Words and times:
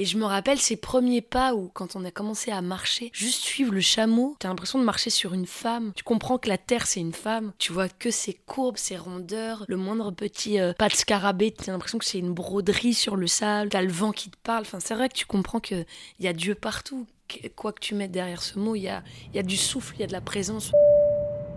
Et 0.00 0.04
je 0.04 0.16
me 0.16 0.24
rappelle 0.24 0.60
ces 0.60 0.76
premiers 0.76 1.20
pas 1.20 1.54
où, 1.54 1.70
quand 1.74 1.96
on 1.96 2.04
a 2.04 2.12
commencé 2.12 2.52
à 2.52 2.62
marcher, 2.62 3.10
juste 3.12 3.42
suivre 3.42 3.74
le 3.74 3.80
chameau, 3.80 4.36
t'as 4.38 4.48
l'impression 4.48 4.78
de 4.78 4.84
marcher 4.84 5.10
sur 5.10 5.34
une 5.34 5.46
femme. 5.46 5.92
Tu 5.96 6.04
comprends 6.04 6.38
que 6.38 6.48
la 6.48 6.56
terre, 6.56 6.86
c'est 6.86 7.00
une 7.00 7.12
femme. 7.12 7.52
Tu 7.58 7.72
vois 7.72 7.88
que 7.88 8.12
ses 8.12 8.34
courbes, 8.34 8.76
ses 8.76 8.96
rondeurs, 8.96 9.64
le 9.66 9.76
moindre 9.76 10.12
petit 10.12 10.60
euh, 10.60 10.72
pas 10.72 10.88
de 10.88 10.94
scarabée, 10.94 11.50
t'as 11.50 11.72
l'impression 11.72 11.98
que 11.98 12.04
c'est 12.04 12.20
une 12.20 12.32
broderie 12.32 12.94
sur 12.94 13.16
le 13.16 13.26
sable. 13.26 13.70
T'as 13.70 13.82
le 13.82 13.90
vent 13.90 14.12
qui 14.12 14.30
te 14.30 14.36
parle. 14.44 14.62
Enfin, 14.62 14.78
c'est 14.78 14.94
vrai 14.94 15.08
que 15.08 15.14
tu 15.14 15.26
comprends 15.26 15.58
qu'il 15.58 15.84
y 16.20 16.28
a 16.28 16.32
Dieu 16.32 16.54
partout. 16.54 17.08
Quoi 17.56 17.72
que 17.72 17.80
tu 17.80 17.96
mettes 17.96 18.12
derrière 18.12 18.40
ce 18.40 18.58
mot, 18.58 18.76
il 18.76 18.82
y 18.82 18.88
a, 18.88 19.02
il 19.32 19.36
y 19.36 19.38
a 19.40 19.42
du 19.42 19.56
souffle, 19.56 19.94
il 19.96 20.00
y 20.00 20.04
a 20.04 20.06
de 20.06 20.12
la 20.12 20.20
présence. 20.20 20.70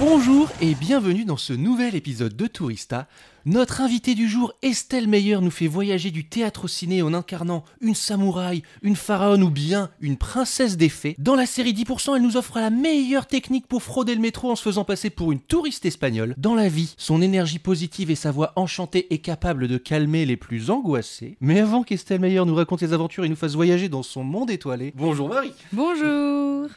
Bonjour 0.00 0.48
et 0.62 0.74
bienvenue 0.74 1.26
dans 1.26 1.36
ce 1.36 1.52
nouvel 1.52 1.94
épisode 1.94 2.34
de 2.34 2.46
Tourista. 2.46 3.06
Notre 3.44 3.82
invitée 3.82 4.14
du 4.14 4.30
jour, 4.30 4.54
Estelle 4.62 5.06
Meyer, 5.06 5.40
nous 5.42 5.50
fait 5.50 5.66
voyager 5.66 6.10
du 6.10 6.26
théâtre 6.26 6.64
au 6.64 6.68
ciné 6.68 7.02
en 7.02 7.12
incarnant 7.12 7.64
une 7.82 7.94
samouraï, 7.94 8.62
une 8.80 8.96
pharaon 8.96 9.42
ou 9.42 9.50
bien 9.50 9.90
une 10.00 10.16
princesse 10.16 10.78
des 10.78 10.88
fées. 10.88 11.16
Dans 11.18 11.34
la 11.34 11.44
série 11.44 11.74
10%, 11.74 12.16
elle 12.16 12.22
nous 12.22 12.38
offre 12.38 12.58
la 12.58 12.70
meilleure 12.70 13.26
technique 13.26 13.66
pour 13.66 13.82
frauder 13.82 14.14
le 14.14 14.22
métro 14.22 14.50
en 14.50 14.56
se 14.56 14.62
faisant 14.62 14.84
passer 14.84 15.10
pour 15.10 15.32
une 15.32 15.40
touriste 15.40 15.84
espagnole. 15.84 16.34
Dans 16.38 16.54
la 16.54 16.70
vie, 16.70 16.94
son 16.96 17.20
énergie 17.20 17.58
positive 17.58 18.10
et 18.10 18.16
sa 18.16 18.30
voix 18.30 18.54
enchantée 18.56 19.12
est 19.12 19.18
capable 19.18 19.68
de 19.68 19.76
calmer 19.76 20.24
les 20.24 20.38
plus 20.38 20.70
angoissés. 20.70 21.36
Mais 21.42 21.60
avant 21.60 21.82
qu'Estelle 21.82 22.20
Meyer 22.20 22.46
nous 22.46 22.54
raconte 22.54 22.80
ses 22.80 22.94
aventures 22.94 23.26
et 23.26 23.28
nous 23.28 23.36
fasse 23.36 23.54
voyager 23.54 23.90
dans 23.90 24.02
son 24.02 24.24
monde 24.24 24.50
étoilé, 24.50 24.94
bonjour 24.96 25.28
Marie 25.28 25.52
Bonjour. 25.74 26.70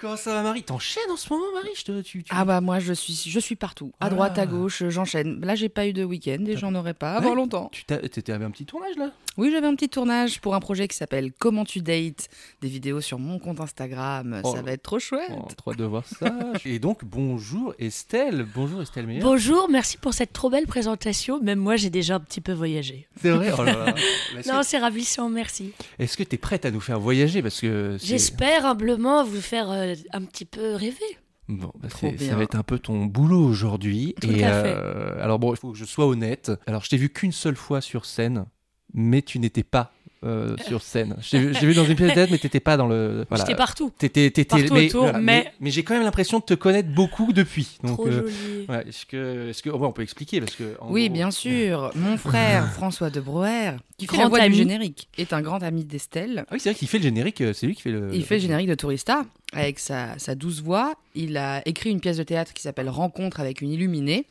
Comment 0.00 0.16
ça 0.16 0.32
va 0.32 0.42
Marie 0.44 0.62
T'enchaînes 0.62 1.10
en 1.10 1.16
ce 1.16 1.28
moment 1.32 1.46
Marie 1.54 1.70
Je 1.76 1.82
te- 1.82 2.00
tu- 2.02 2.22
tu- 2.22 2.30
Ah 2.32 2.44
bah 2.44 2.60
moi 2.60 2.78
je 2.78 2.92
suis 2.92 3.14
je 3.26 3.40
suis 3.40 3.56
partout, 3.56 3.90
à 3.98 4.06
Ah. 4.06 4.10
droite, 4.10 4.38
à 4.38 4.46
gauche, 4.46 4.84
j'enchaîne. 4.88 5.40
Là 5.44 5.56
j'ai 5.56 5.68
pas 5.68 5.88
eu 5.88 5.92
de 5.92 6.04
week-end 6.04 6.44
et 6.46 6.56
j'en 6.56 6.72
aurai 6.76 6.94
pas 6.94 7.14
avant 7.14 7.30
Ouais. 7.30 7.34
longtemps. 7.34 7.68
Tu 7.72 7.84
t'étais 7.84 8.30
avec 8.32 8.46
un 8.46 8.50
petit 8.52 8.64
tournage 8.64 8.94
là? 8.96 9.10
Oui 9.36 9.50
j'avais 9.52 9.66
un 9.66 9.74
petit 9.74 9.88
tournage 9.88 10.40
pour 10.40 10.54
un 10.54 10.60
projet 10.60 10.86
qui 10.86 10.96
s'appelle 10.96 11.32
Comment 11.40 11.64
tu 11.64 11.80
dates, 11.80 12.28
des 12.62 12.68
vidéos 12.68 13.00
sur 13.00 13.18
mon 13.18 13.40
compte 13.40 13.60
Instagram. 13.60 14.40
Oh. 14.44 14.54
Ça 14.54 14.62
va 14.62 14.70
être 14.72 14.84
trop 14.84 15.00
chouette. 15.00 15.30
Oh, 15.36 15.48
trop 15.56 15.72
hâte 15.72 15.78
de 15.78 15.84
voir 15.84 16.04
ça. 16.06 16.32
Et 16.64 16.78
donc, 16.78 17.04
bonjour 17.04 17.74
Estelle. 17.80 18.46
Bonjour 18.54 18.80
Estelle 18.82 19.06
Meyer. 19.08 19.20
Bonjour, 19.20 19.68
merci 19.68 19.96
pour 19.98 20.14
cette 20.14 20.32
trop 20.32 20.48
belle 20.48 20.66
présentation. 20.68 21.40
Même 21.42 21.58
moi, 21.58 21.74
j'ai 21.74 21.90
déjà 21.90 22.14
un 22.16 22.20
petit 22.20 22.40
peu 22.40 22.52
voyagé. 22.52 23.08
C'est 23.20 23.30
vrai 23.30 23.50
oh 23.58 23.64
là 23.64 23.72
là. 23.86 23.94
Est-ce 24.38 24.48
Non, 24.52 24.60
c'est 24.62 24.78
ravissant, 24.78 25.28
merci. 25.28 25.72
Est-ce 25.98 26.16
que 26.16 26.22
tu 26.22 26.36
es 26.36 26.38
prête 26.38 26.64
à 26.66 26.70
nous 26.70 26.80
faire 26.80 27.00
voyager? 27.00 27.42
Parce 27.42 27.60
que 27.60 27.96
c'est- 27.98 28.06
J'espère 28.06 28.64
humblement 28.64 29.24
vous 29.24 29.40
faire 29.40 29.70
euh, 29.70 29.87
un 30.12 30.22
petit 30.24 30.44
peu 30.44 30.74
rêver. 30.74 31.18
Bon, 31.48 31.72
bah, 31.80 31.88
ça 31.90 32.36
va 32.36 32.42
être 32.42 32.56
un 32.56 32.62
peu 32.62 32.78
ton 32.78 33.06
boulot 33.06 33.42
aujourd'hui. 33.42 34.14
Tout 34.20 34.30
Et 34.30 34.44
à 34.44 34.62
fait. 34.62 34.74
euh, 34.76 35.22
alors 35.24 35.38
bon, 35.38 35.54
il 35.54 35.56
faut 35.56 35.72
que 35.72 35.78
je 35.78 35.86
sois 35.86 36.06
honnête. 36.06 36.52
Alors, 36.66 36.84
je 36.84 36.90
t'ai 36.90 36.98
vu 36.98 37.08
qu'une 37.08 37.32
seule 37.32 37.56
fois 37.56 37.80
sur 37.80 38.04
scène, 38.04 38.44
mais 38.92 39.22
tu 39.22 39.38
n'étais 39.38 39.62
pas 39.64 39.92
euh, 40.24 40.56
sur 40.66 40.82
scène. 40.82 41.16
Je 41.20 41.30
t'ai 41.30 41.38
vu- 41.38 41.54
j'ai 41.54 41.66
vu 41.66 41.74
dans 41.74 41.84
une 41.84 41.94
pièce 41.94 42.08
de 42.10 42.14
théâtre, 42.14 42.32
mais 42.32 42.38
t'étais 42.38 42.60
pas 42.60 42.76
dans 42.76 42.86
le. 42.86 43.24
Voilà. 43.28 43.44
J'étais 43.44 43.56
partout. 43.56 43.92
T'étais, 43.98 44.30
partout 44.44 44.74
mais, 44.74 44.86
autour, 44.86 45.12
mais- 45.20 45.52
mais 45.60 45.70
j'ai 45.70 45.82
quand 45.84 45.94
même 45.94 46.02
l'impression 46.02 46.38
de 46.40 46.44
te 46.44 46.54
connaître 46.54 46.88
beaucoup 46.88 47.32
depuis. 47.32 47.78
Donc, 47.84 47.94
Trop 47.98 48.08
euh, 48.08 48.22
joli. 48.28 48.66
ouais, 48.68 48.88
est-ce 48.88 49.06
que, 49.06 49.50
est-ce 49.50 49.62
que, 49.62 49.70
ouais, 49.70 49.86
on 49.86 49.92
peut 49.92 50.02
expliquer 50.02 50.40
parce 50.40 50.56
que. 50.56 50.76
en 50.80 50.90
Oui 50.90 51.06
gros- 51.06 51.14
bien 51.14 51.30
sûr, 51.30 51.90
mon 51.94 52.16
frère 52.16 52.66
François 52.72 53.10
de 53.10 53.20
Brouwer, 53.20 53.72
qui 53.96 54.06
fait 54.06 54.12
Grand 54.14 54.22
la 54.24 54.28
voix 54.28 54.38
ami. 54.40 54.50
du 54.56 54.62
générique, 54.62 55.08
est 55.18 55.32
un 55.32 55.40
grand 55.42 55.62
ami 55.62 55.84
d'Estelle. 55.84 56.44
Ah 56.48 56.50
oui, 56.54 56.60
c'est 56.60 56.70
vrai 56.70 56.78
qu'il 56.78 56.88
fait 56.88 56.98
le 56.98 57.04
générique. 57.04 57.40
euh, 57.40 57.52
C'est 57.52 57.66
lui 57.66 57.74
qui 57.76 57.82
fait 57.82 57.92
le. 57.92 58.10
Il 58.12 58.24
fait 58.24 58.36
le 58.36 58.40
générique 58.42 58.68
de 58.68 58.74
Tourista 58.74 59.24
avec 59.52 59.78
sa, 59.78 60.18
sa 60.18 60.34
douce 60.34 60.60
voix. 60.62 60.94
Il 61.14 61.36
a 61.36 61.62
écrit 61.66 61.90
une 61.90 62.00
pièce 62.00 62.16
de 62.16 62.22
théâtre 62.22 62.52
qui 62.52 62.62
s'appelle 62.62 62.88
Rencontre 62.88 63.40
avec 63.40 63.60
une 63.62 63.70
illuminée. 63.70 64.26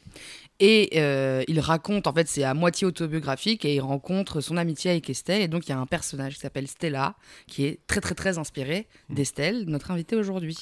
Et 0.59 0.89
euh, 0.95 1.43
il 1.47 1.59
raconte, 1.59 2.07
en 2.07 2.13
fait, 2.13 2.27
c'est 2.27 2.43
à 2.43 2.55
moitié 2.55 2.87
autobiographique 2.87 3.63
et 3.63 3.75
il 3.75 3.79
rencontre 3.79 4.41
son 4.41 4.57
amitié 4.57 4.89
avec 4.89 5.07
Estelle. 5.09 5.41
Et 5.43 5.47
donc, 5.47 5.67
il 5.67 5.69
y 5.69 5.73
a 5.73 5.77
un 5.77 5.85
personnage 5.85 6.33
qui 6.33 6.39
s'appelle 6.39 6.67
Stella, 6.67 7.15
qui 7.45 7.65
est 7.65 7.79
très, 7.85 8.01
très, 8.01 8.15
très 8.15 8.39
inspiré 8.39 8.87
d'Estelle, 9.09 9.65
notre 9.67 9.91
invitée 9.91 10.15
aujourd'hui. 10.15 10.57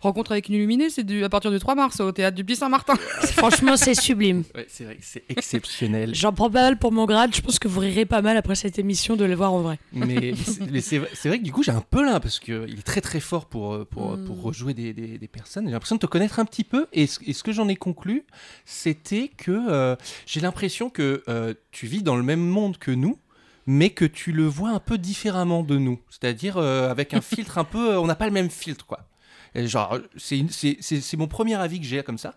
Rencontre 0.00 0.32
avec 0.32 0.48
une 0.48 0.54
illuminée, 0.54 0.88
c'est 0.88 1.04
du, 1.04 1.24
à 1.24 1.28
partir 1.28 1.50
du 1.50 1.58
3 1.58 1.74
mars 1.74 2.00
au 2.00 2.10
théâtre 2.10 2.34
du 2.36 2.44
Petit 2.44 2.56
Saint-Martin. 2.56 2.94
Franchement, 3.32 3.76
c'est 3.76 3.94
sublime. 3.94 4.44
Ouais, 4.54 4.66
c'est 4.68 4.84
vrai, 4.84 4.98
c'est 5.02 5.24
exceptionnel. 5.28 6.14
J'en 6.14 6.32
prends 6.32 6.48
pas 6.50 6.62
mal 6.62 6.78
pour 6.78 6.92
mon 6.92 7.04
grade. 7.06 7.34
Je 7.34 7.40
pense 7.40 7.58
que 7.58 7.68
vous 7.68 7.80
rirez 7.80 8.06
pas 8.06 8.22
mal 8.22 8.36
après 8.36 8.54
cette 8.54 8.78
émission 8.78 9.16
de 9.16 9.24
le 9.24 9.34
voir 9.34 9.52
en 9.52 9.60
vrai. 9.62 9.78
mais 9.92 10.32
mais 10.70 10.80
c'est- 10.80 10.98
vrai, 10.98 11.38
que 11.38 11.42
du 11.44 11.50
coup 11.52 11.62
j'ai 11.62 11.72
un 11.72 11.80
peu 11.82 12.04
là 12.04 12.20
parce 12.20 12.38
que 12.38 12.64
il 12.68 12.78
est 12.78 12.82
très 12.82 13.00
très 13.00 13.20
fort 13.20 13.46
pour 13.46 13.74
euh, 13.74 13.84
pour, 13.84 14.16
Mm. 14.16 14.24
pour 14.26 14.42
rejouer 14.42 14.74
des, 14.74 14.92
des, 14.92 15.18
des 15.18 15.28
personnes. 15.28 15.66
J'ai 15.66 15.72
l'impression 15.72 15.96
de 15.96 16.00
te 16.00 16.06
connaître 16.06 16.38
un 16.38 16.44
petit 16.44 16.62
peu 16.64 16.86
et 16.92 17.06
ce, 17.06 17.18
et 17.26 17.32
ce 17.32 17.42
que 17.42 17.52
j'en 17.52 17.68
ai 17.68 17.76
conclu, 17.76 18.24
c'était 18.64 19.30
que 19.36 19.52
euh, 19.52 19.96
j'ai 20.26 20.40
l'impression 20.40 20.90
que 20.90 21.22
euh, 21.28 21.54
tu 21.70 21.86
vis 21.86 22.02
dans 22.02 22.16
le 22.16 22.22
même 22.22 22.44
monde 22.44 22.78
que 22.78 22.90
nous. 22.90 23.18
Mais 23.66 23.88
que 23.88 24.04
tu 24.04 24.30
le 24.30 24.44
vois 24.44 24.68
un 24.72 24.78
peu 24.78 24.98
différemment 24.98 25.62
de 25.62 25.78
nous, 25.78 25.98
c'est-à-dire 26.10 26.58
euh, 26.58 26.90
avec 26.90 27.14
un 27.14 27.20
filtre 27.22 27.56
un 27.56 27.64
peu, 27.64 27.96
on 27.96 28.06
n'a 28.06 28.14
pas 28.14 28.26
le 28.26 28.30
même 28.30 28.50
filtre 28.50 28.84
quoi. 28.84 29.08
Et 29.54 29.66
genre, 29.66 30.00
c'est 30.18 31.16
mon 31.16 31.28
premier 31.28 31.54
avis 31.54 31.80
que 31.80 31.86
j'ai 31.86 32.02
comme 32.02 32.18
ça, 32.18 32.34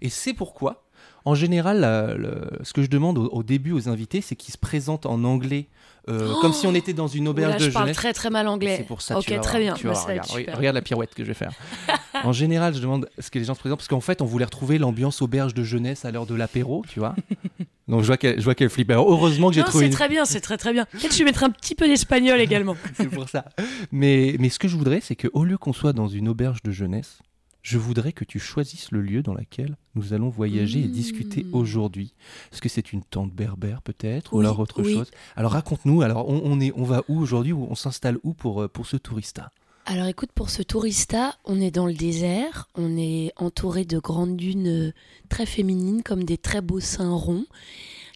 et 0.00 0.08
c'est 0.08 0.32
pourquoi, 0.32 0.88
en 1.24 1.34
général, 1.34 1.80
la- 1.80 2.64
ce 2.64 2.72
que 2.72 2.82
je 2.82 2.88
demande 2.88 3.18
au, 3.18 3.26
au 3.28 3.42
début 3.42 3.72
aux 3.72 3.88
invités, 3.88 4.20
c'est 4.20 4.36
qu'ils 4.36 4.52
se 4.52 4.58
présentent 4.58 5.06
en 5.06 5.22
anglais, 5.24 5.66
euh, 6.08 6.32
comme 6.40 6.52
si 6.52 6.66
on 6.66 6.74
était 6.74 6.94
dans 6.94 7.06
une 7.08 7.28
auberge 7.28 7.50
Oula, 7.56 7.58
de 7.58 7.64
je 7.64 7.70
parle 7.70 7.84
jeunesse. 7.86 7.96
très 7.96 8.12
très 8.12 8.30
mal 8.30 8.48
anglais. 8.48 8.76
C'est 8.78 8.84
pour 8.86 9.02
ça. 9.02 9.18
Ok, 9.18 9.24
tu 9.26 9.34
vas 9.34 9.40
très 9.40 9.62
voir, 9.62 9.76
bien. 9.76 10.22
tu 10.22 10.44
Bah, 10.46 10.52
regarde, 10.56 10.74
la 10.74 10.82
pirouette 10.82 11.14
que 11.14 11.22
je 11.22 11.28
vais 11.28 11.34
faire. 11.34 11.52
en 12.24 12.32
général, 12.32 12.74
je 12.74 12.80
demande 12.80 13.08
ce 13.18 13.30
que 13.30 13.38
les 13.38 13.44
gens 13.44 13.54
se 13.54 13.60
présentent 13.60 13.78
parce 13.78 13.88
qu'en 13.88 14.00
fait, 14.00 14.22
on 14.22 14.24
voulait 14.24 14.46
retrouver 14.46 14.78
l'ambiance 14.78 15.20
auberge 15.22 15.52
de 15.54 15.62
jeunesse 15.62 16.04
à 16.04 16.10
l'heure 16.10 16.26
de 16.26 16.34
l'apéro, 16.34 16.84
tu 16.88 17.00
vois. 17.00 17.14
Donc 17.88 18.02
je 18.02 18.06
vois 18.06 18.16
qu'elle, 18.16 18.38
je 18.38 18.44
vois 18.44 18.54
qu'elle 18.54 18.70
flippe. 18.70 18.90
Alors, 18.90 19.10
heureusement 19.12 19.48
que 19.48 19.54
j'ai 19.56 19.60
Non, 19.60 19.66
trouvé. 19.66 19.84
c'est 19.84 19.88
une- 19.88 19.92
très 19.94 20.08
bien, 20.08 20.24
c'est 20.24 20.40
très 20.40 20.56
très 20.56 20.72
bien. 20.72 20.84
Peut-être 20.86 21.08
que 21.08 21.12
je 21.12 21.18
vais 21.18 21.24
mettre 21.24 21.42
un 21.44 21.50
petit 21.50 21.74
peu 21.74 21.86
d'espagnol 21.86 22.40
également. 22.40 22.76
c'est 22.94 23.08
pour 23.10 23.28
ça. 23.28 23.44
Mais, 23.92 24.36
mais 24.38 24.48
ce 24.48 24.58
que 24.60 24.68
je 24.68 24.76
voudrais, 24.76 25.00
c'est 25.02 25.16
qu'au 25.16 25.44
lieu 25.44 25.58
qu'on 25.58 25.72
soit 25.72 25.92
dans 25.92 26.06
une 26.08 26.28
auberge 26.28 26.62
de 26.62 26.70
jeunesse, 26.70 27.18
je 27.62 27.78
voudrais 27.78 28.12
que 28.12 28.24
tu 28.24 28.38
choisisses 28.38 28.90
le 28.90 29.02
lieu 29.02 29.22
dans 29.22 29.34
lequel 29.34 29.76
nous 29.94 30.12
allons 30.12 30.28
voyager 30.30 30.80
et 30.80 30.88
discuter 30.88 31.44
Mmh. 31.44 31.54
aujourd'hui. 31.54 32.14
Est-ce 32.52 32.60
que 32.60 32.68
c'est 32.68 32.92
une 32.92 33.02
tente 33.02 33.32
berbère 33.32 33.82
peut-être 33.82 34.32
ou 34.34 34.40
alors 34.40 34.58
autre 34.58 34.82
oui. 34.82 34.94
chose? 34.94 35.10
Alors 35.36 35.52
raconte-nous. 35.52 36.02
Alors 36.02 36.28
on, 36.28 36.40
on 36.44 36.60
est, 36.60 36.72
on 36.76 36.84
va 36.84 37.02
où 37.08 37.18
aujourd'hui 37.20 37.52
On 37.52 37.74
s'installe 37.74 38.18
où 38.22 38.32
pour 38.34 38.62
euh, 38.62 38.68
pour 38.68 38.86
ce 38.86 38.96
tourista 38.96 39.50
Alors 39.86 40.06
écoute, 40.06 40.30
pour 40.34 40.50
ce 40.50 40.62
tourista, 40.62 41.36
on 41.44 41.60
est 41.60 41.70
dans 41.70 41.86
le 41.86 41.94
désert, 41.94 42.68
on 42.74 42.96
est 42.96 43.32
entouré 43.36 43.84
de 43.84 43.98
grandes 43.98 44.36
dunes 44.36 44.88
euh, 44.88 44.92
très 45.28 45.46
féminines 45.46 46.02
comme 46.02 46.24
des 46.24 46.38
très 46.38 46.60
beaux 46.60 46.80
seins 46.80 47.14
ronds. 47.14 47.46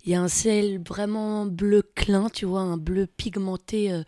Il 0.05 0.13
y 0.13 0.15
a 0.15 0.21
un 0.21 0.29
ciel 0.29 0.83
vraiment 0.87 1.47
bleu 1.47 1.83
clin, 1.95 2.29
tu 2.29 2.45
vois, 2.45 2.61
un 2.61 2.77
bleu 2.77 3.07
pigmenté 3.07 3.91
euh, 3.91 4.03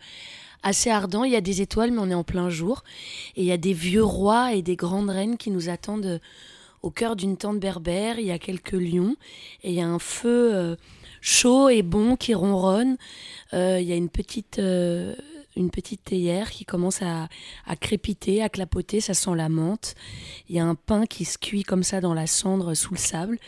assez 0.61 0.91
ardent. 0.91 1.23
Il 1.23 1.31
y 1.31 1.35
a 1.35 1.41
des 1.41 1.61
étoiles, 1.61 1.91
mais 1.91 1.99
on 1.99 2.11
est 2.11 2.15
en 2.15 2.23
plein 2.23 2.49
jour. 2.49 2.83
Et 3.35 3.41
il 3.41 3.47
y 3.47 3.51
a 3.51 3.57
des 3.57 3.73
vieux 3.73 4.03
rois 4.03 4.53
et 4.53 4.61
des 4.61 4.75
grandes 4.75 5.09
reines 5.09 5.37
qui 5.37 5.49
nous 5.49 5.69
attendent 5.69 6.05
euh, 6.05 6.19
au 6.83 6.91
cœur 6.91 7.15
d'une 7.15 7.35
tente 7.35 7.59
berbère. 7.59 8.19
Il 8.19 8.27
y 8.27 8.31
a 8.31 8.37
quelques 8.37 8.73
lions 8.73 9.15
et 9.63 9.69
il 9.71 9.73
y 9.73 9.81
a 9.81 9.87
un 9.87 9.97
feu 9.97 10.53
euh, 10.53 10.75
chaud 11.19 11.69
et 11.69 11.81
bon 11.81 12.15
qui 12.15 12.35
ronronne. 12.35 12.97
Il 13.53 13.81
y 13.81 13.91
a 13.91 13.95
une 13.95 14.09
petite, 14.09 14.59
une 14.59 15.71
petite 15.71 16.03
théière 16.03 16.51
qui 16.51 16.63
commence 16.63 17.01
à, 17.01 17.27
à 17.65 17.75
crépiter, 17.75 18.43
à 18.43 18.49
clapoter, 18.49 19.01
ça 19.01 19.15
sent 19.15 19.35
la 19.35 19.49
menthe. 19.49 19.95
Il 20.47 20.55
y 20.55 20.59
a 20.59 20.65
un 20.65 20.75
pain 20.75 21.07
qui 21.07 21.25
se 21.25 21.39
cuit 21.39 21.63
comme 21.63 21.83
ça 21.83 22.01
dans 22.01 22.13
la 22.13 22.27
cendre 22.27 22.75
sous 22.75 22.93
le 22.93 22.99
sable. 22.99 23.39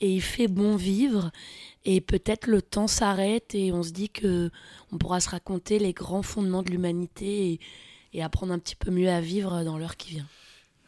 et 0.00 0.10
il 0.10 0.22
fait 0.22 0.48
bon 0.48 0.74
vivre. 0.74 1.30
Et 1.88 2.00
peut-être 2.00 2.48
le 2.48 2.60
temps 2.60 2.88
s'arrête 2.88 3.54
et 3.54 3.72
on 3.72 3.84
se 3.84 3.92
dit 3.92 4.10
que 4.10 4.50
on 4.92 4.98
pourra 4.98 5.20
se 5.20 5.30
raconter 5.30 5.78
les 5.78 5.92
grands 5.92 6.22
fondements 6.22 6.64
de 6.64 6.70
l'humanité 6.70 7.52
et, 7.52 7.60
et 8.12 8.22
apprendre 8.24 8.52
un 8.52 8.58
petit 8.58 8.74
peu 8.74 8.90
mieux 8.90 9.08
à 9.08 9.20
vivre 9.20 9.62
dans 9.62 9.78
l'heure 9.78 9.96
qui 9.96 10.10
vient. 10.10 10.26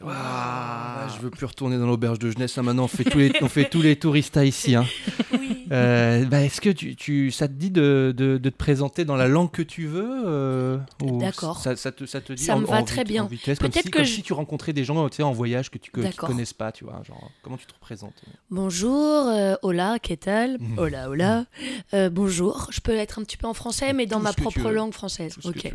Waouh, 0.01 0.13
bah, 0.13 1.09
je 1.17 1.21
veux 1.21 1.31
plus 1.31 1.45
retourner 1.47 1.77
dans 1.77 1.87
l'auberge 1.87 2.19
de 2.21 2.31
jeunesse. 2.31 2.57
hein. 2.57 2.63
Maintenant, 2.63 2.85
on 2.85 2.89
fait 2.89 3.03
tous 3.05 3.19
les, 3.19 3.33
on 3.43 3.49
fait 3.49 3.69
tous 3.69 3.83
les 3.83 3.97
touristas 3.97 4.45
ici. 4.45 4.77
hein. 4.77 4.87
Oui. 5.33 5.67
Euh, 5.73 6.25
bah, 6.27 6.41
Est-ce 6.43 6.61
que 6.61 6.71
tu, 6.71 6.95
tu- 6.97 7.31
ça 7.33 7.49
te 7.49 7.53
dit 7.53 7.71
de, 7.71 8.15
de- 8.17 8.39
de 8.39 8.49
te 8.51 8.57
présenter 8.57 9.05
dans 9.05 9.17
la 9.17 9.27
langue 9.29 9.51
que 9.51 9.61
tu 9.63 9.87
veux 9.87 10.23
euh, 10.27 10.79
D'accord. 11.03 11.59
Ça, 11.59 11.75
ça 11.77 11.91
te, 11.93 12.07
ça 12.07 12.21
te 12.21 12.33
dit 12.33 12.43
Ça 12.45 12.55
en, 12.57 12.61
me 12.61 12.67
va 12.67 12.77
en 12.77 12.85
très 12.85 13.03
bien. 13.05 13.23
comme, 13.27 13.37
Peut-être 13.37 13.73
si, 13.83 13.91
que 13.91 13.99
comme 13.99 14.05
je- 14.07 14.13
si 14.13 14.23
tu 14.23 14.33
rencontrais 14.33 14.73
des 14.73 14.85
gens 14.85 15.09
tu 15.09 15.17
sais, 15.17 15.23
en 15.25 15.33
voyage 15.33 15.69
que 15.71 15.79
tu 15.79 15.91
D'accord. 15.95 16.29
connaissent 16.29 16.55
pas, 16.55 16.71
tu 16.73 16.85
vois. 16.85 17.03
Genre, 17.07 17.31
comment 17.43 17.57
tu 17.57 17.67
te 17.67 17.75
représentes? 17.75 18.15
Bonjour, 18.51 19.27
euh, 19.27 19.57
hola, 19.63 19.99
qu'est 19.99 20.17
tal 20.25 20.59
Mhm. 20.61 20.79
Hola, 20.79 21.11
hola. 21.11 21.45
Euh, 21.93 22.09
bonjour, 22.09 22.69
je 22.71 22.81
peux 22.81 22.95
être 22.95 23.19
un 23.19 23.25
petit 23.25 23.37
peu 23.37 23.47
en 23.49 23.55
français, 23.55 23.93
mais 23.93 24.07
dans 24.07 24.19
Tout 24.19 24.23
ma 24.25 24.33
propre 24.33 24.71
langue 24.71 24.93
française. 24.95 25.35
Tout 25.35 25.43
ce 25.43 25.51
que 25.51 25.69
Ok. 25.69 25.75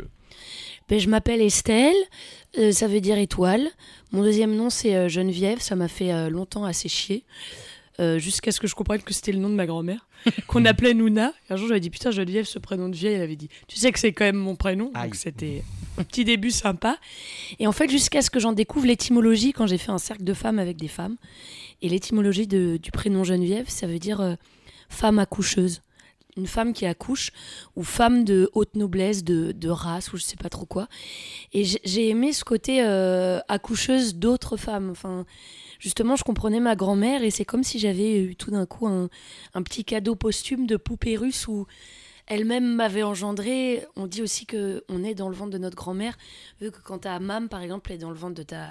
Ben, 0.88 0.98
je 1.00 1.08
m'appelle 1.08 1.40
Estelle, 1.40 1.94
euh, 2.58 2.72
ça 2.72 2.86
veut 2.86 3.00
dire 3.00 3.16
étoile. 3.18 3.68
Mon 4.12 4.22
deuxième 4.22 4.54
nom, 4.54 4.68
c'est 4.70 4.94
euh, 4.94 5.08
Geneviève, 5.08 5.60
ça 5.60 5.76
m'a 5.76 5.88
fait 5.88 6.12
euh, 6.12 6.28
longtemps 6.28 6.64
assez 6.64 6.88
chier. 6.88 7.24
Jusqu'à 8.16 8.50
ce 8.50 8.58
que 8.58 8.66
je 8.66 8.74
comprenne 8.74 9.00
que 9.02 9.14
c'était 9.14 9.30
le 9.30 9.38
nom 9.38 9.48
de 9.48 9.54
ma 9.54 9.66
grand-mère, 9.66 10.08
qu'on 10.48 10.64
appelait 10.64 10.94
Nouna. 10.94 11.32
Un 11.48 11.54
jour, 11.54 11.68
j'avais 11.68 11.78
dit 11.78 11.90
Putain, 11.90 12.10
Geneviève, 12.10 12.44
ce 12.44 12.58
prénom 12.58 12.88
de 12.88 12.96
vieille, 12.96 13.14
elle 13.14 13.22
avait 13.22 13.36
dit 13.36 13.48
Tu 13.68 13.76
sais 13.78 13.92
que 13.92 14.00
c'est 14.00 14.12
quand 14.12 14.24
même 14.24 14.34
mon 14.34 14.56
prénom. 14.56 14.90
Aïe. 14.94 15.04
Donc, 15.04 15.14
c'était 15.14 15.62
un 15.96 16.02
petit 16.02 16.24
début 16.24 16.50
sympa. 16.50 16.98
Et 17.60 17.68
en 17.68 17.72
fait, 17.72 17.88
jusqu'à 17.88 18.20
ce 18.20 18.30
que 18.30 18.40
j'en 18.40 18.50
découvre 18.52 18.86
l'étymologie, 18.86 19.52
quand 19.52 19.68
j'ai 19.68 19.78
fait 19.78 19.92
un 19.92 19.98
cercle 19.98 20.24
de 20.24 20.34
femmes 20.34 20.58
avec 20.58 20.76
des 20.76 20.88
femmes, 20.88 21.14
et 21.82 21.88
l'étymologie 21.88 22.48
de- 22.48 22.78
du 22.82 22.90
prénom 22.90 23.22
Geneviève, 23.22 23.66
ça 23.68 23.86
veut 23.86 24.00
dire 24.00 24.36
femme 24.88 25.20
accoucheuse. 25.20 25.80
Une 26.36 26.46
femme 26.48 26.72
qui 26.72 26.84
accouche, 26.84 27.30
ou 27.76 27.84
femme 27.84 28.24
de 28.24 28.50
haute 28.54 28.74
noblesse, 28.74 29.22
de, 29.22 29.68
race, 29.68 30.12
ou 30.12 30.16
je 30.16 30.22
sais 30.24 30.36
pas 30.36 30.48
trop 30.48 30.66
quoi. 30.66 30.88
Et 31.52 31.64
j'ai- 31.64 32.08
aimé 32.08 32.32
ce 32.32 32.42
côté 32.44 32.82
euh, 32.82 33.38
accoucheuse 33.48 34.16
d'autres 34.16 34.56
femmes. 34.56 34.90
Enfin, 34.90 35.26
justement, 35.78 36.16
je 36.16 36.24
comprenais 36.24 36.58
ma 36.60 36.74
grand-mère, 36.74 37.22
et 37.22 37.30
c'est 37.30 37.44
comme 37.44 37.62
si 37.62 37.78
j'avais 37.78 38.20
eu 38.20 38.34
tout 38.36 38.50
d'un 38.50 38.66
coup 38.66 38.88
un, 38.88 39.08
un 39.54 39.62
petit 39.62 39.84
cadeau 39.84 40.16
posthume 40.16 40.66
de 40.66 40.76
poupée 40.76 41.16
russe 41.16 41.46
où 41.46 41.66
elle-même 42.26 42.74
m'avait 42.74 43.02
engendré. 43.04 43.86
On 43.94 44.06
dit 44.08 44.22
aussi 44.22 44.44
que 44.46 44.82
on 44.88 45.04
est 45.04 45.14
dans 45.14 45.28
le 45.28 45.36
ventre 45.36 45.50
de 45.52 45.58
notre 45.58 45.76
grand-mère, 45.76 46.16
vu 46.60 46.72
que 46.72 46.78
quand 46.82 46.98
ta 47.00 47.20
maman, 47.20 47.46
par 47.46 47.62
exemple, 47.62 47.92
est 47.92 47.98
dans 47.98 48.10
le 48.10 48.16
ventre 48.16 48.34
de 48.34 48.42
ta 48.42 48.70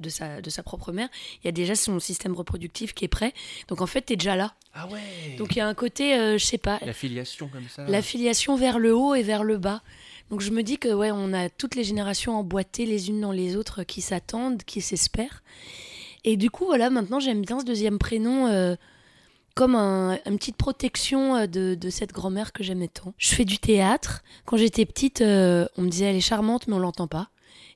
de 0.00 0.08
sa, 0.08 0.40
de 0.40 0.50
sa 0.50 0.62
propre 0.62 0.92
mère, 0.92 1.08
il 1.42 1.46
y 1.46 1.48
a 1.48 1.52
déjà 1.52 1.74
son 1.74 1.98
système 2.00 2.34
reproductif 2.34 2.94
qui 2.94 3.04
est 3.04 3.08
prêt. 3.08 3.32
Donc 3.68 3.80
en 3.80 3.86
fait, 3.86 4.06
tu 4.06 4.12
es 4.12 4.16
déjà 4.16 4.36
là. 4.36 4.54
Ah 4.74 4.86
ouais. 4.88 5.36
Donc 5.38 5.54
il 5.54 5.58
y 5.58 5.60
a 5.60 5.68
un 5.68 5.74
côté, 5.74 6.14
euh, 6.18 6.36
je 6.38 6.44
sais 6.44 6.58
pas, 6.58 6.78
la 6.84 6.92
filiation 6.92 7.48
comme 7.48 7.68
ça. 7.68 7.84
la 7.86 8.02
filiation 8.02 8.56
vers 8.56 8.78
le 8.78 8.94
haut 8.94 9.14
et 9.14 9.22
vers 9.22 9.44
le 9.44 9.58
bas. 9.58 9.82
Donc 10.30 10.40
je 10.40 10.50
me 10.50 10.62
dis 10.62 10.78
que 10.78 10.88
ouais, 10.92 11.10
on 11.12 11.32
a 11.32 11.48
toutes 11.48 11.74
les 11.74 11.84
générations 11.84 12.36
emboîtées 12.36 12.86
les 12.86 13.08
unes 13.10 13.20
dans 13.20 13.30
les 13.32 13.56
autres 13.56 13.84
qui 13.84 14.00
s'attendent, 14.00 14.62
qui 14.64 14.80
s'espèrent. 14.80 15.42
Et 16.24 16.36
du 16.36 16.50
coup, 16.50 16.64
voilà, 16.64 16.88
maintenant 16.90 17.20
j'aime 17.20 17.42
bien 17.42 17.60
ce 17.60 17.64
deuxième 17.64 17.98
prénom 17.98 18.46
euh, 18.46 18.74
comme 19.54 19.76
un- 19.76 20.18
une 20.26 20.38
petite 20.38 20.56
protection 20.56 21.36
euh, 21.36 21.46
de, 21.46 21.74
de 21.74 21.90
cette 21.90 22.12
grand-mère 22.12 22.52
que 22.52 22.64
j'aimais 22.64 22.88
tant. 22.88 23.12
Je 23.18 23.34
fais 23.34 23.44
du 23.44 23.58
théâtre. 23.58 24.24
Quand 24.46 24.56
j'étais 24.56 24.86
petite, 24.86 25.20
euh, 25.20 25.66
on 25.76 25.82
me 25.82 25.88
disait 25.90 26.06
elle 26.06 26.16
est 26.16 26.20
charmante, 26.22 26.66
mais 26.66 26.74
on 26.74 26.78
l'entend 26.78 27.06
pas. 27.06 27.28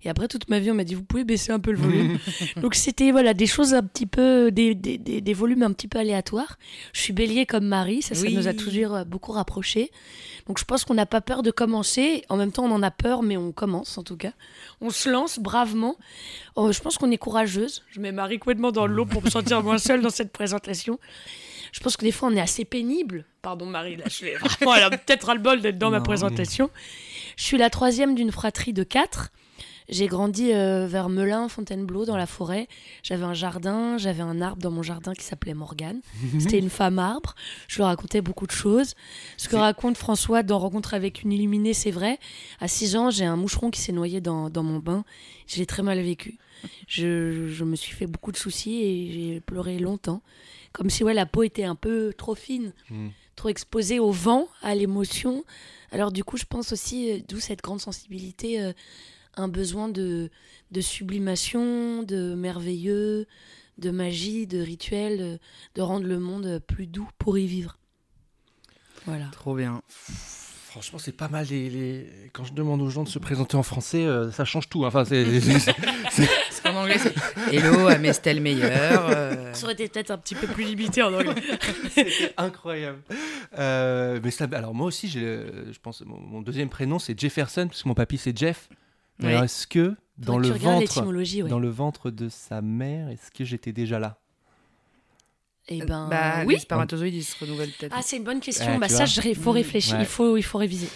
Et 0.04 0.08
après 0.08 0.28
toute 0.28 0.48
ma 0.48 0.60
vie, 0.60 0.70
on 0.70 0.74
m'a 0.74 0.84
dit 0.84 0.94
vous 0.94 1.02
pouvez 1.02 1.24
baisser 1.24 1.50
un 1.50 1.58
peu 1.58 1.72
le 1.72 1.78
volume. 1.78 2.18
Donc 2.56 2.74
c'était 2.76 3.10
voilà 3.10 3.34
des 3.34 3.46
choses 3.46 3.74
un 3.74 3.82
petit 3.82 4.06
peu, 4.06 4.50
des, 4.52 4.74
des, 4.74 4.96
des, 4.96 5.20
des 5.20 5.34
volumes 5.34 5.64
un 5.64 5.72
petit 5.72 5.88
peu 5.88 5.98
aléatoires. 5.98 6.56
Je 6.92 7.00
suis 7.00 7.12
bélier 7.12 7.46
comme 7.46 7.66
Marie, 7.66 8.00
ça, 8.02 8.14
ça 8.14 8.22
Oui. 8.22 8.34
nous 8.34 8.46
a 8.46 8.54
toujours 8.54 8.94
euh, 8.94 9.04
beaucoup 9.04 9.32
rapprochés. 9.32 9.90
Donc 10.46 10.58
je 10.60 10.64
pense 10.64 10.84
qu'on 10.84 10.94
n'a 10.94 11.04
pas 11.06 11.20
peur 11.20 11.42
de 11.42 11.50
commencer. 11.50 12.22
En 12.28 12.36
même 12.36 12.52
temps, 12.52 12.64
on 12.64 12.70
en 12.70 12.82
a 12.82 12.90
peur, 12.92 13.22
mais 13.22 13.36
on 13.36 13.50
commence 13.50 13.98
en 13.98 14.04
tout 14.04 14.16
cas. 14.16 14.32
On 14.80 14.90
se 14.90 15.08
lance 15.08 15.40
bravement. 15.40 15.96
Oh, 16.54 16.70
je 16.70 16.80
pense 16.80 16.96
qu'on 16.96 17.10
est 17.10 17.18
courageuse. 17.18 17.82
Je 17.90 17.98
mets 18.00 18.12
Marie 18.12 18.38
complètement 18.38 18.70
dans 18.72 18.86
l'eau 18.86 19.04
pour 19.04 19.22
me 19.24 19.30
sentir 19.30 19.62
moins 19.64 19.78
seule 19.78 20.00
dans 20.00 20.10
cette 20.10 20.30
présentation. 20.32 21.00
Je 21.72 21.80
pense 21.80 21.96
que 21.98 22.04
des 22.04 22.12
fois, 22.12 22.28
on 22.30 22.36
est 22.36 22.40
assez 22.40 22.64
pénible. 22.64 23.24
Pardon, 23.42 23.66
Marie, 23.66 23.96
là, 23.96 24.04
je 24.08 24.24
vais 24.24 24.36
vraiment, 24.36 24.74
elle 24.74 24.84
a 24.84 24.90
peut-être 24.90 25.24
ras-le-bol 25.24 25.60
d'être 25.60 25.76
dans 25.76 25.90
ma 25.90 26.00
présentation. 26.00 26.70
Je 27.36 27.44
suis 27.44 27.58
la 27.58 27.68
troisième 27.68 28.14
d'une 28.14 28.32
fratrie 28.32 28.72
de 28.72 28.84
quatre. 28.84 29.30
J'ai 29.88 30.06
grandi 30.06 30.52
euh, 30.52 30.86
vers 30.86 31.08
Melun, 31.08 31.48
Fontainebleau, 31.48 32.04
dans 32.04 32.16
la 32.16 32.26
forêt. 32.26 32.68
J'avais 33.02 33.24
un 33.24 33.32
jardin, 33.34 33.96
j'avais 33.96 34.22
un 34.22 34.40
arbre 34.42 34.60
dans 34.60 34.70
mon 34.70 34.82
jardin 34.82 35.14
qui 35.14 35.24
s'appelait 35.24 35.54
Morgane. 35.54 36.00
C'était 36.38 36.58
une 36.58 36.68
femme 36.70 36.98
arbre. 36.98 37.34
Je 37.68 37.76
lui 37.76 37.84
racontais 37.84 38.20
beaucoup 38.20 38.46
de 38.46 38.52
choses. 38.52 38.94
Ce 39.38 39.48
que 39.48 39.56
raconte 39.56 39.96
François 39.96 40.42
dans 40.42 40.58
Rencontre 40.58 40.92
avec 40.94 41.22
une 41.22 41.32
illuminée, 41.32 41.72
c'est 41.72 41.90
vrai. 41.90 42.18
À 42.60 42.68
6 42.68 42.96
ans, 42.96 43.10
j'ai 43.10 43.24
un 43.24 43.36
moucheron 43.36 43.70
qui 43.70 43.80
s'est 43.80 43.92
noyé 43.92 44.20
dans, 44.20 44.50
dans 44.50 44.62
mon 44.62 44.78
bain. 44.78 45.04
Je 45.46 45.56
l'ai 45.56 45.66
très 45.66 45.82
mal 45.82 45.98
vécu. 46.00 46.36
Je, 46.86 47.48
je 47.48 47.64
me 47.64 47.76
suis 47.76 47.94
fait 47.94 48.06
beaucoup 48.06 48.32
de 48.32 48.36
soucis 48.36 48.82
et 48.82 49.12
j'ai 49.12 49.40
pleuré 49.40 49.78
longtemps. 49.78 50.22
Comme 50.72 50.90
si 50.90 51.02
ouais, 51.02 51.14
la 51.14 51.24
peau 51.24 51.44
était 51.44 51.64
un 51.64 51.74
peu 51.76 52.12
trop 52.16 52.34
fine, 52.34 52.72
Mm. 52.90 53.08
trop 53.36 53.48
exposée 53.48 54.00
au 54.00 54.10
vent, 54.10 54.48
à 54.62 54.74
l'émotion. 54.74 55.44
Alors 55.92 56.12
du 56.12 56.24
coup, 56.24 56.36
je 56.36 56.44
pense 56.44 56.72
aussi, 56.72 57.10
euh, 57.10 57.18
d'où 57.26 57.40
cette 57.40 57.62
grande 57.62 57.80
sensibilité, 57.80 58.60
euh, 58.60 58.72
un 59.38 59.48
besoin 59.48 59.88
de, 59.88 60.30
de 60.70 60.80
sublimation, 60.80 62.02
de 62.02 62.34
merveilleux, 62.34 63.26
de 63.78 63.90
magie, 63.90 64.46
de 64.46 64.60
rituel, 64.60 65.18
de, 65.18 65.38
de 65.76 65.82
rendre 65.82 66.06
le 66.06 66.18
monde 66.18 66.60
plus 66.66 66.86
doux 66.86 67.08
pour 67.18 67.38
y 67.38 67.46
vivre. 67.46 67.78
Voilà. 69.06 69.26
Trop 69.32 69.54
bien. 69.54 69.82
Franchement, 69.88 70.98
c'est 70.98 71.12
pas 71.16 71.28
mal. 71.28 71.46
Les, 71.48 71.70
les- 71.70 72.06
Quand 72.34 72.44
je 72.44 72.52
demande 72.52 72.82
aux 72.82 72.90
gens 72.90 73.02
de 73.04 73.08
se 73.08 73.18
présenter 73.18 73.56
en 73.56 73.62
français, 73.62 74.04
euh, 74.04 74.30
ça 74.30 74.44
change 74.44 74.68
tout. 74.68 74.84
hein. 74.84 74.88
Enfin, 74.88 75.04
c'est- 75.04 75.40
c'est- 75.40 75.58
c'est- 76.10 76.26
Parce 76.26 76.60
qu'en 76.62 76.74
anglais, 76.82 76.98
c'est 76.98 77.14
Hello, 77.54 77.88
I'm 77.88 78.04
Estelle 78.04 78.40
Meyer. 78.42 78.64
euh, 78.64 79.54
Ça 79.54 79.64
aurait 79.64 79.72
été 79.72 79.88
peut-être 79.88 80.10
un 80.10 80.18
petit 80.18 80.34
peu 80.34 80.46
plus 80.46 80.64
limité 80.64 81.02
en 81.02 81.14
anglais. 81.14 81.32
C'était 81.94 82.34
incroyable. 82.36 82.98
Euh, 83.58 84.20
mais 84.22 84.30
ça, 84.30 84.46
alors 84.52 84.74
moi 84.74 84.86
aussi, 84.86 85.08
j'ai, 85.08 85.40
je 85.72 85.78
pense, 85.80 86.02
mon, 86.02 86.18
mon 86.20 86.42
deuxième 86.42 86.68
prénom 86.68 86.98
c'est 86.98 87.18
Jefferson 87.18 87.66
parce 87.68 87.82
que 87.82 87.88
mon 87.88 87.94
papy 87.94 88.18
c'est 88.18 88.36
Jeff. 88.36 88.68
Oui. 89.20 89.28
Alors 89.28 89.44
est-ce 89.44 89.66
que 89.66 89.94
dans 90.16 90.34
Faudrait 90.34 90.48
le 90.50 90.54
ventre, 90.58 91.06
ouais. 91.42 91.48
dans 91.48 91.58
le 91.60 91.68
ventre 91.68 92.10
de 92.10 92.28
sa 92.28 92.60
mère, 92.62 93.08
est-ce 93.08 93.30
que 93.30 93.44
j'étais 93.44 93.72
déjà 93.72 93.98
là? 93.98 94.18
Eh 95.70 95.82
ben, 95.84 96.08
bah, 96.08 96.44
oui. 96.46 96.54
Les 96.54 96.60
spermatozoïdes, 96.60 97.14
ils 97.14 97.22
se 97.24 97.38
renouvellent 97.44 97.70
peut-être. 97.78 97.92
Ah, 97.94 98.00
c'est 98.02 98.16
une 98.16 98.24
bonne 98.24 98.40
question. 98.40 98.66
Ouais, 98.72 98.78
bah, 98.78 98.88
ça, 98.88 99.04
il 99.24 99.34
faut 99.36 99.50
Mm. 99.52 99.54
réfléchir. 99.56 99.94
Ouais. 99.96 100.02
Il, 100.02 100.06
faut, 100.06 100.36
il 100.38 100.42
faut 100.42 100.56
réviser. 100.58 100.88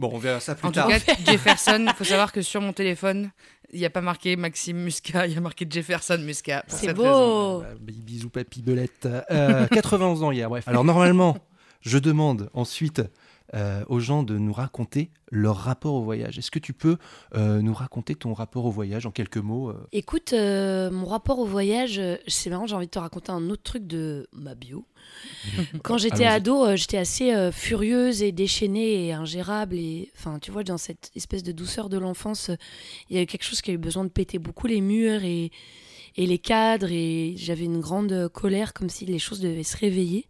Bon, 0.00 0.10
on 0.12 0.18
verra 0.18 0.40
ça 0.40 0.56
plus 0.56 0.66
en 0.66 0.72
tout 0.72 0.80
tard. 0.80 0.88
cas, 0.88 0.98
Jefferson, 1.26 1.84
il 1.88 1.94
faut 1.94 2.02
savoir 2.04 2.32
que 2.32 2.42
sur 2.42 2.60
mon 2.60 2.72
téléphone, 2.72 3.30
il 3.72 3.78
n'y 3.78 3.86
a 3.86 3.90
pas 3.90 4.00
marqué 4.00 4.34
Maxime 4.34 4.78
Muscat, 4.78 5.28
il 5.28 5.34
y 5.34 5.36
a 5.36 5.40
marqué 5.40 5.64
Jefferson 5.70 6.18
Muscat. 6.18 6.64
C'est 6.66 6.92
beau. 6.92 7.02
raison. 7.04 7.58
Bah, 7.60 7.66
bisous 7.80 8.28
papy 8.30 8.62
belette. 8.62 9.08
Euh, 9.30 9.66
91 9.70 10.24
ans 10.24 10.32
hier, 10.32 10.48
bref. 10.50 10.66
Alors 10.66 10.82
normalement, 10.84 11.36
je 11.82 11.98
demande 11.98 12.50
ensuite 12.52 13.02
euh, 13.54 13.84
aux 13.88 14.00
gens 14.00 14.24
de 14.24 14.36
nous 14.38 14.52
raconter 14.52 15.10
leur 15.30 15.56
rapport 15.56 15.94
au 15.94 16.02
voyage. 16.02 16.36
Est-ce 16.36 16.50
que 16.50 16.58
tu 16.58 16.72
peux 16.72 16.96
euh, 17.36 17.62
nous 17.62 17.74
raconter 17.74 18.16
ton 18.16 18.34
rapport 18.34 18.64
au 18.64 18.72
voyage 18.72 19.06
en 19.06 19.12
quelques 19.12 19.36
mots 19.36 19.70
euh 19.70 19.86
Écoute, 19.92 20.32
mon 20.32 21.06
rapport 21.06 21.38
au 21.38 21.44
voyage, 21.44 22.00
c'est 22.26 22.50
marrant, 22.50 22.66
j'ai 22.66 22.74
envie 22.74 22.86
de 22.86 22.90
te 22.90 22.98
raconter 22.98 23.30
un 23.30 23.48
autre 23.50 23.62
truc 23.62 23.86
de 23.86 24.28
ma 24.32 24.56
bio. 24.56 24.84
Quand 25.84 25.96
j'étais 25.96 26.26
ado, 26.26 26.74
j'étais 26.74 26.98
assez 26.98 27.50
furieuse 27.52 28.22
et 28.22 28.32
déchaînée 28.32 29.06
et 29.06 29.12
ingérable. 29.12 29.76
Et 29.76 30.10
enfin, 30.16 30.40
tu 30.40 30.50
vois, 30.50 30.64
dans 30.64 30.78
cette 30.78 31.12
espèce 31.14 31.44
de 31.44 31.52
douceur 31.52 31.88
de 31.88 31.98
l'enfance, 31.98 32.50
il 33.08 33.14
y 33.14 33.16
avait 33.18 33.26
quelque 33.26 33.44
chose 33.44 33.62
qui 33.62 33.70
a 33.70 33.74
eu 33.74 33.78
besoin 33.78 34.02
de 34.02 34.10
péter 34.10 34.40
beaucoup 34.40 34.66
les 34.66 34.80
murs 34.80 35.22
et, 35.22 35.52
et 36.16 36.26
les 36.26 36.38
cadres. 36.38 36.90
Et 36.90 37.34
j'avais 37.36 37.64
une 37.64 37.80
grande 37.80 38.28
colère, 38.28 38.72
comme 38.72 38.88
si 38.88 39.06
les 39.06 39.20
choses 39.20 39.40
devaient 39.40 39.62
se 39.62 39.76
réveiller. 39.76 40.26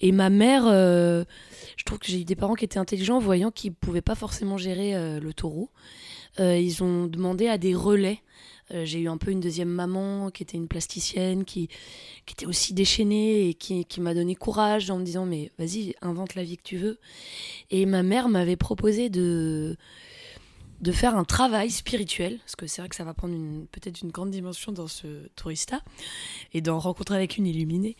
Et 0.00 0.12
ma 0.12 0.30
mère, 0.30 0.64
je 1.80 1.84
trouve 1.86 1.98
que 1.98 2.08
j'ai 2.08 2.20
eu 2.20 2.24
des 2.24 2.36
parents 2.36 2.56
qui 2.56 2.66
étaient 2.66 2.78
intelligents, 2.78 3.18
voyant 3.18 3.50
qu'ils 3.50 3.70
ne 3.70 3.74
pouvaient 3.74 4.02
pas 4.02 4.14
forcément 4.14 4.58
gérer 4.58 4.94
euh, 4.94 5.18
le 5.18 5.32
taureau. 5.32 5.70
Euh, 6.38 6.58
ils 6.58 6.84
ont 6.84 7.06
demandé 7.06 7.48
à 7.48 7.56
des 7.56 7.74
relais. 7.74 8.20
Euh, 8.74 8.84
j'ai 8.84 9.00
eu 9.00 9.08
un 9.08 9.16
peu 9.16 9.30
une 9.30 9.40
deuxième 9.40 9.70
maman 9.70 10.30
qui 10.30 10.42
était 10.42 10.58
une 10.58 10.68
plasticienne, 10.68 11.46
qui, 11.46 11.70
était 12.30 12.44
aussi 12.44 12.74
déchaînée 12.74 13.48
et 13.48 13.54
qui 13.54 13.86
m'a 13.98 14.12
donné 14.12 14.34
courage 14.34 14.90
en 14.90 14.98
me 14.98 15.04
disant 15.04 15.24
mais 15.24 15.50
vas-y, 15.58 15.94
invente 16.02 16.34
la 16.34 16.44
vie 16.44 16.58
que 16.58 16.62
tu 16.62 16.76
veux. 16.76 16.98
Et 17.70 17.86
ma 17.86 18.02
mère 18.02 18.28
m'avait 18.28 18.56
proposé 18.56 19.08
de, 19.08 19.74
de 20.80 20.92
faire 20.92 21.16
un 21.16 21.24
travail 21.24 21.70
spirituel, 21.70 22.38
parce 22.38 22.56
que 22.56 22.66
c'est 22.66 22.80
vrai 22.80 22.88
que 22.88 22.96
ça 22.96 23.04
va 23.04 23.12
prendre 23.14 23.34
peut-être 23.70 24.00
une 24.00 24.10
grande 24.10 24.30
dimension 24.30 24.72
dans 24.72 24.88
ce 24.88 25.28
tourista, 25.36 25.82
et 26.54 26.60
d'en 26.60 26.78
rencontrer 26.78 27.16
avec 27.16 27.36
une 27.36 27.46
illuminée. 27.46 27.96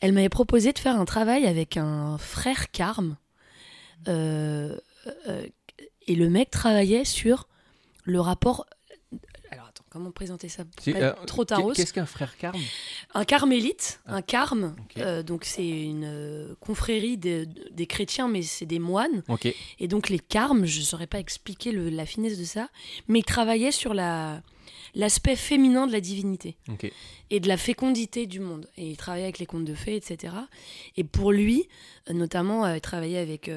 Elle 0.00 0.12
m'avait 0.12 0.28
proposé 0.28 0.72
de 0.72 0.78
faire 0.78 0.98
un 0.98 1.04
travail 1.04 1.46
avec 1.46 1.76
un 1.76 2.18
frère 2.18 2.70
carme. 2.70 3.16
Euh, 4.08 4.76
euh, 5.28 5.46
et 6.06 6.14
le 6.14 6.28
mec 6.28 6.50
travaillait 6.50 7.04
sur 7.04 7.48
le 8.04 8.20
rapport. 8.20 8.66
Comment 9.94 10.10
présenter 10.10 10.48
ça 10.48 10.64
pour 10.64 10.82
euh, 10.88 11.12
trop 11.24 11.44
taros. 11.44 11.72
Qu'est-ce 11.72 11.92
qu'un 11.92 12.04
frère 12.04 12.36
carme 12.36 12.60
Un 13.14 13.24
carmélite, 13.24 14.00
Ah. 14.06 14.16
un 14.16 14.22
carme, 14.22 14.74
euh, 14.98 15.22
donc 15.22 15.44
c'est 15.44 15.68
une 15.68 16.02
euh, 16.04 16.54
confrérie 16.58 17.16
de- 17.16 17.46
des 17.70 17.86
chrétiens, 17.86 18.26
mais 18.26 18.42
c'est 18.42 18.66
des 18.66 18.80
moines. 18.80 19.22
Et 19.78 19.86
donc 19.86 20.08
les 20.08 20.18
carmes, 20.18 20.66
je 20.66 20.80
ne 20.80 20.84
saurais 20.84 21.06
pas 21.06 21.20
expliquer 21.20 21.70
le- 21.70 21.90
la 21.90 22.06
finesse 22.06 22.36
de 22.40 22.44
ça, 22.44 22.70
mais 23.06 23.20
ils 23.20 23.24
travaillaient 23.24 23.70
sur 23.70 23.94
la 23.94 24.42
l'aspect 24.96 25.36
féminin 25.36 25.86
de 25.86 25.92
la 25.92 26.00
divinité 26.00 26.56
et 27.30 27.38
de 27.40 27.46
la 27.48 27.56
fécondité 27.56 28.26
du 28.26 28.38
monde. 28.40 28.68
Et 28.76 28.90
il 28.90 28.96
travaillait 28.96 29.26
avec 29.26 29.38
les 29.38 29.46
contes 29.46 29.64
de 29.64 29.74
fées, 29.74 29.94
etc. 29.96 30.34
Et 30.96 31.04
pour 31.04 31.30
lui, 31.32 31.68
notamment, 32.10 32.66
il 32.72 32.80
travaillait 32.80 33.18
avec, 33.18 33.48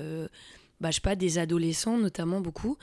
bah, 0.79 0.91
je 0.91 0.95
sais 0.95 1.01
pas, 1.01 1.15
des 1.15 1.37
adolescents, 1.39 1.97
notamment 1.97 2.39
beaucoup, 2.41 2.77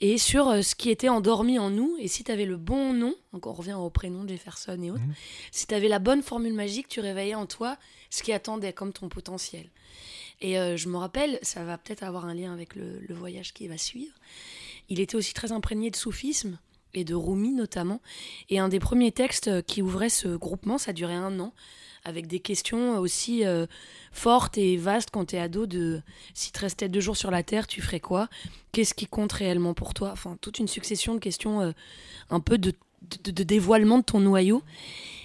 et 0.00 0.18
sur 0.18 0.48
euh, 0.48 0.62
ce 0.62 0.74
qui 0.74 0.90
était 0.90 1.08
endormi 1.08 1.58
en 1.58 1.70
nous. 1.70 1.96
Et 1.98 2.08
si 2.08 2.22
tu 2.24 2.30
avais 2.32 2.44
le 2.44 2.56
bon 2.56 2.92
nom, 2.92 3.14
donc 3.32 3.46
on 3.46 3.52
revient 3.52 3.74
au 3.74 3.88
prénom 3.90 4.24
de 4.24 4.28
Jefferson 4.30 4.78
et 4.82 4.90
autres, 4.90 5.00
Mhm. 5.02 5.14
si 5.50 5.66
tu 5.66 5.74
avais 5.74 5.88
la 5.88 5.98
bonne 5.98 6.22
formule 6.22 6.52
magique, 6.54 6.88
tu 6.88 7.00
réveillais 7.00 7.34
en 7.34 7.46
toi 7.46 7.76
ce 8.10 8.22
qui 8.22 8.32
attendait 8.32 8.72
comme 8.72 8.92
ton 8.92 9.08
potentiel. 9.08 9.70
Et 10.42 10.58
euh, 10.58 10.76
je 10.76 10.88
me 10.88 10.96
rappelle, 10.96 11.38
ça 11.42 11.64
va 11.64 11.76
peut-être 11.78 12.02
avoir 12.02 12.24
un 12.24 12.34
lien 12.34 12.52
avec 12.52 12.74
le, 12.74 12.98
le 13.00 13.14
voyage 13.14 13.52
qui 13.52 13.68
va 13.68 13.76
suivre. 13.78 14.14
Il 14.88 14.98
était 15.00 15.14
aussi 15.16 15.34
très 15.34 15.52
imprégné 15.52 15.90
de 15.90 15.96
soufisme 15.96 16.58
et 16.94 17.04
de 17.04 17.14
Rumi 17.14 17.52
notamment. 17.52 18.00
Et 18.48 18.58
un 18.58 18.68
des 18.68 18.80
premiers 18.80 19.12
textes 19.12 19.48
euh, 19.48 19.62
qui 19.62 19.82
ouvrait 19.82 20.08
ce 20.08 20.28
groupement, 20.28 20.78
ça 20.78 20.92
durait 20.92 21.14
un 21.14 21.38
an, 21.40 21.52
avec 22.04 22.26
des 22.26 22.40
questions 22.40 22.98
aussi 22.98 23.44
euh, 23.44 23.66
fortes 24.12 24.58
et 24.58 24.76
vastes 24.76 25.10
quand 25.10 25.26
tu 25.26 25.36
es 25.36 25.38
ado 25.38 25.66
de 25.66 26.02
si 26.34 26.52
tu 26.52 26.60
restais 26.60 26.88
deux 26.88 27.00
jours 27.00 27.16
sur 27.16 27.30
la 27.30 27.42
Terre, 27.42 27.66
tu 27.66 27.82
ferais 27.82 28.00
quoi? 28.00 28.28
Qu'est-ce 28.72 28.94
qui 28.94 29.06
compte 29.06 29.32
réellement 29.32 29.74
pour 29.74 29.94
toi? 29.94 30.10
Enfin, 30.12 30.36
toute 30.40 30.58
une 30.58 30.68
succession 30.68 31.14
de 31.14 31.20
questions 31.20 31.60
euh, 31.60 31.72
un 32.30 32.40
peu 32.40 32.58
de, 32.58 32.72
dévoilement 33.42 33.98
de 33.98 34.04
ton 34.04 34.20
noyau. 34.20 34.62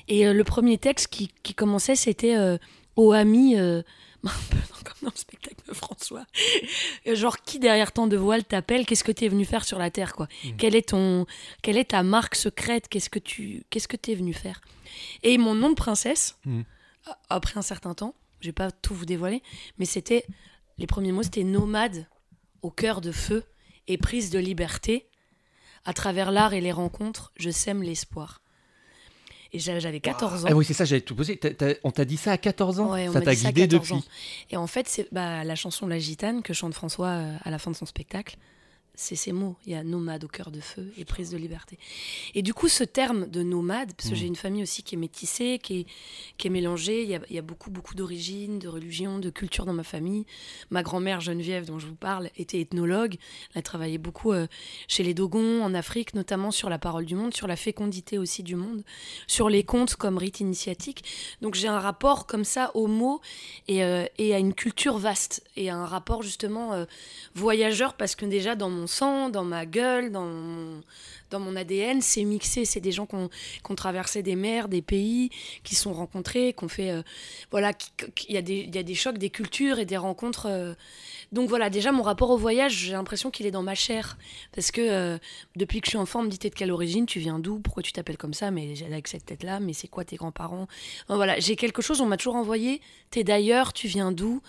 Et 0.07 0.27
euh, 0.27 0.34
le 0.34 0.43
premier 0.43 0.77
texte 0.77 1.07
qui, 1.07 1.53
commençait, 1.53 1.95
c'était 1.95 2.36
euh, 2.36 2.57
Ô 2.95 3.12
ami, 3.12 3.57
euh, 3.57 3.81
un 4.32 4.50
peu 4.50 4.58
comme 4.84 4.94
dans 5.03 5.12
le 5.13 5.17
spectacle 5.17 5.67
de 5.67 5.74
François. 5.74 6.25
Euh, 7.08 7.15
Genre, 7.15 7.38
qui 7.41 7.60
derrière 7.60 7.91
tant 7.91 8.08
de 8.08 8.17
voiles 8.17 8.44
t'appelle? 8.44 8.86
Qu'est-ce 8.86 9.03
que 9.03 9.12
tu 9.12 9.25
es 9.25 9.27
venu 9.29 9.46
faire 9.46 9.65
sur 9.65 9.77
la 9.79 9.89
Terre 9.91 10.13
quoi? 10.13 10.27
Quelle, 10.58 10.75
est 10.75 10.89
ton, 10.89 11.25
quelle 11.62 11.77
est 11.77 11.91
ta 11.91 12.03
marque 12.03 12.36
secrète? 12.36 12.88
Qu'est-ce 12.89 13.10
que 13.10 13.20
tu 13.20 13.63
qu'est-ce 13.70 13.88
que 13.88 13.98
es 14.12 14.15
venu 14.15 14.34
faire? 14.34 14.62
Et 15.24 15.38
mon 15.38 15.55
nom 15.55 15.70
de 15.70 15.75
princesse, 15.75 16.38
a- 17.05 17.17
après 17.29 17.58
un 17.58 17.62
certain 17.63 17.94
temps, 17.94 18.15
je 18.41 18.48
vais 18.48 18.53
pas 18.53 18.72
tout 18.72 18.94
vous 18.94 19.05
dévoiler, 19.05 19.41
mais 19.77 19.86
c'était 19.86 20.25
les 20.77 20.88
premiers 20.88 21.12
mots, 21.12 21.24
c'était 21.24 21.44
nomade 21.44 22.08
au 22.62 22.70
cœur 22.72 23.01
de 23.01 23.12
feu 23.12 23.44
et 23.88 23.98
prise 23.98 24.29
de 24.29 24.39
liberté. 24.39 25.08
À 25.86 25.94
travers 25.94 26.32
l'art 26.32 26.53
et 26.53 26.62
les 26.62 26.72
rencontres, 26.72 27.32
je 27.38 27.50
sème 27.51 27.84
l'espoir. 27.84 28.41
Et 29.55 29.59
j'a- 29.59 29.79
j'avais 29.79 30.01
14 30.01 30.43
ans. 30.43 30.47
Ah 30.51 30.53
oui, 30.55 30.65
c'est 30.65 30.74
ça, 30.74 30.83
j'allais 30.83 31.00
tout 31.01 31.15
t'as- 31.53 31.75
on 31.85 31.91
t'a 31.91 32.03
dit 32.03 32.17
ça 32.17 32.33
à 32.33 32.38
14 32.38 32.81
ans? 32.81 32.91
Ouais, 32.91 33.07
on 33.07 33.13
Ça 33.13 33.21
t'a 33.21 33.33
guidé 33.33 33.62
14 33.62 33.88
depuis? 33.88 33.93
ans. 33.93 34.03
Et 34.51 34.57
en 34.57 34.67
fait, 34.67 34.85
c'est 34.89 35.07
bah, 35.13 35.45
la 35.45 35.55
chanson 35.55 35.88
La 35.88 35.97
Gitane 35.97 36.41
que 36.41 36.53
chante 36.53 36.74
François 36.74 37.07
euh, 37.07 37.35
à 37.45 37.51
la 37.51 37.57
fin 37.57 37.71
de 37.71 37.75
son 37.77 37.85
spectacle. 37.85 38.35
C'est 38.97 39.15
ces 39.15 39.31
mots. 39.31 39.55
Il 39.65 39.71
y 39.71 39.75
a 39.75 39.83
nomade 39.83 40.23
au 40.23 40.27
cœur 40.27 40.51
de 40.51 40.59
feu 40.59 40.91
et 40.97 41.05
prise 41.05 41.29
de 41.31 41.37
liberté. 41.37 41.77
Et 42.33 42.41
du 42.41 42.53
coup, 42.53 42.67
ce 42.67 42.83
terme 42.83 43.27
de 43.27 43.43
nomade, 43.43 43.93
parce 43.93 44.09
que 44.09 44.15
Mm. 44.15 44.17
j'ai 44.17 44.27
une 44.27 44.35
famille 44.35 44.63
aussi 44.63 44.83
qui 44.83 44.95
est 44.95 44.97
métissée, 44.97 45.59
qui 45.61 45.81
est, 45.81 45.85
qui 46.37 46.47
est 46.47 46.49
mélangée. 46.49 47.03
Il 47.03 47.09
y 47.09 47.15
a, 47.15 47.19
il 47.29 47.35
y 47.35 47.39
a 47.39 47.41
beaucoup, 47.41 47.71
beaucoup 47.71 47.95
d'origines, 47.95 48.59
de 48.59 48.67
religions, 48.67 49.19
de 49.19 49.29
cultures 49.29 49.65
dans 49.65 49.73
ma 49.73 49.83
famille. 49.83 50.25
Ma 50.69 50.83
grand-mère 50.83 51.19
Geneviève, 51.21 51.65
dont 51.65 51.79
je 51.79 51.87
vous 51.87 51.95
parle, 51.95 52.29
était 52.37 52.59
ethnologue. 52.61 53.15
Elle 53.53 53.59
a 53.59 53.61
travaillé 53.61 53.97
beaucoup 53.97 54.31
euh, 54.31 54.47
chez 54.87 55.03
les 55.03 55.13
Dogons, 55.13 55.61
en 55.63 55.73
Afrique, 55.73 56.13
notamment 56.13 56.51
sur 56.51 56.69
la 56.69 56.79
parole 56.79 57.05
du 57.05 57.15
monde, 57.15 57.33
sur 57.33 57.47
la 57.47 57.55
fécondité 57.55 58.17
aussi 58.17 58.43
du 58.43 58.55
monde, 58.55 58.83
sur 59.27 59.49
les 59.49 59.63
contes 59.63 59.95
comme 59.95 60.17
rite 60.17 60.39
initiatique. 60.39 61.03
Donc 61.41 61.55
j'ai 61.55 61.67
un 61.67 61.79
rapport 61.79 62.25
comme 62.27 62.43
ça 62.43 62.71
aux 62.75 62.87
mots 62.87 63.21
et, 63.67 63.83
euh, 63.83 64.05
et 64.17 64.33
à 64.33 64.39
une 64.39 64.53
culture 64.53 64.97
vaste 64.97 65.43
et 65.55 65.69
à 65.69 65.75
un 65.75 65.85
rapport 65.85 66.23
justement 66.23 66.73
euh, 66.73 66.85
voyageur 67.33 67.93
parce 67.95 68.15
que 68.15 68.25
déjà 68.25 68.55
dans 68.55 68.69
mon 68.69 68.85
sang, 68.88 69.30
dans 69.30 69.44
ma 69.44 69.65
gueule, 69.65 70.12
dans 70.12 70.25
mon, 70.25 70.82
dans 71.32 71.39
mon 71.39 71.56
ADN, 71.56 72.01
c'est 72.01 72.24
mixé. 72.24 72.65
C'est 72.65 72.80
des 72.80 72.92
gens 72.92 73.06
qui 73.06 73.15
ont, 73.15 73.30
traversé 73.75 74.24
des 74.24 74.36
mers, 74.36 74.68
des 74.68 74.82
pays, 74.82 75.30
qui 75.63 75.75
sont 75.75 75.94
rencontrés, 75.94 76.54
qui 76.58 76.63
ont 76.63 76.68
fait. 76.70 76.92
euh, 76.92 77.01
voilà, 77.51 77.72
il 78.27 78.36
y, 78.36 78.38
a 78.38 78.42
des- 78.42 78.70
y 78.74 78.77
a 78.77 78.84
des 78.84 78.96
chocs, 78.96 79.18
des 79.18 79.30
cultures 79.30 79.80
et 79.80 79.86
des 79.86 79.98
rencontres. 79.98 80.48
euh. 80.50 80.74
Donc 81.32 81.50
voilà, 81.50 81.70
déjà 81.70 81.92
mon 81.92 82.04
rapport 82.04 82.30
au 82.30 82.38
voyage, 82.38 82.74
j'ai 82.74 82.92
l'impression 82.94 83.32
qu'il 83.32 83.46
est 83.46 83.51
dans 83.51 83.63
ma 83.63 83.75
chair. 83.75 84.18
Parce 84.54 84.72
que 84.72 84.82
euh, 84.82 85.18
depuis 85.56 85.82
que 85.82 85.88
je 85.88 85.92
suis 85.92 85.98
enfant, 85.98 86.20
on 86.22 86.24
me 86.24 86.30
dit 86.30 86.38
T'es 86.39 86.50
de 86.50 86.56
quelle 86.56 86.72
origine 86.72 87.06
Tu 87.06 87.20
viens 87.20 87.39
d'où 87.39 87.60
Pourquoi 87.60 87.84
tu 87.84 87.92
t'appelles 87.92 88.18
comme 88.18 88.34
ça 88.34 88.51
Mais 88.51 88.74
avec 88.84 89.08
cette 89.08 89.25
tête-là, 89.25 89.60
mais 89.60 89.74
c'est 89.74 89.88
quoi 89.88 90.06
tes 90.06 90.15
grands-parents? 90.18 90.68
Voilà, 91.10 91.39
j'ai 91.39 91.56
quelque 91.56 91.82
chose, 91.82 92.00
on 92.01 92.06
m'a 92.06 92.18
toujours 92.18 92.36
envoyé 92.36 92.80
T'es 93.12 93.24
d'ailleurs, 93.24 93.74
tu 93.74 93.88
viens 93.88 94.12
d'où? 94.12 94.42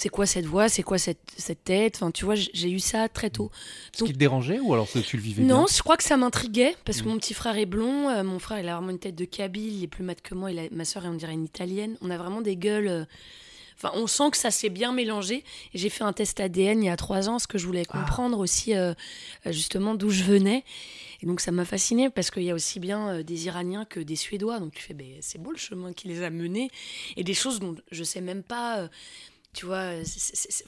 C'est 0.00 0.10
quoi 0.10 0.26
cette 0.26 0.46
voix 0.46 0.68
C'est 0.68 0.84
quoi 0.84 0.96
cette, 0.96 1.18
cette 1.36 1.64
tête? 1.64 1.96
Enfin, 1.96 2.12
tu 2.12 2.24
vois, 2.24 2.36
j'ai 2.36 2.70
eu 2.70 2.78
ça 2.78 3.08
très 3.08 3.30
tôt. 3.30 3.50
Ce 3.92 4.04
qui 4.04 4.12
te 4.12 4.18
dérangeait 4.18 4.60
ou 4.60 4.72
alors 4.72 4.88
que 4.88 5.00
tu 5.00 5.16
le 5.16 5.22
vivais 5.24 5.42
Non, 5.42 5.64
bien? 5.64 5.66
je 5.74 5.82
crois 5.82 5.96
que 5.96 6.04
ça 6.04 6.16
m'intriguait 6.16 6.76
parce 6.84 7.00
que 7.00 7.06
Mm. 7.06 7.08
mon 7.08 7.18
petit 7.18 7.34
frère 7.34 7.56
est 7.58 7.66
blond, 7.66 8.08
euh, 8.08 8.22
mon 8.22 8.38
frère 8.38 8.60
il 8.60 8.68
a 8.68 8.76
vraiment 8.76 8.90
une 8.90 9.00
tête 9.00 9.16
de 9.16 9.24
Kabyle, 9.24 9.74
il 9.78 9.82
est 9.82 9.88
plus 9.88 10.04
mat 10.04 10.20
que 10.22 10.36
moi, 10.36 10.52
il 10.52 10.58
a- 10.60 10.68
ma 10.70 10.84
soeur 10.84 11.02
on 11.04 11.14
dirait 11.14 11.32
une 11.32 11.44
italienne. 11.44 11.96
On 12.00 12.10
a 12.10 12.16
vraiment 12.16 12.42
des 12.42 12.56
gueules. 12.56 12.86
euh, 12.88 13.04
Enfin, 13.80 13.92
on 13.94 14.08
sent 14.08 14.30
que 14.32 14.36
ça 14.36 14.50
s'est 14.50 14.70
bien 14.70 14.90
mélangé. 14.92 15.44
J'ai 15.72 15.88
fait 15.88 16.02
un 16.02 16.12
test 16.12 16.40
ADN 16.40 16.82
il 16.82 16.86
y 16.86 16.88
a 16.88 16.96
trois 16.96 17.28
ans, 17.28 17.34
parce 17.34 17.46
que 17.46 17.58
je 17.58 17.66
voulais 17.66 17.84
Ah. 17.88 17.92
comprendre 18.00 18.40
aussi 18.40 18.74
euh, 18.76 18.92
justement 19.46 19.94
d'où 19.94 20.10
je 20.10 20.24
venais. 20.24 20.64
Et 21.22 21.26
donc 21.26 21.40
ça 21.40 21.52
m'a 21.52 21.64
fasciné 21.64 22.10
parce 22.10 22.32
qu'il 22.32 22.42
y 22.42 22.50
a 22.50 22.54
aussi 22.54 22.80
bien 22.80 23.08
euh, 23.08 23.22
des 23.22 23.46
Iraniens 23.46 23.84
que 23.84 24.00
des 24.00 24.16
Suédois. 24.16 24.58
Donc 24.58 24.74
tu 24.74 24.82
fais, 24.82 24.94
ben, 24.94 25.06
c'est 25.20 25.40
beau 25.40 25.52
le 25.52 25.58
chemin 25.58 25.92
qui 25.92 26.08
les 26.08 26.24
a 26.24 26.30
menés. 26.30 26.70
Et 27.16 27.22
des 27.22 27.34
choses 27.34 27.60
dont 27.60 27.76
je 27.92 28.02
sais 28.04 28.20
même 28.20 28.42
pas. 28.42 28.78
euh, 28.78 28.88
tu 29.58 29.66
vois, 29.66 29.90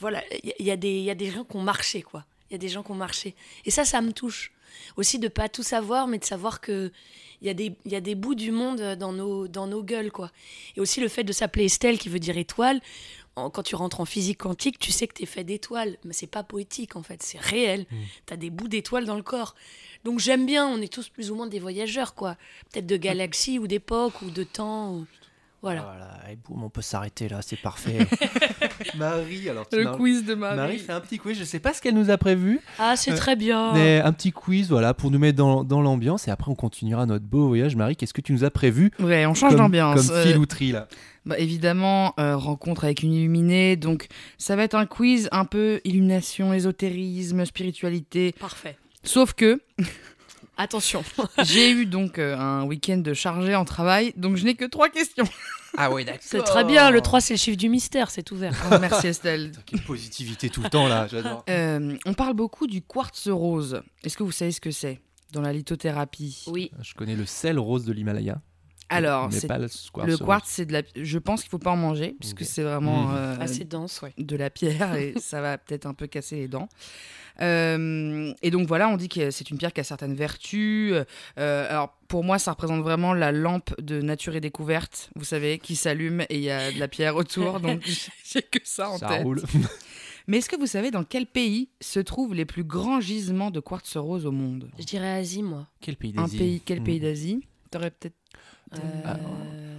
voilà, 0.00 0.23
il 0.42 0.49
y, 0.49 0.52
a- 0.52 0.54
il 0.59 0.66
y 0.66 0.70
a 0.73 0.76
des- 0.76 0.99
il 0.99 1.04
y 1.04 1.11
a 1.11 1.14
des 1.14 1.30
gens 1.30 1.44
qui 1.44 1.56
ont 1.56 1.62
marché, 1.62 2.02
quoi. 2.02 2.25
Il 2.50 2.54
y 2.54 2.56
a 2.56 2.59
des 2.59 2.68
gens 2.68 2.82
qui 2.82 2.90
ont 2.90 2.97
marché. 2.97 3.37
Et 3.64 3.70
ça, 3.70 3.85
ça 3.85 4.00
me 4.00 4.12
touche. 4.12 4.50
Aussi 4.97 5.18
de 5.20 5.28
pas 5.28 5.49
tout 5.49 5.62
savoir, 5.62 6.09
mais 6.09 6.18
de 6.18 6.25
savoir 6.25 6.61
que 6.61 6.90
il 7.40 7.47
y, 7.47 7.50
a 7.50 7.54
des- 7.54 7.73
y 7.87 7.94
a 7.94 8.00
des 8.00 8.14
bouts 8.16 8.35
du 8.35 8.50
monde 8.50 8.80
dans 8.99 9.12
nos, 9.12 9.47
dans 9.49 9.66
nos 9.68 9.82
gueules, 9.85 10.11
quoi. 10.11 10.30
Et 10.76 10.80
aussi 10.80 11.00
le 11.00 11.09
fait 11.09 11.23
de 11.25 11.32
s'appeler 11.32 11.66
Estelle, 11.66 11.99
qui 11.99 12.09
veut 12.09 12.18
dire 12.18 12.37
étoile. 12.37 12.80
Quand 13.37 13.62
tu 13.62 13.75
rentres 13.76 14.00
en 14.00 14.04
physique 14.04 14.38
quantique, 14.38 14.78
tu 14.78 14.90
sais 14.90 15.06
que 15.06 15.14
tu 15.14 15.23
es 15.23 15.26
fait 15.26 15.44
d'étoiles. 15.44 15.97
Mais 16.04 16.12
c'est 16.12 16.26
pas 16.26 16.42
poétique, 16.42 16.97
en 16.97 17.02
fait. 17.02 17.23
C'est 17.23 17.38
réel. 17.40 17.87
Tu 18.26 18.35
as 18.35 18.37
des 18.37 18.50
bouts 18.50 18.68
d'étoiles 18.68 19.06
dans 19.06 19.14
le 19.16 19.23
corps. 19.23 19.54
Donc 20.04 20.18
j'aime 20.18 20.44
bien. 20.44 20.66
On 20.66 20.82
est 20.82 20.92
tous 20.92 21.09
plus 21.09 21.30
ou 21.30 21.37
moins 21.37 21.47
des 21.47 21.61
voyageurs, 21.61 22.14
quoi. 22.14 22.37
Peut-être 22.73 22.87
de 22.87 22.97
galaxies 22.99 23.59
ou 23.59 23.66
d'époques 23.68 24.20
ou 24.23 24.30
de 24.30 24.42
temps. 24.44 24.94
ou- 24.97 25.06
Voilà. 25.62 25.83
Voilà, 25.83 26.33
et 26.33 26.37
boum, 26.37 26.64
on 26.64 26.71
peut 26.71 26.81
s'arrêter 26.83 27.29
là, 27.29 27.40
c'est 27.43 27.61
parfait. 27.61 27.99
Marie, 28.97 29.49
alors 29.49 29.69
tu 29.69 29.76
Le 29.76 29.87
quiz 29.97 30.25
de 30.25 30.35
Marie. 30.35 30.57
Marie 30.57 30.79
fait 30.79 30.93
un 30.93 31.00
petit 31.00 31.19
quiz, 31.19 31.38
je 31.38 31.45
sais 31.45 31.61
pas 31.61 31.75
ce 31.75 31.83
qu'elle 31.83 31.95
nous 31.95 32.11
a 32.11 32.17
prévu. 32.17 32.61
Ah, 32.79 32.97
c'est 32.97 33.12
Euh, 33.12 33.17
très 33.17 33.37
bien. 33.37 33.73
mais 33.75 34.00
un 34.00 34.12
petit 34.12 34.33
quiz, 34.33 34.69
voilà, 34.71 34.95
pour 34.95 35.11
nous 35.11 35.19
mettre 35.19 35.37
dans, 35.37 35.62
dans 35.64 35.83
l'ambiance 35.83 36.29
et 36.29 36.31
après 36.31 36.50
on 36.50 36.55
continuera 36.55 37.05
notre 37.07 37.25
beau 37.26 37.49
voyage. 37.49 37.76
Marie, 37.76 37.97
qu'est-ce 37.97 38.14
que 38.14 38.21
tu 38.23 38.33
nous 38.33 38.45
as 38.45 38.50
prévu 38.50 38.90
Ouais, 39.00 39.26
on 39.26 39.35
change 39.35 39.50
comme, 39.50 39.59
d'ambiance. 39.59 40.07
Comme 40.09 40.17
Euh, 40.17 40.25
filouterie 40.25 40.73
là. 40.73 40.88
Bah, 41.26 41.38
évidemment, 41.38 42.14
euh, 42.19 42.37
rencontre 42.37 42.85
avec 42.85 43.02
une 43.02 43.12
illuminée. 43.12 43.76
Donc, 43.76 44.07
ça 44.38 44.57
va 44.57 44.62
être 44.64 44.75
un 44.75 44.87
quiz 44.87 45.29
un 45.33 45.45
peu 45.45 45.81
illumination, 45.85 46.55
ésotérisme, 46.55 47.45
spiritualité. 47.45 48.35
Parfait. 48.40 48.76
Sauf 49.02 49.35
que 49.35 49.61
Attention. 50.61 51.02
j'ai 51.43 51.71
eu 51.71 51.87
donc 51.87 52.19
euh, 52.19 52.37
un 52.37 52.64
week-end 52.64 53.02
chargé 53.14 53.55
en 53.55 53.64
travail, 53.64 54.12
donc 54.19 54.37
je 54.37 54.45
n'ai 54.45 54.55
que 54.55 54.67
trois 54.67 54.90
questions. 54.90 55.25
Ah 55.79 55.93
oui, 55.93 56.05
d'accord. 56.05 56.21
C'est 56.21 56.43
très 56.43 56.64
bien. 56.64 56.90
Le 56.90 57.00
3, 57.00 57.21
c'est 57.21 57.35
le 57.35 57.38
chiffre 57.38 57.57
du 57.57 57.69
mystère. 57.69 58.11
C'est 58.11 58.29
ouvert. 58.33 58.52
Ah, 58.73 58.81
merci 58.81 59.07
Estelle. 59.07 59.52
Quelle 59.67 59.81
positivité 59.83 60.50
tout 60.50 60.62
le 60.64 60.69
temps 60.69 60.88
là, 60.88 61.07
j'adore. 61.07 61.45
Euh, 61.49 61.97
on 62.07 62.12
parle 62.12 62.35
beaucoup 62.35 62.67
du 62.67 62.83
quartz 62.83 63.29
rose. 63.29 63.81
Est-ce 64.02 64.17
que 64.17 64.25
vous 64.25 64.33
savez 64.33 64.50
ce 64.50 64.61
que 64.61 64.73
c'est 64.73 65.00
dans 65.33 65.40
la 65.40 65.52
lithothérapie? 65.52 66.43
Oui. 66.49 66.73
Je 66.83 66.93
connais 66.95 67.14
le 67.14 67.25
sel 67.25 67.57
rose 67.57 67.85
de 67.85 67.93
l'Himalaya. 67.93 68.40
Alors, 68.90 69.28
mais 69.30 69.38
c'est- 69.38 69.47
pas 69.47 69.59
le 69.59 69.68
quartz. 69.92 70.06
le 70.09 70.14
rose. 70.14 70.26
quartz, 70.26 70.49
c'est 70.49 70.66
de 70.66 70.73
la. 70.73 70.82
Je 70.97 71.18
pense 71.18 71.40
qu'il 71.42 71.50
faut 71.50 71.59
pas 71.59 71.70
en 71.70 71.76
manger 71.76 72.16
puisque 72.20 72.44
c'est 72.44 72.62
vraiment 72.62 73.04
Mmh. 73.09 73.14
euh, 73.14 73.37
Assez 73.40 73.64
dense, 73.64 74.02
ouais. 74.02 74.12
de 74.18 74.37
la 74.37 74.50
pierre 74.50 74.94
et 74.97 75.14
ça 75.20 75.40
va 75.40 75.56
peut-être 75.59 75.87
un 75.87 75.94
peu 75.94 76.06
casser 76.06 76.37
les 76.37 76.49
dents. 76.49 76.68
Euh, 77.40 78.32
et 78.42 78.50
donc 78.50 78.66
voilà, 78.66 78.88
on 78.88 78.97
dit 78.97 79.09
que 79.09 79.30
c'est 79.30 79.50
une 79.50 79.59
pierre 79.59 79.73
qui 79.73 79.80
a 79.80 79.85
certaines 79.85 80.14
vertus. 80.14 80.94
Euh, 81.38 81.68
alors 81.70 81.97
pour 82.09 82.25
moi, 82.25 82.38
ça 82.38 82.50
représente 82.52 82.82
vraiment 82.82 83.14
la 83.14 83.32
lampe 83.32 83.78
de 83.80 84.00
nature 84.02 84.35
et 84.35 84.40
découverte, 84.40 85.11
vous 85.16 85.25
savez, 85.25 85.59
qui 85.59 85.76
s'allume 85.76 86.23
et 86.23 86.37
il 86.37 86.42
y 86.42 86.50
a 86.50 86.73
de 86.73 86.78
la 86.78 86.88
pierre 86.88 87.16
autour. 87.16 87.61
Donc 87.61 87.82
j'ai 88.25 88.42
que 88.42 88.59
ça 88.64 88.90
en 88.90 88.99
Ça 88.99 89.09
tête. 89.09 89.23
roule. 89.23 89.42
Mais 90.26 90.38
est-ce 90.38 90.50
que 90.50 90.56
vous 90.56 90.66
savez 90.66 90.90
dans 90.90 91.02
quel 91.02 91.26
pays 91.26 91.70
se 91.80 91.99
trouvent 91.99 92.35
les 92.35 92.44
plus 92.44 92.62
grands 92.62 93.00
gisements 93.00 93.50
de 93.50 93.59
quartz 93.59 93.97
rose 93.97 94.26
au 94.26 94.32
monde? 94.32 94.70
Je 94.78 94.85
dirais 94.85 95.11
Asie, 95.18 95.42
moi. 95.42 95.66
Quel 95.80 95.97
pays 95.97 96.12
Un 96.16 96.23
d'Asie? 96.23 96.37
pays, 96.38 96.62
quel 96.64 96.80
Hmm. 96.80 96.85
pays 96.85 97.00
d'Asie? 97.00 97.40
T'aurais 97.70 97.90
peut-être. 97.90 98.16
Euh, 98.75 99.15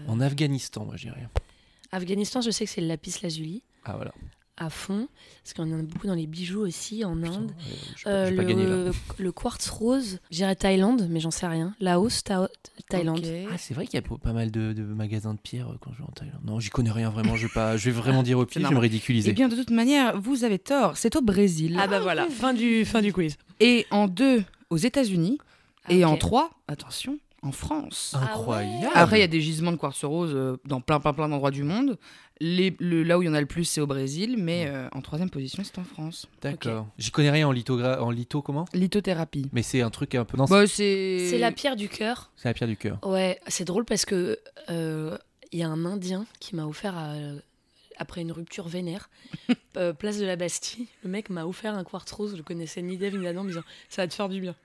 En 0.07 0.19
Afghanistan, 0.19 0.85
moi 0.85 0.95
je 0.97 1.03
dirais. 1.03 1.27
Afghanistan, 1.91 2.41
je 2.41 2.51
sais 2.51 2.65
que 2.65 2.71
c'est 2.71 2.81
le 2.81 2.87
lapis 2.87 3.15
lazuli. 3.23 3.63
Ah 3.85 3.95
voilà. 3.95 4.11
à 4.57 4.69
fond, 4.69 5.07
parce 5.43 5.53
qu'on 5.55 5.73
en 5.73 5.79
a 5.79 5.81
beaucoup 5.81 6.05
dans 6.05 6.13
les 6.13 6.27
bijoux 6.27 6.59
aussi, 6.61 7.03
en 7.03 7.15
Putain, 7.15 7.31
Inde. 7.33 7.51
euh, 8.05 8.29
Euh, 8.31 8.91
pas 8.91 9.23
le, 9.23 9.31
quartz 9.31 9.67
rose, 9.69 10.19
j'irais 10.29 10.55
Thaïlande, 10.55 11.07
mais 11.09 11.19
j'en 11.19 11.31
sais 11.31 11.47
rien. 11.47 11.73
Laos, 11.79 12.23
Tha- 12.23 12.47
Thaïlande. 12.87 13.25
Ah, 13.51 13.57
c'est 13.57 13.73
vrai 13.73 13.87
qu'il 13.87 13.95
y 13.99 14.03
a 14.03 14.17
pas 14.17 14.33
mal 14.33 14.51
de, 14.51 14.71
de 14.73 14.83
magasins 14.83 15.33
de 15.33 15.39
pierre 15.39 15.69
euh, 15.71 15.77
quand 15.81 15.91
je 15.93 15.97
vais 15.97 16.03
en 16.07 16.11
Thaïlande. 16.11 16.41
Non, 16.45 16.59
j'y 16.59 16.69
connais 16.69 16.91
rien 16.91 17.09
vraiment. 17.09 17.35
Je 17.37 17.47
vais, 17.47 17.53
pas, 17.53 17.75
je 17.75 17.85
vais 17.85 17.91
vraiment 17.91 18.21
dire 18.21 18.37
au 18.37 18.45
pied, 18.45 18.61
je 18.61 18.67
vais 18.67 18.73
me 18.75 18.79
ridiculiser. 18.79 19.31
Eh 19.31 19.33
bien, 19.33 19.49
de 19.49 19.55
toute 19.55 19.71
manière, 19.71 20.19
vous 20.21 20.43
avez 20.43 20.59
tort. 20.59 20.95
C'est 20.95 21.15
au 21.15 21.21
Brésil. 21.21 21.75
Ah 21.81 21.87
bah 21.87 21.99
voilà, 21.99 22.27
fin 22.29 22.53
du, 22.53 22.85
fin 22.85 23.01
du 23.01 23.11
quiz. 23.13 23.37
Et 23.59 23.87
en 23.89 24.07
deux, 24.07 24.43
aux 24.69 24.77
États-Unis. 24.77 25.39
Ah, 25.85 25.93
et 25.93 26.05
en 26.05 26.15
trois, 26.17 26.51
attention, 26.67 27.17
en 27.43 27.51
France. 27.51 28.15
Incroyable. 28.19 28.91
Après, 28.93 29.17
il 29.17 29.21
y 29.21 29.23
a 29.23 29.27
des 29.27 29.41
gisements 29.41 29.71
de 29.71 29.77
quartz 29.77 30.03
rose 30.03 30.31
euh, 30.33 30.57
dans 30.65 30.79
plein, 30.81 30.99
plein, 30.99 31.13
plein 31.13 31.27
d'endroits 31.29 31.51
du 31.51 31.63
monde. 31.63 31.97
Les, 32.39 32.75
le- 32.79 33.03
là 33.03 33.17
où 33.17 33.21
il 33.21 33.25
y 33.25 33.29
en 33.29 33.33
a 33.33 33.41
le 33.41 33.47
plus, 33.47 33.65
c'est 33.65 33.81
au 33.81 33.87
Brésil, 33.87 34.35
mais 34.37 34.65
euh, 34.67 34.87
en 34.93 35.01
troisième 35.01 35.29
position, 35.29 35.63
c'est 35.63 35.77
en 35.79 35.83
France. 35.83 36.27
D'accord. 36.41 36.87
J'y 36.97 37.11
connais 37.11 37.29
rien 37.31 37.47
en 37.47 37.51
lithogra... 37.51 38.01
en 38.03 38.09
litho 38.11 38.41
comment? 38.41 38.65
Lithothérapie. 38.73 39.47
Mais 39.53 39.61
c'est 39.63 39.81
un 39.81 39.89
truc 39.91 40.15
un 40.15 40.25
peu. 40.25 40.37
Non, 40.37 40.45
Bah, 40.45 40.65
c'est. 40.67 41.27
C'est 41.29 41.37
la 41.39 41.51
pierre 41.51 41.75
du 41.75 41.87
cœur. 41.89 42.31
c'est 42.35 42.47
la 42.49 42.53
pierre 42.53 42.69
du 42.69 42.77
cœur. 42.77 42.99
Ouais, 43.03 43.39
c'est 43.47 43.65
drôle 43.65 43.85
parce 43.85 44.05
que 44.05 44.39
euh, 44.69 45.17
il 45.51 45.59
y 45.59 45.63
a 45.63 45.67
un 45.69 45.85
Indien 45.85 46.25
qui 46.39 46.55
m'a 46.55 46.65
offert 46.65 46.95
euh, 46.97 47.37
après 47.97 48.21
une 48.21 48.31
rupture 48.31 48.67
vénère, 48.67 49.09
euh, 49.77 49.93
place 49.93 50.17
de 50.17 50.25
la 50.25 50.35
Bastille. 50.35 50.87
Le 51.03 51.09
mec 51.09 51.29
m'a 51.29 51.45
offert 51.45 51.75
un 51.75 51.83
quartz 51.83 52.11
rose. 52.11 52.31
Je 52.31 52.37
le 52.37 52.43
connaissais 52.43 52.81
ni 52.81 52.97
d'Eve 52.97 53.17
ni 53.17 53.23
d'Adam, 53.23 53.41
en 53.41 53.43
me 53.43 53.49
disant 53.49 53.63
ça 53.89 54.01
va 54.03 54.07
te 54.07 54.13
faire 54.15 54.29
du 54.29 54.41
bien. 54.41 54.55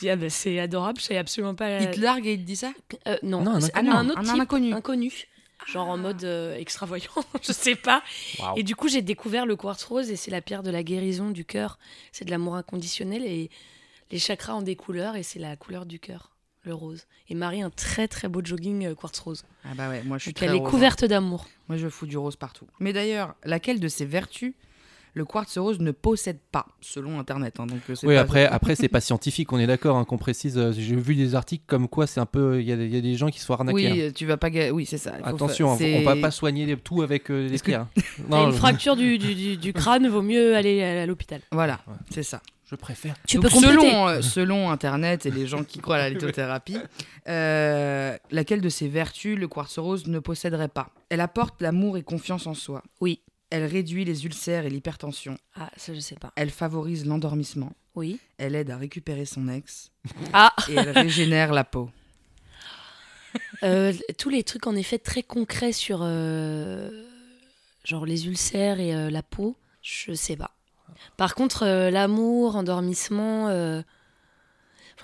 Dis 0.00 0.10
ah 0.10 0.16
bah 0.16 0.30
c'est 0.30 0.58
adorable. 0.58 0.98
Je 1.00 1.04
savais 1.06 1.18
absolument 1.20 1.54
pas. 1.54 1.80
Il 1.80 1.90
te 1.90 2.00
largue 2.00 2.26
et 2.26 2.32
il 2.34 2.40
te 2.40 2.44
dit 2.46 2.56
ça 2.56 2.72
Euh, 3.06 3.16
non, 3.22 3.42
Non, 3.42 3.52
un 3.74 3.86
un 3.88 4.08
autre 4.08 4.18
Un 4.18 4.22
type, 4.24 4.40
inconnu. 4.40 4.72
inconnu. 4.72 5.12
Genre 5.66 5.88
en 5.88 5.96
mode 5.98 6.22
euh, 6.22 6.54
extravoyant, 6.56 7.10
je 7.42 7.52
sais 7.52 7.74
pas. 7.74 8.02
Et 8.56 8.62
du 8.62 8.76
coup, 8.76 8.88
j'ai 8.88 9.02
découvert 9.02 9.46
le 9.46 9.56
quartz 9.56 9.82
rose 9.84 10.10
et 10.10 10.16
c'est 10.16 10.30
la 10.30 10.40
pierre 10.40 10.62
de 10.62 10.70
la 10.70 10.82
guérison 10.84 11.30
du 11.30 11.44
cœur. 11.44 11.78
C'est 12.12 12.24
de 12.24 12.30
l'amour 12.30 12.54
inconditionnel 12.56 13.24
et 13.24 13.50
les 14.12 14.18
chakras 14.20 14.54
ont 14.54 14.62
des 14.62 14.76
couleurs 14.76 15.16
et 15.16 15.24
c'est 15.24 15.40
la 15.40 15.56
couleur 15.56 15.84
du 15.86 15.98
cœur, 15.98 16.30
le 16.62 16.72
rose. 16.74 17.06
Et 17.28 17.34
Marie, 17.34 17.62
un 17.62 17.70
très 17.70 18.06
très 18.06 18.28
beau 18.28 18.42
jogging 18.44 18.86
euh, 18.86 18.94
quartz 18.94 19.18
rose. 19.18 19.42
Ah 19.64 19.70
bah 19.74 19.88
ouais, 19.88 20.02
moi 20.04 20.18
je 20.18 20.24
suis 20.24 20.30
Donc 20.32 20.36
très 20.36 20.46
elle 20.46 20.52
est 20.54 20.58
rose, 20.58 20.68
hein. 20.68 20.70
couverte 20.70 21.04
d'amour. 21.04 21.48
Moi 21.68 21.78
je 21.78 21.88
fous 21.88 22.06
du 22.06 22.16
rose 22.16 22.36
partout. 22.36 22.68
Mais 22.78 22.92
d'ailleurs, 22.92 23.34
laquelle 23.42 23.80
de 23.80 23.88
ces 23.88 24.04
vertus 24.04 24.54
le 25.16 25.24
quartz 25.24 25.56
rose 25.56 25.80
ne 25.80 25.90
possède 25.92 26.38
pas, 26.52 26.66
selon 26.82 27.18
Internet 27.18 27.58
hein, 27.58 27.66
donc, 27.66 27.80
euh, 27.88 27.94
Oui, 28.02 28.14
pas- 28.14 28.20
après, 28.20 28.46
après 28.46 28.74
c'est 28.76 28.88
pas 28.88 29.00
scientifique, 29.00 29.50
on 29.52 29.58
est 29.58 29.66
d'accord, 29.66 29.96
hein, 29.96 30.04
qu'on 30.04 30.18
précise. 30.18 30.58
euh, 30.58 30.72
J'ai 30.72 30.94
vu 30.94 31.14
des 31.14 31.34
articles 31.34 31.64
comme 31.66 31.88
quoi 31.88 32.06
c'est 32.06 32.20
un 32.20 32.26
peu. 32.26 32.60
Il 32.60 32.68
y, 32.68 32.72
a 32.72 32.76
des- 32.76 32.84
il 32.84 32.94
y 32.94 32.98
a 32.98 33.00
des 33.00 33.14
gens 33.16 33.28
qui 33.30 33.40
se 33.40 33.46
font 33.46 33.54
arnaquer. 33.54 33.74
Oui, 33.92 34.02
hein. 34.02 34.12
tu 34.14 34.26
vas 34.26 34.36
pas. 34.36 34.50
ga- 34.50 34.70
Oui, 34.72 34.84
c'est 34.84 34.98
ça. 34.98 35.14
Attention, 35.24 35.74
faire- 35.76 36.00
on, 36.00 36.04
va 36.04 36.16
pas 36.16 36.30
soigner 36.30 36.66
les- 36.66 36.76
tout 36.76 37.00
avec 37.02 37.30
euh, 37.30 37.48
les 37.48 37.58
pierres. 37.58 37.86
Une 38.30 38.52
fracture 38.52 38.94
du, 38.94 39.16
du, 39.18 39.34
du- 39.34 39.56
du 39.56 39.72
crâne, 39.72 40.06
vaut 40.08 40.22
mieux 40.22 40.54
aller 40.54 40.82
à, 40.82 41.06
l'hôpital. 41.06 41.40
Voilà, 41.50 41.80
Ouais. 41.88 41.94
c'est 42.10 42.22
ça. 42.22 42.42
je 42.70 42.74
préfère. 42.74 43.14
Tu 43.28 43.36
Donc, 43.36 43.44
peux 43.44 43.50
selon, 43.60 44.08
euh, 44.08 44.20
selon 44.22 44.70
Internet 44.70 45.24
et 45.24 45.30
les 45.30 45.46
gens 45.46 45.62
qui 45.64 45.78
croient 45.78 45.96
à 45.96 45.98
la 46.00 46.10
lithothérapie, 46.10 46.76
euh, 47.28 48.16
laquelle 48.30 48.60
de 48.60 48.68
ces 48.68 48.88
vertus 48.88 49.38
le 49.38 49.48
quartz 49.48 49.78
rose 49.78 50.06
ne 50.08 50.18
posséderait 50.18 50.68
pas? 50.68 50.90
Elle 51.08 51.20
apporte 51.20 51.62
l'amour 51.62 51.96
et 51.96 52.02
confiance 52.02 52.46
en 52.46 52.54
soi. 52.54 52.82
Oui. 53.00 53.20
Elle 53.50 53.64
réduit 53.64 54.04
les 54.04 54.24
ulcères 54.24 54.64
et 54.66 54.70
l'hypertension. 54.70 55.38
Ah, 55.54 55.70
ça 55.76 55.94
je 55.94 56.00
sais 56.00 56.16
pas. 56.16 56.32
Elle 56.36 56.50
favorise 56.50 57.06
l'endormissement. 57.06 57.72
Oui. 57.94 58.18
Elle 58.38 58.54
aide 58.56 58.70
à 58.70 58.76
récupérer 58.76 59.24
son 59.24 59.48
ex. 59.48 59.90
Ah, 60.32 60.52
Et 60.68 60.74
elle 60.74 60.90
régénère 60.90 61.52
la 61.52 61.64
peau. 61.64 61.90
euh, 63.62 63.92
tous 64.18 64.28
les 64.30 64.42
trucs 64.42 64.66
en 64.66 64.74
effet 64.74 64.98
très 64.98 65.22
concrets 65.22 65.72
sur 65.72 66.00
euh, 66.02 67.04
genre 67.84 68.04
les 68.06 68.26
ulcères 68.26 68.80
et 68.80 68.94
euh, 68.94 69.10
la 69.10 69.22
peau, 69.22 69.56
je 69.82 70.12
sais 70.12 70.36
pas. 70.36 70.50
Par 71.16 71.34
contre, 71.34 71.66
l'amour, 71.90 72.56
endormissement, 72.56 73.44
enfin 73.44 73.84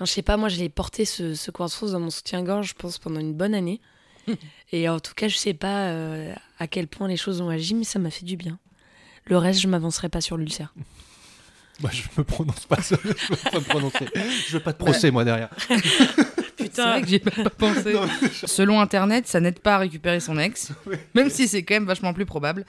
je 0.01 0.11
sais 0.11 0.21
pas, 0.23 0.37
moi 0.37 0.49
je 0.49 0.57
l'ai 0.57 0.69
porté 0.69 1.05
ce, 1.05 1.35
ce 1.35 1.51
dans 1.51 1.99
mon 1.99 2.09
soutien-gorge, 2.09 2.69
je 2.69 2.73
pense 2.73 2.97
pendant 2.97 3.19
une 3.19 3.33
bonne 3.33 3.53
année. 3.53 3.79
et 4.71 4.89
en 4.89 4.99
tout 4.99 5.13
cas, 5.13 5.27
je 5.27 5.37
sais 5.37 5.53
pas 5.53 5.87
euh, 5.87 6.33
à 6.59 6.67
quel 6.67 6.87
point 6.87 7.07
les 7.07 7.17
choses 7.17 7.41
ont 7.41 7.49
agi, 7.49 7.75
mais 7.75 7.83
ça 7.83 7.99
m'a 7.99 8.09
fait 8.09 8.25
du 8.25 8.37
bien. 8.37 8.59
Le 9.25 9.37
reste, 9.37 9.61
je 9.61 9.67
m'avancerai 9.67 10.09
pas 10.09 10.21
sur 10.21 10.37
l'ulcère. 10.37 10.73
Bah, 11.79 11.89
je 11.91 12.03
me 12.17 12.23
prononce 12.23 12.67
pas, 12.67 12.79
ça, 12.83 12.95
je 13.03 13.09
veux 13.09 13.49
pas 13.51 13.59
me 13.59 13.63
prononcer. 13.63 14.05
Je 14.47 14.53
veux 14.53 14.59
pas 14.59 14.73
de 14.73 14.77
procès, 14.77 15.09
moi, 15.09 15.25
derrière. 15.25 15.49
C'est 16.57 16.77
vrai 16.77 17.01
que 17.01 17.07
j'y 17.07 17.15
ai 17.15 17.19
pas 17.19 17.49
pensé. 17.49 17.95
Selon 18.45 18.79
Internet, 18.79 19.27
ça 19.27 19.39
n'aide 19.39 19.59
pas 19.59 19.75
à 19.75 19.77
récupérer 19.79 20.19
son 20.19 20.37
ex, 20.37 20.71
même 21.15 21.31
si 21.31 21.47
c'est 21.47 21.63
quand 21.63 21.73
même 21.73 21.85
vachement 21.85 22.13
plus 22.13 22.27
probable, 22.27 22.63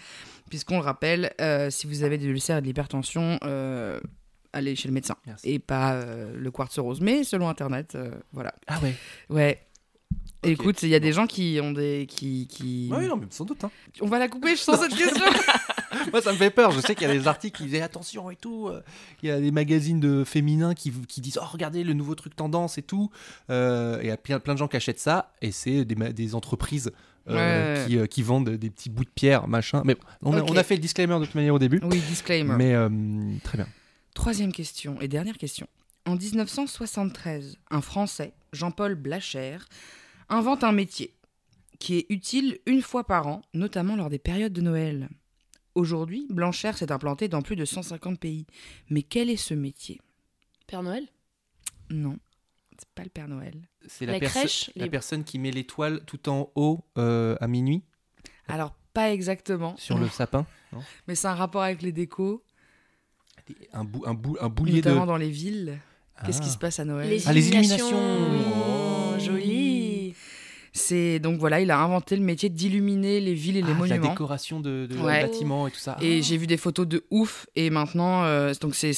puisqu'on 0.48 0.76
le 0.78 0.84
rappelle, 0.84 1.34
euh, 1.40 1.68
si 1.70 1.86
vous 1.86 2.02
avez 2.02 2.16
des 2.16 2.26
ulcères 2.26 2.56
et 2.56 2.60
de 2.62 2.66
l'hypertension, 2.66 3.38
euh, 3.44 4.00
allez 4.54 4.74
chez 4.76 4.88
le 4.88 4.94
médecin 4.94 5.16
Merci. 5.26 5.50
et 5.50 5.58
pas 5.58 5.94
euh, 5.94 6.32
le 6.34 6.50
quartz 6.50 6.78
rose. 6.78 7.00
Mais 7.00 7.24
selon 7.24 7.48
Internet, 7.48 7.94
euh, 7.94 8.10
voilà. 8.32 8.54
Ah 8.66 8.78
ouais. 8.82 8.94
Ouais. 9.28 9.60
Écoute, 10.44 10.82
il 10.82 10.88
y 10.88 10.94
a 10.94 11.00
des 11.00 11.12
gens 11.12 11.26
qui 11.26 11.58
ont 11.62 11.72
des 11.72 12.06
qui 12.08 12.46
qui. 12.48 12.90
Oui, 12.92 13.06
non, 13.06 13.16
mais 13.16 13.26
sans 13.30 13.44
doute. 13.44 13.64
hein. 13.64 13.70
On 14.00 14.06
va 14.06 14.18
la 14.18 14.28
couper, 14.28 14.50
je 14.56 14.60
sens 14.60 14.80
cette 14.80 14.94
question. 14.96 15.24
Moi, 16.12 16.20
ça 16.22 16.32
me 16.32 16.36
fait 16.36 16.50
peur. 16.50 16.70
Je 16.72 16.80
sais 16.80 16.94
qu'il 16.94 17.06
y 17.06 17.10
a 17.10 17.14
des 17.14 17.26
articles 17.28 17.56
qui 17.58 17.64
disaient 17.64 17.80
attention 17.80 18.30
et 18.30 18.36
tout. 18.36 18.68
euh, 18.68 18.80
Il 19.22 19.28
y 19.28 19.32
a 19.32 19.40
des 19.40 19.50
magazines 19.52 20.00
de 20.00 20.24
féminins 20.24 20.74
qui, 20.74 20.90
qui 21.08 21.20
disent 21.20 21.38
oh 21.40 21.46
regardez 21.46 21.84
le 21.84 21.92
nouveau 21.94 22.14
truc 22.14 22.34
tendance 22.36 22.78
et 22.78 22.82
tout. 22.82 23.10
Euh, 23.50 24.00
et 24.00 24.04
il 24.04 24.08
y 24.08 24.10
a 24.12 24.16
plein, 24.16 24.38
plein 24.40 24.54
de 24.54 24.58
gens 24.58 24.68
qui 24.68 24.76
achètent 24.76 24.98
ça 25.00 25.32
et 25.40 25.52
c'est 25.52 25.84
des, 25.84 26.34
entreprises 26.34 26.90
euh, 27.28 27.76
Ouais. 27.80 27.86
qui, 27.86 27.96
euh, 27.98 28.06
qui 28.06 28.22
vendent 28.22 28.50
des 28.50 28.70
petits 28.70 28.90
bouts 28.90 29.04
de 29.04 29.10
pierre 29.14 29.46
machin. 29.48 29.82
Mais 29.84 29.96
on 30.22 30.32
on 30.34 30.56
a 30.56 30.62
fait 30.62 30.74
le 30.74 30.80
disclaimer 30.80 31.18
de 31.20 31.24
toute 31.24 31.34
manière 31.36 31.54
au 31.54 31.58
début. 31.58 31.80
oui, 31.84 32.00
disclaimer. 32.08 32.54
Mais 32.56 33.38
très 33.44 33.56
bien. 33.58 33.68
Troisième 34.14 34.52
question 34.52 35.00
et 35.00 35.08
dernière 35.08 35.38
question. 35.38 35.66
En 36.06 36.16
1973, 36.16 37.56
un 37.70 37.80
Français, 37.80 38.34
Jean-Paul 38.52 38.94
Blacher, 38.94 39.56
invente 40.28 40.64
un 40.64 40.72
métier 40.72 41.14
qui 41.78 41.96
est 41.98 42.06
utile 42.08 42.58
une 42.66 42.82
fois 42.82 43.04
par 43.04 43.26
an, 43.26 43.42
notamment 43.52 43.96
lors 43.96 44.10
des 44.10 44.18
périodes 44.18 44.52
de 44.52 44.60
Noël. 44.60 45.08
Aujourd'hui, 45.74 46.26
Blanchère 46.30 46.78
s'est 46.78 46.92
implanté 46.92 47.28
dans 47.28 47.42
plus 47.42 47.56
de 47.56 47.64
150 47.64 48.18
pays. 48.20 48.46
Mais 48.90 49.02
quel 49.02 49.28
est 49.28 49.36
ce 49.36 49.54
métier? 49.54 50.00
Père 50.66 50.82
Noël? 50.82 51.06
Non, 51.90 52.16
c'est 52.78 52.88
pas 52.94 53.02
le 53.02 53.10
Père 53.10 53.28
Noël. 53.28 53.54
C'est 53.86 54.06
la, 54.06 54.12
La 54.14 54.20
perso- 54.20 54.38
crèche, 54.38 54.70
la 54.76 54.84
les- 54.84 54.90
personne 54.90 55.24
qui 55.24 55.38
met 55.38 55.50
l'étoile 55.50 56.04
tout 56.06 56.28
en 56.28 56.50
haut 56.54 56.80
euh, 56.96 57.36
à 57.40 57.48
minuit? 57.48 57.82
Alors, 58.48 58.74
pas 58.94 59.12
exactement, 59.12 59.76
sur 59.76 59.98
le 59.98 60.08
sapin. 60.08 60.46
mais 61.08 61.14
c'est 61.16 61.26
un 61.26 61.34
rapport 61.34 61.62
avec 61.62 61.82
les 61.82 61.92
décos, 61.92 62.42
Un, 63.72 63.84
bou, 63.84 64.04
un, 64.06 64.14
bou, 64.14 64.36
un 64.40 64.48
boulier 64.48 64.80
de. 64.80 64.88
notamment 64.88 65.06
dans 65.06 65.16
les 65.18 65.28
villes. 65.30 65.78
Qu'est-ce 66.24 66.40
qui 66.40 66.48
Ah. 66.48 66.52
se 66.52 66.58
passe 66.58 66.78
à 66.78 66.84
Noël? 66.84 67.10
Les 67.10 67.26
Ah, 67.26 67.32
les 67.32 67.48
illuminations. 67.48 67.90
illuminations. 67.90 69.12
Oh, 69.16 69.18
joli. 69.18 69.83
C'est 70.76 71.20
donc 71.20 71.38
voilà, 71.38 71.60
il 71.60 71.70
a 71.70 71.78
inventé 71.78 72.16
le 72.16 72.22
métier 72.22 72.48
d'illuminer 72.48 73.20
les 73.20 73.32
villes 73.34 73.58
et 73.58 73.62
les 73.62 73.66
Ah, 73.68 73.74
la 73.74 73.74
monuments. 73.78 74.08
décoration 74.10 74.58
de, 74.58 74.86
de 74.90 74.96
Ouais. 74.98 75.22
bâtiments 75.22 75.68
et 75.68 75.70
tout 75.70 75.78
ça. 75.78 75.96
Et 76.02 76.18
Ah. 76.18 76.20
j'ai 76.20 76.36
vu 76.36 76.48
des 76.48 76.56
photos 76.56 76.88
de 76.88 77.04
ouf. 77.12 77.46
Et 77.54 77.70
maintenant, 77.70 78.24
euh, 78.24 78.52
donc 78.60 78.74
c'est 78.74 78.92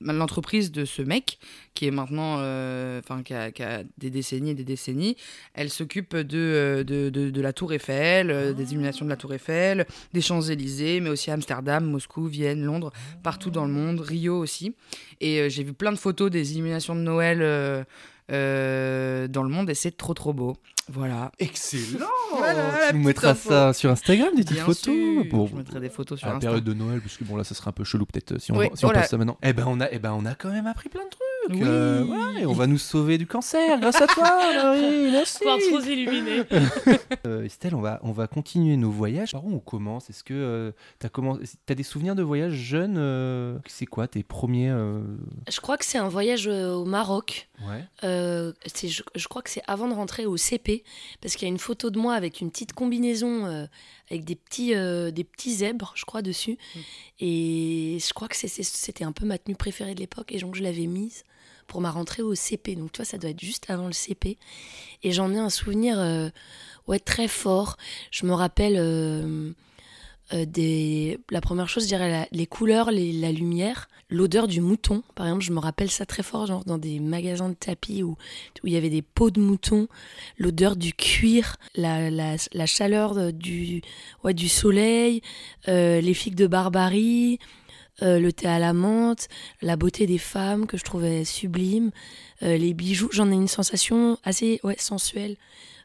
l'entreprise 0.00 0.70
de 0.70 0.84
ce 0.84 1.02
mec 1.02 1.38
qui 1.74 1.86
est 1.86 1.90
maintenant, 1.90 2.36
euh, 2.38 3.00
enfin, 3.02 3.24
qui, 3.24 3.34
a, 3.34 3.50
qui 3.50 3.64
a 3.64 3.82
des 3.98 4.10
décennies 4.10 4.50
et 4.50 4.54
des 4.54 4.62
décennies. 4.62 5.16
Elle 5.54 5.68
s'occupe 5.70 6.14
de, 6.16 6.38
euh, 6.38 6.84
de, 6.84 7.10
de, 7.10 7.30
de 7.30 7.40
la 7.40 7.52
Tour 7.52 7.72
Eiffel, 7.72 8.54
des 8.56 8.70
illuminations 8.70 9.04
de 9.04 9.10
la 9.10 9.16
Tour 9.16 9.34
Eiffel, 9.34 9.86
des 10.12 10.20
Champs 10.20 10.42
Élysées, 10.42 11.00
mais 11.00 11.10
aussi 11.10 11.32
Amsterdam, 11.32 11.84
Moscou, 11.84 12.26
Vienne, 12.26 12.62
Londres, 12.62 12.92
partout 13.24 13.50
dans 13.50 13.64
le 13.66 13.72
monde, 13.72 13.98
Rio 13.98 14.38
aussi. 14.38 14.76
Et 15.20 15.40
euh, 15.40 15.48
j'ai 15.48 15.64
vu 15.64 15.72
plein 15.72 15.90
de 15.90 15.98
photos 15.98 16.30
des 16.30 16.52
illuminations 16.52 16.94
de 16.94 17.00
Noël. 17.00 17.84
Euh, 18.30 19.24
euh, 19.24 19.28
dans 19.28 19.42
le 19.42 19.48
monde 19.48 19.70
et 19.70 19.74
c'est 19.74 19.96
trop 19.96 20.14
trop 20.14 20.32
beau. 20.32 20.56
Voilà. 20.92 21.32
Excellent 21.38 22.06
Voilà, 22.36 22.88
Tu 22.90 22.96
nous 22.96 23.04
mettras 23.04 23.34
ça 23.34 23.72
sur 23.72 23.90
Instagram, 23.90 24.28
des 24.36 24.42
petites 24.42 24.54
Bien 24.56 24.64
photos 24.64 24.84
sûr, 24.84 25.28
pour- 25.30 25.48
je 25.48 25.54
mettrai 25.56 25.80
des 25.80 25.88
photos 25.88 26.18
sur 26.18 26.28
à 26.28 26.32
la 26.32 26.36
Insta. 26.36 26.48
période 26.48 26.64
de 26.64 26.74
Noël, 26.74 27.00
parce 27.00 27.16
que 27.16 27.24
bon 27.24 27.36
là, 27.36 27.44
ça 27.44 27.54
serait 27.54 27.68
un 27.68 27.72
peu 27.72 27.84
chelou 27.84 28.04
peut-être 28.04 28.38
si 28.38 28.52
on, 28.52 28.56
Oui, 28.58 28.68
si 28.74 28.84
on 28.84 28.90
passe 28.90 29.08
ça 29.10 29.16
maintenant. 29.16 29.38
Eh 29.42 29.52
ben 29.54 29.64
on 29.66 29.80
a, 29.80 29.88
eh 29.90 29.98
ben 29.98 30.12
on 30.12 30.26
a 30.26 30.34
quand 30.34 30.50
même 30.50 30.66
appris 30.66 30.88
plein 30.90 31.04
de 31.04 31.08
trucs. 31.10 31.20
Oui. 31.50 31.60
Euh, 31.62 32.04
ouais, 32.04 32.46
on 32.46 32.52
va 32.52 32.66
nous 32.66 32.78
sauver 32.78 33.18
du 33.18 33.26
cancer 33.26 33.78
grâce 33.80 34.00
à 34.00 34.06
toi, 34.06 34.24
Marie. 34.54 35.10
Merci. 35.10 35.40
Quartz 35.44 35.62
rose 35.70 35.86
illuminé. 35.86 36.42
Euh, 37.26 37.44
Estelle, 37.44 37.74
on 37.74 37.80
va, 37.80 38.00
on 38.02 38.12
va 38.12 38.26
continuer 38.26 38.76
nos 38.76 38.90
voyages. 38.90 39.32
Par 39.32 39.44
où 39.46 39.54
on 39.54 39.58
commence? 39.58 40.10
Est-ce 40.10 40.22
que 40.24 40.34
euh, 40.34 40.72
t'as 40.98 41.08
comment 41.08 41.38
T'as 41.64 41.74
des 41.74 41.82
souvenirs 41.82 42.14
de 42.14 42.22
voyages 42.22 42.52
jeunes 42.52 42.96
euh, 42.98 43.58
C'est 43.66 43.86
quoi 43.86 44.08
tes 44.08 44.22
premiers 44.22 44.68
euh, 44.70 45.00
Je 45.50 45.60
crois 45.60 45.78
que 45.78 45.84
c'est 45.86 45.96
un 45.98 46.08
voyage 46.08 46.46
euh, 46.48 46.72
au 46.74 46.84
Maroc. 46.84 47.48
Ouais. 47.66 47.84
Euh, 48.04 48.52
c'est- 48.66 48.88
je, 48.88 49.02
je 49.14 49.28
crois 49.28 49.40
que 49.42 49.48
c'est 49.50 49.62
avant 49.66 49.88
de 49.88 49.94
rentrer 49.94 50.26
au 50.26 50.36
CP, 50.36 50.84
parce 51.22 51.34
qu'il 51.36 51.46
y 51.46 51.50
a 51.50 51.52
une 51.52 51.58
photo 51.58 51.88
de 51.90 51.98
moi 51.98 52.14
avec 52.14 52.40
une 52.42 52.50
petite 52.50 52.72
combinaison 52.74 53.46
euh, 53.46 53.64
avec 54.10 54.24
des 54.24 54.34
petits, 54.36 54.74
euh, 54.74 55.10
des 55.10 55.24
petits 55.24 55.54
zèbres, 55.54 55.92
je 55.96 56.04
crois, 56.04 56.20
dessus. 56.20 56.58
Et 57.20 57.98
je 58.06 58.12
crois 58.12 58.28
que 58.28 58.36
c'était 58.36 59.04
un 59.04 59.12
peu 59.12 59.24
ma 59.24 59.38
tenue 59.38 59.56
préférée 59.56 59.94
de 59.94 60.00
l'époque, 60.00 60.32
et 60.32 60.38
donc 60.40 60.54
je 60.56 60.62
l'avais 60.62 60.86
mise 60.86 61.22
pour 61.66 61.80
ma 61.80 61.90
rentrée 61.90 62.22
au 62.22 62.34
CP. 62.34 62.76
Donc, 62.76 62.92
toi, 62.92 63.04
ça 63.04 63.18
doit 63.18 63.30
être 63.30 63.40
juste 63.40 63.68
avant 63.68 63.86
le 63.86 63.92
CP. 63.92 64.38
Et 65.02 65.12
j'en 65.12 65.32
ai 65.32 65.38
un 65.38 65.50
souvenir 65.50 65.98
euh, 65.98 66.28
ouais, 66.86 66.98
très 66.98 67.28
fort. 67.28 67.76
Je 68.10 68.26
me 68.26 68.32
rappelle. 68.32 68.76
euh, 68.78 69.50
euh, 70.32 70.46
des... 70.46 71.18
La 71.30 71.42
première 71.42 71.68
chose, 71.68 71.82
je 71.82 71.88
dirais 71.88 72.26
les 72.32 72.46
couleurs, 72.46 72.90
la 72.90 73.30
lumière, 73.30 73.88
l'odeur 74.08 74.48
du 74.48 74.62
mouton. 74.62 75.02
Par 75.14 75.26
exemple, 75.26 75.44
je 75.44 75.52
me 75.52 75.58
rappelle 75.58 75.90
ça 75.90 76.06
très 76.06 76.22
fort, 76.22 76.46
genre 76.46 76.64
dans 76.64 76.78
des 76.78 76.98
magasins 76.98 77.50
de 77.50 77.54
tapis 77.54 78.02
où, 78.02 78.12
où 78.12 78.66
il 78.66 78.72
y 78.72 78.76
avait 78.76 78.88
des 78.88 79.02
peaux 79.02 79.30
de 79.30 79.38
mouton, 79.40 79.86
l'odeur 80.38 80.76
du 80.76 80.94
cuir, 80.94 81.56
la, 81.76 82.10
la, 82.10 82.36
la 82.54 82.66
chaleur 82.66 83.34
du, 83.34 83.82
ouais, 84.24 84.32
du 84.32 84.48
soleil, 84.48 85.20
les 85.66 86.14
figues 86.14 86.36
de 86.36 86.46
Barbarie, 86.46 87.38
euh, 88.02 88.18
le 88.18 88.32
thé 88.32 88.46
à 88.48 88.58
la 88.58 88.72
menthe, 88.72 89.28
la 89.62 89.76
beauté 89.76 90.06
des 90.06 90.18
femmes 90.18 90.66
que 90.66 90.76
je 90.76 90.84
trouvais 90.84 91.24
sublime, 91.24 91.90
euh, 92.42 92.56
les 92.56 92.74
bijoux. 92.74 93.08
J'en 93.12 93.30
ai 93.30 93.34
une 93.34 93.48
sensation 93.48 94.18
assez 94.24 94.60
ouais, 94.64 94.76
sensuelle, 94.78 95.36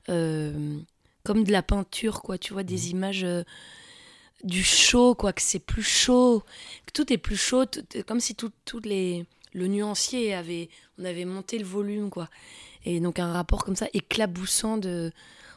euh, 0.10 0.78
comme 1.24 1.43
de 1.43 1.52
la 1.52 1.62
peinture, 1.62 2.22
quoi. 2.22 2.38
Tu 2.38 2.54
vois, 2.54 2.63
des 2.63 2.89
images 2.91 3.24
euh, 3.24 3.43
du 4.43 4.63
chaud, 4.63 5.15
quoi, 5.15 5.34
que 5.34 5.41
c'est 5.41 5.60
plus 5.60 5.84
chaud, 5.84 6.43
que 6.86 6.91
tout 6.93 7.12
est 7.13 7.17
plus 7.17 7.38
chaud, 7.38 7.65
tout- 7.65 7.84
comme 8.08 8.19
si 8.19 8.36
tout- 8.36 8.52
toutes 8.65 8.86
les 8.86 9.26
le 9.53 9.67
nuancier 9.67 10.33
avait, 10.33 10.69
on 10.97 11.05
avait 11.05 11.25
monté 11.25 11.57
le 11.57 11.65
volume, 11.65 12.09
quoi. 12.09 12.29
Et 12.85 12.99
donc 12.99 13.19
un 13.19 13.33
rapport 13.33 13.65
comme 13.65 13.75
ça 13.75 13.88
éclaboussant 13.93 14.77
de, 14.77 15.12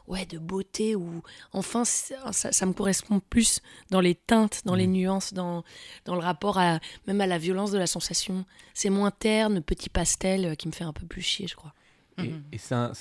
ouais, 0.08 0.26
de 0.26 0.38
beauté 0.38 0.96
ou 0.96 1.22
enfin 1.52 1.84
ça, 1.84 2.32
ça 2.32 2.66
me 2.66 2.72
correspond 2.72 3.20
plus 3.20 3.60
dans 3.90 4.00
les 4.00 4.14
teintes, 4.14 4.62
dans 4.64 4.74
les 4.74 4.86
nuances, 4.86 5.32
dans 5.32 5.62
dans 6.04 6.14
le 6.14 6.20
rapport 6.20 6.58
à 6.58 6.80
même 7.06 7.20
à 7.20 7.26
la 7.26 7.38
violence 7.38 7.70
de 7.70 7.78
la 7.78 7.86
sensation. 7.86 8.44
C'est 8.74 8.90
moins 8.90 9.10
terne, 9.10 9.62
petit 9.62 9.88
pastel 9.88 10.46
euh, 10.46 10.54
qui 10.54 10.68
me 10.68 10.72
fait 10.72 10.84
un 10.84 10.92
peu 10.92 11.06
plus 11.06 11.22
chier, 11.22 11.46
je 11.46 11.56
crois. 11.56 11.74
Et, 12.18 12.22
Mhm. 12.24 12.42
c'est 12.58 12.74
un- 12.74 12.92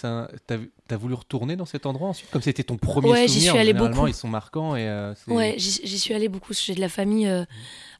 t'as 0.48 0.58
as 0.90 0.98
voulu 0.98 1.14
retourner 1.16 1.56
dans 1.56 1.66
cet 1.66 1.86
endroit 1.86 2.10
ensuite 2.10 2.30
Comme 2.32 2.42
c'était 2.42 2.64
ton 2.64 2.78
premier 2.78 3.10
Ouais, 3.12 3.22
j'y 3.28 3.34
souvenir, 3.34 3.52
suis 3.52 3.60
allée 3.60 3.74
beaucoup. 3.74 4.08
ils 4.08 4.14
sont 4.14 4.28
marquants. 4.30 4.76
Et, 4.76 4.88
euh, 4.88 5.14
Ouais, 5.28 5.56
j'y 5.58 5.82
j'y 5.84 6.00
suis 6.00 6.14
allée 6.14 6.30
beaucoup. 6.30 6.54
J'ai 6.54 6.76
de 6.76 6.80
la 6.80 6.90
famille 6.90 7.28
euh, 7.28 7.44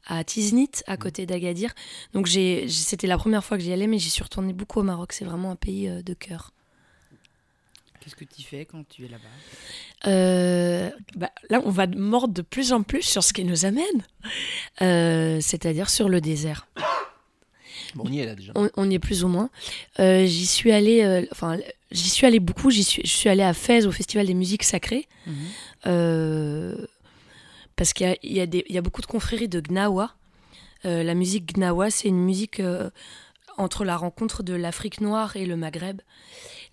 à 0.06 0.24
Tiznit, 0.24 0.70
à 0.86 0.96
côté 0.96 1.26
d'Agadir. 1.26 1.74
Donc 2.14 2.26
j'ai- 2.26 2.68
c'était 2.68 3.06
la 3.06 3.18
première 3.18 3.44
fois 3.44 3.58
que 3.58 3.62
j'y 3.62 3.72
allais, 3.72 3.86
mais 3.86 3.98
j'y 3.98 4.10
suis 4.10 4.22
retournée 4.22 4.52
beaucoup 4.54 4.80
au 4.80 4.84
Maroc. 4.84 5.12
C'est 5.12 5.24
vraiment 5.26 5.50
un 5.50 5.56
pays 5.56 5.88
euh, 5.88 6.02
de 6.02 6.14
cœur. 6.14 6.50
Qu'est-ce 8.00 8.16
que 8.16 8.24
tu 8.24 8.42
fais 8.42 8.64
quand 8.64 8.82
tu 8.88 9.04
es 9.04 9.08
là-bas? 9.08 10.08
Euh, 10.10 10.90
bah, 11.14 11.30
là, 11.50 11.60
on 11.64 11.70
va 11.70 11.86
mordre 11.86 12.34
de 12.34 12.42
plus 12.42 12.72
en 12.72 12.82
plus 12.82 13.02
sur 13.02 13.22
ce 13.22 13.32
qui 13.32 13.44
nous 13.44 13.64
amène, 13.64 13.84
Euh, 14.80 15.38
c'est-à-dire 15.40 15.88
sur 15.88 16.08
le 16.08 16.20
désert. 16.20 16.66
Bon, 17.94 18.04
on 18.06 18.12
y 18.12 18.20
est 18.20 18.26
là 18.26 18.34
déjà. 18.34 18.52
On, 18.54 18.70
on 18.76 18.90
y 18.90 18.94
est 18.94 18.98
plus 18.98 19.24
ou 19.24 19.28
moins. 19.28 19.50
Euh, 20.00 20.24
j'y 20.26 20.46
suis 20.46 20.72
allée, 20.72 21.02
euh, 21.02 21.24
enfin, 21.32 21.58
j'y 21.90 22.08
suis 22.08 22.26
allée 22.26 22.40
beaucoup. 22.40 22.70
J'y 22.70 22.84
suis, 22.84 23.02
je 23.04 23.10
suis 23.10 23.28
allée 23.28 23.42
à 23.42 23.52
Fès 23.54 23.86
au 23.86 23.92
Festival 23.92 24.26
des 24.26 24.34
musiques 24.34 24.62
sacrées. 24.62 25.08
Mhm. 25.26 25.34
Euh, 25.86 26.86
parce 27.76 27.92
qu'il 27.92 28.06
y 28.06 28.10
a, 28.10 28.16
il 28.22 28.32
y, 28.32 28.40
a 28.40 28.46
y 28.78 28.80
beaucoup 28.80 29.00
de 29.00 29.06
confréries 29.06 29.48
de 29.48 29.60
Gnawa. 29.60 30.14
La 30.84 31.14
musique 31.14 31.56
Gnawa, 31.56 31.90
c'est 31.90 32.08
une 32.08 32.18
musique 32.24 32.60
entre 33.56 33.84
la 33.84 33.96
rencontre 33.96 34.42
de 34.42 34.52
l'Afrique 34.52 35.00
noire 35.00 35.36
et 35.36 35.46
le 35.46 35.56
Maghreb. 35.56 36.00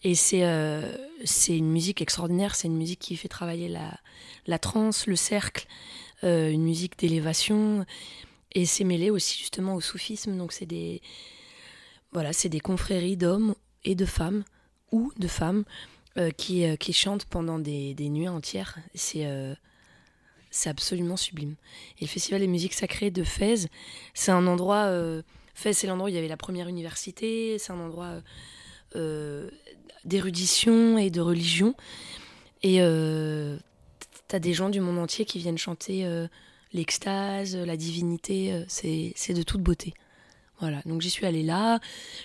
Et 0.04 0.16
c'est 0.16 0.44
c'est 1.24 1.56
une 1.56 1.70
musique 1.70 2.02
extraordinaire. 2.02 2.56
C'est 2.56 2.68
une 2.68 2.78
musique 2.78 3.00
qui 3.00 3.16
fait 3.18 3.28
travailler 3.28 3.70
la, 3.70 3.98
la 4.48 4.58
trance, 4.58 5.06
le 5.06 5.16
cercle, 5.16 5.68
une 6.24 6.64
musique 6.64 6.98
d'élévation. 6.98 7.86
Et 8.54 8.66
c'est 8.66 8.84
mêlé 8.84 9.10
aussi 9.10 9.38
justement 9.38 9.76
au 9.76 9.82
soufisme. 9.82 10.38
Donc 10.38 10.52
c'est 10.52 10.66
des, 10.66 11.02
voilà, 12.12 12.34
c'est 12.34 12.50
des 12.50 12.60
confréries 12.60 13.18
d'hommes 13.18 13.56
et 13.84 13.96
de 13.96 14.06
femmes, 14.06 14.44
ou 14.92 15.12
de 15.18 15.28
femmes, 15.28 15.64
euh, 16.18 16.32
qui, 16.32 16.66
euh, 16.66 16.76
qui 16.76 16.94
chantent 16.94 17.26
pendant 17.26 17.60
des, 17.60 17.94
des 17.94 18.10
nuits 18.10 18.28
entières. 18.28 18.80
C'est 18.96 19.26
euh, 19.26 19.54
c'est 20.52 20.70
absolument 20.70 21.16
sublime. 21.16 21.56
Et 22.00 22.06
le 22.06 22.10
Festival 22.10 22.42
des 22.42 22.48
musiques 22.48 22.74
sacrées 22.74 23.12
de 23.12 23.24
Fès, 23.24 23.68
c'est 24.16 24.32
un 24.32 24.48
endroit. 24.48 24.92
Fès, 25.54 25.78
c'est 25.78 25.86
l'endroit 25.86 26.08
où 26.08 26.10
il 26.10 26.16
y 26.16 26.18
avait 26.18 26.28
la 26.28 26.38
première 26.38 26.68
université, 26.68 27.60
c'est 27.60 27.72
un 27.72 27.80
endroit 27.80 28.20
d'érudition 30.06 30.98
et 30.98 31.12
de 31.12 31.22
religion. 31.22 31.76
Et 32.64 32.80
t'as 34.28 34.40
des 34.40 34.54
gens 34.54 34.70
du 34.70 34.80
monde 34.80 34.98
entier 34.98 35.24
qui 35.24 35.38
viennent 35.38 35.60
chanter 35.60 36.04
l'extase, 36.74 37.56
la 37.56 37.78
divinité, 37.78 38.54
euh, 38.54 38.64
c'est 38.68 39.34
de 39.34 39.44
toute 39.44 39.62
beauté. 39.62 39.94
Voilà, 40.60 40.82
donc 40.86 41.02
j'y 41.02 41.10
suis 41.10 41.26
allée 41.26 41.44
là, 41.44 41.80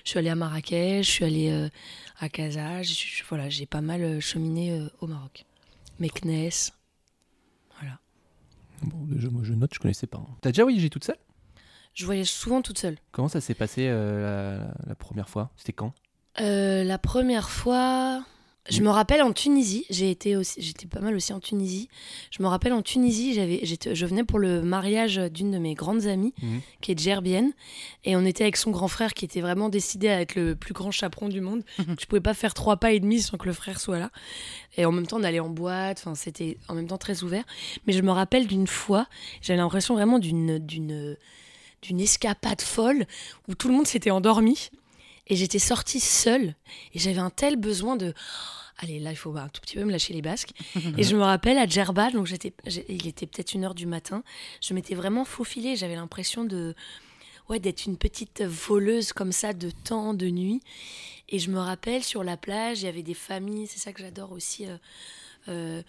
je 0.04 0.10
suis 0.10 0.18
allée 0.18 0.28
à 0.28 0.34
Marrakech, 0.34 1.06
je 1.06 1.10
suis 1.10 1.24
allée 1.24 1.50
euh, 1.50 1.68
à 2.18 2.28
Casa, 2.28 2.82
je- 2.82 2.92
je- 2.92 3.22
voilà, 3.28 3.48
j'ai 3.48 3.64
pas 3.66 3.80
mal 3.80 4.02
euh, 4.02 4.20
cheminé 4.20 4.72
euh, 4.72 4.88
au 5.00 5.06
Maroc. 5.06 5.44
Meknes, 6.00 6.50
voilà. 7.78 8.00
Bon, 8.82 9.04
déjà, 9.04 9.28
moi, 9.30 9.42
je 9.44 9.52
note, 9.52 9.72
je 9.72 9.78
connaissais 9.78 10.08
pas. 10.08 10.18
hein. 10.18 10.34
T'as 10.40 10.50
déjà 10.50 10.64
voyagé 10.64 10.90
toute 10.90 11.04
seule? 11.04 11.18
Je 11.94 12.04
voyage 12.04 12.26
souvent 12.26 12.60
toute 12.60 12.78
seule. 12.78 12.96
Comment 13.12 13.28
ça 13.28 13.40
s'est 13.40 13.54
passé 13.54 13.86
euh, 13.86 14.66
la, 14.66 14.88
la 14.88 14.94
première 14.96 15.28
fois? 15.28 15.52
C'était 15.56 15.72
quand? 15.72 15.94
La 16.36 16.98
première 16.98 17.50
fois, 17.50 18.24
je 18.70 18.80
me 18.80 18.88
rappelle 18.88 19.20
en 19.22 19.32
Tunisie, 19.32 19.84
j'ai 19.90 20.10
été 20.10 20.36
aussi, 20.36 20.62
j'étais 20.62 20.86
pas 20.86 21.00
mal 21.00 21.14
aussi 21.14 21.32
en 21.34 21.40
Tunisie. 21.40 21.88
Je 22.30 22.42
me 22.42 22.48
rappelle 22.48 22.72
en 22.72 22.80
Tunisie, 22.80 23.34
j'avais, 23.34 23.60
je 23.64 24.06
venais 24.06 24.24
pour 24.24 24.38
le 24.38 24.62
mariage 24.62 25.16
d'une 25.16 25.50
de 25.50 25.58
mes 25.58 25.74
grandes 25.74 26.06
amies, 26.06 26.32
Mhm. 26.42 26.60
qui 26.80 26.92
est 26.92 26.98
gerbienne, 26.98 27.52
et 28.04 28.16
on 28.16 28.24
était 28.24 28.44
avec 28.44 28.56
son 28.56 28.70
grand 28.70 28.88
frère 28.88 29.12
qui 29.12 29.26
était 29.26 29.42
vraiment 29.42 29.68
décidé 29.68 30.08
à 30.08 30.20
être 30.22 30.34
le 30.34 30.54
plus 30.56 30.72
grand 30.72 30.90
chaperon 30.90 31.28
du 31.28 31.40
monde. 31.42 31.62
Donc, 31.86 32.00
je 32.00 32.06
pouvais 32.06 32.20
pas 32.22 32.32
faire 32.34 32.54
trois 32.54 32.78
pas 32.78 32.92
et 32.92 33.00
demi 33.00 33.20
sans 33.20 33.36
que 33.36 33.46
le 33.46 33.52
frère 33.52 33.78
soit 33.80 33.98
là. 33.98 34.10
Et 34.78 34.86
en 34.86 34.92
même 34.92 35.06
temps, 35.06 35.18
on 35.20 35.24
allait 35.24 35.40
en 35.40 35.50
boîte, 35.50 35.98
enfin, 36.00 36.14
c'était 36.14 36.56
en 36.68 36.74
même 36.74 36.86
temps 36.86 36.98
très 36.98 37.22
ouvert. 37.22 37.44
Mais 37.86 37.92
je 37.92 38.00
me 38.00 38.10
rappelle 38.12 38.46
d'une 38.46 38.66
fois, 38.66 39.06
j'avais 39.42 39.58
l'impression 39.58 39.94
vraiment 39.94 40.18
d'une, 40.18 40.58
d'une, 40.58 41.16
d'une 41.82 42.00
escapade 42.00 42.62
folle 42.62 43.04
où 43.46 43.54
tout 43.54 43.68
le 43.68 43.74
monde 43.74 43.86
s'était 43.86 44.10
endormi. 44.10 44.70
Et 45.26 45.36
j'étais 45.36 45.58
sortie 45.58 46.00
seule. 46.00 46.54
Et 46.92 46.98
j'avais 46.98 47.18
un 47.18 47.30
tel 47.30 47.56
besoin 47.56 47.96
de 47.96 48.14
allez 48.78 48.98
là 48.98 49.12
il 49.12 49.16
faut 49.16 49.34
un 49.36 49.48
tout 49.48 49.60
petit 49.60 49.76
peu 49.76 49.84
me 49.84 49.92
lâcher 49.92 50.14
les 50.14 50.22
basques. 50.22 50.50
Et 50.98 51.02
je 51.02 51.16
me 51.16 51.22
rappelle 51.22 51.58
à 51.58 51.66
Djerba 51.66 52.10
donc 52.10 52.26
j'étais 52.26 52.52
il 52.88 53.06
était 53.06 53.26
peut-être 53.26 53.54
une 53.54 53.64
heure 53.64 53.74
du 53.74 53.86
matin 53.86 54.22
je 54.60 54.74
m'étais 54.74 54.94
vraiment 54.94 55.24
faufilée. 55.24 55.76
J'avais 55.76 55.94
l'impression 55.94 56.44
de 56.44 56.74
ouais 57.48 57.60
d'être 57.60 57.86
une 57.86 57.96
petite 57.96 58.42
voleuse 58.42 59.12
comme 59.12 59.32
ça 59.32 59.52
de 59.52 59.70
temps 59.70 60.14
de 60.14 60.28
nuit. 60.28 60.60
Et 61.30 61.38
je 61.38 61.50
me 61.50 61.58
rappelle 61.58 62.04
sur 62.04 62.24
la 62.24 62.36
plage 62.36 62.82
il 62.82 62.84
y 62.84 62.88
avait 62.88 63.02
des 63.02 63.14
familles 63.14 63.66
c'est 63.66 63.78
ça 63.78 63.92
que 63.92 64.02
j'adore 64.02 64.32
aussi 64.32 64.66
euh, 64.66 64.76
euh, 65.48 65.82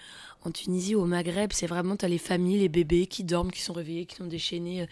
en 0.43 0.51
Tunisie 0.51 0.95
au 0.95 1.05
Maghreb 1.05 1.51
c'est 1.53 1.67
vraiment 1.67 1.95
t'as 1.95 2.07
les 2.07 2.17
familles 2.17 2.59
les 2.59 2.69
bébés 2.69 3.07
qui 3.07 3.23
dorment 3.23 3.51
qui 3.51 3.61
sont 3.61 3.73
réveillés 3.73 4.05
qui 4.05 4.15
sont 4.15 4.25
déchaînés 4.27 4.81
euh, 4.81 4.85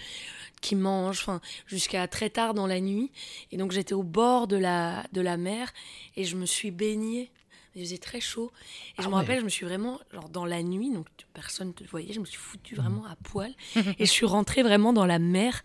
qui 0.62 0.76
mangent 0.76 1.20
enfin 1.22 1.42
jusqu'à 1.68 2.08
très 2.08 2.30
tard 2.30 2.54
dans 2.54 2.68
la 2.68 2.80
nuit 2.80 3.12
et 3.52 3.58
donc 3.58 3.72
j'étais 3.72 3.94
au 3.94 4.04
bord 4.04 4.48
de 4.48 4.56
la, 4.58 5.04
de 5.14 5.22
la 5.22 5.38
mer 5.38 5.72
et 6.16 6.24
je 6.24 6.36
me 6.36 6.46
suis 6.46 6.72
baignée. 6.72 7.30
Il 7.76 7.82
faisait 7.84 7.98
très 7.98 8.22
chaud. 8.22 8.52
Et 9.00 9.02
je 9.02 9.08
Ah 9.08 9.10
me 9.10 9.16
rappelle, 9.16 9.40
je 9.40 9.46
me 9.46 9.50
suis 9.50 9.66
vraiment, 9.66 10.00
genre 10.14 10.30
dans 10.30 10.46
la 10.46 10.62
nuit, 10.62 10.92
donc 10.92 11.08
tu- 11.18 11.26
personne 11.34 11.70
ne 11.70 11.74
te 11.74 11.84
voyait, 11.86 12.14
je 12.14 12.20
me 12.20 12.26
suis 12.26 12.38
foutue 12.38 12.76
vraiment 12.76 13.04
à 13.08 13.16
poil. 13.24 13.52
et 13.98 14.06
je 14.06 14.12
suis 14.12 14.28
rentrée 14.28 14.62
vraiment 14.62 14.94
dans 14.94 15.08
la 15.08 15.18
mer. 15.18 15.64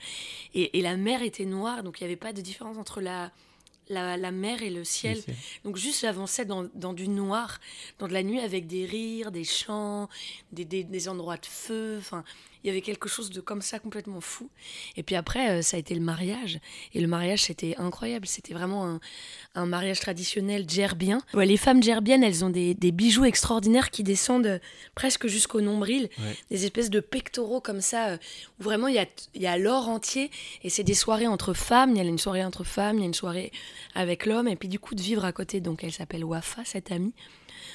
Et, 0.55 0.79
et 0.79 0.81
la 0.81 0.97
mer 0.97 1.21
était 1.21 1.45
noire, 1.45 1.83
donc 1.83 2.01
il 2.01 2.05
n'y 2.05 2.07
avait 2.07 2.17
pas 2.17 2.33
de 2.33 2.41
différence 2.41 2.79
entre 2.79 3.03
la, 3.03 3.31
la, 3.89 4.17
la 4.17 4.31
mer 4.31 4.63
et 4.63 4.71
le 4.71 4.85
ciel. 4.85 5.23
Donc 5.65 5.77
juste 5.77 6.01
j'avançais 6.03 6.45
dans, 6.45 6.69
dans 6.75 6.93
du 6.93 7.09
noir, 7.09 7.61
dans 7.99 8.09
de 8.09 8.13
la 8.13 8.23
nuit 8.23 8.41
avec 8.41 8.67
des 8.67 8.85
rires, 8.85 9.31
des 9.33 9.45
chants, 9.45 10.09
des, 10.53 10.65
des, 10.65 10.85
des 10.85 11.09
endroits 11.09 11.37
de 11.37 11.47
feu. 11.47 11.97
Enfin, 11.99 12.25
il 12.63 12.69
y 12.69 12.71
avait 12.71 12.81
quelque 12.81 13.09
chose 13.09 13.31
de 13.31 13.41
comme 13.41 13.63
ça 13.63 13.79
complètement 13.79 14.21
fou. 14.21 14.49
Et 14.97 15.03
puis 15.03 15.15
après, 15.17 15.51
euh, 15.51 15.63
ça 15.63 15.77
a 15.77 15.81
été 15.81 15.95
le 15.95 16.01
mariage. 16.01 16.59
Et 16.95 17.01
le 17.01 17.07
mariage, 17.07 17.45
c'était 17.45 17.77
incroyable. 17.77 18.27
C'était 18.27 18.55
vraiment 18.55 18.87
un, 18.87 19.01
un 19.55 19.67
mariage 19.67 20.01
traditionnel 20.01 20.69
djerbien. 20.69 21.21
Ouais, 21.35 21.47
les 21.47 21.57
femmes 21.57 21.83
djerbiennes, 21.83 22.25
elles 22.25 22.45
ont 22.45 22.51
des, 22.51 22.75
des 22.75 22.93
bijoux 22.93 23.25
extraordinaires 23.25 23.91
qui 23.91 24.03
descendent 24.03 24.61
presque 24.95 25.27
jusqu'au 25.27 25.61
nombril. 25.61 26.09
Ouais. 26.19 26.37
Des 26.51 26.65
espèces 26.65 26.91
de 26.91 27.01
pectoraux 27.01 27.61
comme 27.61 27.81
ça, 27.81 28.11
euh, 28.11 28.19
où 28.59 28.65
vraiment 28.65 28.89
il 28.89 28.95
y 28.95 28.99
a, 28.99 29.07
il 29.35 29.43
y 29.43 29.47
a 29.47 29.57
l'or 29.57 29.89
entier. 29.89 30.31
Et 30.63 30.71
c'est 30.71 30.85
des 30.85 30.95
soirées 30.95 31.27
entre 31.27 31.55
femmes. 31.55 31.91
Il 31.93 31.99
y 31.99 32.01
a 32.01 32.05
une 32.05 32.19
soirée 32.19 32.45
entre 32.45 32.65
femmes, 32.65 32.97
il 32.97 33.01
y 33.01 33.05
a 33.05 33.07
une 33.07 33.15
soirée 33.15 33.53
avec 33.95 34.27
l'homme. 34.27 34.49
Et 34.49 34.57
puis 34.57 34.69
du 34.69 34.79
coup, 34.79 34.95
de 34.95 35.03
vivre 35.03 35.25
à 35.25 35.33
côté. 35.33 35.61
Donc 35.61 35.85
elle 35.85 35.93
s'appelle 35.93 36.25
Wafa, 36.25 36.65
cette 36.65 36.91
amie. 36.91 37.15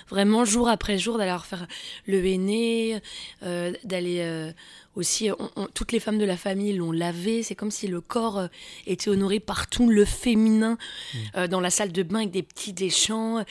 Vraiment, 0.10 0.46
jour 0.46 0.68
après 0.70 0.98
jour, 0.98 1.18
d'aller 1.18 1.32
leur 1.32 1.46
faire 1.46 1.68
le 2.06 2.26
henné, 2.26 3.02
euh, 3.44 3.72
d'aller 3.84 4.20
euh, 4.22 4.52
aussi. 4.96 5.30
on- 5.32 5.52
on- 5.56 5.68
toutes 5.68 5.92
les 5.92 6.00
femmes 6.00 6.18
de 6.20 6.26
la 6.26 6.38
famille 6.38 6.74
l'ont 6.74 6.92
lavé. 6.92 7.44
C'est 7.44 7.56
comme 7.56 7.72
si 7.72 7.88
le 7.88 8.02
corps 8.02 8.38
euh, 8.40 8.48
était 8.88 9.10
honoré 9.10 9.40
par 9.40 9.68
tout 9.68 9.90
le 9.90 10.06
féminin 10.06 10.78
euh, 11.36 11.48
dans 11.48 11.60
la 11.62 11.70
salle 11.70 11.92
de 11.92 12.04
bain 12.04 12.20
avec 12.20 12.32
des 12.32 12.44
petits 12.44 12.74
déchants 12.74 13.44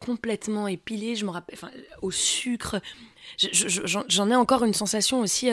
complètement 0.00 0.68
épilés. 0.68 1.16
Je 1.16 1.24
me 1.24 1.30
rappelle, 1.30 1.56
enfin, 1.56 1.70
au 2.02 2.10
sucre. 2.10 2.80
Je- 3.38 3.48
je- 3.52 3.68
je- 3.68 3.86
J'en 3.86 4.04
j'en 4.08 4.30
ai 4.30 4.36
encore 4.36 4.64
une 4.64 4.74
sensation 4.74 5.20
aussi. 5.20 5.50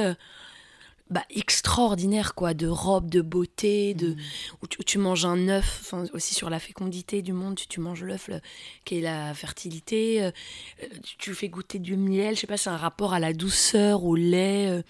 Bah, 1.14 1.24
extraordinaire, 1.30 2.36
quoi, 2.36 2.54
de 2.54 2.68
robes, 2.68 3.10
de 3.10 3.22
beauté, 3.22 3.94
de, 3.94 4.16
où, 4.62 4.68
tu, 4.68 4.82
où 4.82 4.84
tu 4.84 4.98
manges 4.98 5.26
un 5.26 5.48
œuf, 5.48 5.80
enfin, 5.82 6.06
aussi 6.14 6.34
sur 6.34 6.50
la 6.50 6.60
fécondité 6.60 7.22
du 7.22 7.32
monde, 7.34 7.56
tu, 7.56 7.68
tu 7.68 7.80
manges 7.80 8.04
l'œuf, 8.04 8.30
qui 8.86 8.98
est 8.98 9.02
la 9.02 9.34
fertilité, 9.34 10.24
euh, 10.24 10.32
tu, 11.04 11.18
tu 11.18 11.34
fais 11.34 11.50
goûter 11.50 11.80
du 11.80 11.96
miel, 11.96 12.36
je 12.36 12.42
sais 12.42 12.48
pas, 12.48 12.58
c'est 12.58 12.70
un 12.70 12.78
rapport 12.78 13.14
à 13.14 13.20
la 13.20 13.34
douceur, 13.34 14.04
au 14.04 14.16
lait. 14.16 14.68
euh, 14.70 14.82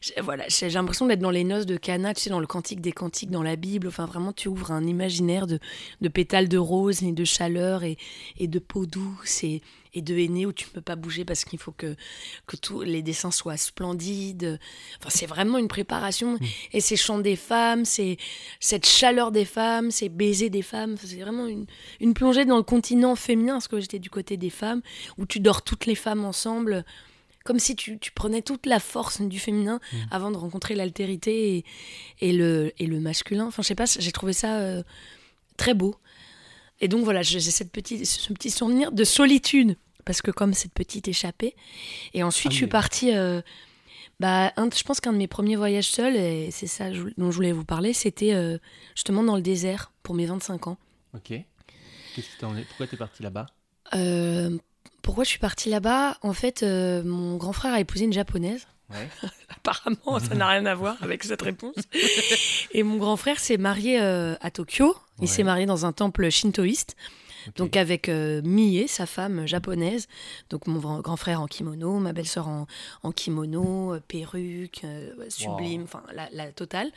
j'ai- 0.00 0.20
voilà, 0.20 0.44
j'ai 0.48 0.70
j'ai 0.70 0.74
l'impression 0.78 1.06
d'être 1.06 1.20
dans 1.20 1.30
les 1.30 1.44
noces 1.44 1.66
de 1.66 1.76
Cana, 1.76 2.14
tu 2.14 2.22
sais, 2.22 2.30
dans 2.30 2.40
le 2.40 2.46
cantique 2.46 2.80
des 2.80 2.92
cantiques, 2.92 3.30
dans 3.30 3.42
la 3.42 3.56
Bible. 3.56 3.88
Enfin, 3.88 4.06
vraiment, 4.06 4.32
tu 4.32 4.48
ouvres 4.48 4.70
un 4.72 4.86
imaginaire 4.86 5.46
de, 5.46 5.58
de 6.00 6.08
pétales 6.08 6.48
de 6.48 6.58
rose 6.58 7.02
et 7.02 7.12
de 7.12 7.24
chaleur 7.24 7.82
et, 7.84 7.96
et 8.38 8.46
de 8.48 8.58
peau 8.60 8.86
douce 8.86 9.42
et, 9.44 9.62
et 9.94 10.02
de 10.02 10.16
henné 10.16 10.46
où 10.46 10.52
tu 10.52 10.66
ne 10.66 10.70
peux 10.70 10.80
pas 10.80 10.96
bouger 10.96 11.24
parce 11.24 11.44
qu'il 11.44 11.58
faut 11.58 11.72
que, 11.72 11.96
que 12.46 12.56
tous 12.56 12.82
les 12.82 13.02
dessins 13.02 13.30
soient 13.30 13.56
splendides. 13.56 14.58
Enfin, 14.98 15.10
c'est 15.10 15.26
vraiment 15.26 15.58
une 15.58 15.68
préparation. 15.68 16.38
Et 16.72 16.80
ces 16.80 16.96
chants 16.96 17.18
des 17.18 17.36
femmes, 17.36 17.84
c'est 17.84 18.16
cette 18.60 18.86
chaleur 18.86 19.32
des 19.32 19.44
femmes, 19.44 19.90
ces 19.90 20.08
baisers 20.08 20.50
des 20.50 20.62
femmes. 20.62 20.96
C'est 21.02 21.20
vraiment 21.20 21.46
une, 21.46 21.66
une 22.00 22.14
plongée 22.14 22.44
dans 22.44 22.56
le 22.56 22.62
continent 22.62 23.16
féminin, 23.16 23.54
parce 23.54 23.68
que 23.68 23.80
j'étais 23.80 23.98
du 23.98 24.10
côté 24.10 24.36
des 24.36 24.50
femmes, 24.50 24.82
où 25.16 25.26
tu 25.26 25.40
dors 25.40 25.62
toutes 25.62 25.86
les 25.86 25.94
femmes 25.94 26.24
ensemble 26.24 26.84
comme 27.44 27.58
si 27.58 27.74
tu, 27.74 27.98
tu 27.98 28.12
prenais 28.12 28.42
toute 28.42 28.66
la 28.66 28.78
force 28.78 29.22
du 29.22 29.38
féminin 29.38 29.80
avant 30.10 30.30
de 30.30 30.36
rencontrer 30.36 30.74
l'altérité 30.74 31.56
et, 31.56 31.64
et 32.20 32.32
le, 32.34 32.74
et 32.78 32.86
le 32.86 33.00
masculin. 33.00 33.46
Enfin, 33.46 33.62
je 33.62 33.68
sais 33.68 33.74
pas, 33.74 33.86
j'ai 33.86 34.12
trouvé 34.12 34.34
ça 34.34 34.58
euh, 34.58 34.82
très 35.56 35.72
beau. 35.72 35.94
Et 36.80 36.88
donc 36.88 37.04
voilà, 37.04 37.22
j'ai 37.22 37.40
cette 37.40 37.72
petite, 37.72 38.06
ce 38.06 38.32
petit 38.32 38.50
souvenir 38.50 38.92
de 38.92 39.04
solitude, 39.04 39.76
parce 40.04 40.22
que 40.22 40.30
comme 40.30 40.54
cette 40.54 40.72
petite 40.72 41.08
échappée. 41.08 41.54
Et 42.14 42.22
ensuite, 42.22 42.48
Ah 42.50 42.52
je 42.52 42.56
suis 42.56 42.66
partie. 42.66 43.14
euh, 43.14 43.42
bah, 44.20 44.52
un- 44.56 44.68
je 44.70 44.82
pense 44.84 45.00
qu'un 45.00 45.12
de 45.12 45.18
mes 45.18 45.26
premiers 45.28 45.56
voyages 45.56 45.90
seuls, 45.90 46.16
et 46.16 46.50
c'est 46.50 46.66
ça 46.66 46.90
dont 46.90 47.30
je 47.30 47.36
voulais 47.36 47.52
vous 47.52 47.64
parler, 47.64 47.92
c'était 47.92 48.32
euh, 48.34 48.58
justement 48.94 49.22
dans 49.22 49.36
le 49.36 49.42
désert 49.42 49.92
pour 50.02 50.14
mes 50.14 50.26
25 50.26 50.66
ans. 50.68 50.76
Ok. 51.14 51.28
Qu'est-ce 52.14 52.26
que 52.36 52.40
t'en 52.40 52.56
es 52.56 52.62
Pourquoi 52.64 52.86
t'es 52.86 52.96
parti 52.96 53.22
là-bas? 53.22 53.46
Euh, 53.94 54.56
pourquoi 55.02 55.24
je 55.24 55.28
suis 55.30 55.38
partie 55.38 55.68
là-bas? 55.70 56.18
En 56.22 56.32
fait, 56.32 56.62
mon 56.62 57.36
grand 57.36 57.52
frère 57.52 57.72
a 57.74 57.80
épousé 57.80 58.04
une 58.04 58.12
japonaise. 58.12 58.66
Ouais. 58.90 59.08
Apparemment, 59.50 60.18
ça 60.18 60.34
n'a 60.34 60.48
rien 60.48 60.64
à 60.66 60.74
voir 60.74 60.96
avec 61.02 61.24
cette 61.24 61.42
réponse. 61.42 61.74
Et 62.72 62.82
mon 62.82 62.96
grand 62.96 63.16
frère 63.16 63.38
s'est 63.38 63.56
marié 63.58 64.00
euh, 64.00 64.34
à 64.40 64.50
Tokyo. 64.50 64.96
Il 65.18 65.22
Ouais. 65.22 65.26
s'est 65.26 65.42
marié 65.44 65.66
dans 65.66 65.84
un 65.86 65.92
temple 65.92 66.30
shintoïste. 66.30 66.96
Donc 67.56 67.76
avec 67.76 68.08
euh, 68.10 68.42
Mie, 68.44 68.88
sa 68.88 69.06
femme 69.06 69.46
japonaise. 69.46 70.06
Donc 70.50 70.66
mon 70.66 70.80
grand 71.00 71.16
frère 71.16 71.40
en 71.40 71.46
kimono, 71.46 71.98
ma 71.98 72.12
belle-sœur 72.12 72.46
en, 72.46 72.66
en 73.02 73.12
kimono, 73.12 73.94
euh, 73.94 74.00
perruque, 74.06 74.82
euh, 74.84 75.12
sublime, 75.28 75.84
enfin 75.84 76.02
la, 76.14 76.28
la 76.32 76.52
totale. 76.52 76.90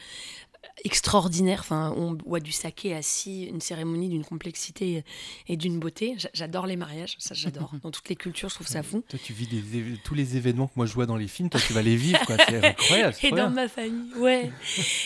Extraordinaire, 0.83 1.59
enfin 1.59 1.93
on 1.95 2.11
boit 2.11 2.39
du 2.39 2.51
saké 2.51 2.95
assis, 2.95 3.43
une 3.43 3.61
cérémonie 3.61 4.09
d'une 4.09 4.23
complexité 4.23 5.03
et 5.47 5.55
d'une 5.57 5.79
beauté. 5.79 6.15
J'a- 6.17 6.29
J'adore 6.33 6.65
les 6.65 6.75
mariages, 6.75 7.15
ça 7.19 7.35
j'adore. 7.35 7.71
Dans 7.83 7.91
toutes 7.91 8.09
les 8.09 8.15
cultures, 8.15 8.49
je 8.49 8.55
trouve 8.55 8.67
ça 8.67 8.81
fou. 8.81 9.03
Toi, 9.07 9.19
tu 9.23 9.31
vis 9.33 9.47
des 9.47 9.61
tous 10.03 10.15
les 10.15 10.37
événements 10.37 10.67
que 10.67 10.73
moi 10.75 10.85
je 10.87 10.93
vois 10.93 11.05
dans 11.05 11.17
les 11.17 11.27
films, 11.27 11.49
toi 11.49 11.59
tu 11.59 11.73
vas 11.73 11.81
les 11.83 11.95
vivre, 11.95 12.19
quoi. 12.25 12.35
C'est 12.47 12.65
incroyable. 12.65 13.15
Et 13.21 13.31
dans 13.31 13.49
ma 13.51 13.67
famille, 13.67 14.11
ouais. 14.17 14.51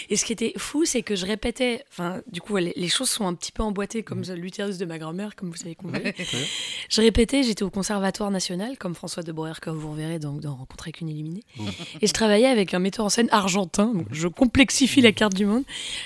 Et 0.10 0.16
ce 0.16 0.24
qui 0.26 0.32
était 0.34 0.54
fou, 0.58 0.86
c'est 0.86 1.02
que 1.04 1.16
je 1.16 1.26
répétais, 1.26 1.84
enfin, 1.90 2.22
du 2.32 2.40
coup, 2.42 2.56
les, 2.58 2.74
les 2.76 2.88
choses 2.90 3.10
sont 3.10 3.28
un 3.28 3.34
petit 3.34 3.52
peu 3.52 3.64
emboîtées, 3.64 4.04
comme 4.04 4.22
l'utérus 4.36 4.78
de 4.78 4.86
ma 4.86 4.98
grand-mère, 4.98 5.36
comme 5.36 5.50
vous 5.52 5.62
avez 5.64 5.76
compris. 5.76 6.02
Ouais, 6.02 6.14
très 6.14 6.24
bien. 6.24 6.48
Je 6.90 7.02
répétais, 7.02 7.44
j'étais 7.44 7.64
au 7.64 7.70
Conservatoire 7.70 8.32
National, 8.32 8.78
comme 8.78 8.96
François 8.96 9.24
de 9.24 9.32
Breuer, 9.32 9.54
que 9.62 9.70
vous 9.70 9.92
reverrez 9.92 10.20
dans, 10.20 10.34
dans 10.34 10.56
Rencontrer 10.56 10.92
qu'une 10.94 11.10
illuminée. 11.10 11.44
Mmh. 11.58 11.68
Et 12.02 12.08
je 12.08 12.14
travaillais 12.14 12.48
avec 12.48 12.74
un 12.74 12.80
metteur 12.80 13.06
en 13.06 13.10
scène 13.10 13.28
argentin, 13.32 13.94
donc 13.94 14.08
je 14.12 14.28
complexifie 14.28 15.02
la 15.02 15.12
carte 15.12 15.34
du 15.34 15.45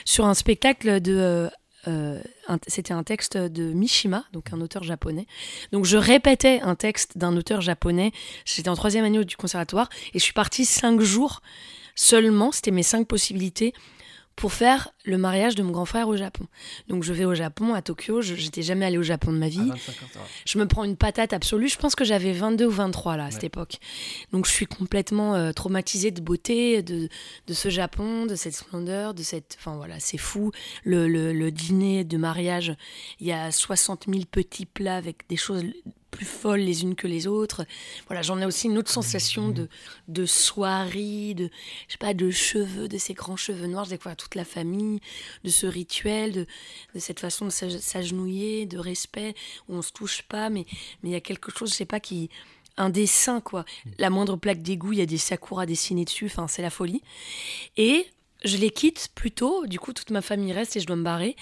sur 0.05 0.25
un 0.25 0.33
spectacle 0.33 1.01
de. 1.01 1.15
euh, 1.17 1.49
euh, 1.87 2.19
c'était 2.67 2.93
un 2.93 3.03
texte 3.03 3.37
de 3.37 3.71
Mishima, 3.71 4.25
donc 4.33 4.51
un 4.51 4.59
auteur 4.59 4.83
japonais. 4.83 5.27
Donc 5.71 5.85
je 5.85 5.97
répétais 5.97 6.59
un 6.61 6.75
texte 6.75 7.17
d'un 7.17 7.37
auteur 7.37 7.61
japonais. 7.61 8.11
J'étais 8.45 8.69
en 8.69 8.75
troisième 8.75 9.05
année 9.05 9.23
du 9.23 9.37
conservatoire 9.37 9.89
et 10.13 10.19
je 10.19 10.23
suis 10.23 10.33
partie 10.33 10.65
cinq 10.65 10.99
jours 10.99 11.41
seulement. 11.95 12.51
C'était 12.51 12.71
mes 12.71 12.83
cinq 12.83 13.07
possibilités 13.07 13.73
pour 14.35 14.51
faire 14.53 14.89
le 15.09 15.17
mariage 15.17 15.55
de 15.55 15.63
mon 15.63 15.71
grand 15.71 15.85
frère 15.85 16.07
au 16.07 16.15
Japon. 16.15 16.45
Donc 16.87 17.03
je 17.03 17.11
vais 17.13 17.25
au 17.25 17.33
Japon, 17.35 17.73
à 17.73 17.81
Tokyo. 17.81 18.21
Je 18.21 18.35
J'étais 18.35 18.61
jamais 18.61 18.85
allée 18.85 18.97
au 18.97 19.03
Japon 19.03 19.31
de 19.33 19.37
ma 19.37 19.49
vie. 19.49 19.59
À 19.59 19.73
25 19.73 19.91
ans, 19.91 20.07
ça 20.13 20.19
va. 20.19 20.25
Je 20.45 20.57
me 20.59 20.67
prends 20.67 20.83
une 20.83 20.95
patate 20.95 21.33
absolue. 21.33 21.67
Je 21.67 21.77
pense 21.77 21.95
que 21.95 22.05
j'avais 22.05 22.31
22 22.33 22.65
ou 22.65 22.71
23 22.71 23.17
là 23.17 23.25
à 23.25 23.31
cette 23.31 23.43
époque. 23.43 23.77
Donc 24.31 24.45
je 24.45 24.51
suis 24.51 24.65
complètement 24.65 25.35
euh, 25.35 25.51
traumatisée 25.51 26.11
de 26.11 26.21
beauté, 26.21 26.81
de, 26.81 27.09
de 27.47 27.53
ce 27.53 27.69
Japon, 27.69 28.25
de 28.25 28.35
cette 28.35 28.55
splendeur, 28.55 29.13
de 29.13 29.23
cette. 29.23 29.57
Enfin 29.59 29.75
voilà, 29.75 29.99
c'est 29.99 30.17
fou. 30.17 30.51
Le, 30.83 31.07
le- 31.07 31.33
le 31.33 31.51
dîner 31.51 32.03
de 32.03 32.17
mariage, 32.17 32.73
il 33.19 33.27
y 33.27 33.31
a 33.31 33.51
60 33.51 34.05
000 34.07 34.21
petits 34.31 34.65
plats 34.65 34.95
avec 34.95 35.27
des 35.29 35.35
choses 35.37 35.63
plus 36.11 36.25
folles 36.25 36.61
les 36.61 36.81
unes 36.81 36.95
que 36.95 37.05
les 37.05 37.27
autres. 37.27 37.65
Voilà, 38.07 38.23
j'en 38.23 38.39
ai 38.41 38.45
aussi 38.45 38.65
une 38.65 38.79
autre 38.79 38.89
sensation 38.89 39.49
de, 39.49 39.69
de 40.07 40.25
soierie, 40.25 41.35
de, 41.35 41.49
je 41.87 41.91
sais 41.93 41.97
pas, 41.99 42.13
de 42.15 42.31
cheveux, 42.31 42.87
de 42.87 42.97
ces 42.97 43.13
grands 43.13 43.35
cheveux 43.37 43.67
noirs. 43.67 43.85
Je 43.85 43.91
découvre 43.91 44.15
toute 44.15 44.33
la 44.35 44.43
famille, 44.45 44.98
de 45.43 45.49
ce 45.49 45.65
rituel, 45.67 46.31
de, 46.31 46.45
de 46.95 46.99
cette 46.99 47.19
façon 47.19 47.45
de 47.45 47.49
s'ag- 47.51 47.79
s'agenouiller, 47.79 48.65
de 48.65 48.77
respect, 48.77 49.35
où 49.67 49.75
on 49.75 49.81
se 49.81 49.91
touche 49.91 50.23
pas, 50.23 50.49
mais 50.49 50.65
il 51.03 51.09
y 51.09 51.15
a 51.15 51.21
quelque 51.21 51.51
chose, 51.55 51.71
je 51.71 51.75
sais 51.75 51.85
pas, 51.85 51.99
qui 51.99 52.29
un 52.77 52.89
dessin 52.89 53.41
quoi. 53.41 53.65
La 53.97 54.09
moindre 54.09 54.37
plaque 54.37 54.61
d'égout, 54.61 54.93
il 54.93 54.99
y 54.99 55.01
a 55.01 55.05
des 55.05 55.17
sakuras 55.17 55.65
dessinés 55.65 56.05
dessus. 56.05 56.27
Enfin, 56.27 56.47
c'est 56.47 56.61
la 56.61 56.69
folie. 56.69 57.01
Et 57.75 58.07
je 58.45 58.55
les 58.55 58.69
quitte 58.69 59.09
plus 59.15 59.31
tôt. 59.31 59.67
Du 59.67 59.79
coup, 59.79 59.91
toute 59.91 60.11
ma 60.11 60.21
famille 60.21 60.53
reste 60.53 60.77
et 60.77 60.79
je 60.79 60.87
dois 60.87 60.95
me 60.95 61.03
barrer. 61.03 61.35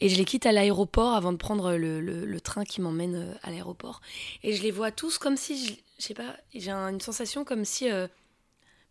Et 0.00 0.08
je 0.08 0.16
les 0.16 0.24
quitte 0.24 0.46
à 0.46 0.52
l'aéroport 0.52 1.12
avant 1.12 1.32
de 1.32 1.36
prendre 1.36 1.74
le, 1.74 2.00
le- 2.00 2.40
train 2.40 2.64
qui 2.64 2.80
m'emmène 2.80 3.16
euh, 3.16 3.34
à 3.42 3.50
l'aéroport. 3.50 4.00
Et 4.42 4.54
je 4.54 4.62
les 4.62 4.70
vois 4.70 4.90
tous 4.90 5.18
comme 5.18 5.36
si, 5.36 5.66
je, 5.66 5.72
je 5.98 6.06
sais 6.06 6.14
pas, 6.14 6.34
j'ai 6.54 6.70
un- 6.70 6.88
une 6.88 7.02
sensation 7.02 7.44
comme 7.44 7.66
si, 7.66 7.90
euh, 7.90 8.08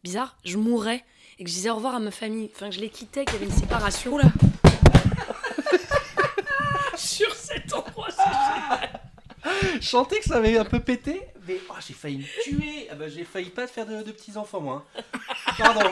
bizarre, 0.03 0.37
je 0.43 0.57
mourrais. 0.57 1.03
Et 1.39 1.43
que 1.43 1.49
je 1.49 1.55
disais 1.55 1.69
au 1.69 1.75
revoir 1.75 1.95
à 1.95 1.99
ma 1.99 2.11
famille. 2.11 2.49
Enfin, 2.55 2.69
que 2.69 2.75
je 2.75 2.79
les 2.79 2.89
quittais, 2.89 3.25
qu'il 3.25 3.35
y 3.35 3.37
avait 3.37 3.45
une 3.45 3.51
séparation. 3.59 4.17
là. 4.17 4.25
Sur 6.95 7.33
cet 7.35 7.71
endroit, 7.73 8.07
c'est 8.09 8.23
génial. 8.23 8.99
Je 9.79 9.87
sentais 9.87 10.19
que 10.19 10.25
ça 10.25 10.37
avait 10.37 10.57
un 10.57 10.65
peu 10.65 10.79
pété, 10.79 11.21
mais 11.47 11.59
oh, 11.69 11.73
j'ai 11.85 11.93
failli 11.93 12.17
me 12.17 12.43
tuer. 12.43 12.87
Ah 12.91 12.95
bah, 12.95 13.07
j'ai 13.07 13.23
failli 13.23 13.49
pas 13.49 13.67
faire 13.67 13.85
de, 13.85 14.01
de 14.01 14.11
petits 14.11 14.35
enfants, 14.35 14.59
moi. 14.59 14.85
hein. 14.97 15.01
Pardon. 15.57 15.89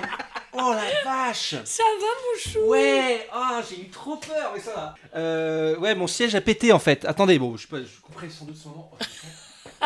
Oh 0.53 0.73
la 0.73 1.03
vache. 1.03 1.55
Ça 1.63 1.83
va, 1.83 2.05
mon 2.05 2.51
chou? 2.51 2.59
Ouais, 2.69 3.27
ah 3.31 3.61
j'ai 3.69 3.81
eu 3.81 3.89
trop 3.89 4.17
peur, 4.17 4.51
mais 4.55 4.61
ça 4.61 4.73
va. 4.73 4.95
Euh, 5.15 5.77
ouais, 5.77 5.95
mon 5.95 6.07
siège 6.07 6.33
a 6.35 6.41
pété 6.41 6.71
en 6.73 6.79
fait. 6.79 7.05
Attendez, 7.05 7.37
bon, 7.39 7.55
je 7.55 7.63
sais 7.63 7.67
pas, 7.67 7.77
je 7.79 8.01
couperai 8.01 8.29
sans 8.29 8.45
doute 8.45 8.57
son 8.57 8.69
nom. 8.69 8.87
Oh, 8.91 8.97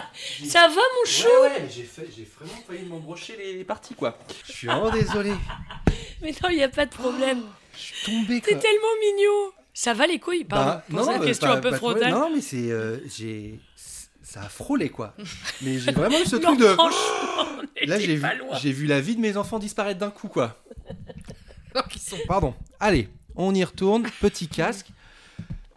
Ça 0.45 0.67
va, 0.67 0.75
mon 0.75 1.05
chou 1.05 1.27
Ouais, 1.27 1.47
ouais, 1.49 1.61
mais 1.61 1.69
j'ai 1.69 1.83
fait- 1.83 2.09
j'ai 2.15 2.27
vraiment 2.37 2.59
failli 2.67 2.85
m'embrocher 2.85 3.35
les, 3.37 3.53
les 3.53 3.63
parties, 3.63 3.93
quoi. 3.95 4.17
Je 4.47 4.51
suis 4.51 4.67
vraiment 4.67 4.89
désolé. 4.91 5.33
Mais 6.21 6.31
non, 6.43 6.49
il 6.49 6.57
n'y 6.57 6.63
a 6.63 6.69
pas 6.69 6.85
de 6.85 6.91
problème. 6.93 7.43
Je 7.73 7.77
suis 7.79 8.05
tombé, 8.05 8.41
T'es 8.41 8.51
quoi. 8.53 8.61
tellement 8.61 8.95
mignon. 9.01 9.51
Ça 9.73 9.93
va 9.93 10.05
les 10.05 10.19
couilles 10.19 10.43
Pardon, 10.43 10.71
Bah, 10.71 10.83
pour 10.89 11.05
cette 11.05 11.19
mais 11.21 11.25
question 11.27 11.47
pas- 11.47 11.53
un 11.53 11.61
peu 11.61 11.69
pas 11.69 11.75
de 11.75 11.79
problème. 11.79 12.09
frontale. 12.11 12.29
Non, 12.29 12.35
mais 12.35 12.41
c'est. 12.41 12.71
euh, 12.71 12.97
j'ai. 13.07 13.59
Ça 14.21 14.41
a 14.41 14.49
frôlé, 14.49 14.89
quoi. 14.89 15.15
Mais 15.61 15.79
j'ai 15.79 15.91
vraiment 15.91 16.19
eu 16.19 16.25
ce 16.25 16.35
Non, 16.35 16.49
truc 16.49 16.59
de. 16.59 16.67
franchement, 16.67 16.99
on 17.47 17.61
Là, 17.87 17.95
était 17.95 17.99
j'ai 18.05 18.15
vu, 18.15 18.21
pas 18.21 18.33
loin. 18.35 18.57
j'ai 18.61 18.71
vu 18.71 18.85
la 18.85 18.99
vie 19.01 19.15
de 19.15 19.21
mes 19.21 19.37
enfants 19.37 19.57
disparaître 19.57 19.99
d'un 19.99 20.11
coup, 20.11 20.27
quoi. 20.27 20.55
Sont 21.97 22.17
Pardon. 22.27 22.53
Allez, 22.79 23.09
on 23.35 23.55
y 23.55 23.63
retourne. 23.63 24.03
Petit 24.21 24.47
casque. 24.47 24.87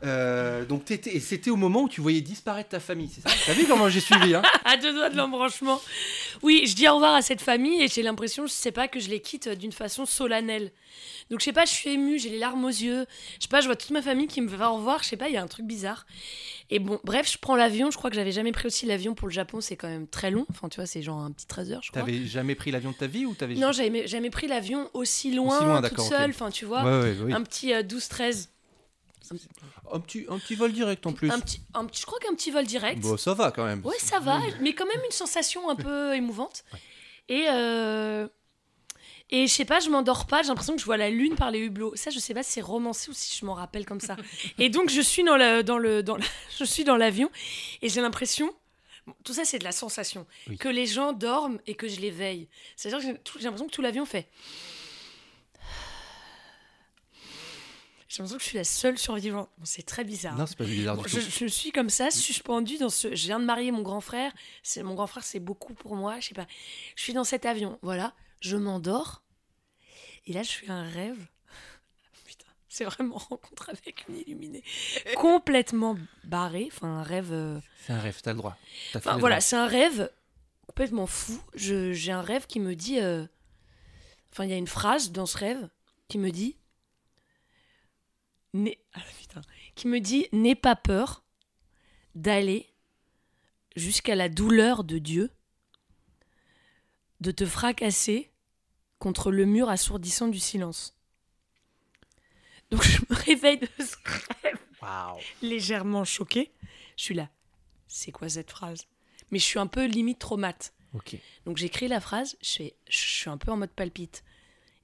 Euh, 0.05 0.65
donc, 0.65 0.85
t'étais- 0.85 1.15
et 1.17 1.21
c'était 1.21 1.51
au 1.51 1.57
moment 1.57 1.83
où 1.83 1.89
tu 1.89 2.01
voyais 2.01 2.21
disparaître 2.21 2.71
ta 2.71 2.81
famille, 2.81 3.09
c'est 3.15 3.21
ça? 3.21 3.35
T'as 3.47 3.53
vu 3.53 3.67
comment 3.67 3.89
j'ai 3.89 4.01
suivi, 4.01 4.35
hein? 4.35 4.43
À 4.65 4.77
deux 4.77 4.93
doigts 4.93 5.11
de 5.11 5.17
l'embranchement. 5.17 5.81
Oui, 6.43 6.65
je 6.67 6.75
dis 6.75 6.89
au 6.89 6.95
revoir 6.95 7.15
à 7.15 7.23
cette 7.23 7.41
famille 7.41 7.83
et 7.83 7.89
j'ai 7.89 8.03
l'impression, 8.03 8.47
je 8.47 8.53
sais 8.53 8.73
pas, 8.73 8.89
que 8.89 8.99
je 9.01 9.09
les 9.11 9.21
quitte 9.21 9.49
d'une 9.49 9.73
façon 9.73 10.05
solennelle. 10.07 10.73
Donc 11.31 11.41
je 11.41 11.45
sais 11.45 11.53
pas, 11.53 11.65
je 11.65 11.71
suis 11.71 11.91
émue, 11.91 12.19
j'ai 12.19 12.31
les 12.31 12.39
larmes 12.39 12.65
aux 12.65 12.69
yeux. 12.69 13.07
Je 13.39 13.43
sais 13.45 13.49
pas, 13.49 13.61
je 13.61 13.67
vois 13.67 13.77
toute 13.77 13.91
ma 13.91 14.03
famille 14.03 14.27
qui 14.27 14.41
me 14.41 14.49
va 14.49 14.71
au 14.73 14.77
revoir. 14.77 15.03
Je 15.03 15.09
sais 15.09 15.17
pas, 15.17 15.29
il 15.29 15.35
y 15.35 15.37
a 15.37 15.43
un 15.43 15.47
truc 15.47 15.67
bizarre. 15.67 16.05
Et 16.69 16.79
bon, 16.79 16.99
bref, 17.05 17.31
je 17.31 17.39
prends 17.39 17.57
l'avion. 17.57 17.91
Je 17.91 17.97
crois 17.97 18.11
que 18.11 18.17
j'avais 18.17 18.33
jamais 18.33 18.53
pris 18.53 18.67
aussi 18.67 18.87
l'avion 18.87 19.15
pour 19.15 19.29
le 19.29 19.33
Japon. 19.33 19.61
C'est 19.61 19.77
quand 19.77 19.89
même 19.89 20.07
très 20.09 20.31
long. 20.31 20.47
Enfin, 20.51 20.69
tu 20.69 20.77
vois, 20.77 20.87
c'est 20.87 21.03
genre 21.03 21.21
un 21.21 21.31
petit 21.31 21.47
13 21.47 21.73
heures, 21.73 21.83
je 21.83 21.91
crois. 21.91 22.03
T'avais 22.03 22.27
jamais 22.27 22.55
pris 22.55 22.71
l'avion 22.71 22.91
de 22.91 22.97
ta 22.97 23.07
vie 23.07 23.25
ou 23.25 23.35
t'avais 23.35 23.55
Non, 23.55 23.73
j'avais 23.73 24.07
jamais 24.07 24.31
pris 24.31 24.47
l'avion 24.49 24.91
aussi 24.95 25.33
loin, 25.33 25.57
Aussi 25.57 25.65
loin, 25.65 25.83
toute 25.83 26.01
seule. 26.01 26.31
Enfin, 26.31 26.51
tu 26.51 26.65
vois, 26.65 26.83
Ouais, 26.83 27.01
ouais, 27.11 27.17
oui. 27.25 27.33
un 27.33 27.43
petit 27.43 27.73
euh, 27.73 27.83
12-13. 27.83 28.49
Un 29.93 30.01
petit, 30.01 30.27
un 30.29 30.39
petit 30.39 30.55
vol 30.55 30.73
direct 30.73 31.07
en 31.07 31.13
plus. 31.13 31.31
Un 31.31 31.41
petit, 31.41 31.61
un 31.75 31.85
petit- 31.87 32.01
je 32.01 32.07
crois 32.07 32.19
qu'un 32.19 32.35
petit 32.35 32.51
vol 32.51 32.67
direct. 32.67 33.01
Bon, 33.01 33.17
ça 33.17 33.35
va 33.35 33.51
quand 33.51 33.65
même. 33.65 33.85
Ouais, 33.85 33.99
ça 33.99 34.21
va, 34.21 34.41
mais 34.61 34.75
quand 34.75 34.87
même 34.87 35.01
une 35.05 35.13
sensation 35.13 35.69
un 35.69 35.77
peu 35.77 36.15
émouvante. 36.17 36.65
Et, 37.29 37.47
euh, 37.51 38.27
et 39.31 39.47
je 39.47 39.53
sais 39.53 39.65
pas, 39.65 39.81
je 39.81 39.89
m'endors 39.89 40.27
pas, 40.27 40.43
j'ai 40.43 40.49
l'impression 40.49 40.75
que 40.75 40.81
je 40.81 40.85
vois 40.85 40.97
la 40.99 41.09
lune 41.09 41.37
par 41.37 41.51
les 41.51 41.61
hublots. 41.61 41.95
Ça, 41.97 42.11
je 42.11 42.19
sais 42.19 42.35
pas 42.35 42.43
si 42.43 42.53
c'est 42.53 42.61
romancé 42.61 43.11
ou 43.11 43.15
si 43.15 43.39
je 43.39 43.45
m'en 43.47 43.55
rappelle 43.55 43.87
comme 43.87 44.01
ça. 44.01 44.17
Et 44.59 44.69
donc, 44.69 44.91
je 44.91 45.01
suis 45.01 45.23
dans 45.25 45.37
la- 45.37 45.63
dans 45.63 45.79
le, 45.79 46.03
dans 46.03 46.17
la- 46.17 46.25
je 46.59 46.65
suis 46.65 46.85
dans 46.85 46.97
l'avion 46.97 47.31
et 47.81 47.89
j'ai 47.89 48.01
l'impression. 48.03 48.53
bon, 49.07 49.15
tout 49.25 49.33
ça, 49.33 49.45
c'est 49.45 49.59
de 49.59 49.65
la 49.65 49.73
sensation. 49.73 50.27
Oui. 50.49 50.59
Que 50.59 50.69
les 50.69 50.87
gens 50.87 51.13
dorment 51.13 51.59
et 51.67 51.75
que 51.75 51.89
je 51.89 52.01
les 52.01 52.11
veille. 52.11 52.49
C'est-à-dire 52.77 53.01
que 53.01 53.39
j'ai 53.39 53.45
l'impression 53.45 53.67
que 53.67 53.73
tout 53.73 53.83
l'avion 53.83 54.05
fait. 54.05 54.29
J'ai 58.13 58.19
l'impression 58.23 58.37
que 58.37 58.43
je 58.43 58.49
suis 58.49 58.59
la 58.59 58.65
seule 58.65 58.99
survivante. 58.99 59.49
Bon, 59.57 59.65
c'est 59.65 59.85
très 59.87 60.05
bizarre. 60.05 60.37
Non, 60.37 60.45
c'est 60.47 60.59
pas 60.59 60.65
bizarre 60.65 60.97
Bon, 60.97 61.03
du 61.03 61.09
je, 61.09 61.21
tout. 61.21 61.27
je 61.31 61.47
suis 61.47 61.73
comme 61.73 61.89
ça, 61.89 62.11
suspendue 62.11 62.77
dans 62.77 62.91
ce. 62.91 63.15
Je 63.15 63.25
viens 63.25 63.41
de 63.41 63.45
marier 63.47 63.73
mon 63.73 63.81
grand 63.81 64.03
frère. 64.03 64.31
C'est 64.63 64.83
mon 64.83 64.95
grand 64.95 65.07
frère, 65.07 65.25
c'est 65.25 65.41
beaucoup 65.41 65.73
pour 65.73 65.97
moi. 65.97 66.21
Je 66.21 66.29
sais 66.29 66.35
pas. 66.35 66.47
Je 66.95 67.03
suis 67.03 67.15
dans 67.15 67.25
cet 67.25 67.47
avion. 67.47 67.79
Voilà. 67.81 68.13
Je 68.41 68.57
m'endors. 68.59 69.23
Et 70.27 70.35
là, 70.35 70.43
je 70.43 70.51
fais 70.51 70.69
un 70.69 70.83
rêve. 70.83 71.17
Putain, 72.27 72.45
c'est 72.69 72.85
vraiment 72.85 73.17
rencontre 73.17 73.71
avec 73.71 74.05
une 74.11 74.19
illuminée. 74.19 74.63
Complètement 75.17 75.97
barré. 76.25 76.69
Enfin, 76.71 76.89
un 76.99 77.03
rêve. 77.03 77.33
euh, 77.33 77.61
C'est 77.87 77.95
un 77.95 77.99
rêve, 78.01 78.21
t'as 78.23 78.33
le 78.33 78.37
droit. 78.39 78.59
Enfin, 78.95 79.17
voilà, 79.17 79.41
c'est 79.41 79.57
un 79.57 79.67
rêve 79.67 80.11
complètement 80.67 81.07
fou. 81.07 81.41
Je- 81.55 81.93
J'ai 81.95 82.13
un 82.13 82.21
rêve 82.23 82.47
qui 82.47 82.61
me 82.61 82.75
dit. 82.77 83.01
euh, 83.01 83.25
Enfin, 84.33 84.45
il 84.45 84.51
y 84.51 84.55
a 84.55 84.57
une 84.59 84.67
phrase 84.67 85.13
dans 85.13 85.25
ce 85.27 85.39
rêve 85.39 85.69
qui 86.09 86.19
me 86.19 86.31
dit. 86.31 86.57
Ah, 88.55 89.01
putain. 89.19 89.41
Qui 89.75 89.89
me 89.89 90.01
dit 90.01 90.29
N'aie 90.33 90.55
pas 90.55 90.77
peur 90.77 91.23
d'aller 92.15 92.69
jusqu'à 93.77 94.15
la 94.15 94.29
douleur 94.29 94.85
de 94.85 94.99
Dieu, 94.99 95.31
de 97.21 97.31
te 97.31 97.47
fracasser 97.47 98.31
contre 98.99 99.33
le 99.33 99.47
mur 99.47 99.69
assourdissant 99.69 100.29
du 100.29 100.39
silence. 100.39 100.97
Donc 102.71 102.83
je 102.85 103.01
me 103.09 103.15
réveille 103.15 103.59
de 103.59 103.69
ce 103.79 103.97
rêve 104.43 104.59
légèrement 105.43 106.05
choquée. 106.05 106.51
Je 106.97 107.05
suis 107.05 107.15
là. 107.15 107.29
C'est 107.87 108.13
quoi 108.13 108.29
cette 108.29 108.51
phrase? 108.51 108.87
Mais 109.31 109.39
je 109.39 109.45
suis 109.45 109.59
un 109.59 109.67
peu 109.67 109.87
limite 109.87 110.19
traumate. 110.19 110.75
Donc 111.47 111.57
j'écris 111.57 111.89
la 111.89 112.01
phrase, 112.01 112.37
je, 112.43 112.51
fais, 112.51 112.75
je 112.89 112.97
suis 112.99 113.31
un 113.31 113.39
peu 113.39 113.51
en 113.51 113.57
mode 113.57 113.71
palpite. 113.71 114.25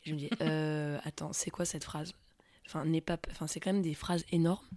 Je 0.05 0.15
me 0.15 0.19
dis, 0.19 0.31
euh, 0.41 0.99
attends, 1.05 1.33
c'est 1.33 1.51
quoi 1.51 1.65
cette 1.65 1.85
phrase? 1.85 2.15
Enfin, 2.69 2.85
n'est 2.85 3.01
pas, 3.01 3.19
enfin, 3.31 3.47
c'est 3.47 3.61
quand 3.61 3.73
même 3.73 3.83
des 3.83 3.95
phrases 3.95 4.27
énormes. 4.31 4.69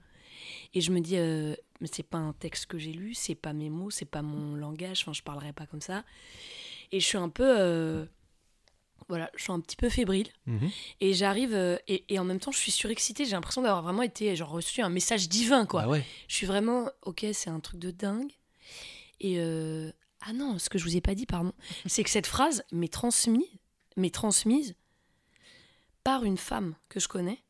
Et 0.74 0.80
je 0.80 0.92
me 0.92 1.02
dis, 1.02 1.18
euh, 1.18 1.56
mais 1.82 1.90
c'est 1.92 2.04
pas 2.04 2.18
un 2.18 2.32
texte 2.32 2.68
que 2.68 2.78
j'ai 2.78 2.94
lu, 2.94 3.14
c'est 3.14 3.36
pas 3.36 3.52
mes 3.52 3.70
mots, 3.70 3.90
c'est 3.90 4.06
pas 4.06 4.22
mon 4.22 4.56
langage. 4.56 5.02
Enfin, 5.02 5.12
je 5.12 5.22
parlerai 5.22 5.52
pas 5.52 5.66
comme 5.66 5.82
ça. 5.82 6.06
Et 6.94 7.02
je 7.02 7.06
suis 7.06 7.18
un 7.18 7.28
peu, 7.28 7.46
euh, 7.46 8.06
voilà, 9.10 9.30
je 9.36 9.44
suis 9.44 9.52
un 9.52 9.60
petit 9.60 9.76
peu 9.76 9.90
fébrile. 9.90 10.30
Mhm. 10.46 10.70
Et 11.02 11.14
j'arrive, 11.14 11.54
euh, 11.54 11.78
et, 11.90 12.06
et 12.08 12.18
en 12.18 12.24
même 12.24 12.40
temps, 12.40 12.52
je 12.52 12.58
suis 12.58 12.72
surexcitée. 12.72 13.26
J'ai 13.26 13.32
l'impression 13.32 13.62
d'avoir 13.62 13.84
vraiment 13.84 14.04
été, 14.04 14.34
genre, 14.38 14.50
reçu 14.50 14.82
un 14.82 14.90
message 14.90 15.28
divin, 15.28 15.66
quoi. 15.66 15.84
Ah 15.84 15.90
ouais. 15.90 16.06
Je 16.30 16.36
suis 16.36 16.48
vraiment, 16.48 16.90
ok, 17.02 17.26
c'est 17.34 17.50
un 17.50 17.60
truc 17.60 17.80
de 17.80 17.92
dingue. 17.92 18.32
Et 19.20 19.36
euh, 19.38 19.92
ah 20.22 20.34
non, 20.34 20.60
ce 20.60 20.70
que 20.70 20.78
je 20.78 20.84
vous 20.84 20.96
ai 20.96 21.02
pas 21.02 21.16
dit, 21.16 21.26
pardon, 21.26 21.54
c'est 21.86 22.04
que 22.04 22.10
cette 22.10 22.28
phrase 22.28 22.64
m'est 22.72 22.92
transmise, 22.92 23.46
m'est 23.98 24.14
transmise 24.14 24.76
par 26.04 26.24
une 26.24 26.38
femme 26.38 26.76
que 26.90 27.00
je 27.00 27.08
connais. 27.08 27.44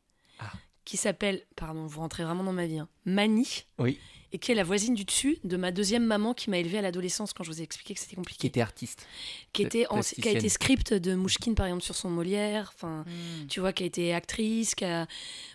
Qui 0.92 0.98
s'appelle, 0.98 1.40
pardon, 1.56 1.86
vous 1.86 2.00
rentrez 2.00 2.22
vraiment 2.22 2.44
dans 2.44 2.52
ma 2.52 2.66
vie, 2.66 2.78
hein, 2.78 2.86
Mani, 3.06 3.64
Oui. 3.78 3.98
et 4.30 4.38
qui 4.38 4.52
est 4.52 4.54
la 4.54 4.62
voisine 4.62 4.92
du 4.94 5.06
dessus 5.06 5.38
de 5.42 5.56
ma 5.56 5.72
deuxième 5.72 6.04
maman 6.04 6.34
qui 6.34 6.50
m'a 6.50 6.58
élevée 6.58 6.76
à 6.76 6.82
l'adolescence 6.82 7.32
quand 7.32 7.44
je 7.44 7.50
vous 7.50 7.60
ai 7.60 7.64
expliqué 7.64 7.94
que 7.94 8.00
c'était 8.00 8.10
Qui 8.10 8.16
compliqué, 8.16 8.46
était 8.48 8.60
artiste. 8.60 9.06
qui, 9.54 9.62
était 9.62 9.86
en- 9.88 10.00
qui 10.00 10.28
a 10.28 10.32
été 10.32 10.50
script 10.50 10.92
de 10.92 11.14
Mouchkine 11.14 11.54
par 11.54 11.64
exemple 11.64 11.82
sur 11.82 11.94
son 11.96 12.10
Molière, 12.10 12.72
enfin 12.74 13.06
Hmm. 13.06 13.46
tu 13.48 13.60
vois, 13.60 13.72
qui 13.72 13.84
a 13.84 13.86
été 13.86 14.12
actrice, 14.12 14.74
qui 14.74 14.84
a, 14.84 15.06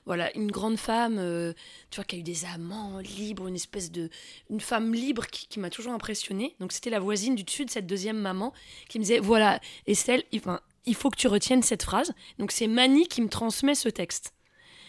voilà, 0.08 0.36
une 0.36 0.50
grande 0.50 0.78
femme, 0.78 1.18
euh, 1.20 1.54
tu 1.92 1.98
vois, 1.98 2.04
qui 2.06 2.16
a 2.16 2.18
eu 2.18 2.24
des 2.24 2.44
amants 2.46 2.98
libres, 2.98 3.48
une 3.48 3.56
espèce 3.56 3.92
de, 3.92 4.10
une 4.50 4.60
femme 4.60 4.92
libre 4.96 5.28
qui, 5.28 5.46
qui 5.48 5.60
m'a 5.60 5.70
toujours 5.70 5.94
impressionnée. 5.94 6.56
Donc 6.60 6.72
c'était 6.72 6.90
la 6.90 7.00
voisine 7.00 7.36
du 7.36 7.44
dessus 7.44 7.64
de 7.66 7.70
cette 7.70 7.86
deuxième 7.86 8.18
maman 8.18 8.54
qui 8.90 8.98
me 8.98 9.04
disait, 9.04 9.20
voilà, 9.20 9.60
Estelle, 9.86 10.24
il, 10.32 10.40
enfin, 10.40 10.62
il 10.88 10.96
faut 10.96 11.12
que 11.12 11.18
tu 11.18 11.28
retiennes 11.28 11.62
cette 11.62 11.84
phrase. 11.84 12.12
Donc 12.40 12.52
c'est 12.52 12.66
Mani 12.66 13.08
qui 13.08 13.22
me 13.22 13.30
transmet 13.30 13.76
ce 13.76 13.90
texte 13.90 14.34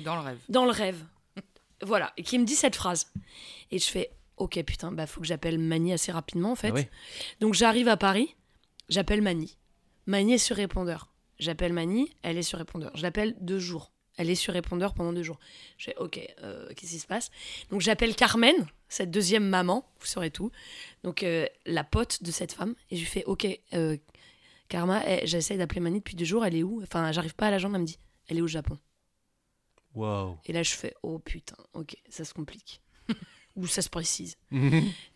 Dans 0.00 0.14
le 0.14 0.20
rêve. 0.20 0.38
dans 0.48 0.64
le 0.64 0.70
rêve, 0.70 1.04
voilà, 1.82 2.12
et 2.16 2.22
qui 2.22 2.38
me 2.38 2.44
dit 2.44 2.54
cette 2.54 2.76
phrase. 2.76 3.10
Et 3.70 3.78
je 3.78 3.86
fais, 3.86 4.10
ok, 4.36 4.62
putain, 4.64 4.92
bah 4.92 5.06
faut 5.06 5.20
que 5.20 5.26
j'appelle 5.26 5.58
Mani 5.58 5.92
assez 5.92 6.12
rapidement 6.12 6.52
en 6.52 6.56
fait. 6.56 6.72
Ah. 6.76 6.80
Donc 7.40 7.54
j'arrive 7.54 7.88
à 7.88 7.96
Paris, 7.96 8.34
j'appelle 8.88 9.22
Mani. 9.22 9.56
Mani 10.06 10.34
est 10.34 10.38
sur 10.38 10.56
répondeur. 10.56 11.12
J'appelle 11.38 11.72
Mani, 11.72 12.10
elle 12.22 12.38
est 12.38 12.42
sur 12.42 12.58
répondeur. 12.58 12.90
Je 12.94 13.02
l'appelle 13.02 13.36
deux 13.40 13.58
jours. 13.58 13.92
Elle 14.16 14.30
est 14.30 14.34
sur 14.34 14.52
répondeur 14.52 14.94
pendant 14.94 15.12
deux 15.12 15.22
jours. 15.22 15.38
Je 15.76 15.84
fais 15.84 15.96
ok, 15.96 16.18
euh, 16.42 16.68
qu'est-ce 16.74 16.92
qui 16.92 16.98
se 16.98 17.06
passe? 17.06 17.30
Donc 17.70 17.82
j'appelle 17.82 18.16
Carmen, 18.16 18.54
cette 18.88 19.12
deuxième 19.12 19.48
maman, 19.48 19.88
vous 20.00 20.06
saurez 20.06 20.32
tout. 20.32 20.50
Donc 21.04 21.22
euh, 21.22 21.46
la 21.66 21.84
pote 21.84 22.22
de 22.24 22.32
cette 22.32 22.52
femme. 22.52 22.74
Et 22.90 22.96
je 22.96 23.02
lui 23.02 23.06
fais 23.06 23.24
ok, 23.26 23.46
euh, 23.74 23.96
Karma, 24.68 25.02
eh, 25.06 25.26
j'essaie 25.26 25.56
d'appeler 25.56 25.80
Mani 25.80 26.00
depuis 26.00 26.16
deux 26.16 26.24
jours, 26.24 26.44
elle 26.44 26.56
est 26.56 26.62
où? 26.62 26.82
Enfin, 26.82 27.12
j'arrive 27.12 27.34
pas 27.34 27.46
à 27.46 27.50
la 27.50 27.58
joindre, 27.58 27.76
elle 27.76 27.82
me 27.82 27.86
dit, 27.86 27.98
elle 28.26 28.38
est 28.38 28.42
au 28.42 28.48
Japon. 28.48 28.76
Et 30.44 30.52
là 30.52 30.62
je 30.62 30.72
fais 30.72 30.94
oh 31.02 31.18
putain, 31.18 31.56
ok, 31.74 31.96
ça 32.08 32.24
se 32.24 32.34
complique. 32.34 32.80
Ou 33.56 33.66
ça 33.66 33.82
se 33.82 33.90
précise. 33.90 34.36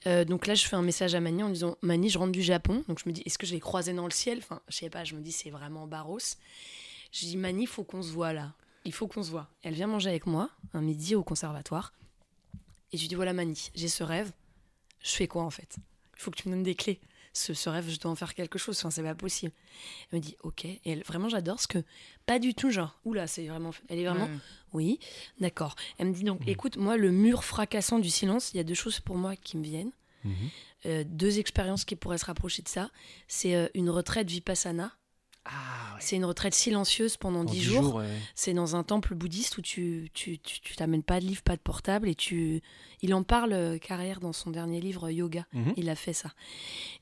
Euh, 0.08 0.24
donc 0.24 0.48
là, 0.48 0.56
je 0.56 0.66
fais 0.66 0.74
un 0.74 0.82
message 0.82 1.14
à 1.14 1.20
Mani 1.20 1.44
en 1.44 1.48
disant 1.48 1.76
Mani, 1.80 2.08
je 2.08 2.18
rentre 2.18 2.32
du 2.32 2.42
Japon. 2.42 2.82
Donc 2.88 2.98
je 2.98 3.08
me 3.08 3.12
dis 3.14 3.22
Est-ce 3.24 3.38
que 3.38 3.46
je 3.46 3.52
vais 3.52 3.61
croiser 3.61 3.92
dans 3.92 4.04
le 4.04 4.11
ciel? 4.11 4.38
Enfin, 4.38 4.61
je 4.68 4.78
sais 4.78 4.90
pas, 4.90 5.04
je 5.04 5.14
me 5.14 5.20
dis 5.20 5.30
C'est 5.30 5.50
vraiment 5.50 5.87
Barros. 5.87 6.18
Je 7.12 7.20
dis 7.20 7.37
Mani, 7.37 7.62
il 7.62 7.66
faut 7.68 7.85
qu'on 7.85 8.02
se 8.02 8.11
voit 8.11 8.32
là. 8.32 8.52
Il 8.85 8.92
faut 8.92 9.06
qu'on 9.06 9.22
se 9.22 9.30
voit. 9.30 9.48
Elle 9.62 9.74
vient 9.74 9.87
manger 9.87 10.11
avec 10.11 10.26
moi 10.26 10.50
un 10.74 10.80
midi 10.80 11.14
au 11.14 11.22
conservatoire. 11.22 11.92
Et 12.90 12.96
je 12.96 13.02
lui 13.02 13.08
dis 13.08 13.14
Voilà, 13.14 13.32
Mani, 13.32 13.70
j'ai 13.76 13.87
ce 13.87 14.02
rêve. 14.02 14.32
Je 14.98 15.11
fais 15.11 15.28
quoi 15.28 15.44
en 15.44 15.50
fait? 15.50 15.76
Il 16.16 16.20
faut 16.20 16.32
que 16.32 16.37
tu 16.42 16.48
me 16.48 16.54
donnes 16.54 16.64
des 16.64 16.74
clés. 16.74 17.00
Ce, 17.33 17.55
ce 17.55 17.68
rêve, 17.71 17.88
je 17.88 17.99
dois 17.99 18.11
en 18.11 18.14
faire 18.14 18.35
quelque 18.35 18.59
chose. 18.59 18.79
Enfin, 18.79 18.90
c'est 18.90 19.03
pas 19.03 19.14
possible. 19.14 19.53
Elle 20.11 20.18
me 20.18 20.23
dit 20.23 20.37
Ok. 20.42 20.64
Et 20.64 20.81
elle, 20.85 21.03
vraiment, 21.03 21.29
j'adore 21.29 21.61
ce 21.61 21.66
que. 21.66 21.83
Pas 22.27 22.38
du 22.38 22.55
tout, 22.55 22.71
genre. 22.71 22.99
Oula, 23.05 23.27
c'est 23.27 23.47
vraiment. 23.47 23.71
Elle 23.88 23.99
est 23.99 24.07
vraiment. 24.07 24.27
Ouais. 24.27 24.38
Oui, 24.73 25.01
d'accord. 25.40 25.75
Elle 25.99 26.09
me 26.09 26.14
dit 26.14 26.25
donc, 26.25 26.47
écoute, 26.47 26.77
moi, 26.77 26.97
le 26.97 27.11
mur 27.11 27.45
fracassant 27.45 27.99
du 27.99 28.11
silence, 28.11 28.53
il 28.53 28.57
y 28.57 28.61
a 28.61 28.64
deux 28.64 28.75
choses 28.75 29.01
pour 29.01 29.16
moi 29.16 29.37
qui 29.37 29.57
me 29.57 29.64
viennent. 29.64 29.92
Mhm. 30.25 30.35
Euh, 30.87 31.05
deux 31.07 31.38
expériences 31.38 31.85
qui 31.85 31.97
pourraient 31.97 32.18
se 32.18 32.25
rapprocher 32.25 32.62
de 32.62 32.68
ça. 32.68 32.90
C'est 33.29 33.55
euh, 33.55 33.68
une 33.75 33.90
retraite 33.90 34.29
vipassana. 34.29 34.92
Ah 35.44 35.50
ouais. 35.94 36.00
C'est 36.00 36.16
une 36.16 36.24
retraite 36.24 36.55
silencieuse 36.55 37.16
pendant 37.16 37.40
En 37.40 37.44
dix 37.44 37.62
jours. 37.62 37.96
ouais. 37.96 38.07
C'est 38.35 38.52
dans 38.55 38.76
un 38.76 38.83
temple 38.85 39.14
bouddhiste 39.14 39.59
où 39.59 39.62
tu 39.62 40.09
tu, 40.14 40.38
tu, 40.38 40.61
tu 40.61 40.76
t'amènes 40.76 41.02
pas 41.02 41.18
de 41.20 41.26
livre, 41.26 41.42
pas 41.42 41.57
de 41.57 41.61
portable 41.61 42.09
et 42.09 42.14
tu. 42.14 42.61
Il 43.02 43.12
en 43.14 43.22
parle 43.24 43.52
euh, 43.52 43.78
carrière 43.78 44.20
dans 44.20 44.33
son 44.33 44.50
dernier 44.50 44.81
livre 44.81 45.11
Yoga. 45.11 45.46
Mhm. 45.52 45.74
Il 45.76 45.88
a 45.90 45.96
fait 45.96 46.12
ça. 46.12 46.31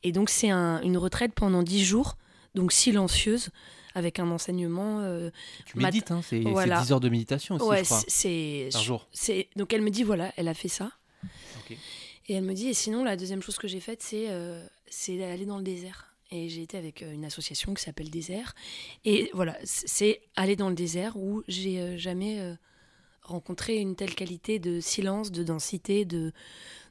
Et 0.03 0.13
donc 0.13 0.31
c'est 0.31 0.49
un- 0.51 0.81
une 0.83 0.97
retraite 0.97 1.33
pendant 1.35 1.63
dix 1.63 1.85
jours, 1.85 2.17
donc 2.55 2.73
silencieuse, 2.73 3.51
avec 3.95 4.19
un 4.19 4.31
enseignement. 4.31 5.01
euh, 5.01 5.31
Tu 5.67 5.77
médites, 5.79 6.11
hein, 6.11 6.23
c'est 6.25 6.41
Voilà. 6.41 6.81
10 6.81 6.93
heures 6.93 7.01
de 7.01 7.09
méditation 7.11 7.57
aussi, 7.57 7.65
ouais, 7.67 7.83
c'est 8.09 8.69
Par 8.73 8.83
jour. 8.83 9.07
donc 9.57 9.73
elle 9.75 9.83
me 9.83 9.91
dit 9.91 10.03
voilà, 10.03 10.33
elle 10.37 10.49
a 10.49 10.55
fait 10.55 10.69
ça. 10.69 10.91
Et 12.29 12.35
elle 12.35 12.45
me 12.45 12.55
dit 12.55 12.69
et 12.69 12.75
sinon 12.75 13.03
la 13.05 13.17
deuxième 13.17 13.43
chose 13.43 13.57
que 13.57 13.67
j'ai 13.69 13.81
faite 13.81 14.03
c'est 14.03 14.27
euh, 14.29 14.65
c'est 14.89 15.17
d'aller 15.19 15.47
dans 15.47 15.57
le 15.59 15.63
désert. 15.65 16.10
Et 16.33 16.49
j'ai 16.49 16.63
été 16.63 16.79
avec 16.79 17.03
euh, 17.03 17.13
une 17.13 17.25
association 17.25 17.75
qui 17.75 17.83
s'appelle 17.83 18.09
Désert. 18.09 18.55
Et 19.05 19.31
voilà, 19.35 19.59
c'est 19.65 20.23
aller 20.37 20.55
dans 20.55 20.69
le 20.69 20.77
désert 20.77 21.17
où 21.17 21.43
j'ai 21.49 21.81
euh, 21.81 21.99
jamais 21.99 22.39
euh, 22.39 22.55
rencontré 23.23 23.79
une 23.79 23.97
telle 23.97 24.15
qualité 24.15 24.61
de 24.61 24.79
silence, 24.79 25.33
de 25.33 25.43
densité, 25.43 26.05
de, 26.05 26.33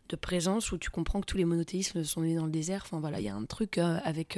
de 0.09 0.15
présence, 0.17 0.73
où 0.73 0.77
tu 0.77 0.89
comprends 0.89 1.21
que 1.21 1.25
tous 1.25 1.37
les 1.37 1.45
monothéismes 1.45 2.03
sont 2.03 2.21
nés 2.21 2.35
dans 2.35 2.45
le 2.45 2.51
désert. 2.51 2.81
Enfin 2.85 2.99
voilà, 2.99 3.21
il 3.21 3.25
y 3.27 3.29
a 3.29 3.35
un 3.35 3.45
truc 3.45 3.77
avec 3.77 4.37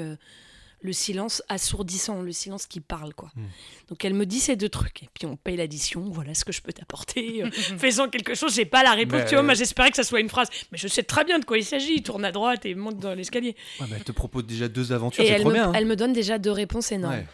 le 0.84 0.94
silence 0.94 1.44
assourdissant, 1.48 2.22
le 2.22 2.32
silence 2.32 2.66
qui 2.66 2.80
parle, 2.80 3.14
quoi. 3.14 3.30
Mm. 3.36 3.42
Donc 3.90 4.04
elle 4.06 4.14
me 4.16 4.26
dit 4.26 4.40
ces 4.40 4.56
deux 4.56 4.70
trucs, 4.70 5.04
et 5.04 5.10
puis 5.14 5.26
on 5.28 5.36
paye 5.38 5.56
l'addition, 5.58 6.02
voilà 6.10 6.34
ce 6.34 6.44
que 6.44 6.52
je 6.52 6.62
peux 6.62 6.74
t'apporter. 6.74 7.44
euh, 7.44 7.50
Fais-en 7.52 8.10
quelque 8.10 8.34
chose, 8.36 8.56
j'ai 8.56 8.66
pas 8.66 8.82
la 8.84 8.94
réponse. 8.94 9.20
Mais, 9.22 9.26
tu 9.26 9.36
vois, 9.36 9.44
moi 9.44 9.52
euh, 9.54 9.56
j'espérais 9.56 9.92
que 9.92 9.96
ça 9.98 10.04
soit 10.04 10.20
une 10.20 10.30
phrase, 10.30 10.48
mais 10.72 10.78
je 10.78 10.88
sais 10.88 11.04
très 11.04 11.24
bien 11.24 11.38
de 11.40 11.46
quoi 11.46 11.58
il 11.58 11.66
s'agit. 11.66 12.02
Tourne 12.02 12.26
à 12.26 12.32
droite 12.32 12.66
et 12.66 12.74
monte 12.76 12.98
dans 13.00 13.14
l'escalier. 13.14 13.56
Ouais, 13.80 13.88
elle 13.96 14.04
te 14.04 14.12
propose 14.12 14.46
déjà 14.46 14.68
deux 14.68 14.92
aventures, 14.92 15.24
Et 15.24 15.28
c'est 15.28 15.34
elle 15.34 15.42
trop 15.42 15.50
me, 15.50 15.54
bien. 15.56 15.70
hein. 15.70 15.74
elle 15.76 15.86
me 15.86 15.96
donne 15.96 16.14
déjà 16.14 16.38
deux 16.40 16.52
réponses 16.52 16.92
énormes. 16.92 17.14
Ouais. 17.16 17.28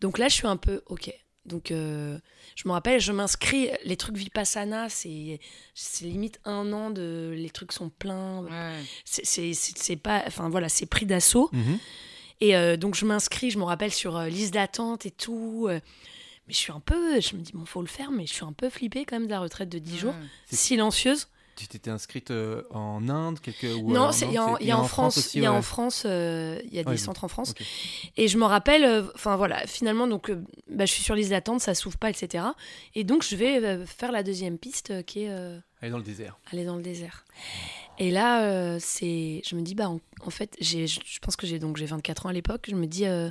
Donc 0.00 0.18
là, 0.18 0.28
je 0.28 0.34
suis 0.34 0.46
un 0.46 0.56
peu 0.56 0.82
ok. 0.86 1.12
Donc 1.44 1.70
euh, 1.70 2.18
je 2.56 2.66
me 2.68 2.72
rappelle, 2.72 3.00
je 3.00 3.12
m'inscris. 3.12 3.68
Les 3.84 3.96
trucs 3.96 4.16
Vipassana, 4.16 4.88
c'est 4.88 5.38
c'est 5.74 6.04
limite 6.04 6.40
un 6.44 6.72
an 6.72 6.90
de. 6.90 7.32
Les 7.36 7.50
trucs 7.50 7.72
sont 7.72 7.88
pleins. 7.88 8.42
Ouais. 8.42 8.80
C'est- 9.04 9.24
C'est 9.24 9.54
c'est- 9.54 9.78
c'est 9.78 9.96
pas. 9.96 10.24
Enfin 10.26 10.48
voilà, 10.48 10.68
c'est 10.68 10.86
pris 10.86 11.06
d'assaut. 11.06 11.48
Mhm. 11.52 11.78
Et 12.40 12.56
euh, 12.56 12.76
donc 12.76 12.94
je 12.94 13.04
m'inscris, 13.06 13.50
je 13.50 13.58
me 13.58 13.64
rappelle 13.64 13.92
sur 13.92 14.16
euh, 14.16 14.28
liste 14.28 14.54
d'attente 14.54 15.06
et 15.06 15.10
tout. 15.10 15.66
euh, 15.68 15.80
mais 16.46 16.52
je 16.52 16.58
suis 16.58 16.72
un 16.72 16.80
peu. 16.80 17.20
Je 17.20 17.34
me 17.36 17.40
dis, 17.40 17.52
bon, 17.52 17.64
faut 17.64 17.80
le 17.80 17.88
faire, 17.88 18.10
mais 18.10 18.26
je 18.26 18.32
suis 18.32 18.44
un 18.44 18.52
peu 18.52 18.68
flippée 18.70 19.04
quand 19.04 19.16
même 19.16 19.26
de 19.26 19.32
la 19.32 19.40
retraite 19.40 19.68
de 19.68 19.78
10 19.78 19.98
jours. 19.98 20.12
Ouais. 20.14 20.56
Silencieuse. 20.56 21.28
Tu 21.56 21.66
t'étais 21.68 21.88
inscrite 21.90 22.30
en 22.70 23.08
Inde 23.08 23.40
quelque... 23.40 23.66
ou 23.80 23.90
non, 23.90 24.10
il 24.10 24.30
y 24.32 24.36
a 24.36 24.44
en, 24.44 24.56
c'est- 24.56 24.62
il 24.62 24.66
y 24.66 24.70
a 24.70 24.78
en 24.78 24.84
France, 24.84 25.34
il 25.34 25.40
y 25.42 25.46
a 25.46 25.52
ouais. 25.52 25.56
en 25.56 25.62
France, 25.62 26.02
euh, 26.04 26.60
il 26.66 26.74
y 26.74 26.78
a 26.78 26.84
des 26.84 26.90
Ouais, 26.90 26.96
centres 26.98 27.24
en 27.24 27.28
France. 27.28 27.54
Et 28.18 28.28
je 28.28 28.36
me 28.36 28.44
rappelle, 28.44 28.84
euh, 28.84 29.02
enfin 29.14 29.36
voilà, 29.36 29.66
finalement, 29.66 30.06
donc, 30.06 30.28
euh, 30.28 30.44
bah, 30.70 30.84
je 30.84 30.92
suis 30.92 31.02
sur 31.02 31.14
liste 31.14 31.30
d'attente, 31.30 31.60
ça 31.62 31.74
s'ouvre 31.74 31.96
pas, 31.96 32.10
etc. 32.10 32.44
Et 32.94 33.04
donc, 33.04 33.24
je 33.24 33.34
vais 33.36 33.86
faire 33.86 34.12
la 34.12 34.22
deuxième 34.22 34.58
piste 34.58 35.02
qui 35.06 35.20
est 35.22 35.30
est 35.80 35.88
dans 35.90 35.96
le 35.96 36.02
désert. 36.04 36.38
aller 36.52 36.66
dans 36.66 36.76
le 36.76 36.82
désert. 36.82 37.24
Et 37.98 38.10
là, 38.10 38.42
euh, 38.44 38.78
c'est, 38.80 39.42
je 39.48 39.56
me 39.56 39.62
dis, 39.62 39.74
bah, 39.74 39.88
en, 39.88 40.00
en 40.24 40.30
fait, 40.30 40.54
j'ai, 40.60 40.86
je 40.86 41.18
pense 41.22 41.36
que 41.36 41.46
j'ai 41.46 41.58
donc 41.58 41.76
j'ai 41.76 41.86
24 41.86 42.26
ans 42.26 42.28
à 42.28 42.32
l'époque. 42.32 42.66
Je 42.68 42.74
me 42.74 42.86
dis, 42.86 43.06
euh, 43.06 43.30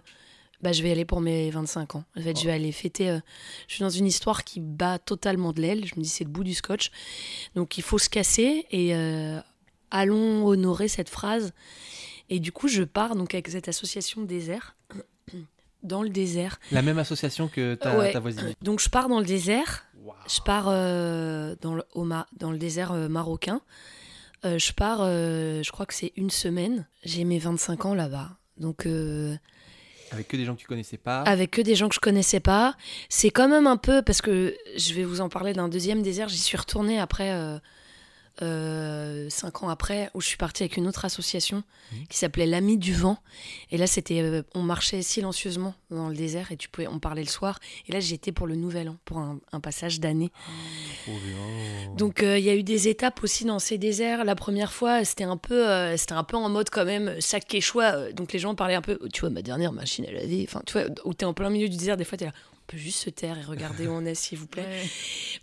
bah, 0.61 0.72
je 0.72 0.82
vais 0.82 0.91
aller 0.91 1.05
pour 1.05 1.22
mes 1.22 1.49
25 1.51 1.95
ans. 1.95 2.03
En 2.18 2.22
fait, 2.22 2.39
je 2.39 2.45
vais 2.45 2.51
aller 2.51 2.72
fêter. 2.72 3.09
euh, 3.09 3.20
je 3.68 3.76
suis 3.76 3.84
dans 3.84 3.89
une 3.89 4.07
histoire 4.07 4.43
qui 4.43 4.59
bat 4.59 4.97
totalement 4.99 5.53
de 5.53 5.61
l'aile. 5.61 5.86
Je 5.86 5.95
me 5.97 6.01
dis, 6.01 6.09
c'est 6.09 6.24
le 6.24 6.30
bout 6.32 6.43
du 6.43 6.53
scotch. 6.53 6.91
Donc, 7.55 7.78
il 7.78 7.84
faut 7.84 7.97
se 7.99 8.09
casser 8.09 8.66
et 8.72 8.93
allons 9.91 10.45
honorer 10.47 10.88
cette 10.88 11.09
phrase. 11.09 11.53
Et 12.30 12.39
du 12.39 12.51
coup, 12.51 12.68
je 12.68 12.82
pars 12.84 13.16
donc 13.16 13.34
avec 13.36 13.47
cette 13.49 13.68
association 13.68 14.24
désert 14.24 14.76
dans 15.84 16.01
le 16.01 16.09
désert. 16.09 16.59
La 16.72 16.82
même 16.82 16.97
association 16.97 17.47
que 17.47 17.76
ta, 17.76 17.97
Ouais. 17.97 18.11
ta 18.11 18.20
voisine. 18.20 18.53
Donc, 18.61 18.80
je 18.80 18.89
pars 18.89 19.09
dans 19.09 19.20
le 19.20 19.26
désert. 19.26 19.86
Je 20.28 20.41
pars 20.41 20.66
euh, 20.70 21.55
dans, 21.61 21.76
le, 21.76 21.84
au 21.93 22.03
dans 22.38 22.51
le 22.51 22.57
désert 22.57 22.91
euh, 22.91 23.07
marocain. 23.07 23.61
Euh, 24.46 24.60
je 24.60 24.74
pars, 24.74 25.00
euh, 25.02 25.64
je 25.64 25.72
crois 25.72 25.86
que 25.86 25.93
c'est 25.93 26.14
une 26.16 26.30
semaine. 26.30 26.88
J'ai 27.04 27.24
mes 27.24 27.39
25 27.39 27.86
ans 27.86 27.93
là-bas. 27.93 28.38
Donc, 28.58 28.86
euh, 28.86 29.36
Avec 30.12 30.28
que 30.28 30.38
des 30.38 30.46
gens 30.46 30.56
que 30.56 30.62
tu 30.62 30.68
connaissais 30.68 30.98
pas. 30.98 31.22
avec 31.24 31.52
que 31.52 31.62
des 31.62 31.76
gens 31.76 31.89
que 31.89 31.96
je 31.96 32.00
connaissais 32.00 32.39
pas. 32.39 32.76
C'est 33.10 33.32
quand 33.32 33.50
même 33.50 33.68
un 33.68 33.78
peu, 33.78 34.02
parce 34.02 34.22
que 34.22 34.56
je 34.78 34.93
vais 34.93 35.04
vous 35.04 35.22
en 35.22 35.30
parler 35.30 35.54
d'un 35.54 35.68
deuxième 35.68 36.02
désert. 36.02 36.30
J'y 36.30 36.38
suis 36.38 36.58
retournée 36.58 37.00
après, 37.00 37.60
euh, 38.42 39.30
cinq 39.30 39.64
ans 39.64 39.70
après, 39.70 40.10
où 40.14 40.22
je 40.22 40.28
suis 40.28 40.38
partie 40.38 40.64
avec 40.64 40.78
une 40.78 40.88
autre 40.88 41.06
association 41.06 41.64
qui 42.10 42.18
s'appelait 42.18 42.46
l'Ami 42.46 42.78
du 42.78 42.94
Vent. 42.94 43.18
Et 43.72 43.78
là, 43.78 43.88
c'était, 43.88 44.22
euh, 44.22 44.42
on 44.56 44.62
marchait 44.64 45.02
silencieusement 45.02 45.76
dans 45.92 46.10
le 46.10 46.16
désert 46.16 46.52
et 46.52 46.58
tu 46.58 46.68
pouvais, 46.68 46.88
on 46.88 47.00
parlait 47.00 47.24
le 47.24 47.30
soir. 47.30 47.60
Et 47.88 47.92
là, 47.92 48.00
j'étais 48.00 48.32
pour 48.32 48.48
le 48.48 48.56
Nouvel 48.56 48.90
An, 48.90 48.98
pour 49.06 49.20
un, 49.20 49.40
un 49.52 49.60
passage 49.60 50.00
d'année. 50.00 50.32
Bien. 51.06 51.96
Donc 51.96 52.24
euh, 52.24 52.38
il 52.38 52.44
y 52.44 52.50
a 52.50 52.56
eu 52.56 52.64
des 52.64 52.88
étapes 52.88 53.24
aussi 53.24 53.46
dans 53.46 53.60
ces 53.60 53.78
déserts. 53.78 54.26
La 54.26 54.36
première 54.36 54.74
fois, 54.74 55.06
c'était 55.06 55.24
un 55.24 55.38
peu, 55.38 55.96
c'était 55.96 56.14
un 56.14 56.24
peu 56.24 56.38
en 56.38 56.50
mode 56.50 56.70
quand 56.70 56.86
même 56.86 57.22
sac 57.22 57.48
quechua. 57.48 57.96
euh, 57.96 58.12
donc 58.12 58.34
les 58.34 58.40
gens 58.40 58.56
parlaient 58.56 58.76
un 58.76 58.82
peu, 58.82 59.00
tu 59.14 59.22
vois, 59.22 59.30
ma 59.30 59.42
dernière 59.42 59.72
machine 59.72 60.06
à 60.06 60.12
laver. 60.12 60.46
Enfin, 60.48 60.62
tu 60.66 60.74
vois, 60.74 60.88
où 61.06 61.14
t'es 61.14 61.26
en 61.26 61.34
plein 61.34 61.50
milieu 61.50 61.70
du 61.70 61.78
désert, 61.78 61.98
des 61.98 62.04
fois 62.04 62.18
t'es 62.18 62.26
là. 62.26 62.34
On 62.68 62.72
peut 62.72 62.78
juste 62.78 62.99
se 62.99 63.09
taire 63.09 63.38
et 63.38 63.43
regarder 63.43 63.88
où 63.88 63.91
on 63.91 64.05
est, 64.05 64.16
s'il 64.16 64.39
vous 64.39 64.47
plaît. 64.47 64.66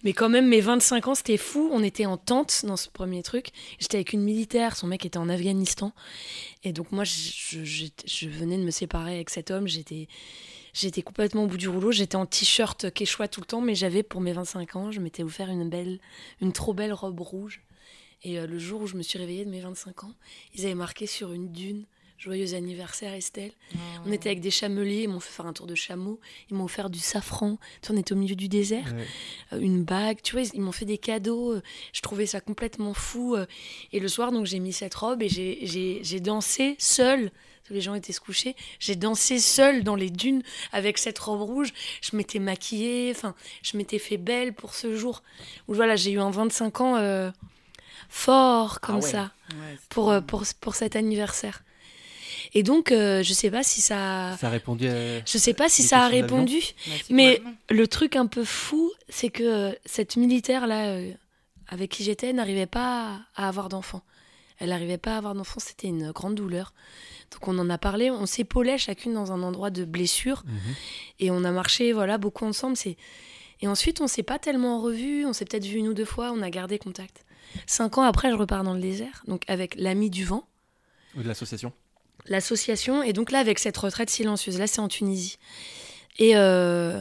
Mais 0.03 0.13
quand 0.13 0.29
même, 0.29 0.49
mes 0.49 0.61
25 0.61 1.09
ans, 1.09 1.15
c'était 1.15 1.37
fou. 1.37 1.71
On 1.73 1.83
était 1.83 2.07
en 2.07 2.17
tente 2.17 2.65
dans 2.67 2.77
ce 2.77 2.89
premier 2.89 3.23
truc. 3.23 3.51
J'étais 3.79 3.99
avec 3.99 4.13
une 4.13 4.23
militaire, 4.23 4.77
son 4.77 4.87
mec 4.89 5.07
était 5.07 5.19
en 5.19 5.29
Afghanistan. 5.29 5.93
Et 6.65 6.73
donc, 6.73 6.91
moi, 6.91 7.05
je, 7.05 7.65
je 7.65 8.29
venais 8.29 8.59
de 8.59 8.65
me 8.65 8.71
séparer 8.71 9.15
avec 9.15 9.31
cet 9.31 9.51
homme. 9.51 9.69
J'étais, 9.69 10.09
j'étais 10.73 11.03
complètement 11.03 11.45
au 11.45 11.47
bout 11.47 11.57
du 11.57 11.69
rouleau. 11.69 11.93
J'étais 11.93 12.17
en 12.17 12.27
t-shirt 12.27 12.93
quechua 12.93 13.29
tout 13.29 13.41
le 13.41 13.47
temps, 13.47 13.61
mais 13.61 13.75
j'avais 13.75 14.03
pour 14.03 14.21
mes 14.21 14.33
25 14.33 14.77
ans, 14.77 14.91
je 14.91 15.01
m'étais 15.01 15.23
offert 15.23 15.49
une 15.49 15.69
belle, 15.69 16.01
une 16.41 16.53
trop 16.53 16.75
belle 16.75 16.93
robe 16.93 17.21
rouge. 17.21 17.63
Et 18.25 18.39
euh, 18.39 18.47
le 18.47 18.59
jour 18.59 18.83
où 18.83 18.87
je 18.87 18.97
me 18.97 19.03
suis 19.03 19.19
réveillée 19.19 19.45
de 19.45 19.51
mes 19.51 19.61
25 19.61 20.05
ans, 20.05 20.15
ils 20.55 20.65
avaient 20.65 20.75
marqué 20.75 21.07
sur 21.07 21.33
une 21.33 21.53
dune 21.53 21.85
Joyeux 22.23 22.55
anniversaire 22.55 23.13
Estelle. 23.15 23.51
On 24.07 24.13
était 24.13 24.29
avec 24.29 24.41
des 24.41 24.53
chameliers, 24.53 25.03
ils 25.03 25.09
m'ont 25.09 25.19
fait 25.19 25.33
faire 25.33 25.47
un 25.47 25.53
tour 25.53 25.67
de 25.67 25.75
chameau, 25.75 26.21
ils 26.51 26.57
m'ont 26.57 26.65
offert 26.65 26.89
du 26.89 27.01
safran. 27.01 27.57
Tu 27.81 27.89
sais, 27.89 27.93
on 27.93 27.97
était 27.97 28.13
au 28.13 28.17
milieu 28.17 28.37
du 28.37 28.49
désert 28.49 28.95
Ouais. 28.95 29.07
euh, 29.55 29.61
une 29.61 29.83
bague, 29.83 30.23
tu 30.23 30.37
vois, 30.37 30.49
ils, 30.55 30.61
m'ont 30.61 30.71
fait 30.71 30.85
des 30.85 30.99
cadeaux, 30.99 31.55
euh, 31.55 31.63
je 31.93 32.01
trouvais 32.01 32.27
ça 32.27 32.41
complètement 32.41 32.95
fou. 32.95 33.35
euh, 33.35 33.47
et 33.93 33.99
le 33.99 34.07
soir, 34.07 34.31
donc 34.31 34.47
j'ai 34.47 34.61
mis 34.61 34.73
cette 34.73 34.95
robe 34.95 35.21
et 35.21 35.29
j'ai- 35.29 35.59
j'ai 35.67 35.99
j'ai 36.05 36.21
dansé 36.21 36.77
seule, 36.79 37.31
parce 37.33 37.69
que 37.71 37.75
les 37.75 37.81
gens 37.81 37.95
étaient 37.95 38.13
se 38.13 38.21
coucher, 38.21 38.55
j'ai 38.79 38.95
dansé 38.95 39.41
seule 39.41 39.83
dans 39.83 39.97
les 39.97 40.11
dunes 40.11 40.43
avec 40.71 40.99
cette 40.99 41.19
robe 41.19 41.43
rouge, 41.43 41.73
je 42.03 42.17
m'étais 42.17 42.39
maquillée, 42.39 43.11
enfin, 43.17 43.35
je 43.65 43.77
m'étais 43.77 43.99
fait 43.99 44.17
belle 44.17 44.53
pour 44.53 44.75
ce 44.75 44.97
jour. 44.97 45.25
Où 45.67 45.75
voilà, 45.75 45.97
j'ai 45.97 46.13
eu 46.13 46.21
un 46.21 46.31
25 46.31 46.81
ans 46.83 46.97
euh, 46.97 47.31
fort 48.09 48.81
comme 48.81 48.97
Ah 48.97 49.05
ouais. 49.05 49.11
ça 49.11 49.33
pour, 49.89 50.11
euh, 50.13 50.21
pour, 50.21 50.45
pour 50.61 50.75
cet 50.77 50.95
anniversaire. 50.95 51.65
Et 52.55 52.63
donc, 52.63 52.93
euh, 52.93 53.23
je 53.23 53.33
sais 53.33 53.51
pas 53.51 53.63
si 53.63 53.81
ça... 53.81 54.37
Ça 54.41 54.49
a 54.49 54.51
répondu 54.51 54.89
à... 54.89 55.25
Je 55.25 55.39
sais 55.39 55.55
pas 55.55 55.69
si 55.69 55.83
ça 55.83 56.05
a 56.05 56.09
répondu, 56.09 56.61
mais 57.11 57.43
le 57.71 57.87
truc 57.87 58.17
un 58.17 58.27
peu 58.27 58.45
fou, 58.45 58.91
c'est 59.09 59.31
que 59.31 59.43
euh, 59.43 59.73
cette 59.85 60.17
militaire 60.17 60.67
là, 60.67 60.87
euh, 60.89 61.13
avec 61.69 61.91
qui 61.91 62.05
j'étais, 62.05 62.33
n'arrivait 62.33 62.67
pas 62.67 63.21
à 63.35 63.49
avoir 63.49 63.69
d'enfants. 63.69 64.03
Elle 64.59 64.69
n'arrivait 64.69 64.99
pas 64.99 65.15
à 65.15 65.19
avoir 65.19 65.35
d'enfants, 65.35 65.61
c'était 65.61 65.89
une 65.89 66.13
grande 66.13 66.35
douleur. 66.35 66.73
Donc 67.33 67.49
on 67.49 67.59
en 67.59 67.71
a 67.71 67.79
parlé, 67.79 68.11
on 68.11 68.27
s'épaulait 68.27 68.79
chacune 68.79 69.15
dans 69.15 69.33
un 69.33 69.43
endroit 69.43 69.71
de 69.71 69.85
blessure 69.85 70.43
Mhm. 70.47 70.75
et 71.21 71.31
on 71.31 71.45
a 71.45 71.51
marché 71.51 71.93
voilà 71.93 72.19
beaucoup 72.19 72.45
ensemble. 72.45 72.77
C'est 72.77 72.97
et 73.63 73.69
ensuite 73.69 74.01
on 74.01 74.07
s'est 74.07 74.23
pas 74.23 74.39
tellement 74.39 74.81
revus, 74.81 75.25
on 75.25 75.33
s'est 75.33 75.45
peut-être 75.47 75.65
vu 75.65 75.79
une 75.79 75.89
ou 75.89 75.95
deux 75.95 76.05
fois, 76.05 76.31
on 76.33 76.43
a 76.43 76.51
gardé 76.51 76.79
contact. 76.79 77.25
Cinq 77.67 77.99
ans 77.99 78.03
après, 78.03 78.31
je 78.31 78.35
repars 78.37 78.65
dans 78.65 78.75
le 78.75 78.81
désert, 78.81 79.23
donc 79.27 79.45
avec 79.49 79.75
l'ami 79.77 80.11
du 80.11 80.25
vent 80.25 80.47
Ou 81.17 81.23
de 81.23 81.29
l'association. 81.29 81.73
L'association. 82.27 83.03
Et 83.03 83.13
donc 83.13 83.31
là, 83.31 83.39
avec 83.39 83.59
cette 83.59 83.77
retraite 83.77 84.11
silencieuse, 84.11 84.59
là, 84.59 84.67
c'est 84.67 84.81
en 84.81 84.89
Tunisie. 84.89 85.39
Et, 86.19 86.37
euh, 86.37 87.01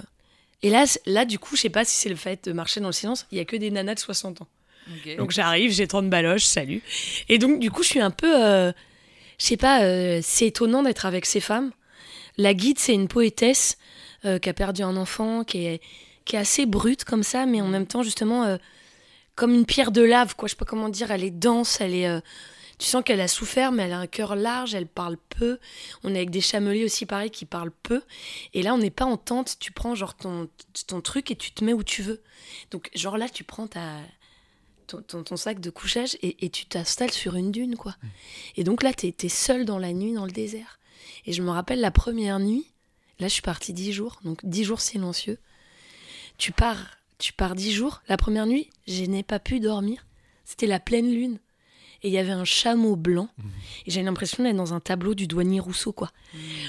et 0.64 0.70
là, 0.70 0.86
là, 1.06 1.26
du 1.26 1.40
coup, 1.40 1.56
je 1.56 1.62
sais 1.62 1.70
pas 1.70 1.86
si 1.86 1.96
c'est 1.96 2.10
le 2.10 2.16
fait 2.16 2.46
de 2.46 2.54
marcher 2.54 2.80
dans 2.80 2.88
le 2.88 2.94
silence, 2.94 3.26
il 3.32 3.38
y 3.38 3.42
a 3.42 3.46
que 3.46 3.56
des 3.56 3.72
nanas 3.72 3.96
de 3.96 4.00
60 4.00 4.42
ans. 4.42 4.48
Donc 5.18 5.32
j'arrive, 5.32 5.72
j'ai 5.72 5.88
30 5.88 6.10
baloches, 6.10 6.44
salut. 6.44 6.82
Et 7.30 7.38
donc, 7.38 7.60
du 7.60 7.70
coup, 7.72 7.84
je 7.84 7.90
suis 7.90 8.00
un 8.00 8.12
peu. 8.12 8.44
euh, 8.46 8.72
je 9.38 9.46
sais 9.46 9.58
pas, 9.58 9.84
euh, 9.84 10.20
c'est 10.24 10.48
étonnant 10.48 10.84
d'être 10.84 11.06
avec 11.06 11.26
ces 11.26 11.40
femmes. 11.40 11.72
La 12.38 12.54
guide, 12.54 12.80
c'est 12.80 12.94
une 12.94 13.08
poétesse 13.08 13.78
euh, 14.26 14.40
qui 14.40 14.50
a 14.50 14.54
perdu 14.54 14.82
un 14.82 14.96
enfant, 14.98 15.44
qui 15.44 15.66
est, 15.66 15.82
qui 16.26 16.36
est 16.36 16.40
assez 16.40 16.66
brute 16.66 17.04
comme 17.06 17.24
ça, 17.24 17.46
mais 17.46 17.62
en 17.62 17.68
même 17.68 17.86
temps, 17.86 18.04
justement, 18.04 18.58
comme 19.36 19.54
une 19.54 19.66
pierre 19.66 19.92
de 19.92 20.02
lave, 20.02 20.36
quoi. 20.36 20.48
Je 20.48 20.52
sais 20.52 20.58
pas 20.58 20.66
comment 20.66 20.90
dire, 20.90 21.12
elle 21.12 21.24
est 21.24 21.32
dense, 21.32 21.80
elle 21.82 21.96
est. 21.96 22.22
tu 22.82 22.88
sens 22.88 23.04
qu'elle 23.04 23.22
a 23.22 23.28
souffert, 23.28 23.72
mais 23.72 23.84
elle 23.84 23.94
a 23.94 24.00
un 24.00 24.08
cœur 24.08 24.36
large, 24.36 24.74
elle 24.74 24.88
parle 24.88 25.16
peu. 25.30 25.60
On 26.04 26.16
est 26.16 26.18
avec 26.18 26.32
des 26.32 26.42
chameliers 26.42 26.84
aussi, 26.84 27.06
pareil, 27.06 27.30
qui 27.30 27.46
parlent 27.46 27.72
peu. 27.84 28.02
Et 28.56 28.64
là, 28.64 28.74
on 28.74 28.80
n'est 28.80 28.90
pas 28.90 29.06
en 29.06 29.18
tente, 29.18 29.58
tu 29.60 29.72
prends 29.72 29.94
genre 29.94 30.16
ton, 30.16 30.50
ton 30.88 31.00
truc 31.00 31.30
et 31.30 31.36
tu 31.36 31.52
te 31.52 31.64
mets 31.64 31.74
où 31.74 31.84
tu 31.84 32.02
veux. 32.02 32.24
Donc, 32.72 32.90
genre 32.96 33.20
là, 33.20 33.30
tu 33.30 33.44
prends 33.44 33.68
ta, 33.68 34.00
ton, 34.88 35.04
ton- 35.04 35.24
ton 35.24 35.38
sac 35.38 35.60
de 35.60 35.70
couchage 35.70 36.18
et, 36.24 36.44
et 36.44 36.50
tu 36.50 36.66
t'installes 36.66 37.12
sur 37.12 37.36
une 37.36 37.52
dune, 37.52 37.76
quoi. 37.76 37.96
Et 38.56 38.64
donc 38.64 38.82
là, 38.82 38.94
t'es 38.94 39.14
es 39.22 39.30
seul 39.30 39.64
dans 39.66 39.78
la 39.78 39.94
nuit, 39.94 40.14
dans 40.14 40.26
le 40.26 40.32
désert. 40.32 40.80
Et 41.28 41.34
je 41.34 41.44
me 41.44 41.52
rappelle 41.52 41.82
la 41.82 41.92
première 41.92 42.40
nuit, 42.40 42.66
là, 43.20 43.28
je 43.28 43.34
suis 43.34 43.44
partie 43.44 43.74
dix 43.74 43.94
jours, 43.94 44.20
donc 44.24 44.40
dix 44.44 44.64
jours 44.64 44.82
silencieux. 44.82 45.38
Tu 46.40 46.52
pars, 46.52 46.98
tu 47.20 47.32
pars 47.32 47.54
dix 47.54 47.72
jours. 47.74 48.02
La 48.08 48.18
première 48.18 48.48
nuit, 48.48 48.72
je 48.88 49.04
n'ai 49.04 49.22
pas 49.22 49.38
pu 49.38 49.60
dormir. 49.60 50.08
C'était 50.46 50.66
la 50.66 50.80
pleine 50.80 51.12
lune. 51.12 51.38
Et 52.04 52.08
il 52.08 52.14
y 52.14 52.18
avait 52.18 52.32
un 52.32 52.46
chameau 52.46 52.96
blanc. 52.96 53.30
Et 53.86 53.92
j'ai 53.92 54.02
l'impression 54.02 54.44
d'être 54.44 54.56
dans 54.56 54.74
un 54.74 54.80
tableau 54.80 55.14
du 55.14 55.28
douanier 55.28 55.60
Rousseau, 55.60 55.92
quoi. 55.94 56.12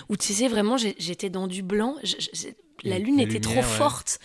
Où 0.08 0.16
tu 0.16 0.32
sais, 0.34 0.48
vraiment, 0.48 0.76
j'étais 0.76 1.30
dans 1.30 1.46
du 1.46 1.62
blanc. 1.62 1.96
Je- 2.02 2.16
je- 2.18 2.48
la 2.84 2.98
lune 2.98 3.18
la 3.18 3.22
était 3.22 3.34
lumière, 3.38 3.42
trop 3.64 3.70
ouais. 3.72 3.78
forte. 3.78 4.18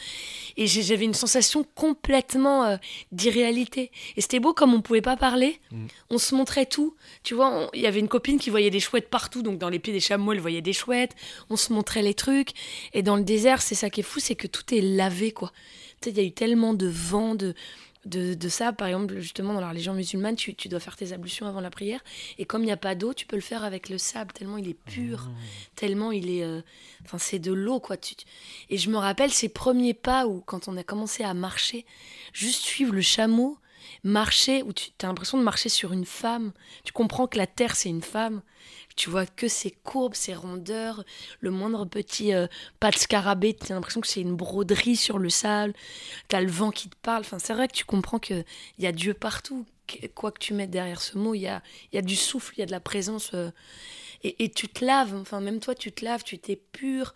Et 0.58 0.66
j'avais 0.66 1.06
une 1.06 1.14
sensation 1.14 1.64
complètement 1.76 2.64
euh, 2.66 2.78
d'irréalité. 3.12 3.92
Et 4.16 4.22
c'était 4.22 4.40
beau 4.40 4.54
comme 4.54 4.74
on 4.74 4.82
pouvait 4.82 5.02
pas 5.02 5.16
parler. 5.16 5.60
Mm. 5.72 5.86
On 6.10 6.18
se 6.18 6.34
montrait 6.34 6.66
tout. 6.66 6.96
Tu 7.24 7.36
vois, 7.36 7.70
il 7.74 7.82
y 7.82 7.86
avait 7.88 8.00
une 8.00 8.08
copine 8.08 8.40
qui 8.40 8.50
voyait 8.50 8.72
des 8.72 8.80
chouettes 8.80 9.10
partout. 9.10 9.44
Donc 9.44 9.60
dans 9.60 9.70
les 9.70 9.80
pieds 9.80 9.94
des 9.94 10.00
chameaux, 10.00 10.34
elle 10.34 10.40
voyait 10.40 10.62
des 10.62 10.74
chouettes. 10.74 11.16
On 11.50 11.56
se 11.56 11.72
montrait 11.72 12.02
les 12.02 12.16
trucs. 12.16 12.50
Et 12.94 13.04
dans 13.04 13.16
le 13.16 13.24
désert, 13.24 13.62
c'est 13.62 13.76
ça 13.76 13.90
qui 13.90 14.00
est 14.00 14.04
fou, 14.04 14.20
c'est 14.20 14.36
que 14.36 14.48
tout 14.48 14.74
est 14.74 14.82
lavé, 14.82 15.32
quoi. 15.32 15.52
Tu 16.02 16.10
sais, 16.10 16.16
il 16.16 16.18
y 16.18 16.22
a 16.22 16.24
eu 16.28 16.32
tellement 16.32 16.74
de 16.74 16.88
vent, 16.88 17.34
de, 17.36 17.54
de, 18.08 18.34
de 18.34 18.50
ça. 18.50 18.74
Par 18.74 18.88
exemple, 18.88 19.20
justement, 19.20 19.54
dans 19.54 19.62
la 19.62 19.70
religion 19.70 19.94
musulmane, 19.94 20.36
tu, 20.36 20.56
tu 20.56 20.68
dois 20.70 20.80
faire 20.80 20.96
tes 20.96 21.14
ablutions 21.14 21.46
avant 21.46 21.62
la 21.62 21.70
prière. 21.70 22.04
Et 22.38 22.46
comme 22.46 22.64
il 22.64 22.66
n'y 22.68 22.72
a 22.72 22.78
pas 22.78 22.96
d'eau, 22.96 23.14
tu 23.14 23.26
peux 23.26 23.36
le 23.36 23.42
faire 23.42 23.64
avec 23.64 23.90
le 23.90 23.98
sable, 23.98 24.34
tellement 24.34 24.58
il 24.58 24.68
est 24.70 24.74
pur, 24.74 25.30
tellement 25.76 26.12
il 26.12 26.30
est. 26.30 26.44
euh, 26.44 26.62
Enfin, 27.06 27.18
c'est 27.20 27.40
de 27.40 27.52
l'eau, 27.54 27.80
quoi. 27.80 27.96
Tu- 27.98 28.16
tu- 28.16 28.26
Et 28.70 28.78
je 28.78 28.90
me 28.90 28.98
rappelle 28.98 29.32
ces 29.32 29.50
premiers 29.50 29.94
pas 29.94 30.26
où, 30.28 30.42
quand 30.42 30.68
on 30.68 30.76
a 30.78 30.84
commencé 30.84 31.24
à 31.24 31.34
marcher, 31.34 31.86
juste 32.34 32.64
suivre 32.64 32.94
le 32.94 33.02
chameau, 33.02 33.58
marcher, 34.04 34.64
où 34.64 34.74
tu 34.74 34.92
as 35.02 35.08
l'impression 35.08 35.38
de 35.38 35.44
marcher 35.44 35.70
sur 35.70 35.94
une 35.94 36.06
femme. 36.06 36.52
Tu 36.84 36.94
comprends 36.94 37.28
que 37.28 37.38
la 37.38 37.48
terre, 37.48 37.76
c'est 37.76 37.90
une 37.90 38.02
femme. 38.02 38.42
Tu 38.96 39.10
vois 39.10 39.26
que 39.26 39.48
ses 39.48 39.72
courbes, 39.72 40.16
ses 40.16 40.34
rondeurs, 40.34 41.04
le 41.40 41.52
moindre 41.52 41.86
petit 41.86 42.34
euh, 42.34 42.48
pas 42.80 42.90
de 42.90 42.96
scarabée, 42.96 43.54
tu 43.54 43.72
as 43.72 43.76
l'impression 43.76 44.02
que 44.02 44.08
c'est 44.08 44.22
une 44.22 44.36
broderie 44.36 44.96
sur 44.96 45.20
le 45.20 45.30
sable. 45.30 45.74
Tu 46.30 46.36
as 46.36 46.42
le 46.42 46.50
vent 46.52 46.72
qui 46.72 46.90
te 46.90 46.96
parle. 47.02 47.22
Enfin, 47.22 47.40
c'est 47.40 47.54
vrai 47.54 47.68
que 47.68 47.74
tu 47.74 47.86
comprends 47.86 48.20
qu'il 48.20 48.46
y 48.80 48.88
a 48.88 48.92
Dieu 48.92 49.14
partout. 49.14 49.66
Quoi 50.16 50.32
que 50.32 50.40
tu 50.40 50.54
mettes 50.54 50.72
derrière 50.72 51.02
ce 51.02 51.18
mot, 51.18 51.34
il 51.34 51.42
y 51.42 51.48
a, 51.48 51.62
y 51.94 51.98
a 51.98 52.02
du 52.02 52.16
souffle, 52.16 52.54
il 52.58 52.60
y 52.60 52.64
a 52.64 52.66
de 52.66 52.72
la 52.72 52.82
présence. 52.82 53.32
euh, 53.34 53.52
et, 54.24 54.44
et 54.44 54.50
tu 54.50 54.68
te 54.68 54.84
laves, 54.84 55.16
enfin, 55.16 55.40
même 55.42 55.60
toi, 55.60 55.76
tu 55.76 55.92
te 55.92 56.04
laves, 56.06 56.24
tu 56.24 56.38
t'es 56.40 56.56
pur. 56.56 57.14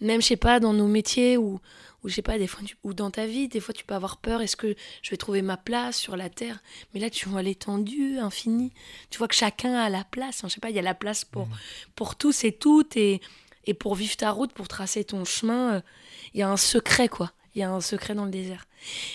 Même, 0.00 0.20
je 0.22 0.26
sais 0.28 0.36
pas, 0.36 0.60
dans 0.60 0.72
nos 0.72 0.86
métiers 0.86 1.36
ou, 1.36 1.60
ou 2.04 2.08
je 2.08 2.14
sais 2.14 2.22
pas, 2.22 2.38
des 2.38 2.46
fois, 2.46 2.62
tu- 2.64 2.76
ou 2.84 2.94
dans 2.94 3.10
ta 3.10 3.26
vie, 3.26 3.48
des 3.48 3.60
fois, 3.60 3.74
tu 3.74 3.84
peux 3.84 3.94
avoir 3.94 4.18
peur. 4.18 4.40
Est-ce 4.42 4.56
que 4.56 4.74
je 5.02 5.10
vais 5.10 5.16
trouver 5.16 5.42
ma 5.42 5.56
place 5.56 5.96
sur 5.98 6.16
la 6.16 6.28
terre? 6.28 6.62
Mais 6.94 7.00
là, 7.00 7.10
tu 7.10 7.28
vois 7.28 7.42
l'étendue 7.42 8.18
infinie. 8.18 8.72
Tu 9.10 9.18
vois 9.18 9.28
que 9.28 9.34
chacun 9.34 9.74
a 9.74 9.88
la 9.88 10.04
place. 10.04 10.36
Enfin, 10.38 10.48
je 10.48 10.54
sais 10.54 10.60
pas, 10.60 10.70
il 10.70 10.76
y 10.76 10.78
a 10.78 10.82
la 10.82 10.94
place 10.94 11.24
pour, 11.24 11.48
pour 11.94 12.16
tous 12.16 12.44
et 12.44 12.52
toutes. 12.52 12.96
Et, 12.96 13.20
et 13.64 13.74
pour 13.74 13.94
vivre 13.96 14.16
ta 14.16 14.30
route, 14.30 14.52
pour 14.52 14.68
tracer 14.68 15.02
ton 15.04 15.24
chemin, 15.24 15.74
euh, 15.76 15.80
il 16.34 16.40
y 16.40 16.42
a 16.42 16.48
un 16.48 16.56
secret, 16.56 17.08
quoi. 17.08 17.32
Il 17.54 17.60
y 17.60 17.62
a 17.62 17.70
un 17.70 17.80
secret 17.80 18.14
dans 18.14 18.26
le 18.26 18.30
désert. 18.30 18.66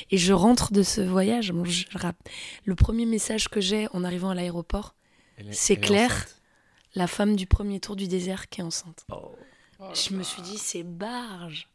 Et 0.10 0.18
je 0.18 0.34
rentre 0.34 0.74
de 0.74 0.82
ce 0.84 1.00
voyage. 1.00 1.52
bon, 1.52 1.64
je 1.64 1.86
rapp- 1.94 2.28
le 2.66 2.74
premier 2.76 3.06
message 3.06 3.48
que 3.50 3.62
j'ai 3.62 3.88
en 3.94 4.04
arrivant 4.04 4.32
à 4.32 4.36
l'aéroport, 4.36 4.96
C'est 5.52 5.76
clair. 5.78 6.12
enceinte. 6.12 6.41
La 6.96 7.08
femme 7.08 7.36
du 7.36 7.46
premier 7.48 7.80
tour 7.80 7.96
du 7.96 8.08
désert 8.08 8.50
qui 8.50 8.62
est 8.62 8.64
enceinte. 8.64 9.06
je 9.94 10.14
me 10.14 10.24
suis 10.24 10.42
dit, 10.42 10.58
c'est 10.58 10.84
barge. 10.84 11.68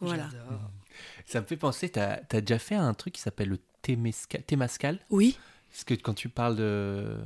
Voilà. 0.00 0.28
Ça 1.26 1.40
me 1.40 1.46
fait 1.46 1.56
penser, 1.56 1.88
tu 1.90 1.98
as, 1.98 2.20
déjà 2.40 2.58
fait 2.58 2.74
un 2.74 2.94
truc 2.94 3.14
qui 3.14 3.20
s'appelle 3.20 3.48
le 3.48 3.58
Temescal. 3.82 4.42
Temescal 4.44 4.98
Oui, 5.10 5.38
Parce 5.70 5.84
que 5.84 5.94
quand 5.94 6.14
tu 6.14 6.28
parles 6.28 6.56
de, 6.56 7.16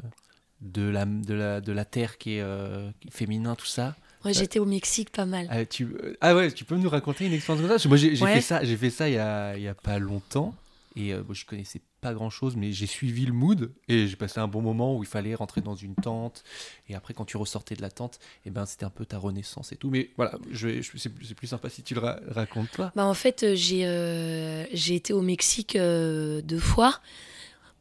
de, 0.61 0.82
la, 0.82 1.05
de, 1.05 1.34
la, 1.34 1.61
de 1.61 1.72
la 1.72 1.84
terre 1.84 2.18
qui 2.18 2.34
est 2.34 2.42
euh, 2.42 2.90
qui 3.01 3.09
est 3.09 3.11
féminin, 3.12 3.55
tout 3.55 3.66
ça. 3.66 3.96
ouais, 4.24 4.32
j'étais 4.32 4.59
au 4.59 4.66
Mexique 4.66 5.11
pas 5.11 5.26
mal. 5.26 5.46
Ah, 5.51 5.64
tu, 5.64 5.96
ah 6.20 6.34
ouais, 6.34 6.53
tu 6.53 6.64
peux 6.64 6.76
nous 6.76 6.88
raconter 6.90 7.26
une 7.26 7.32
expérience 7.32 7.66
comme 7.66 7.78
ça? 7.78 7.88
Moi, 7.88 7.96
j'ai 7.96 8.20
Ouais. 8.22 8.34
fait 8.34 8.40
ça, 8.40 8.62
j'ai 8.64 8.76
fait 8.76 8.90
ça 8.90 9.09
il 9.09 9.14
y 9.14 9.18
a, 9.18 9.57
il 9.57 9.62
y 9.62 9.68
a 9.68 9.74
pas 9.74 9.98
longtemps. 9.98 10.55
Et 10.96 11.14
euh, 11.14 11.22
bon, 11.22 11.34
je 11.34 11.44
connaissais 11.46 11.80
pas 12.01 12.14
grand 12.14 12.30
chose, 12.30 12.57
mais 12.57 12.72
j'ai 12.72 12.86
suivi 12.86 13.26
le 13.26 13.32
mood 13.32 13.72
et 13.88 14.07
j'ai 14.07 14.16
passé 14.16 14.40
un 14.40 14.48
bon 14.48 14.62
moment 14.62 14.96
où 14.96 15.03
il 15.03 15.07
fallait 15.09 15.34
rentrer 15.34 15.61
dans 15.61 15.74
une 15.74 15.94
tente. 15.94 16.42
Et 16.88 16.94
après, 16.94 17.14
quand 17.14 17.24
tu 17.24 17.36
ressortais 17.36 17.74
de 17.76 17.82
la 17.82 17.90
tente, 17.90 18.18
et 18.46 18.51
ben, 18.51 18.66
c'était 18.66 18.84
un 18.84 18.90
peu 18.90 19.05
ta 19.05 19.18
renaissance 19.18 19.72
et 19.72 19.76
tout. 19.76 19.90
Mais 19.90 20.11
voilà, 20.16 20.38
je, 20.51 20.80
je- 20.80 20.96
c'est 20.96 21.34
plus 21.34 21.46
sympa 21.46 21.68
si 21.68 21.82
tu 21.82 21.94
le 21.94 22.01
ra- 22.01 22.18
racontes 22.28 22.70
toi. 22.70 22.92
Bah, 22.96 23.05
en 23.05 23.14
fait, 23.14 23.42
euh, 23.42 23.55
j'ai 23.55 23.86
euh, 23.86 24.64
j'ai 24.72 24.94
été 24.94 25.12
au 25.12 25.20
Mexique 25.22 25.76
euh, 25.76 26.40
deux 26.42 26.59
fois 26.59 27.01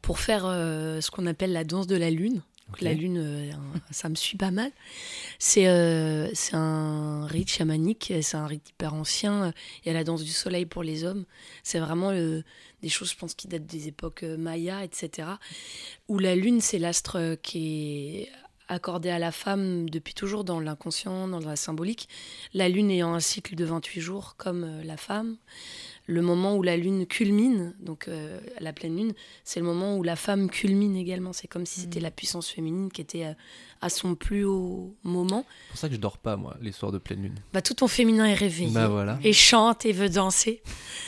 pour 0.02 0.18
faire 0.18 0.44
ce 0.44 1.10
qu'on 1.10 1.26
appelle 1.26 1.52
la 1.52 1.64
danse 1.64 1.86
de 1.86 1.96
la 1.96 2.10
lune. 2.10 2.40
La 2.80 2.92
lune, 2.94 3.18
euh, 3.18 3.52
ça 3.90 4.08
me 4.08 4.14
suit 4.14 4.36
pas 4.36 4.50
mal. 4.50 4.70
C'est 5.38 5.66
euh, 5.66 6.30
un 6.52 7.26
rite 7.26 7.50
chamanique, 7.50 8.12
c'est 8.22 8.36
un 8.36 8.46
rite 8.46 8.70
hyper 8.70 8.94
ancien. 8.94 9.52
Il 9.84 9.88
y 9.88 9.90
a 9.90 9.94
la 9.94 10.04
danse 10.04 10.22
du 10.22 10.30
soleil 10.30 10.66
pour 10.66 10.82
les 10.82 11.04
hommes. 11.04 11.24
C'est 11.62 11.78
vraiment 11.78 12.12
des 12.12 12.88
choses, 12.88 13.10
je 13.10 13.16
pense, 13.16 13.34
qui 13.34 13.48
datent 13.48 13.66
des 13.66 13.88
époques 13.88 14.22
euh, 14.22 14.36
mayas, 14.36 14.84
etc. 14.84 15.28
Où 16.08 16.18
la 16.18 16.34
lune, 16.34 16.60
c'est 16.60 16.78
l'astre 16.78 17.36
qui 17.42 18.20
est 18.20 18.32
accordé 18.68 19.10
à 19.10 19.18
la 19.18 19.32
femme 19.32 19.90
depuis 19.90 20.14
toujours 20.14 20.44
dans 20.44 20.60
l'inconscient, 20.60 21.26
dans 21.26 21.40
la 21.40 21.56
symbolique. 21.56 22.08
La 22.54 22.68
lune 22.68 22.90
ayant 22.90 23.14
un 23.14 23.20
cycle 23.20 23.56
de 23.56 23.64
28 23.64 24.00
jours 24.00 24.34
comme 24.36 24.80
la 24.84 24.96
femme. 24.96 25.36
Le 26.10 26.22
moment 26.22 26.56
où 26.56 26.62
la 26.62 26.76
lune 26.76 27.06
culmine, 27.06 27.74
donc 27.80 28.08
euh, 28.08 28.40
la 28.58 28.72
pleine 28.72 28.96
lune, 28.96 29.12
c'est 29.44 29.60
le 29.60 29.66
moment 29.66 29.96
où 29.96 30.02
la 30.02 30.16
femme 30.16 30.50
culmine 30.50 30.96
également. 30.96 31.32
C'est 31.32 31.46
comme 31.46 31.66
si 31.66 31.80
c'était 31.80 32.00
la 32.00 32.10
puissance 32.10 32.48
féminine 32.48 32.90
qui 32.90 33.00
était 33.00 33.26
euh, 33.26 33.34
à 33.80 33.88
son 33.88 34.14
plus 34.14 34.44
haut 34.44 34.94
moment. 35.04 35.44
C'est 35.48 35.70
pour 35.70 35.78
ça 35.78 35.88
que 35.88 35.94
je 35.94 36.00
dors 36.00 36.18
pas, 36.18 36.36
moi, 36.36 36.56
les 36.60 36.72
soirs 36.72 36.92
de 36.92 36.98
pleine 36.98 37.22
lune. 37.22 37.34
Bah, 37.52 37.62
tout 37.62 37.74
ton 37.74 37.88
féminin 37.88 38.26
est 38.26 38.34
réveillé. 38.34 38.72
Bah 38.72 38.88
voilà. 38.88 39.18
Et 39.22 39.32
chante 39.32 39.86
et 39.86 39.92
veut 39.92 40.08
danser. 40.08 40.62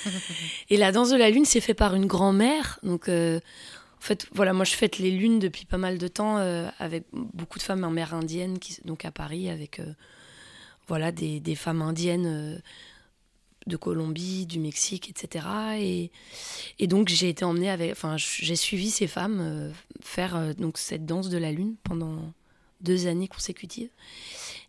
et 0.70 0.76
la 0.76 0.92
danse 0.92 1.10
de 1.10 1.16
la 1.16 1.30
lune, 1.30 1.44
c'est 1.44 1.60
fait 1.60 1.74
par 1.74 1.94
une 1.94 2.06
grand-mère. 2.06 2.78
Donc, 2.82 3.08
euh, 3.08 3.40
en 4.02 4.04
fait, 4.04 4.26
voilà, 4.34 4.52
moi 4.52 4.64
je 4.64 4.74
fête 4.74 4.98
les 4.98 5.12
lunes 5.12 5.38
depuis 5.38 5.64
pas 5.64 5.78
mal 5.78 5.96
de 5.96 6.08
temps 6.08 6.38
euh, 6.38 6.68
avec 6.80 7.04
beaucoup 7.12 7.60
de 7.60 7.62
femmes 7.62 7.84
amérindiennes, 7.84 8.58
qui, 8.58 8.76
donc 8.84 9.04
à 9.04 9.12
Paris, 9.12 9.48
avec 9.48 9.78
euh, 9.78 9.92
voilà, 10.88 11.12
des, 11.12 11.38
des 11.38 11.54
femmes 11.54 11.82
indiennes 11.82 12.26
euh, 12.26 12.58
de 13.66 13.76
Colombie, 13.76 14.46
du 14.46 14.58
Mexique, 14.58 15.08
etc. 15.10 15.46
Et, 15.78 16.10
et 16.78 16.86
donc 16.86 17.08
j'ai 17.08 17.28
été 17.28 17.44
emmenée 17.44 17.70
avec, 17.70 17.92
enfin, 17.92 18.16
j'ai 18.16 18.56
suivi 18.56 18.90
ces 18.90 19.06
femmes 19.06 19.38
euh, 19.40 19.70
faire 20.02 20.36
euh, 20.36 20.52
donc 20.54 20.78
cette 20.78 21.06
danse 21.06 21.28
de 21.28 21.38
la 21.38 21.52
lune 21.52 21.76
pendant 21.84 22.32
deux 22.80 23.06
années 23.06 23.28
consécutives. 23.28 23.90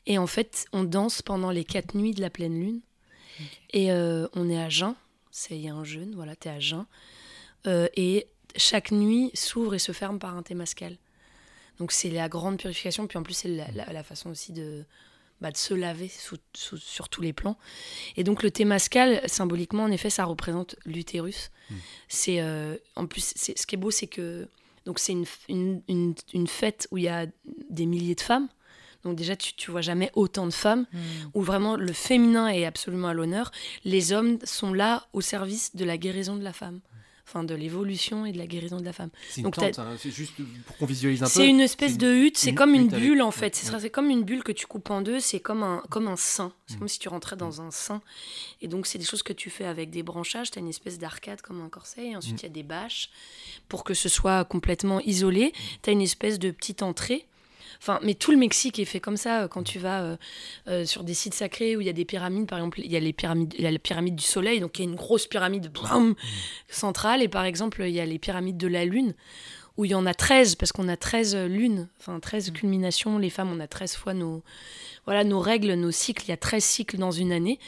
Et 0.06 0.18
en 0.18 0.28
fait, 0.28 0.66
on 0.74 0.84
danse 0.84 1.22
pendant 1.22 1.50
les 1.52 1.64
quatre 1.64 1.96
nuits 1.96 2.14
de 2.14 2.22
la 2.22 2.30
pleine 2.30 2.60
lune. 2.60 2.82
Et 3.72 3.92
euh, 3.92 4.28
on 4.34 4.50
est 4.50 4.62
à 4.62 4.70
jeun. 4.70 4.94
C'est- 5.32 5.56
Il 5.56 5.62
y 5.62 5.70
a 5.70 5.74
un 5.74 5.84
jeûne, 5.84 6.14
voilà, 6.16 6.36
tu 6.36 6.48
es 6.48 6.52
à 6.52 6.60
jeun. 6.60 6.86
Et 7.66 8.28
chaque 8.56 8.92
nuit 8.92 9.32
s'ouvre 9.34 9.74
et 9.74 9.80
se 9.80 9.92
ferme 9.94 10.20
par 10.20 10.36
un 10.38 10.44
témascal. 10.44 10.98
Donc 11.80 11.92
c'est 11.92 12.12
la 12.12 12.30
grande 12.30 12.58
purification. 12.60 13.08
Puis 13.08 13.18
en 13.18 13.24
plus, 13.24 13.34
c'est 13.34 13.48
la, 13.48 13.72
la- 13.72 13.92
la 13.92 14.04
façon 14.04 14.30
aussi 14.30 14.52
de, 14.54 14.86
bah, 15.44 15.52
de 15.52 15.58
se 15.58 15.74
laver 15.74 16.08
sous- 16.08 16.38
sous- 16.56 16.78
sur 16.78 17.10
tous 17.10 17.22
les 17.22 17.34
plans. 17.34 17.58
Et 18.18 18.24
donc 18.24 18.42
le 18.44 18.50
témascal, 18.50 19.22
symboliquement, 19.28 19.84
en 19.84 19.92
effet, 19.92 20.10
ça 20.10 20.24
représente 20.26 20.76
l'utérus. 20.86 21.52
C'est 22.08 22.40
euh, 22.40 22.78
en 22.96 23.06
plus, 23.06 23.34
c'est- 23.36 23.58
ce 23.60 23.68
qui 23.68 23.76
est 23.76 23.78
beau, 23.78 23.92
c'est 23.92 24.08
que 24.08 24.48
donc 24.86 25.00
c'est 25.00 25.12
une, 25.12 25.26
une, 25.50 25.82
une, 25.90 26.16
une 26.34 26.48
fête 26.48 26.88
où 26.92 26.98
il 26.98 27.04
y 27.04 27.10
a 27.10 27.28
des 27.70 27.86
milliers 27.86 28.16
de 28.16 28.22
femmes. 28.22 28.48
Donc 29.04 29.18
déjà, 29.18 29.36
tu, 29.36 29.54
tu 29.54 29.70
vois 29.70 29.82
jamais 29.82 30.10
autant 30.16 30.46
de 30.48 30.54
femmes, 30.54 30.86
où 31.34 31.42
vraiment 31.42 31.76
le 31.76 31.92
féminin 31.92 32.48
est 32.48 32.64
absolument 32.66 33.10
à 33.10 33.14
l'honneur. 33.14 33.52
Les 33.84 34.14
hommes 34.14 34.40
sont 34.46 34.72
là 34.74 35.08
au 35.12 35.20
service 35.20 35.76
de 35.76 35.84
la 35.84 35.98
guérison 35.98 36.38
de 36.38 36.44
la 36.44 36.54
femme. 36.54 36.80
Enfin, 37.36 37.44
de 37.44 37.56
l'évolution 37.56 38.28
et 38.28 38.32
de 38.32 38.38
la 38.38 38.46
guérison 38.46 38.78
de 38.78 38.86
la 38.86 38.94
femme. 38.94 39.10
C'est 39.28 39.38
une 39.42 39.46
Donc, 39.46 39.56
tente, 39.56 39.72
t'as- 39.74 39.82
hein, 39.82 39.96
c'est 39.98 40.12
juste 40.12 40.34
pour 40.68 40.78
qu'on 40.78 40.86
visualise 40.86 41.24
un 41.24 41.26
peu. 41.26 41.32
C'est 41.32 41.48
une 41.48 41.62
espèce 41.62 41.98
de 41.98 42.14
hutte, 42.14 42.38
c'est 42.38 42.54
comme 42.54 42.76
une 42.76 42.90
avec- 42.94 43.00
bulle 43.00 43.24
en 43.24 43.32
fait. 43.32 43.56
C'est 43.56 43.74
ouais. 43.74 43.90
comme 43.90 44.12
une 44.12 44.24
bulle 44.24 44.44
que 44.44 44.52
tu 44.52 44.68
coupes 44.68 44.92
en 44.92 45.02
deux, 45.02 45.20
c'est 45.20 45.40
comme 45.40 45.64
un, 45.64 45.82
comme 45.90 46.08
un 46.08 46.16
sein. 46.16 46.54
C'est 46.68 46.76
Mm. 46.76 46.80
comme 46.80 46.88
si 46.88 47.00
tu 47.00 47.10
rentrais 47.10 47.36
dans 47.36 47.60
un 47.60 47.72
sein. 47.72 48.04
Et 48.62 48.68
donc, 48.68 48.86
c'est 48.86 49.00
des 49.00 49.06
choses 49.06 49.24
que 49.24 49.34
tu 49.34 49.50
fais 49.50 49.66
avec 49.66 49.90
des 49.90 50.04
branchages. 50.04 50.52
Tu 50.52 50.60
as 50.60 50.62
une 50.62 50.68
espèce 50.70 51.00
d'arcade 51.00 51.42
comme 51.42 51.60
un 51.62 51.70
corset. 51.70 52.10
Et 52.10 52.16
ensuite, 52.16 52.36
Mm. 52.36 52.40
il 52.42 52.44
y 52.44 52.46
a 52.46 52.54
des 52.54 52.64
bâches 52.64 53.10
pour 53.68 53.84
que 53.84 53.96
ce 53.96 54.10
soit 54.10 54.46
complètement 54.46 55.00
isolé. 55.00 55.54
Tu 55.82 55.90
as 55.90 55.94
une 55.94 56.02
espèce 56.04 56.38
de 56.38 56.52
petite 56.52 56.84
entrée. 56.84 57.26
Enfin, 57.84 58.00
mais 58.02 58.14
tout 58.14 58.32
le 58.32 58.38
Mexique 58.38 58.80
est 58.80 58.86
fait 58.86 59.02
comme 59.02 59.18
ça. 59.18 59.42
euh, 59.44 59.48
Quand 59.50 59.62
tu 59.62 59.78
vas 59.78 60.04
euh, 60.04 60.18
euh, 60.70 60.86
sur 60.86 61.04
des 61.04 61.14
sites 61.14 61.34
sacrés 61.34 61.76
où 61.76 61.82
il 61.82 61.88
y 61.88 61.90
a 61.90 61.94
des 61.94 62.06
pyramides, 62.06 62.48
par 62.48 62.58
exemple, 62.60 62.80
il 62.80 62.90
y 62.90 62.96
a 62.96 63.00
les 63.02 63.12
pyramides, 63.12 63.54
il 63.58 63.62
y 63.62 63.68
a 63.68 63.72
la 63.72 63.78
pyramide 63.78 64.16
du 64.16 64.24
Soleil, 64.24 64.62
donc 64.62 64.80
il 64.80 64.86
y 64.86 64.88
a 64.88 64.90
une 64.90 64.96
grosse 64.96 65.28
pyramide 65.28 65.70
brum, 65.70 66.16
centrale, 66.70 67.22
et 67.22 67.28
par 67.28 67.44
exemple, 67.44 67.84
il 67.84 67.92
y 67.94 68.00
a 68.00 68.06
les 68.06 68.20
pyramides 68.20 68.56
de 68.56 68.68
la 68.68 68.86
Lune, 68.86 69.14
où 69.76 69.84
il 69.84 69.92
y 69.92 69.96
en 69.96 70.06
a 70.06 70.14
13, 70.14 70.56
parce 70.56 70.72
qu'on 70.72 70.88
a 70.88 70.96
13 70.96 71.36
lunes, 71.48 71.90
enfin 72.00 72.22
13 72.22 72.52
culminations. 72.52 73.18
Les 73.18 73.30
femmes, 73.30 73.52
on 73.52 73.60
a 73.60 73.68
13 73.68 73.96
fois 73.96 74.14
nos, 74.14 74.44
voilà, 75.06 75.26
nos 75.26 75.40
règles, 75.42 75.74
nos 75.74 75.92
cycles. 75.92 76.24
Il 76.26 76.30
y 76.30 76.32
a 76.32 76.38
13 76.38 76.64
cycles 76.64 76.98
dans 76.98 77.12
une 77.12 77.34
année. 77.34 77.60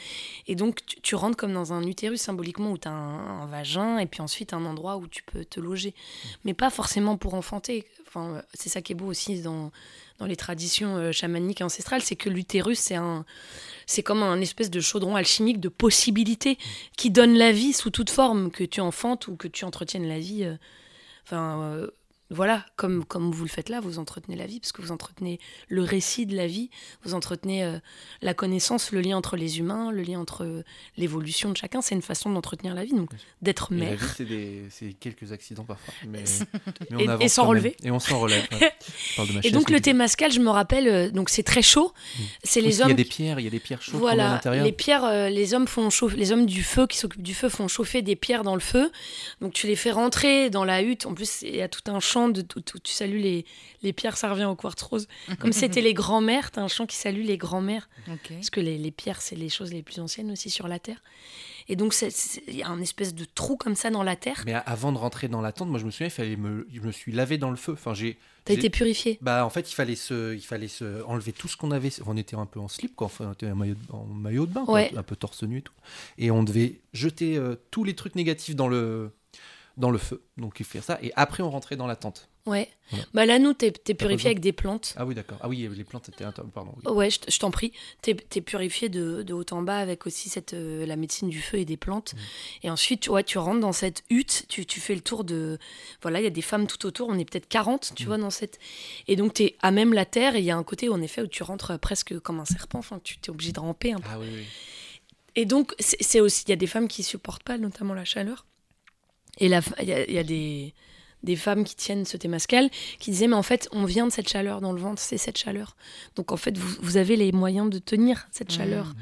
Et 0.46 0.54
donc, 0.54 0.86
tu, 0.86 1.00
tu 1.00 1.14
rentres 1.16 1.36
comme 1.36 1.52
dans 1.52 1.72
un 1.72 1.82
utérus 1.82 2.20
symboliquement 2.22 2.70
où 2.70 2.78
tu 2.78 2.86
as 2.88 2.92
un, 2.92 3.42
un 3.42 3.46
vagin, 3.46 3.98
et 3.98 4.06
puis 4.06 4.22
ensuite 4.22 4.54
un 4.54 4.64
endroit 4.64 4.96
où 4.96 5.08
tu 5.08 5.24
peux 5.24 5.44
te 5.44 5.58
loger. 5.60 5.94
Mais 6.44 6.54
pas 6.54 6.70
forcément 6.70 7.16
pour 7.16 7.34
enfanter. 7.34 7.84
Enfin, 8.06 8.40
c'est 8.54 8.68
ça 8.68 8.80
qui 8.82 8.92
est 8.92 8.94
beau 8.96 9.06
aussi 9.06 9.42
dans, 9.42 9.72
dans 10.18 10.26
les 10.26 10.36
traditions 10.36 10.96
euh, 10.96 11.12
chamaniques 11.12 11.60
ancestrales, 11.60 12.02
c'est 12.02 12.16
que 12.16 12.28
l'utérus, 12.30 12.78
c'est 12.78 12.94
un, 12.96 13.24
c'est 13.86 14.02
comme 14.02 14.22
un 14.22 14.40
espèce 14.40 14.70
de 14.70 14.80
chaudron 14.80 15.16
alchimique 15.16 15.60
de 15.60 15.68
possibilités 15.68 16.58
qui 16.96 17.10
donne 17.10 17.36
la 17.36 17.52
vie 17.52 17.72
sous 17.72 17.90
toute 17.90 18.10
forme, 18.10 18.50
que 18.50 18.64
tu 18.64 18.80
enfantes 18.80 19.28
ou 19.28 19.36
que 19.36 19.48
tu 19.48 19.64
entretiennes 19.64 20.08
la 20.08 20.18
vie. 20.18 20.44
euh, 20.44 20.56
Enfin, 21.26 21.60
euh, 21.62 21.90
voilà, 22.30 22.64
comme, 22.76 23.04
comme 23.04 23.30
vous 23.30 23.44
le 23.44 23.48
faites 23.50 23.68
là, 23.68 23.80
vous 23.80 23.98
entretenez 23.98 24.36
la 24.36 24.46
vie, 24.46 24.58
parce 24.58 24.72
que 24.72 24.82
vous 24.82 24.90
entretenez 24.90 25.38
le 25.68 25.82
récit 25.82 26.26
de 26.26 26.34
la 26.36 26.46
vie, 26.46 26.70
vous 27.04 27.14
entretenez 27.14 27.62
euh, 27.64 27.78
la 28.20 28.34
connaissance, 28.34 28.90
le 28.90 29.00
lien 29.00 29.16
entre 29.16 29.36
les 29.36 29.58
humains, 29.60 29.92
le 29.92 30.02
lien 30.02 30.18
entre 30.18 30.44
euh, 30.44 30.64
l'évolution 30.96 31.50
de 31.50 31.56
chacun. 31.56 31.80
C'est 31.82 31.94
une 31.94 32.02
façon 32.02 32.30
d'entretenir 32.30 32.74
la 32.74 32.84
vie, 32.84 32.92
donc 32.94 33.10
d'être 33.42 33.72
mère. 33.72 33.96
vie, 33.96 34.06
c'est 34.16 34.24
des- 34.24 34.64
c'est 34.70 34.92
quelques 34.94 35.30
accidents 35.32 35.64
parfois. 35.64 35.94
Mais, 36.08 36.24
on 36.92 36.98
et 36.98 37.06
même. 37.42 37.48
relever. 37.50 37.76
Et 37.84 37.90
on 37.90 38.00
s'en 38.00 38.18
relève. 38.18 38.46
ouais. 38.60 38.72
Et 39.44 39.50
donc 39.50 39.70
le 39.70 39.80
témascal, 39.80 40.32
je 40.32 40.40
me 40.40 40.50
rappelle, 40.50 40.88
euh, 40.88 41.10
donc 41.10 41.30
c'est 41.30 41.42
très 41.44 41.62
chaud. 41.62 41.92
C'est 42.42 42.60
Oui, 42.60 42.66
les 42.66 42.76
Il 42.76 42.78
y 42.80 42.82
hommes 42.82 42.90
a 42.90 42.94
des 42.94 43.04
pierres, 43.04 43.38
il 43.40 43.44
y 43.44 43.48
a 43.48 43.50
des 43.50 43.60
pierres 43.60 43.82
chaudes 43.82 43.94
met 43.94 43.98
à 43.98 44.00
Voilà, 44.00 44.28
l'intérieur. 44.30 44.64
les 44.64 44.72
pierres, 44.72 45.30
les 45.30 45.54
hommes 45.54 45.68
font 45.68 45.90
chauffer, 45.90 46.16
les 46.16 46.32
hommes 46.32 46.46
du 46.46 46.62
feu 46.62 46.86
qui 46.86 46.98
s'occupent 46.98 47.22
du 47.22 47.34
feu 47.34 47.48
font 47.48 47.68
chauffer 47.68 48.02
des 48.02 48.16
pierres 48.16 48.42
dans 48.42 48.54
le 48.54 48.60
feu. 48.60 48.90
Donc 49.40 49.52
tu 49.52 49.66
les 49.66 49.76
fais 49.76 49.92
rentrer 49.92 50.50
dans 50.50 50.64
la 50.64 50.82
hutte. 50.82 51.06
En 51.06 51.14
plus, 51.14 51.42
il 51.42 51.54
y 51.56 51.62
a 51.62 51.68
tout 51.68 51.82
un 51.90 52.00
chant 52.16 52.28
de 52.30 52.40
tu 52.40 52.92
salues 52.92 53.18
les, 53.18 53.44
les 53.82 53.92
pierres, 53.92 54.16
ça 54.16 54.30
revient 54.30 54.46
au 54.46 54.56
quartz 54.56 54.80
rose. 54.82 55.06
Comme 55.38 55.52
c'était 55.52 55.82
les 55.82 55.92
grands-mères, 55.92 56.50
t'as 56.50 56.62
un 56.62 56.68
chant 56.68 56.86
qui 56.86 56.96
salue 56.96 57.24
les 57.24 57.36
grands-mères. 57.36 57.88
Parce 58.28 58.48
que 58.50 58.60
les, 58.60 58.78
les 58.78 58.90
pierres, 58.90 59.20
c'est 59.20 59.36
les 59.36 59.48
choses 59.50 59.72
les 59.72 59.82
plus 59.82 60.00
anciennes 60.00 60.30
aussi 60.30 60.48
sur 60.48 60.66
la 60.68 60.78
terre. 60.78 61.02
Et 61.68 61.76
donc 61.76 61.92
c'est- 61.94 62.10
c'est- 62.10 62.42
il 62.48 62.56
y 62.56 62.62
a 62.62 62.68
un 62.68 62.80
espèce 62.80 63.12
de 63.14 63.24
trou 63.24 63.56
comme 63.56 63.74
ça 63.74 63.90
dans 63.90 64.02
la 64.04 64.16
terre. 64.16 64.42
Mais 64.46 64.54
avant 64.54 64.92
de 64.92 64.98
rentrer 64.98 65.28
dans 65.28 65.40
la 65.42 65.52
tente, 65.52 65.68
moi 65.68 65.78
je 65.80 65.84
me 65.84 65.90
souviens, 65.90 66.06
il 66.06 66.10
fallait 66.10 66.36
me, 66.36 66.66
je 66.72 66.80
me 66.80 66.92
suis 66.92 67.12
lavé 67.12 67.36
dans 67.38 67.50
le 67.50 67.56
feu. 67.56 67.72
Enfin, 67.72 67.92
j'ai. 67.92 68.18
T'as 68.44 68.54
été 68.54 68.70
purifié. 68.70 69.18
Bah, 69.20 69.44
en 69.44 69.50
fait, 69.50 69.68
il 69.70 69.74
fallait 69.74 69.96
se, 69.96 70.32
il 70.32 70.40
fallait 70.40 70.68
se 70.68 71.02
enlever 71.02 71.32
tout 71.32 71.48
ce 71.48 71.56
qu'on 71.56 71.72
avait. 71.72 71.90
On 72.06 72.16
était 72.16 72.36
un 72.36 72.46
peu 72.46 72.60
en 72.60 72.68
slip, 72.68 72.94
quoi. 72.94 73.06
Enfin, 73.06 73.26
on 73.28 73.32
était 73.32 73.50
en 73.50 73.56
maillot 73.56 73.74
de, 73.74 73.92
en 73.92 74.04
maillot 74.04 74.46
de 74.46 74.52
bain, 74.52 74.64
quoi, 74.64 74.74
Ouais. 74.74 74.92
un 74.96 75.02
peu 75.02 75.16
torse 75.16 75.42
nu 75.42 75.58
et 75.58 75.62
tout. 75.62 75.72
Et 76.16 76.30
on 76.30 76.44
devait 76.44 76.78
jeter 76.92 77.36
euh, 77.36 77.56
tous 77.72 77.82
les 77.82 77.94
trucs 77.96 78.14
négatifs 78.14 78.54
dans 78.54 78.68
le, 78.68 79.10
dans 79.76 79.90
le 79.90 79.98
feu. 79.98 80.22
Donc, 80.36 80.56
il 80.60 80.64
fait 80.66 80.80
ça. 80.80 80.98
Et 81.02 81.12
après, 81.16 81.42
on 81.42 81.50
rentrait 81.50 81.76
dans 81.76 81.86
la 81.86 81.96
tente. 81.96 82.28
Ouais. 82.46 82.68
Bah 83.12 83.26
là, 83.26 83.40
nous, 83.40 83.52
t'es 83.54 83.72
t'es 83.72 83.92
purifié 83.92 84.28
avec 84.28 84.38
des 84.38 84.52
plantes. 84.52 84.94
Ah 84.96 85.04
oui, 85.04 85.16
d'accord. 85.16 85.36
Ah 85.40 85.48
oui, 85.48 85.68
les 85.76 85.82
plantes 85.82 86.08
étaient. 86.08 86.24
Pardon. 86.54 86.74
oui. 86.84 86.92
Ouais, 86.92 87.08
je, 87.10 87.38
t'en 87.40 87.50
prie. 87.50 87.72
T'es 88.02 88.16
es 88.36 88.40
purifié 88.40 88.88
de, 88.88 89.22
de 89.24 89.34
haut 89.34 89.44
en 89.50 89.62
bas 89.62 89.78
avec 89.78 90.06
aussi 90.06 90.28
cette, 90.28 90.54
euh, 90.54 90.86
la 90.86 90.94
médecine 90.94 91.28
du 91.28 91.40
feu 91.40 91.58
et 91.58 91.64
des 91.64 91.76
plantes. 91.76 92.14
Mm. 92.14 92.18
Et 92.66 92.70
ensuite, 92.70 93.00
tu- 93.00 93.10
ouais, 93.10 93.24
tu 93.24 93.38
rentres 93.38 93.58
dans 93.58 93.72
cette 93.72 94.04
hutte, 94.10 94.44
tu, 94.48 94.64
tu 94.64 94.78
fais 94.78 94.94
le 94.94 95.00
tour 95.00 95.24
de... 95.24 95.58
Voilà, 96.02 96.20
il 96.20 96.24
y 96.24 96.28
a 96.28 96.30
des 96.30 96.40
femmes 96.40 96.68
tout 96.68 96.86
autour, 96.86 97.08
on 97.08 97.18
est 97.18 97.28
peut-être 97.28 97.48
40, 97.48 97.90
Mm. 97.90 97.94
tu 97.96 98.04
vois, 98.06 98.16
dans 98.18 98.30
cette... 98.30 98.60
Et 99.08 99.16
donc, 99.16 99.34
tu 99.34 99.42
es 99.42 99.56
à 99.60 99.72
même 99.72 99.92
la 99.92 100.04
terre, 100.06 100.36
et 100.36 100.38
il 100.38 100.44
y 100.44 100.52
a 100.52 100.56
un 100.56 100.62
côté, 100.62 100.88
en 100.88 101.02
effet, 101.02 101.22
où 101.22 101.26
tu 101.26 101.42
rentres 101.42 101.76
presque 101.80 102.16
comme 102.20 102.38
un 102.38 102.44
serpent, 102.44 102.78
enfin, 102.78 103.00
tu 103.02 103.18
t'es 103.18 103.30
obligé 103.30 103.50
de 103.50 103.58
ramper 103.58 103.92
un 103.92 103.98
peu. 103.98 104.08
Ah 104.08 104.20
oui, 104.20 104.28
oui. 104.32 104.44
Et 105.34 105.46
donc, 105.46 105.74
c'est 105.80 106.20
aussi, 106.20 106.44
il 106.46 106.50
y 106.50 106.52
a 106.52 106.56
des 106.56 106.68
femmes 106.68 106.86
qui 106.86 107.02
supportent 107.02 107.42
pas, 107.42 107.58
notamment 107.58 107.92
la 107.92 108.04
chaleur. 108.04 108.46
Et 109.38 109.46
il 109.46 109.50
y 109.50 109.54
a, 109.54 109.62
il 110.08 110.14
y 110.14 110.18
a 110.18 110.22
des, 110.24 110.74
des 111.22 111.36
femmes 111.36 111.64
qui 111.64 111.74
tiennent 111.76 112.04
ce 112.04 112.16
Témascal 112.16 112.70
qui 112.98 113.10
disaient 113.10 113.28
mais 113.28 113.34
en 113.34 113.42
fait 113.42 113.68
on 113.72 113.84
vient 113.84 114.06
de 114.06 114.12
cette 114.12 114.28
chaleur 114.28 114.60
dans 114.60 114.72
le 114.72 114.80
ventre, 114.80 115.00
c'est 115.02 115.18
cette 115.18 115.38
chaleur. 115.38 115.76
Donc 116.14 116.32
en 116.32 116.36
fait 116.36 116.56
vous, 116.56 116.76
vous 116.80 116.96
avez 116.96 117.16
les 117.16 117.32
moyens 117.32 117.68
de 117.70 117.78
tenir 117.78 118.26
cette 118.30 118.50
chaleur. 118.52 118.94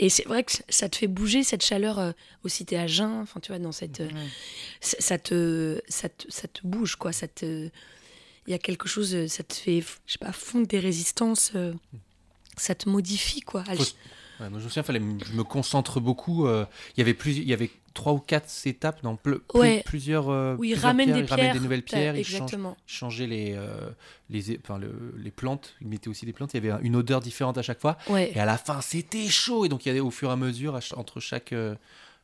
Et 0.00 0.08
c'est 0.10 0.26
vrai 0.28 0.44
que 0.44 0.52
ça 0.68 0.88
te 0.88 0.96
fait 0.96 1.08
bouger 1.08 1.42
cette 1.42 1.64
chaleur 1.64 1.98
euh, 1.98 2.12
aussi 2.44 2.64
t'es 2.64 2.76
à 2.76 2.86
jeun, 2.86 3.20
enfin 3.22 3.40
tu 3.40 3.50
vois 3.50 3.58
dans 3.58 3.72
cette 3.72 4.00
euh, 4.00 4.08
ça 4.80 4.96
ça 5.00 5.18
te, 5.18 5.80
ça 5.88 6.08
te 6.08 6.24
ça 6.30 6.46
te 6.46 6.60
bouge 6.64 6.94
quoi, 6.96 7.10
ça 7.12 7.26
te 7.26 7.68
il 8.46 8.50
y 8.52 8.54
a 8.54 8.58
quelque 8.58 8.88
chose 8.88 9.12
euh, 9.14 9.26
ça 9.26 9.42
te 9.42 9.54
fait 9.54 9.80
je 10.06 10.12
sais 10.12 10.18
pas 10.18 10.30
fondre 10.32 10.68
des 10.68 10.78
résistances 10.78 11.50
euh, 11.56 11.74
ça 12.56 12.74
te 12.76 12.88
modifie 12.88 13.40
quoi. 13.40 13.64
Faut- 13.64 13.96
Ouais, 14.40 14.48
moi, 14.50 14.58
je 14.60 14.64
me 14.64 14.68
souviens, 14.68 14.82
fallait 14.84 15.00
me- 15.00 15.18
je 15.24 15.32
me 15.32 15.42
concentre 15.44 16.00
beaucoup. 16.00 16.46
euh, 16.46 16.64
il 16.96 17.00
y 17.00 17.02
avait 17.02 17.14
plus, 17.14 17.36
il 17.36 17.48
y 17.48 17.52
avait 17.52 17.70
trois 17.94 18.12
ou 18.12 18.18
quatre 18.20 18.46
étapes 18.66 19.02
dans 19.02 19.14
ple- 19.14 19.40
plus- 19.40 19.58
Ouais. 19.58 19.82
plusieurs. 19.84 20.28
euh, 20.30 20.54
Oui, 20.58 20.68
plusieurs 20.70 20.82
ramène 20.90 21.06
pierres, 21.06 21.16
des 21.16 21.22
ils 21.22 21.28
ramènent 21.28 21.44
pierres. 21.46 21.54
des 21.54 21.60
nouvelles 21.60 21.82
pierres, 21.82 22.16
ils 22.16 22.24
changeaient 22.86 23.26
les, 23.26 23.54
euh, 23.56 23.90
les, 24.30 24.58
enfin, 24.62 24.78
le- 24.78 25.14
les 25.18 25.30
plantes. 25.32 25.74
Ils 25.80 25.88
mettaient 25.88 26.08
aussi 26.08 26.24
des 26.26 26.32
plantes. 26.32 26.54
Il 26.54 26.58
y 26.58 26.60
avait 26.68 26.70
un- 26.70 26.80
une 26.82 26.94
odeur 26.96 27.20
différente 27.20 27.58
à 27.58 27.62
chaque 27.62 27.80
fois. 27.80 27.96
Ouais. 28.08 28.30
Et 28.34 28.38
à 28.38 28.44
la 28.46 28.58
fin, 28.58 28.80
c'était 28.80 29.26
chaud. 29.28 29.64
Et 29.64 29.68
donc, 29.68 29.84
il 29.84 29.88
y 29.88 29.90
avait 29.90 30.00
au 30.00 30.10
fur 30.12 30.28
et 30.30 30.32
à 30.32 30.36
mesure, 30.36 30.76
à 30.76 30.80
entre 30.96 31.18
chaque, 31.20 31.52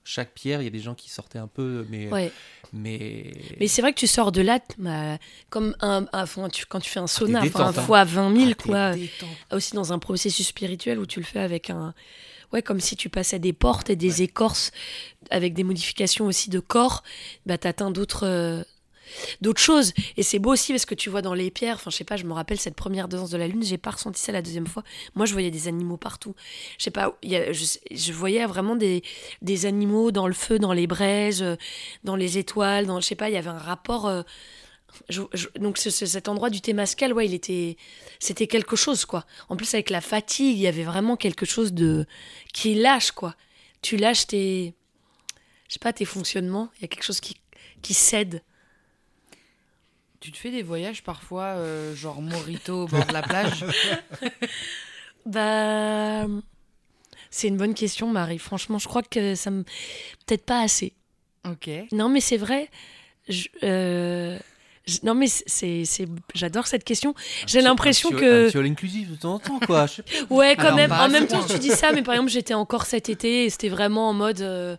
chaque 0.05 0.33
pierre, 0.35 0.61
il 0.61 0.65
y 0.65 0.69
a 0.69 0.71
des 0.71 0.81
gens 0.81 0.95
qui 0.95 1.11
sortaient 1.11 1.39
un 1.39 1.47
peu. 1.49 1.87
Mais, 1.89 2.09
Ouais. 2.11 2.31
mais... 2.73 3.33
Mais 3.59 3.67
c'est 3.69 3.81
vrai 3.83 3.93
que 3.93 3.99
tu 3.99 4.07
sors 4.07 4.33
de 4.33 4.43
là, 4.43 4.61
comme 5.51 5.75
un, 5.81 6.07
tu- 6.53 6.67
quand 6.67 6.81
tu 6.81 6.91
fais 6.91 7.01
un 7.01 7.07
sauna, 7.07 7.41
un 7.41 7.45
hein. 7.45 7.73
fois 7.73 8.05
20 8.05 8.37
000, 8.37 8.51
Ah, 8.51 8.63
quoi. 8.63 8.95
détente. 8.95 9.29
Aussi 9.53 9.75
dans 9.75 9.93
un 9.93 9.99
processus 9.99 10.49
spirituel 10.49 10.99
où 10.99 11.07
tu 11.07 11.21
le 11.21 11.27
fais 11.27 11.41
avec 11.41 11.71
un. 11.71 11.95
Ouais, 12.53 12.63
comme 12.63 12.79
si 12.81 12.95
tu 12.95 13.09
passais 13.09 13.39
des 13.41 13.53
portes 13.53 13.91
et 13.91 13.97
des 13.97 14.23
écorces 14.23 14.71
avec 15.31 15.55
des 15.55 15.65
modifications 15.65 16.27
aussi 16.27 16.51
de 16.51 16.61
corps, 16.61 17.03
bah, 17.47 17.59
t'atteins 17.59 17.91
d'autres. 17.91 18.65
D'autres 19.41 19.61
choses 19.61 19.93
et 20.17 20.23
c'est 20.23 20.39
beau 20.39 20.53
aussi 20.53 20.73
parce 20.73 20.85
que 20.87 20.95
tu 20.95 21.11
vois 21.11 21.23
dans 21.23 21.35
les 21.35 21.51
pierres 21.51 21.77
enfin 21.77 21.91
je 21.91 21.97
sais 21.97 22.05
pas 22.05 22.17
je 22.17 22.25
me 22.25 22.33
rappelle 22.33 22.59
cette 22.59 22.75
première 22.75 23.09
danse 23.09 23.31
de 23.31 23.37
la 23.37 23.49
lune 23.49 23.62
j'ai 23.62 23.79
pas 23.79 23.91
ressenti 23.91 24.21
ça 24.21 24.33
la 24.33 24.43
deuxième 24.43 24.67
fois 24.67 24.83
moi 25.15 25.27
je 25.27 25.33
voyais 25.33 25.51
des 25.51 25.69
animaux 25.69 25.97
partout 25.97 26.35
je 26.79 26.85
sais 26.85 26.91
pas 26.91 27.17
je, 27.23 28.12
voyais 28.12 28.45
vraiment 28.47 28.77
des, 28.77 29.03
des 29.43 29.67
animaux 29.67 30.11
dans 30.11 30.27
le 30.27 30.35
feu 30.35 30.59
dans 30.59 30.73
les 30.73 30.87
braises 30.87 31.43
euh, 31.43 31.57
dans 32.05 32.17
les 32.17 32.39
étoiles 32.39 32.87
dans 32.87 33.01
je 33.01 33.07
sais 33.07 33.15
pas 33.17 33.29
il 33.29 33.35
y 33.35 33.39
avait 33.39 33.51
un 33.51 33.59
rapport 33.59 34.07
euh, 34.07 34.23
donc 35.59 35.79
ce- 35.79 35.91
ce- 35.91 36.07
cet 36.07 36.29
endroit 36.29 36.51
du 36.51 36.61
Témascal, 36.61 37.12
ouais, 37.12 37.27
il 37.27 37.35
était, 37.35 37.77
c'était 38.21 38.47
quelque 38.47 38.77
chose 38.77 39.05
quoi. 39.05 39.27
En 39.49 39.57
plus 39.57 39.73
avec 39.75 39.91
la 39.91 40.01
fatigue, 40.01 40.57
il 40.57 40.62
y 40.62 40.67
avait 40.69 40.85
vraiment 40.85 41.17
quelque 41.17 41.47
chose 41.47 41.73
de 41.73 42.07
qui 42.53 42.75
lâche 42.75 43.11
quoi. 43.11 43.35
Tu 43.83 43.97
lâches 43.97 44.27
tes, 44.29 44.75
je 45.69 45.75
sais 45.75 45.79
pas, 45.81 45.93
tes 45.93 46.05
fonctionnements. 46.05 46.71
Il 46.79 46.83
y 46.83 46.85
a 46.85 46.89
quelque 46.89 47.05
chose 47.05 47.21
qui 47.21 47.37
qui 47.83 47.95
cède. 47.95 48.43
Tu 50.25 50.33
te 50.33 50.39
fais 50.39 50.51
des 50.51 50.62
voyages 50.62 51.03
parfois, 51.03 51.43
euh, 51.59 51.95
genre 51.95 52.22
Morito 52.22 52.85
au 52.85 52.87
bord 52.87 53.05
de 53.05 53.12
la 53.12 53.20
plage? 53.20 53.62
Bah, 55.27 56.27
c'est 57.31 57.49
une 57.49 57.57
bonne 57.57 57.75
question, 57.75 58.09
Marie. 58.09 58.39
Franchement, 58.39 58.79
je 58.79 58.87
crois 58.89 59.03
que 59.03 59.35
ça 59.35 59.51
me, 59.51 59.62
peut-être 60.27 60.45
pas 60.45 60.61
assez. 60.62 60.93
Ok. 61.49 61.68
Non, 61.93 62.09
mais 62.09 62.20
c'est 62.20 62.37
vrai. 62.37 62.68
Je- 63.29 63.49
euh, 63.62 64.39
je- 64.87 64.99
non, 65.03 65.14
mais 65.14 65.27
c'est, 65.29 65.85
c'est, 65.87 66.07
j'adore 66.35 66.66
cette 66.66 66.85
question. 66.85 67.14
J'ai 67.47 67.62
l'impression 67.62 68.11
Un 68.11 68.12
petit- 68.12 68.20
que 68.20 68.45
Un 68.47 68.49
petit 68.51 68.59
all 68.59 68.66
inclusive 68.66 69.11
de 69.12 69.16
temps 69.16 69.35
en 69.35 69.39
temps, 69.39 69.61
quoi. 69.61 69.87
Je 69.87 69.95
sais 69.95 70.03
pas. 70.29 70.35
Ouais, 70.35 70.57
quand 70.57 70.64
Alors, 70.64 70.77
même. 70.77 70.93
En 70.93 71.09
même 71.09 71.27
temps, 71.27 71.45
tu 71.45 71.59
dis 71.59 71.70
ça, 71.70 71.93
mais 71.93 72.03
par 72.03 72.14
exemple, 72.14 72.31
j'étais 72.31 72.55
encore 72.55 72.85
cet 72.87 73.09
été 73.09 73.45
et 73.47 73.51
c'était 73.51 73.68
vraiment 73.70 74.09
en 74.11 74.14
mode. 74.14 74.41
euh, 74.43 74.77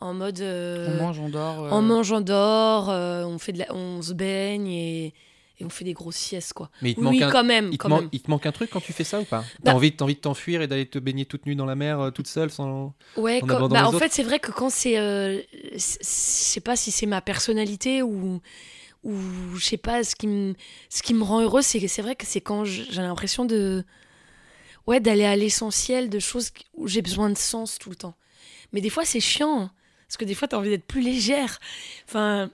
en 0.00 0.14
mode. 0.14 0.40
euh, 0.40 0.88
On 1.00 1.02
mange, 1.04 1.18
on 1.18 1.28
dort. 1.28 1.64
euh, 1.64 1.68
On 1.72 1.82
mange, 1.82 2.12
on 2.12 2.20
dort, 2.20 2.90
euh, 2.90 3.24
on, 3.24 3.38
fait 3.38 3.52
de 3.52 3.58
la- 3.60 3.74
on 3.74 4.00
se 4.02 4.12
baigne 4.12 4.68
et, 4.68 5.06
et 5.58 5.64
on 5.64 5.68
fait 5.70 5.84
des 5.84 5.92
grosses 5.92 6.16
siestes, 6.16 6.52
quoi. 6.52 6.70
Mais 6.82 6.90
il 6.90 6.94
te 6.94 7.00
Oui, 7.00 7.04
manque 7.04 7.14
oui, 7.14 7.22
un- 7.24 7.30
quand 7.30 7.44
même. 7.44 7.68
Il 7.72 7.78
te, 7.78 7.82
quand 7.82 7.88
man- 7.88 8.00
même. 8.02 8.08
il 8.12 8.20
te 8.22 8.30
manque 8.30 8.46
un 8.46 8.52
truc 8.52 8.70
quand 8.70 8.80
tu 8.80 8.92
fais 8.92 9.04
ça 9.04 9.20
ou 9.20 9.24
pas? 9.24 9.40
Bah- 9.40 9.46
T'as 9.64 9.72
envie, 9.74 9.92
t'as 9.92 10.04
envie 10.04 10.14
de 10.14 10.20
t'enfuir 10.20 10.62
et 10.62 10.66
d'aller 10.68 10.86
te 10.86 10.98
baigner 10.98 11.26
toute 11.26 11.46
nue 11.46 11.56
dans 11.56 11.66
la 11.66 11.74
mer, 11.74 11.98
euh, 12.00 12.10
toute 12.10 12.28
seule, 12.28 12.50
sans... 12.50 12.94
Ouais, 13.16 13.40
en 13.42 13.46
quand- 13.46 13.54
abordant 13.56 13.74
bah, 13.74 13.88
en 13.88 13.92
fait, 13.92 14.12
c'est 14.12 14.22
vrai 14.22 14.38
que 14.38 14.52
quand 14.52 14.70
c'est. 14.70 14.98
euh, 14.98 15.40
c'est- 15.76 15.98
je 16.02 16.06
sais 16.52 16.60
pas 16.60 16.76
si 16.76 16.90
c'est 16.90 17.06
ma 17.06 17.20
personnalité 17.20 18.02
ou. 18.02 18.40
Ou 19.04 19.14
je 19.56 19.64
sais 19.64 19.76
pas, 19.76 20.02
ce 20.02 20.16
qui 20.16 20.26
me, 20.26 20.54
ce 20.90 21.02
qui 21.04 21.14
me 21.14 21.22
rend 21.22 21.40
heureuse, 21.40 21.64
c'est 21.64 21.86
c'est 21.86 22.02
vrai 22.02 22.16
que 22.16 22.26
c'est 22.26 22.40
quand 22.40 22.64
j'ai 22.64 23.00
l'impression 23.00 23.44
de. 23.44 23.84
Ouais, 24.88 25.00
d'aller 25.00 25.24
à 25.24 25.36
l'essentiel 25.36 26.08
de 26.10 26.18
choses 26.18 26.50
où 26.74 26.88
j'ai 26.88 27.02
besoin 27.02 27.30
de 27.30 27.38
sens 27.38 27.78
tout 27.78 27.90
le 27.90 27.96
temps. 27.96 28.14
Mais 28.72 28.80
des 28.80 28.90
fois, 28.90 29.04
c'est 29.04 29.20
chiant. 29.20 29.60
hein, 29.62 29.70
parce 30.08 30.16
que 30.16 30.24
des 30.24 30.34
fois, 30.34 30.48
tu 30.48 30.56
as 30.56 30.58
envie 30.58 30.70
d'être 30.70 30.86
plus 30.86 31.02
légère. 31.02 31.60
Enfin. 32.08 32.50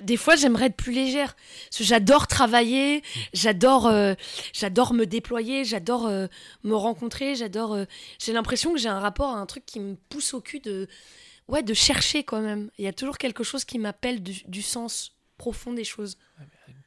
Des 0.00 0.16
fois, 0.16 0.34
j'aimerais 0.34 0.66
être 0.66 0.76
plus 0.76 0.92
légère. 0.92 1.36
Parce 1.66 1.78
que 1.78 1.84
j'adore 1.84 2.26
travailler, 2.26 3.02
j'adore, 3.34 3.86
euh, 3.86 4.14
j'adore 4.54 4.94
me 4.94 5.04
déployer, 5.04 5.64
j'adore 5.66 6.06
euh, 6.06 6.26
me 6.64 6.74
rencontrer, 6.74 7.34
j'adore. 7.34 7.74
euh, 7.74 7.84
j'ai 8.18 8.32
l'impression 8.32 8.72
que 8.72 8.78
j'ai 8.78 8.88
un 8.88 9.00
rapport 9.00 9.28
à 9.28 9.38
un 9.38 9.44
truc 9.44 9.66
qui 9.66 9.78
me 9.80 9.96
pousse 10.08 10.32
au 10.32 10.40
cul 10.40 10.60
de, 10.60 10.88
ouais, 11.48 11.62
de 11.62 11.74
chercher 11.74 12.24
quand 12.24 12.40
même. 12.40 12.70
Il 12.78 12.84
y 12.86 12.88
a 12.88 12.94
toujours 12.94 13.18
quelque 13.18 13.44
chose 13.44 13.66
qui 13.66 13.78
m'appelle 13.78 14.22
du, 14.22 14.42
du 14.46 14.62
sens 14.62 15.12
profond 15.36 15.74
des 15.74 15.84
choses. 15.84 16.16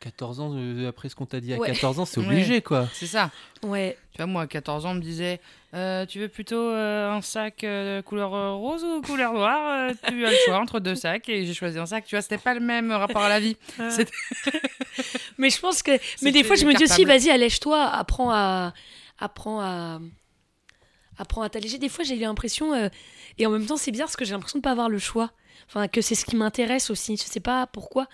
14 0.02 0.40
ans, 0.42 0.52
euh, 0.56 0.90
après 0.90 1.08
ce 1.10 1.16
qu'on 1.16 1.26
t'a 1.26 1.40
dit 1.40 1.54
à 1.54 1.58
Ouais. 1.58 1.68
14 1.68 2.00
ans, 2.00 2.06
c'est 2.06 2.20
Ouais. 2.20 2.26
obligé, 2.28 2.62
quoi. 2.62 2.88
C'est 2.94 3.06
ça. 3.08 3.30
Ouais. 3.64 3.98
Tu 4.12 4.18
vois, 4.18 4.26
moi, 4.26 4.42
à 4.42 4.48
14 4.48 4.86
ans, 4.86 4.92
on 4.92 4.96
me 4.96 5.00
disait 5.02 5.40
Euh, 5.74 6.06
Tu 6.06 6.20
veux 6.20 6.28
plutôt 6.28 6.60
euh, 6.60 7.10
un 7.12 7.22
sac 7.22 7.64
euh, 7.64 8.02
couleur 8.02 8.32
rose 8.58 8.84
ou 8.84 9.02
couleur 9.02 9.32
noire 9.34 9.92
Tu 10.08 10.26
as 10.26 10.32
le 10.32 10.38
choix 10.46 10.58
entre 10.60 10.80
deux 10.82 10.96
sacs 10.96 11.30
et 11.30 11.46
j'ai 11.46 11.54
choisi 11.54 11.78
un 11.80 11.86
sac. 11.86 12.04
Tu 12.06 12.16
vois, 12.16 12.22
c'était 12.22 12.38
pas 12.38 12.54
le 12.54 12.60
même 12.60 12.92
rapport 12.92 13.22
à 13.22 13.30
la 13.30 13.40
vie. 13.40 13.56
C'était- 13.90 14.12
Mais 15.38 15.50
je 15.50 15.60
pense 15.60 15.82
que. 15.84 15.92
Mais 16.24 16.32
des 16.32 16.44
fois, 16.44 16.56
je 16.56 16.66
me 16.66 16.74
dis 16.74 16.84
aussi, 16.84 17.06
vas-y, 17.06 17.30
allège-toi, 17.30 17.82
apprends 17.86 18.32
à. 18.32 18.74
Apprends 19.20 19.62
à. 19.62 20.00
Apprends 21.18 21.42
à 21.44 21.50
t'alléger. 21.50 21.78
Des 21.78 21.90
fois, 21.90 22.04
j'ai 22.04 22.16
eu 22.16 22.20
l'impression. 22.22 22.74
euh, 22.74 22.90
Et 23.38 23.46
en 23.46 23.52
même 23.52 23.66
temps, 23.66 23.78
c'est 23.78 23.92
bizarre 23.92 24.08
parce 24.08 24.16
que 24.18 24.26
j'ai 24.26 24.34
l'impression 24.34 24.60
de 24.60 24.64
pas 24.64 24.72
avoir 24.72 24.90
le 24.90 25.00
choix. 25.00 25.32
Enfin, 25.68 25.88
que 25.88 26.02
c'est 26.02 26.16
ce 26.16 26.26
qui 26.26 26.36
m'intéresse 26.36 26.90
aussi. 26.90 27.16
Je 27.18 27.24
sais 27.24 27.40
pas 27.40 27.68
pourquoi. 27.68 28.08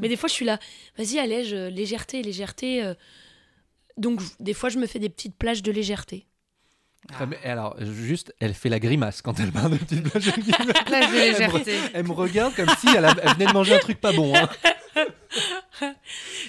Mais 0.00 0.08
des 0.08 0.16
fois, 0.16 0.28
je 0.28 0.34
suis 0.34 0.44
là. 0.44 0.58
Vas-y, 0.98 1.18
allège, 1.18 1.52
euh, 1.52 1.68
légèreté, 1.70 2.22
légèreté. 2.22 2.82
euh. 2.82 2.94
Donc, 3.96 4.20
des 4.40 4.54
fois, 4.54 4.68
je 4.70 4.78
me 4.78 4.86
fais 4.86 4.98
des 4.98 5.08
petites 5.10 5.36
plages 5.36 5.62
de 5.62 5.70
légèreté. 5.70 6.26
Ah, 7.18 7.26
mais 7.26 7.36
alors, 7.44 7.76
juste, 7.82 8.32
elle 8.40 8.54
fait 8.54 8.68
la 8.68 8.78
grimace 8.78 9.22
quand 9.22 9.38
elle 9.40 9.50
parle 9.52 9.72
de 9.72 9.76
petite 9.76 10.08
plage 10.08 10.24
de. 10.26 10.30
Plage 10.84 11.10
de 11.10 11.16
Elle 11.16 11.32
me- 11.32 11.32
légèreté. 11.32 11.76
Elle 11.94 12.06
me 12.06 12.12
regarde 12.12 12.54
comme 12.54 12.68
si 12.78 12.86
elle, 12.96 13.04
a- 13.04 13.14
elle 13.22 13.32
venait 13.34 13.46
de 13.46 13.52
manger 13.52 13.74
un 13.74 13.78
truc 13.80 14.00
pas 14.00 14.12
bon. 14.12 14.32
hein. 14.34 14.48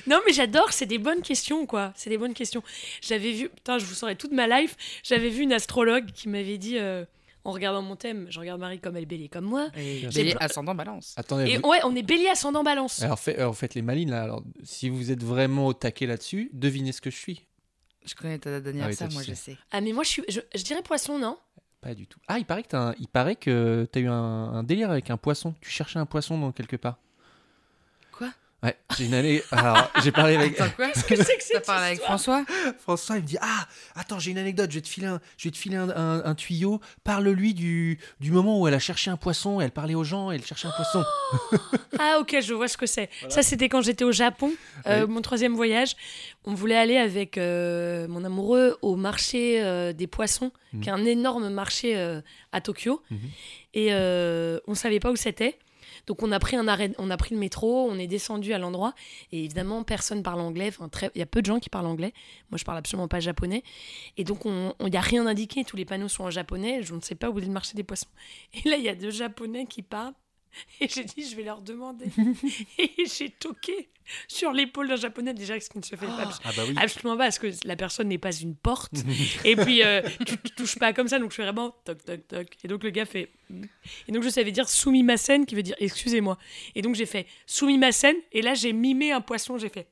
Non, 0.08 0.20
mais 0.26 0.34
j'adore, 0.34 0.72
c'est 0.74 0.86
des 0.86 0.98
bonnes 0.98 1.22
questions, 1.22 1.66
quoi. 1.66 1.94
C'est 1.96 2.10
des 2.10 2.18
bonnes 2.18 2.34
questions. 2.34 2.62
J'avais 3.02 3.32
vu, 3.32 3.50
putain, 3.50 3.80
je 3.80 3.86
vous 3.86 3.94
saurais 3.96 4.16
toute 4.16 4.32
ma 4.32 4.48
life, 4.48 4.76
j'avais 5.04 5.30
vu 5.30 5.42
une 5.44 5.54
astrologue 5.54 6.12
qui 6.12 6.30
m'avait 6.30 6.58
dit, 6.58 6.78
euh, 6.78 7.06
en 7.46 7.52
regardant 7.52 7.82
mon 7.82 7.96
thème, 7.96 8.28
je 8.30 8.40
regarde 8.40 8.60
Marie 8.60 8.80
comme 8.80 8.96
elle 8.96 9.06
bélier 9.06 9.30
comme 9.30 9.46
moi. 9.46 9.70
Et 9.76 10.00
J'ai 10.10 10.24
bélier, 10.24 10.36
ascendant 10.40 10.76
balance. 10.76 11.14
Attendez, 11.18 11.50
Et 11.52 11.58
vous- 11.58 11.70
ouais, 11.70 11.80
on 11.84 11.96
est 11.96 12.04
bélier 12.04 12.30
ascendant 12.30 12.64
balance. 12.64 13.02
alors, 13.04 13.20
fait, 13.20 13.38
alors, 13.38 13.56
faites 13.56 13.76
les 13.76 13.82
malines 13.82 14.12
là. 14.12 14.24
Alors, 14.24 14.44
si 14.64 14.90
vous 14.90 15.12
êtes 15.12 15.24
vraiment 15.24 15.68
au 15.68 15.74
taquet 15.74 16.06
là-dessus, 16.06 16.50
devinez 16.54 16.92
ce 16.92 17.02
que 17.02 17.10
je 17.10 17.18
suis. 17.18 17.46
Je 18.06 18.16
connais 18.16 18.38
ta 18.40 18.60
date 18.60 18.76
Ah 18.82 18.88
oui, 18.90 18.96
tu 18.98 19.04
moi, 19.14 19.24
sais. 19.24 19.30
je 19.32 19.34
sais. 19.36 19.58
Ah, 19.72 19.80
mais 19.82 19.94
moi, 19.94 20.04
je, 20.04 20.10
suis, 20.10 20.24
je, 20.28 20.40
je 20.54 20.64
dirais 20.64 20.82
poisson, 20.84 21.18
non? 21.20 21.38
Pas 21.82 21.94
du 21.96 22.08
tout. 22.08 22.20
Ah, 22.28 22.38
il 22.40 22.46
paraît 22.46 22.64
que 22.64 22.70
t'as 22.70 22.90
un- 22.92 22.96
il 23.00 23.08
paraît 23.08 23.36
que 23.36 23.88
t'as 23.92 24.00
eu 24.00 24.08
un, 24.08 24.14
un 24.14 24.64
délire 24.64 24.90
avec 24.92 25.10
un 25.10 25.18
poisson. 25.18 25.54
Tu 25.62 25.70
cherchais 25.70 26.00
un 26.00 26.06
poisson 26.06 26.38
dans 26.38 26.52
quelque 26.52 26.76
part. 26.78 26.98
Ouais, 28.64 28.78
j'ai 28.98 29.06
une 29.08 29.14
année. 29.14 29.44
Alors, 29.52 29.92
j'ai 30.02 30.12
parlé 30.14 30.36
avec 30.36 30.60
Attends, 30.60 30.72
quoi? 30.78 30.88
Qu'est-ce 30.92 31.04
que 31.04 31.16
c'est 31.18 31.36
que 31.38 31.40
T'as 31.40 31.46
cette 31.56 31.66
parlé 31.66 31.88
avec 31.88 32.00
François? 32.02 32.46
François. 32.80 33.18
Il 33.18 33.24
me 33.24 33.28
dit 33.28 33.38
Ah, 33.42 33.68
attends, 33.96 34.20
j'ai 34.20 34.32
une 34.32 34.38
anecdote. 34.38 34.70
Je 34.72 34.76
vais 34.76 34.82
te 34.82 34.88
filer 34.88 35.08
un, 35.08 35.20
je 35.38 35.48
vais 35.48 35.52
te 35.52 35.58
filer 35.58 35.76
un, 35.76 35.90
un- 35.90 36.24
un 36.24 36.34
tuyau. 36.36 36.80
Parle-lui 37.04 37.54
du, 37.54 38.00
du 38.22 38.32
moment 38.32 38.62
où 38.62 38.68
elle 38.68 38.74
a 38.74 38.80
cherché 38.80 39.12
un 39.12 39.18
poisson. 39.18 39.60
Elle 39.60 39.72
parlait 39.72 39.96
aux 39.96 40.06
gens. 40.06 40.32
Elle 40.32 40.46
cherchait 40.46 40.70
un 40.70 40.74
poisson. 40.78 41.04
Ah, 42.00 42.18
ok, 42.22 42.38
je 42.42 42.54
vois 42.54 42.68
ce 42.70 42.78
que 42.78 42.86
c'est. 42.86 43.10
Ça, 43.30 43.44
c'était 43.44 43.68
quand 43.68 43.82
j'étais 43.82 44.06
au 44.06 44.12
Japon, 44.14 44.52
euh, 44.88 45.06
Oui. 45.06 45.12
mon 45.14 45.22
troisième 45.22 45.56
voyage. 45.56 45.96
On 46.46 46.54
voulait 46.54 46.78
aller 46.78 46.98
avec 46.98 47.38
euh, 47.38 48.08
mon 48.08 48.24
amoureux 48.24 48.78
au 48.82 48.96
marché 48.96 49.62
euh, 49.62 49.92
des 49.94 50.08
poissons, 50.08 50.52
Mhm. 50.74 50.82
qui 50.82 50.90
est 50.90 50.92
un 50.94 51.06
énorme 51.06 51.50
marché 51.50 51.96
euh, 51.98 52.22
à 52.52 52.60
Tokyo. 52.62 53.02
Mhm. 53.12 53.20
Et 53.76 53.88
euh, 53.92 54.60
on 54.68 54.74
savait 54.76 55.00
pas 55.00 55.12
où 55.12 55.16
c'était. 55.16 55.58
Donc 56.08 56.22
on 56.24 56.32
a 56.32 56.40
pris 56.40 56.56
un 56.56 56.68
arrêt, 56.68 56.92
on 56.98 57.10
a 57.10 57.18
pris 57.18 57.34
le 57.34 57.40
métro, 57.40 57.88
on 57.90 57.98
est 57.98 58.08
descendu 58.08 58.54
à 58.54 58.58
l'endroit 58.58 58.94
et 59.32 59.44
évidemment 59.44 59.84
personne 59.84 60.24
parle 60.24 60.42
anglais. 60.42 60.72
Il 61.16 61.20
y 61.20 61.22
a 61.22 61.26
peu 61.26 61.42
de 61.42 61.46
gens 61.46 61.60
qui 61.60 61.70
parlent 61.70 61.86
anglais. 61.86 62.14
Moi 62.52 62.58
je 62.58 62.66
parle 62.66 62.78
absolument 62.78 63.08
pas 63.08 63.20
japonais 63.20 63.64
et 64.18 64.24
donc 64.24 64.46
on, 64.46 64.74
il 64.86 64.94
y 64.94 64.98
a 64.98 65.02
rien 65.02 65.26
indiqué. 65.28 65.64
Tous 65.64 65.78
les 65.78 65.86
panneaux 65.86 66.10
sont 66.10 66.24
en 66.24 66.32
japonais. 66.32 66.84
Je 66.84 66.94
ne 66.94 67.02
sais 67.02 67.16
pas 67.16 67.30
où 67.30 67.40
est 67.40 67.46
le 67.46 67.52
marché 67.52 67.76
des 67.76 67.84
poissons. 67.84 68.10
Et 68.54 68.70
là 68.70 68.78
il 68.78 68.84
y 68.84 68.90
a 68.90 68.96
deux 68.96 69.12
japonais 69.12 69.66
qui 69.66 69.82
parlent 69.82 70.14
Et 70.82 70.88
j'ai 70.88 71.04
dit, 71.04 71.28
je 71.30 71.36
vais 71.36 71.44
leur 71.44 71.62
demander. 71.62 72.06
et 72.78 73.06
j'ai 73.06 73.30
toqué 73.30 73.90
sur 74.28 74.52
l'épaule 74.52 74.88
d'un 74.88 74.96
japonais, 74.96 75.34
déjà, 75.34 75.60
ce 75.60 75.70
qui 75.70 75.78
ne 75.78 75.84
se 75.84 75.96
fait 75.96 76.06
pas. 76.06 76.30
Ah 76.44 76.52
bah 76.56 76.64
oui. 76.68 76.76
Absolument 76.78 77.18
pas, 77.18 77.26
parce 77.26 77.40
que 77.40 77.48
la 77.66 77.76
personne 77.76 78.10
n'est 78.10 78.18
pas 78.18 78.32
une 78.32 78.56
porte. 78.56 78.94
et 79.46 79.56
puis, 79.56 79.84
euh, 79.84 80.02
tu 80.26 80.38
tu 80.38 80.52
touches 80.52 80.78
pas 80.78 80.94
comme 80.94 81.08
ça, 81.08 81.20
donc 81.20 81.32
je 81.32 81.36
fais 81.36 81.44
vraiment 81.44 81.72
toc, 81.86 82.04
toc, 82.04 82.28
toc. 82.28 82.48
Et 82.64 82.68
donc, 82.68 82.84
le 82.84 82.90
gars 82.90 83.06
fait. 83.06 83.32
mm. 83.50 83.64
Et 84.08 84.12
donc, 84.12 84.24
je 84.24 84.30
savais 84.30 84.52
dire 84.52 84.68
sumimasen, 84.70 85.46
qui 85.46 85.56
veut 85.56 85.64
dire 85.64 85.76
excusez-moi. 85.80 86.38
Et 86.76 86.82
donc, 86.82 86.96
j'ai 86.96 87.06
fait 87.06 87.28
sumimasen, 87.46 88.16
et 88.32 88.42
là, 88.42 88.54
j'ai 88.54 88.74
mimé 88.74 89.12
un 89.12 89.22
poisson, 89.22 89.58
j'ai 89.58 89.70
fait. 89.70 89.88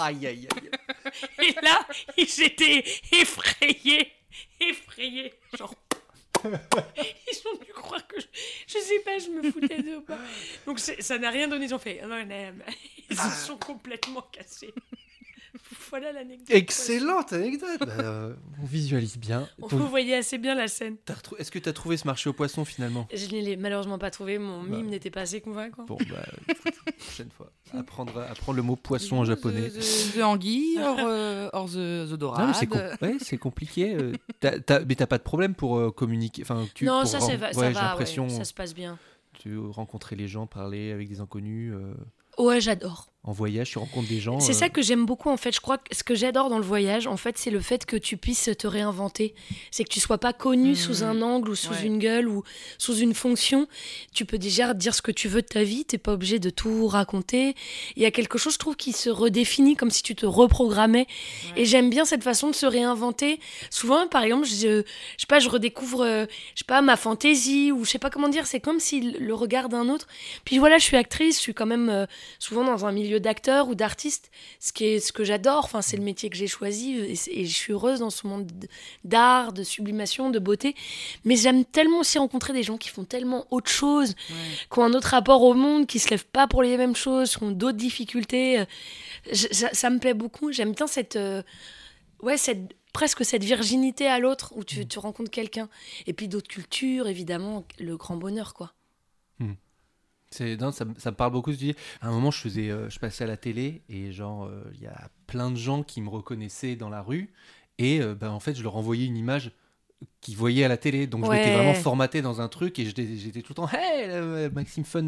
Aïe, 0.00 0.26
aïe, 0.26 0.48
aïe. 0.54 1.48
Et 1.48 1.54
là, 1.62 1.86
j'étais 2.16 2.84
effrayée, 3.12 4.12
effrayée. 4.60 5.34
Genre. 5.58 5.74
Ils 6.96 7.48
ont 7.48 7.56
dû 7.64 7.72
croire 7.72 8.06
que 8.06 8.20
je, 8.20 8.26
je 8.66 8.78
sais 8.78 8.98
pas, 9.00 9.18
je 9.18 9.28
me 9.28 9.50
foutais 9.50 9.82
d'eux 9.82 9.96
ou 9.96 10.02
pas. 10.02 10.18
Donc 10.66 10.78
ça 10.78 11.18
n'a 11.18 11.30
rien 11.30 11.48
donné, 11.48 11.66
ils 11.66 11.74
ont 11.74 11.78
fait. 11.78 12.00
"Oh, 12.04 12.08
Ils 13.10 13.16
se 13.16 13.46
sont 13.46 13.56
complètement 13.56 14.22
cassés. 14.32 14.72
Voilà 15.90 16.12
l'anecdote. 16.12 16.48
Excellente 16.50 17.32
anecdote. 17.32 17.78
Bah, 17.80 17.86
euh, 18.00 18.34
on 18.62 18.66
visualise 18.66 19.16
bien. 19.18 19.48
On 19.58 19.68
Donc, 19.68 19.80
vous 19.80 19.88
voyait 19.88 20.16
assez 20.16 20.38
bien 20.38 20.54
la 20.54 20.68
scène. 20.68 20.96
Est-ce 21.38 21.50
que 21.50 21.58
tu 21.58 21.68
as 21.68 21.72
trouvé 21.72 21.96
ce 21.96 22.06
marché 22.06 22.28
aux 22.28 22.32
poissons 22.32 22.64
finalement? 22.64 23.06
Je 23.14 23.26
ne 23.34 23.40
l'ai 23.42 23.56
malheureusement 23.56 23.98
pas 23.98 24.10
trouvé, 24.10 24.38
mon 24.38 24.62
Bah. 24.62 24.76
mime 24.76 24.86
n'était 24.86 25.10
pas 25.10 25.22
assez 25.22 25.40
convaincant. 25.40 25.84
Bon, 25.84 25.96
bah, 26.10 26.24
écoute, 26.48 26.74
prochaine 26.98 27.30
fois. 27.30 27.50
Apprendre, 27.76 28.18
apprendre 28.28 28.56
le 28.56 28.62
mot 28.62 28.76
poisson 28.76 29.16
en 29.18 29.24
japonais. 29.24 29.70
The, 29.70 30.20
anguille, 30.22 30.78
or, 30.80 30.96
euh, 31.00 31.48
or 31.52 31.66
the, 31.68 32.08
the 32.10 32.14
dorade. 32.14 32.40
Non, 32.40 32.46
mais 32.48 32.54
c'est 32.54 32.66
com- 32.66 32.96
ouais, 33.02 33.16
c'est 33.20 33.38
compliqué. 33.38 33.94
euh, 33.94 34.12
t'as- 34.40 34.58
t'as- 34.60 34.84
mais 34.84 34.94
t'as 34.96 35.06
pas 35.06 35.18
de 35.18 35.22
problème 35.22 35.54
pour 35.54 35.78
euh, 35.78 35.90
communiquer. 35.90 36.42
Enfin, 36.42 36.66
tu, 36.74 36.84
non, 36.84 37.00
pour 37.02 37.08
ça, 37.10 37.20
ça 37.20 37.36
va, 37.36 37.48
ouais, 37.48 37.52
ça 37.54 37.68
j'ai 37.68 37.72
va, 37.74 37.80
ouais, 37.80 37.86
l'impression, 37.88 38.28
ça 38.28 38.44
se 38.44 38.54
passe 38.54 38.74
bien. 38.74 38.98
tu 39.38 39.56
rencontrer 39.58 40.16
les 40.16 40.26
gens, 40.28 40.46
parler 40.46 40.90
avec 40.92 41.08
des 41.08 41.20
inconnus. 41.20 41.72
euh, 41.74 41.94
Ouais, 42.38 42.60
j'adore. 42.60 43.06
En 43.22 43.32
voyage, 43.32 43.70
tu 43.72 43.78
rencontres 43.78 44.08
des 44.08 44.18
gens. 44.18 44.40
C'est 44.40 44.52
euh, 44.52 44.54
ça 44.54 44.68
que 44.70 44.80
j'aime 44.80 45.04
beaucoup 45.04 45.28
en 45.28 45.36
fait. 45.36 45.52
Je 45.54 45.60
crois 45.60 45.76
que 45.76 45.94
ce 45.94 46.02
que 46.02 46.14
j'adore 46.14 46.48
dans 46.48 46.56
le 46.56 46.64
voyage, 46.64 47.06
en 47.06 47.18
fait, 47.18 47.36
c'est 47.36 47.50
le 47.50 47.60
fait 47.60 47.84
que 47.84 47.96
tu 47.96 48.16
puisses 48.16 48.48
te 48.58 48.66
réinventer. 48.66 49.34
C'est 49.70 49.84
que 49.84 49.90
tu 49.90 50.00
sois 50.00 50.16
pas 50.16 50.32
connu 50.32 50.74
sous 50.74 51.04
un 51.04 51.20
angle 51.20 51.50
ou 51.50 51.54
sous 51.54 51.70
Ouais. 51.74 51.84
une 51.84 51.98
gueule 51.98 52.28
ou 52.28 52.42
sous 52.78 52.96
une 52.96 53.12
fonction. 53.12 53.68
Tu 54.14 54.24
peux 54.24 54.38
déjà 54.38 54.72
dire 54.72 54.94
ce 54.94 55.02
que 55.02 55.12
tu 55.12 55.28
veux 55.28 55.42
de 55.42 55.46
ta 55.46 55.62
vie. 55.64 55.84
T'es 55.84 55.98
pas 55.98 56.14
obligé 56.14 56.38
de 56.38 56.48
tout 56.48 56.86
raconter. 56.88 57.54
Il 57.96 58.02
y 58.02 58.06
a 58.06 58.10
quelque 58.10 58.38
chose, 58.38 58.54
je 58.54 58.58
trouve, 58.58 58.74
qui 58.76 58.92
se 58.92 59.10
redéfinit 59.10 59.76
comme 59.76 59.90
si 59.90 60.02
tu 60.02 60.14
te 60.14 60.24
reprogrammais. 60.24 61.06
Et 61.56 61.66
j'aime 61.66 61.90
bien 61.90 62.06
cette 62.06 62.22
façon 62.24 62.48
de 62.48 62.54
se 62.54 62.64
réinventer. 62.64 63.38
Souvent, 63.68 64.08
par 64.08 64.22
exemple, 64.24 64.46
je, 64.46 64.54
je 64.56 64.82
sais 65.18 65.26
pas, 65.28 65.40
je 65.40 65.50
redécouvre, 65.50 66.00
euh, 66.04 66.24
je 66.54 66.60
sais 66.60 66.64
pas, 66.66 66.80
ma 66.80 66.96
fantaisie 66.96 67.70
ou 67.70 67.84
je 67.84 67.90
sais 67.90 67.98
pas 67.98 68.08
comment 68.08 68.30
dire. 68.30 68.46
C'est 68.46 68.60
comme 68.60 68.80
si 68.80 69.02
le- 69.02 69.18
le 69.18 69.34
regard 69.34 69.68
d'un 69.68 69.90
autre. 69.90 70.06
Puis 70.46 70.56
voilà, 70.58 70.78
je 70.78 70.84
suis 70.84 70.96
actrice. 70.96 71.36
Je 71.36 71.42
suis 71.42 71.54
quand 71.54 71.66
même 71.66 71.90
euh, 71.90 72.06
souvent 72.38 72.64
dans 72.64 72.86
un 72.86 72.92
milieu 72.92 73.09
d'acteur 73.18 73.68
ou 73.68 73.74
d'artiste, 73.74 74.30
ce 74.60 74.72
qui 74.72 74.84
est 74.84 75.00
ce 75.00 75.12
que 75.12 75.24
j'adore. 75.24 75.64
Enfin, 75.64 75.82
c'est 75.82 75.96
le 75.96 76.02
métier 76.04 76.30
que 76.30 76.36
j'ai 76.36 76.46
choisi 76.46 76.94
et, 76.96 77.44
je 77.46 77.52
suis 77.56 77.72
heureuse 77.72 77.98
dans 78.00 78.10
ce 78.10 78.26
monde 78.26 78.50
d'art, 79.04 79.52
de 79.52 79.64
sublimation, 79.64 80.30
de 80.30 80.38
beauté. 80.38 80.76
Mais 81.24 81.34
j'aime 81.36 81.64
tellement 81.64 82.00
aussi 82.00 82.18
rencontrer 82.18 82.52
des 82.52 82.62
gens 82.62 82.76
qui 82.76 82.88
font 82.90 83.04
tellement 83.04 83.46
autre 83.50 83.70
chose, 83.70 84.14
Ouais. 84.30 84.36
qui 84.72 84.78
ont 84.78 84.84
un 84.84 84.94
autre 84.94 85.08
rapport 85.08 85.42
au 85.42 85.54
monde, 85.54 85.86
qui 85.86 85.98
se 85.98 86.10
lèvent 86.10 86.26
pas 86.26 86.46
pour 86.46 86.62
les 86.62 86.76
mêmes 86.76 86.94
choses, 86.96 87.36
qui 87.36 87.42
ont 87.42 87.50
d'autres 87.50 87.78
difficultés. 87.78 88.60
Euh, 88.60 88.64
je- 89.32 89.48
ça, 89.50 89.70
ça 89.72 89.90
me 89.90 89.98
plaît 89.98 90.14
beaucoup. 90.14 90.52
J'aime 90.52 90.72
bien 90.72 90.86
cette, 90.86 91.16
euh, 91.16 91.42
ouais, 92.22 92.36
cette 92.36 92.74
presque 92.92 93.24
cette 93.24 93.44
virginité 93.44 94.08
à 94.08 94.18
l'autre 94.18 94.52
où 94.56 94.64
tu, 94.64 94.84
tu 94.84 94.98
rencontres 94.98 95.30
quelqu'un. 95.30 95.68
Et 96.08 96.12
puis 96.12 96.26
d'autres 96.26 96.48
cultures, 96.48 97.06
évidemment, 97.06 97.64
le 97.78 97.96
grand 97.96 98.16
bonheur, 98.16 98.52
quoi. 98.52 98.72
C'est, 100.30 100.56
non, 100.56 100.70
ça, 100.70 100.84
me- 100.84 100.94
ça 100.98 101.10
me 101.10 101.16
parle 101.16 101.32
beaucoup. 101.32 101.50
tu 101.50 101.56
dis. 101.58 101.74
À 102.00 102.08
un 102.08 102.12
moment, 102.12 102.30
je 102.30 102.38
faisais, 102.38 102.70
euh, 102.70 102.88
je 102.88 102.98
passais 102.98 103.24
à 103.24 103.26
la 103.26 103.36
télé 103.36 103.82
et 103.88 104.12
genre, 104.12 104.44
euh, 104.44 104.62
il 104.74 104.80
y 104.82 104.86
a 104.86 105.08
plein 105.26 105.50
de 105.50 105.56
gens 105.56 105.82
qui 105.82 106.00
me 106.00 106.08
reconnaissaient 106.08 106.76
dans 106.76 106.88
la 106.88 107.02
rue 107.02 107.32
et 107.78 108.00
euh, 108.00 108.14
ben, 108.14 108.30
en 108.30 108.40
fait, 108.40 108.54
je 108.54 108.62
leur 108.62 108.76
envoyais 108.76 109.06
une 109.06 109.16
image 109.16 109.50
qu'ils 110.20 110.36
voyaient 110.36 110.64
à 110.64 110.68
la 110.68 110.76
télé. 110.76 111.06
Donc, 111.06 111.24
je 111.24 111.30
m'étais 111.30 111.48
Ouais. 111.48 111.54
vraiment 111.56 111.74
formaté 111.74 112.22
dans 112.22 112.40
un 112.40 112.48
truc 112.48 112.78
et 112.78 112.84
j'étais, 112.86 113.16
j'étais 113.16 113.42
tout 113.42 113.52
le 113.52 113.56
temps, 113.56 113.68
hey, 113.72 114.48
Maxime 114.50 114.84
Fun. 114.84 115.06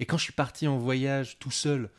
Et 0.00 0.06
quand 0.06 0.16
je 0.16 0.24
suis 0.24 0.32
parti 0.32 0.66
en 0.66 0.78
voyage 0.78 1.38
tout 1.38 1.50
seul, 1.50 1.90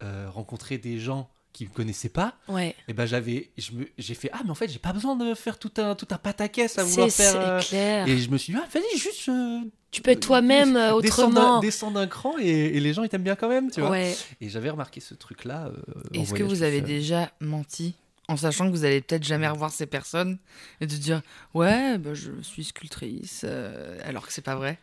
rencontrer 0.00 0.78
des 0.78 0.98
gens 0.98 1.28
qui 1.58 1.64
me 1.64 1.70
connaissaient 1.70 2.08
pas, 2.08 2.34
Ouais. 2.48 2.74
et 2.86 2.92
ben 2.92 3.04
j'avais, 3.04 3.50
je 3.58 3.72
me- 3.72 3.88
j'ai 3.98 4.14
fait 4.14 4.30
ah 4.32 4.40
mais 4.44 4.50
en 4.50 4.54
fait 4.54 4.68
j'ai 4.70 4.78
pas 4.78 4.92
besoin 4.92 5.16
de 5.16 5.34
faire 5.34 5.58
tout 5.58 5.72
un 5.78 5.94
tout 5.96 6.06
un 6.10 6.16
pataquès 6.18 6.78
à 6.78 6.84
vouloir 6.84 7.10
faire. 7.10 7.32
c'est 7.32 7.38
euh, 7.38 7.60
clair. 7.60 8.06
Et 8.08 8.16
je 8.18 8.30
me 8.30 8.38
suis 8.38 8.52
dit 8.52 8.58
ah 8.62 8.68
vas-y 8.72 8.96
juste 8.98 9.28
euh, 9.28 9.60
Tu 9.90 10.00
peux 10.00 10.12
être 10.12 10.20
toi-même 10.20 10.76
euh, 10.76 10.92
autrement. 10.92 11.58
descends 11.60 11.90
d'un 11.90 12.06
cran 12.06 12.34
et, 12.38 12.46
et 12.48 12.80
les 12.80 12.92
gens 12.94 13.02
ils 13.02 13.08
t'aiment 13.08 13.22
bien 13.24 13.34
quand 13.34 13.48
même 13.48 13.70
tu 13.72 13.80
vois. 13.80 13.90
Ouais. 13.90 14.16
Et 14.40 14.48
j'avais 14.48 14.70
remarqué 14.70 15.00
ce 15.00 15.14
truc-là. 15.14 15.66
euh, 15.66 16.18
en 16.18 16.22
Est-ce 16.22 16.32
que 16.34 16.44
vous 16.44 16.62
avez 16.62 16.80
déjà 16.80 17.32
menti 17.40 17.94
en 18.28 18.36
sachant 18.36 18.66
que 18.66 18.70
vous 18.72 18.84
allez 18.84 19.00
peut-être 19.00 19.24
jamais 19.24 19.48
revoir 19.48 19.72
ces 19.72 19.86
personnes 19.86 20.38
et 20.80 20.86
de 20.86 20.94
dire 20.94 21.22
ouais 21.54 21.98
bah, 21.98 22.14
je 22.14 22.30
suis 22.42 22.62
sculptrice 22.64 23.42
euh, 23.44 23.98
alors 24.04 24.24
que 24.26 24.32
c'est 24.32 24.42
pas 24.42 24.54
vrai? 24.54 24.78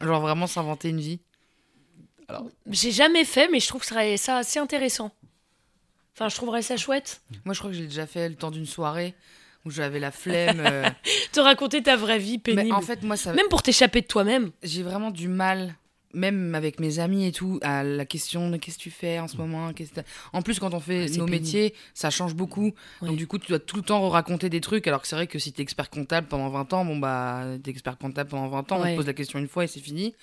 Genre 0.00 0.20
vraiment 0.22 0.46
s'inventer 0.46 0.88
une 0.88 1.00
vie? 1.00 1.20
J'ai 2.70 2.92
jamais 2.92 3.24
fait, 3.26 3.48
mais 3.50 3.60
je 3.60 3.68
trouve 3.68 3.82
que 3.82 3.86
serait 3.88 4.16
ça 4.16 4.38
assez 4.38 4.58
intéressant. 4.58 5.10
Enfin, 6.14 6.28
je 6.28 6.36
trouverais 6.36 6.62
ça 6.62 6.76
chouette. 6.76 7.22
moi 7.44 7.54
je 7.54 7.58
crois 7.60 7.70
que 7.70 7.76
j'ai 7.76 7.86
déjà 7.86 8.06
fait 8.06 8.28
le 8.28 8.34
temps 8.34 8.50
d'une 8.50 8.66
soirée 8.66 9.14
où 9.64 9.70
j'avais 9.70 10.00
la 10.00 10.10
flemme 10.10 10.60
euh, 10.60 10.88
Te 11.32 11.40
raconter 11.40 11.82
ta 11.82 11.96
vraie 11.96 12.18
vie 12.18 12.38
pénible. 12.38 12.68
mais 12.68 12.72
en 12.72 12.82
fait 12.82 13.02
moi 13.02 13.16
ça 13.16 13.32
Même 13.32 13.48
pour 13.48 13.62
t'échapper 13.62 14.00
de 14.02 14.06
toi-même. 14.06 14.50
j'ai 14.62 14.82
vraiment 14.82 15.10
du 15.10 15.28
mal 15.28 15.74
même 16.14 16.54
avec 16.54 16.78
mes 16.78 16.98
amis 16.98 17.24
et 17.24 17.32
tout 17.32 17.58
à 17.62 17.82
la 17.82 18.04
question 18.04 18.50
de 18.50 18.58
qu'est-ce 18.58 18.76
que 18.76 18.82
tu 18.82 18.90
fais 18.90 19.18
en 19.18 19.28
ce 19.28 19.38
moment 19.38 19.72
qu'est-ce 19.72 19.92
que 19.94 20.00
en 20.34 20.42
plus 20.42 20.58
quand 20.58 20.74
on 20.74 20.80
fait 20.80 21.06
nos 21.06 21.24
pénible. 21.24 21.30
métiers 21.30 21.74
ça 21.94 22.10
change 22.10 22.34
beaucoup 22.34 22.74
Ouais. 23.00 23.08
donc 23.08 23.16
du 23.16 23.26
coup 23.26 23.38
tu 23.38 23.48
dois 23.48 23.58
tout 23.58 23.76
le 23.76 23.82
temps 23.82 24.06
raconter 24.10 24.50
des 24.50 24.60
trucs 24.60 24.86
alors 24.86 25.00
que 25.00 25.08
c'est 25.08 25.16
vrai 25.16 25.26
que 25.26 25.38
si 25.38 25.54
t'es 25.54 25.62
expert 25.62 25.88
comptable 25.88 26.26
pendant 26.26 26.50
20 26.50 26.74
ans 26.74 26.84
bon 26.84 26.98
bah 26.98 27.46
t'es 27.64 27.70
expert 27.70 27.96
comptable 27.96 28.28
pendant 28.28 28.48
20 28.48 28.72
ans 28.72 28.80
on 28.80 28.84
te 28.84 28.94
pose 28.96 29.06
la 29.06 29.14
question 29.14 29.38
une 29.38 29.48
fois 29.48 29.64
et 29.64 29.68
c'est 29.68 29.80
fini 29.80 30.14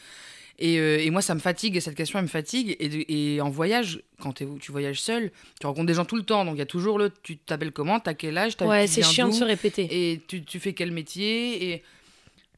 et, 0.59 0.77
euh, 0.79 0.99
et 0.99 1.09
moi 1.09 1.21
ça 1.21 1.33
me 1.35 1.39
fatigue 1.39 1.75
et 1.75 1.81
cette 1.81 1.95
question 1.95 2.19
elle 2.19 2.25
me 2.25 2.29
fatigue 2.29 2.75
et, 2.79 3.39
en 3.41 3.49
voyage 3.49 4.01
quand 4.19 4.33
tu 4.33 4.71
voyages 4.71 5.01
seul 5.01 5.31
tu 5.59 5.65
rencontres 5.67 5.87
des 5.87 5.93
gens 5.93 6.05
tout 6.05 6.15
le 6.17 6.23
temps 6.23 6.45
donc 6.45 6.55
il 6.55 6.59
y 6.59 6.61
a 6.61 6.65
toujours 6.67 6.97
le 6.99 7.11
tu 7.23 7.37
t'appelles 7.37 7.71
comment 7.71 7.99
t'as 7.99 8.13
quel 8.13 8.37
âge 8.37 8.57
t'as- 8.57 8.67
Ouais, 8.67 8.85
c'est 8.87 9.01
chiant 9.03 9.27
de 9.29 9.33
se 9.33 9.43
répéter. 9.43 9.87
et 9.89 10.21
tu, 10.27 10.43
tu 10.43 10.59
fais 10.59 10.73
quel 10.73 10.91
métier 10.91 11.71
et 11.71 11.83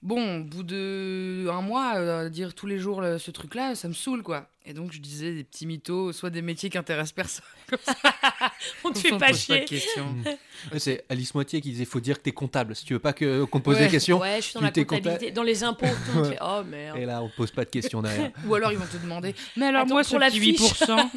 bon 0.04 0.40
au 0.40 0.44
bout 0.44 0.64
de 0.64 1.48
un 1.50 1.62
mois 1.62 1.94
euh, 1.98 2.30
dire 2.30 2.54
tous 2.56 2.66
les 2.68 2.80
jours 2.80 3.02
le- 3.02 3.20
ce 3.20 3.30
truc 3.32 3.54
là 3.56 3.76
ça 3.76 3.88
me 3.88 3.94
saoule 3.94 4.24
quoi 4.24 4.48
et 4.66 4.74
donc 4.74 4.92
je 4.92 5.00
disais 5.00 5.34
des 5.34 5.44
petits 5.44 5.66
mythos 5.66 6.12
soit 6.14 6.30
des 6.30 6.42
métiers 6.42 6.70
qui 6.70 6.78
intéressent 6.78 7.12
personne 7.14 7.46
On 8.84 8.92
te 8.92 8.98
on 8.98 9.02
fait 9.02 9.10
se 9.10 9.16
pas 9.16 9.34
chier. 9.34 9.60
de 9.62 9.66
questions 9.66 10.16
Ouais, 10.72 10.78
C'est 10.80 11.04
Alice 11.10 11.34
Moitié 11.34 11.62
qui 11.62 11.72
disait 11.72 11.86
faut 11.86 12.00
dire 12.00 12.18
que 12.18 12.24
t'es 12.24 12.32
comptable 12.32 12.76
si 12.76 12.86
tu 12.86 12.94
veux 12.94 13.00
pas 13.00 13.14
que 13.14 13.44
qu'on 13.46 13.60
te 13.60 13.64
pose 13.66 13.78
Ouais. 13.78 13.86
des 13.86 13.90
questions. 13.90 14.20
Ouais, 14.20 14.36
je 14.38 14.42
suis 14.42 14.54
dans 14.54 14.62
la 14.62 14.70
comptabilité. 14.72 15.32
Dans 15.32 15.42
les 15.42 15.64
impôts, 15.64 15.88
tout 16.14 16.24
fait 16.26 16.38
Oh 16.42 16.62
merde. 16.64 16.98
Et 17.00 17.06
là 17.06 17.24
on 17.24 17.30
te 17.30 17.36
pose 17.36 17.50
pas 17.52 17.66
de 17.66 17.70
questions 17.72 18.02
derrière. 18.04 18.32
ou 18.48 18.54
alors 18.56 18.72
ils 18.72 18.78
vont 18.78 18.86
te 18.86 18.98
demander 18.98 19.34
mais 19.58 19.68
alors 19.68 19.82
Attends, 19.82 19.94
moi 19.96 20.02
pour 20.04 20.12
ce 20.12 20.18
la 20.18 20.30
petit 20.30 20.40
fiche. 20.56 20.62
8% 20.82 21.10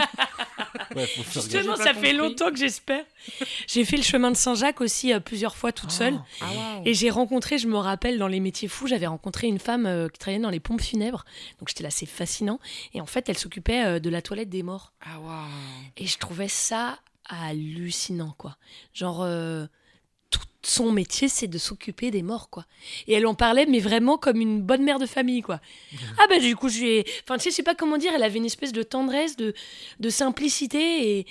Ouais. 0.94 1.08
Justement, 1.32 1.76
ça 1.76 1.94
fait 1.94 2.12
longtemps 2.12 2.50
que 2.50 2.56
j'espère. 2.56 3.04
J'ai 3.66 3.84
fait 3.84 3.96
le 3.96 4.02
chemin 4.02 4.30
de 4.30 4.36
Saint-Jacques 4.36 4.80
aussi 4.80 5.12
euh, 5.12 5.20
plusieurs 5.20 5.56
fois 5.56 5.72
toute 5.72 5.90
seule. 5.90 6.18
ah 6.40 6.46
Et 6.84 6.94
j'ai 6.94 7.10
rencontré, 7.10 7.58
je 7.58 7.66
me 7.68 7.76
rappelle, 7.78 8.18
dans 8.18 8.28
les 8.28 8.40
métiers 8.40 8.68
fous, 8.68 8.86
j'avais 8.86 9.06
rencontré 9.06 9.46
une 9.46 9.58
femme 9.58 9.86
euh, 9.86 10.08
qui 10.08 10.18
travaillait 10.18 10.42
dans 10.42 10.50
les 10.50 10.60
pompes 10.60 10.80
funèbres. 10.82 11.24
Donc 11.58 11.68
j'étais 11.68 11.82
là, 11.82 11.90
c'est 11.90 12.06
fascinant. 12.06 12.60
Et 12.92 13.00
en 13.00 13.06
fait, 13.06 13.28
elle 13.28 13.38
s'occupait 13.38 13.84
euh, 13.84 13.98
de 13.98 14.10
la 14.10 14.22
toilette 14.22 14.50
des 14.50 14.62
morts. 14.62 14.92
ah 15.04 15.18
waouh 15.20 15.48
Et 15.96 16.06
je 16.06 16.18
trouvais 16.18 16.48
ça 16.48 16.98
hallucinant, 17.28 18.34
quoi. 18.36 18.56
Genre, 18.92 19.22
euh, 19.22 19.66
son 20.66 20.90
métier, 20.92 21.28
c'est 21.28 21.46
de 21.48 21.58
s'occuper 21.58 22.10
des 22.10 22.22
morts, 22.22 22.48
quoi. 22.50 22.64
Et 23.06 23.14
elle 23.14 23.26
en 23.26 23.34
parlait, 23.34 23.66
mais 23.66 23.80
vraiment 23.80 24.16
comme 24.18 24.40
une 24.40 24.60
bonne 24.62 24.82
mère 24.82 24.98
de 24.98 25.06
famille, 25.06 25.42
quoi. 25.42 25.60
Ah 26.18 26.26
ben 26.28 26.40
du 26.40 26.56
coup, 26.56 26.68
je 26.68 26.80
lui 26.80 26.88
ai... 26.90 27.06
Enfin, 27.24 27.36
tu 27.36 27.44
sais, 27.44 27.50
je 27.50 27.54
sais 27.56 27.62
pas 27.62 27.74
comment 27.74 27.96
dire, 27.98 28.12
elle 28.14 28.22
avait 28.22 28.38
une 28.38 28.44
espèce 28.46 28.72
de 28.72 28.82
tendresse, 28.82 29.36
de, 29.36 29.54
de 30.00 30.10
simplicité, 30.10 31.18
et, 31.18 31.26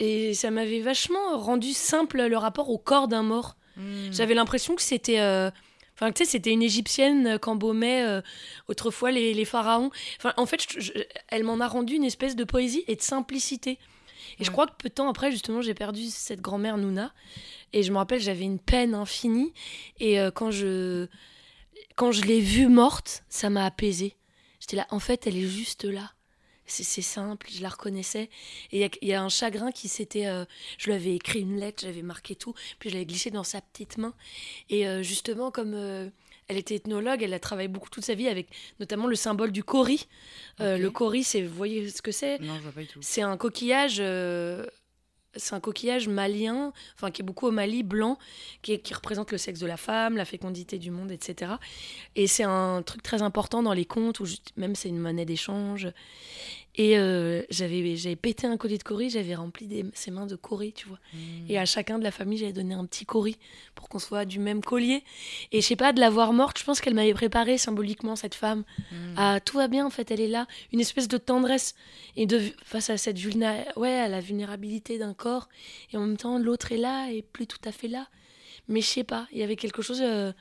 et, 0.00 0.34
ça 0.34 0.50
m'avait 0.50 0.80
vachement 0.80 1.38
rendu 1.38 1.72
simple 1.72 2.22
le 2.26 2.36
rapport 2.36 2.70
au 2.70 2.78
corps 2.78 3.08
d'un 3.08 3.22
mort. 3.22 3.56
Hmm. 3.76 4.12
J'avais 4.12 4.34
l'impression 4.34 4.74
que 4.74 4.82
c'était... 4.82 5.20
euh, 5.20 5.50
Enfin, 5.96 6.10
tu 6.10 6.24
sais, 6.24 6.30
c'était 6.32 6.50
une 6.50 6.62
égyptienne 6.62 7.26
euh, 7.28 7.38
qu'embaumaient 7.38 8.02
euh, 8.04 8.20
autrefois 8.66 9.12
les, 9.12 9.32
les 9.32 9.44
pharaons. 9.44 9.90
Enfin, 10.18 10.32
en 10.36 10.44
fait, 10.44 10.60
je- 10.68 10.80
je- 10.80 10.92
elle 11.28 11.44
m'en 11.44 11.60
a 11.60 11.68
rendu 11.68 11.94
une 11.94 12.02
espèce 12.02 12.34
de 12.34 12.42
poésie 12.42 12.82
et 12.88 12.96
de 12.96 13.00
simplicité. 13.00 13.78
Et 14.38 14.44
je 14.44 14.50
crois 14.50 14.66
que 14.66 14.72
peu 14.78 14.88
de 14.88 14.94
temps 14.94 15.08
après, 15.08 15.30
justement, 15.30 15.62
j'ai 15.62 15.74
perdu 15.74 16.04
cette 16.10 16.40
grand-mère 16.40 16.76
Nouna. 16.78 17.12
Et 17.72 17.82
je 17.82 17.92
me 17.92 17.96
rappelle, 17.98 18.20
j'avais 18.20 18.44
une 18.44 18.58
peine 18.58 18.94
infinie. 18.94 19.52
Et 20.00 20.20
euh, 20.20 20.30
quand 20.30 20.50
je, 20.50 21.06
quand 21.96 22.12
je 22.12 22.22
l'ai 22.22 22.40
vue 22.40 22.68
morte, 22.68 23.24
ça 23.28 23.50
m'a 23.50 23.64
apaisée. 23.66 24.16
J'étais 24.60 24.76
là, 24.76 24.86
en 24.90 24.98
fait, 25.00 25.26
elle 25.26 25.36
est 25.36 25.46
juste 25.48 25.84
là. 25.84 26.12
C'est 26.66 27.02
simple, 27.02 27.46
je 27.52 27.60
la 27.60 27.68
reconnaissais. 27.68 28.30
Et 28.72 28.78
il 28.78 28.80
y 28.80 28.84
a- 28.84 28.88
il 29.02 29.08
y, 29.08 29.12
a 29.12 29.22
un 29.22 29.28
chagrin 29.28 29.70
qui 29.70 29.86
s'était. 29.86 30.26
euh, 30.26 30.46
je 30.78 30.86
lui 30.86 30.94
avais 30.94 31.14
écrit 31.14 31.40
une 31.40 31.58
lettre, 31.60 31.82
j'avais 31.84 32.00
marqué 32.00 32.34
tout, 32.36 32.54
puis 32.78 32.88
je 32.88 32.94
l'avais 32.94 33.04
glissé 33.04 33.30
dans 33.30 33.44
sa 33.44 33.60
petite 33.60 33.98
main. 33.98 34.14
Et 34.70 34.88
euh, 34.88 35.02
justement, 35.02 35.50
comme 35.50 35.74
elle 36.48 36.56
était 36.58 36.74
ethnologue, 36.76 37.22
elle 37.22 37.34
a 37.34 37.38
travaillé 37.40 37.68
beaucoup 37.68 37.88
toute 37.90 38.04
sa 38.04 38.14
vie 38.14 38.28
avec 38.28 38.48
notamment 38.80 39.06
le 39.06 39.16
symbole 39.16 39.50
du 39.52 39.64
cori. 39.64 40.06
Euh, 40.60 40.76
Ok. 40.76 40.82
Le 40.82 40.90
cori, 40.90 41.24
c'est, 41.24 41.42
vous 41.42 41.54
voyez 41.54 41.88
ce 41.88 42.02
que 42.02 42.12
c'est? 42.12 42.38
Non, 42.40 42.56
je 42.56 42.62
vois 42.62 42.72
pas 42.72 42.80
du 42.82 42.86
tout. 42.88 42.98
C'est 43.02 43.22
un 43.22 43.36
coquillage, 43.36 43.96
euh, 44.00 44.66
c'est 45.36 45.54
un 45.54 45.60
coquillage 45.60 46.06
malien, 46.06 46.72
enfin 46.94 47.10
qui 47.10 47.22
est 47.22 47.24
beaucoup 47.24 47.46
au 47.48 47.50
Mali, 47.50 47.82
blanc, 47.82 48.18
qui, 48.62 48.72
est- 48.74 48.78
qui 48.80 48.94
représente 48.94 49.32
le 49.32 49.38
sexe 49.38 49.58
de 49.58 49.66
la 49.66 49.76
femme, 49.76 50.16
la 50.16 50.24
fécondité 50.24 50.78
du 50.78 50.90
monde, 50.92 51.10
etc. 51.10 51.52
Et 52.14 52.26
c'est 52.28 52.44
un 52.44 52.82
truc 52.82 53.02
très 53.02 53.20
important 53.22 53.62
dans 53.62 53.72
les 53.72 53.84
contes, 53.84 54.24
juste- 54.24 54.52
même 54.56 54.74
c'est 54.76 54.88
une 54.90 54.98
monnaie 55.00 55.24
d'échange. 55.24 55.88
Et 56.76 56.98
euh, 56.98 57.42
j'avais, 57.50 57.94
j'avais 57.94 58.16
pété 58.16 58.48
un 58.48 58.56
collier 58.56 58.78
de 58.78 58.82
cori, 58.82 59.08
j'avais 59.08 59.36
rempli 59.36 59.68
des, 59.68 59.84
ses 59.94 60.10
mains 60.10 60.26
de 60.26 60.34
cori, 60.34 60.72
tu 60.72 60.88
vois. 60.88 60.98
Hmm. 61.12 61.46
Et 61.48 61.56
à 61.56 61.64
chacun 61.66 62.00
de 62.00 62.04
la 62.04 62.10
famille, 62.10 62.36
j'avais 62.36 62.52
donné 62.52 62.74
un 62.74 62.84
petit 62.84 63.06
cori 63.06 63.36
pour 63.76 63.88
qu'on 63.88 64.00
soit 64.00 64.24
du 64.24 64.40
même 64.40 64.60
collier. 64.60 65.04
Et 65.52 65.60
je 65.60 65.66
sais 65.66 65.76
pas, 65.76 65.92
de 65.92 66.00
la 66.00 66.10
voir 66.10 66.32
morte, 66.32 66.58
je 66.58 66.64
pense 66.64 66.80
qu'elle 66.80 66.94
m'avait 66.94 67.14
préparé 67.14 67.58
symboliquement, 67.58 68.16
cette 68.16 68.34
femme, 68.34 68.64
à 69.16 69.38
tout 69.38 69.56
va 69.56 69.68
bien, 69.68 69.86
en 69.86 69.90
fait, 69.90 70.10
elle 70.10 70.20
est 70.20 70.26
là. 70.26 70.48
Une 70.72 70.80
espèce 70.80 71.06
de 71.06 71.16
tendresse. 71.16 71.76
Et 72.16 72.26
de, 72.26 72.40
face 72.64 72.90
à 72.90 72.96
cette 72.96 73.18
vulna- 73.18 73.64
ouais, 73.78 73.94
à 73.94 74.08
la 74.08 74.20
vulnérabilité 74.20 74.98
d'un 74.98 75.14
corps. 75.14 75.48
Et 75.92 75.96
en 75.96 76.00
même 76.00 76.16
temps, 76.16 76.38
l'autre 76.38 76.72
est 76.72 76.76
là 76.76 77.08
et 77.08 77.22
plus 77.22 77.46
tout 77.46 77.58
à 77.64 77.70
fait 77.70 77.88
là. 77.88 78.08
Mais 78.66 78.80
je 78.80 78.86
sais 78.88 79.04
pas, 79.04 79.28
il 79.30 79.38
y 79.38 79.42
avait 79.44 79.56
quelque 79.56 79.82
chose. 79.82 80.00
euh, 80.02 80.32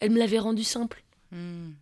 elle 0.00 0.10
me 0.10 0.18
l'avait 0.18 0.38
rendu 0.38 0.64
simple. 0.64 1.04
Hmm. 1.32 1.72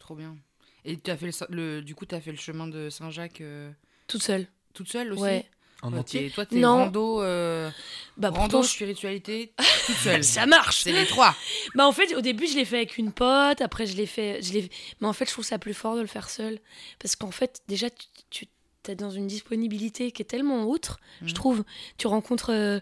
Trop 0.00 0.16
bien. 0.16 0.36
Et 0.84 0.96
tu 0.98 1.10
as 1.10 1.16
fait 1.16 1.26
le, 1.26 1.32
le- 1.76 1.82
du 1.82 1.94
coup, 1.94 2.06
tu 2.06 2.14
as 2.14 2.20
fait 2.20 2.32
le 2.32 2.36
chemin 2.38 2.66
de 2.66 2.90
Saint-Jacques 2.90 3.40
euh, 3.40 3.70
Toute 4.08 4.22
seule. 4.22 4.46
toute 4.74 4.88
seule 4.88 5.12
aussi 5.12 5.22
Ouais. 5.22 5.48
En 5.84 5.92
Ouais, 5.92 5.98
entier 5.98 6.30
Toi, 6.30 6.46
t'es 6.46 6.64
rando, 6.64 7.22
euh, 7.22 7.68
Bah, 8.16 8.28
rando 8.30 8.40
pourtant, 8.40 8.62
spiritualité, 8.62 9.52
toute 9.86 9.96
seule. 9.96 10.22
ça 10.22 10.46
marche. 10.46 10.82
C'est 10.84 10.92
les 10.92 11.06
trois. 11.06 11.34
Bah 11.74 11.86
en 11.88 11.92
fait 11.92 12.14
au 12.14 12.20
début 12.20 12.46
je 12.46 12.54
l'ai 12.54 12.64
fait 12.64 12.76
avec 12.76 12.98
une 12.98 13.10
pote, 13.12 13.60
après 13.60 13.86
je 13.86 13.96
l'ai 13.96 14.06
fait, 14.06 14.40
je 14.42 14.52
l'ai, 14.52 14.70
mais 15.00 15.08
en 15.08 15.12
fait 15.12 15.26
je 15.26 15.32
trouve 15.32 15.44
ça 15.44 15.58
plus 15.58 15.74
fort 15.74 15.96
de 15.96 16.00
le 16.00 16.06
faire 16.06 16.30
seul, 16.30 16.60
parce 17.00 17.16
qu'en 17.16 17.32
fait 17.32 17.62
déjà 17.66 17.90
tu, 17.90 18.06
tu 18.30 18.46
es 18.88 18.94
dans 18.94 19.10
une 19.10 19.26
disponibilité 19.26 20.12
qui 20.12 20.22
est 20.22 20.26
tellement 20.26 20.64
autre, 20.66 21.00
je 21.20 21.26
Mhm. 21.30 21.32
trouve. 21.34 21.64
Tu 21.98 22.06
rencontres, 22.06 22.52
euh, 22.52 22.78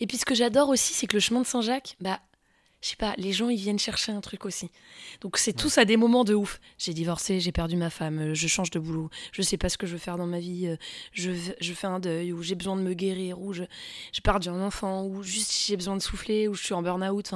et 0.00 0.06
puis 0.06 0.16
ce 0.16 0.24
que 0.24 0.34
j'adore 0.34 0.70
aussi 0.70 0.94
c'est 0.94 1.06
que 1.06 1.14
le 1.16 1.20
chemin 1.20 1.42
de 1.42 1.46
Saint-Jacques, 1.46 1.96
bah 2.00 2.18
je 2.82 2.88
sais 2.88 2.96
pas, 2.96 3.14
les 3.16 3.32
gens 3.32 3.48
ils 3.48 3.56
viennent 3.56 3.78
chercher 3.78 4.12
un 4.12 4.20
truc 4.20 4.44
aussi. 4.44 4.68
Donc 5.20 5.38
c'est 5.38 5.52
tous 5.52 5.78
à 5.78 5.84
des 5.84 5.96
moments 5.96 6.24
de 6.24 6.34
ouf. 6.34 6.60
J'ai 6.78 6.92
divorcé, 6.92 7.38
j'ai 7.40 7.52
perdu 7.52 7.76
ma 7.76 7.88
femme, 7.90 8.18
euh, 8.18 8.34
je 8.34 8.48
change 8.48 8.70
de 8.70 8.78
boulot, 8.80 9.08
je 9.32 9.40
sais 9.40 9.56
pas 9.56 9.68
ce 9.68 9.78
que 9.78 9.86
je 9.86 9.92
veux 9.92 9.98
faire 9.98 10.18
dans 10.18 10.26
ma 10.26 10.40
vie, 10.40 10.66
euh, 10.66 10.76
je, 11.12 11.30
je 11.60 11.72
fais 11.72 11.86
un 11.86 12.00
deuil, 12.00 12.32
ou 12.32 12.42
j'ai 12.42 12.54
besoin 12.56 12.76
de 12.76 12.82
me 12.82 12.92
guérir, 12.94 13.40
ou 13.40 13.52
je, 13.52 13.62
j'ai 14.12 14.20
perdu 14.20 14.48
un 14.48 14.60
enfant, 14.60 15.04
ou 15.06 15.22
juste 15.22 15.52
j'ai 15.66 15.76
besoin 15.76 15.96
de 15.96 16.02
souffler, 16.02 16.48
ou 16.48 16.54
je 16.54 16.62
suis 16.64 16.74
en 16.74 16.82
burn-out. 16.82 17.30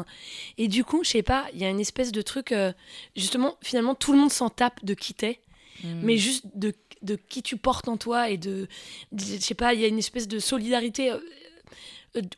Et 0.59 0.68
du 0.68 0.82
coup, 0.84 1.05
je 1.05 1.11
sais 1.11 1.22
pas, 1.22 1.47
il 1.55 1.61
y 1.61 1.64
a 1.64 1.70
une 1.70 1.80
espèce 1.80 2.12
de 2.12 2.22
truc, 2.22 2.51
euh, 2.53 2.72
justement, 3.14 3.57
finalement 3.62 3.94
tout 3.94 4.12
le 4.12 4.18
monde 4.18 4.32
s'en 4.32 4.51
tape 4.51 4.84
de 4.84 4.94
qui 4.94 5.14
t'es, 5.14 5.40
Hmm. 5.84 6.01
mais 6.03 6.16
juste 6.16 6.47
de, 6.55 6.72
de 7.03 7.16
qui 7.16 7.42
tu 7.42 7.59
portes 7.59 7.86
en 7.88 7.99
toi 7.99 8.30
et 8.30 8.38
de, 8.38 8.66
de- 9.12 9.22
je 9.22 9.36
sais 9.36 9.53
pas, 9.55 9.74
il 9.74 9.80
y 9.82 9.84
a 9.84 9.88
une 9.88 9.99
espèce 9.99 10.26
de 10.26 10.38
solidarité 10.38 11.11
euh, 11.12 11.18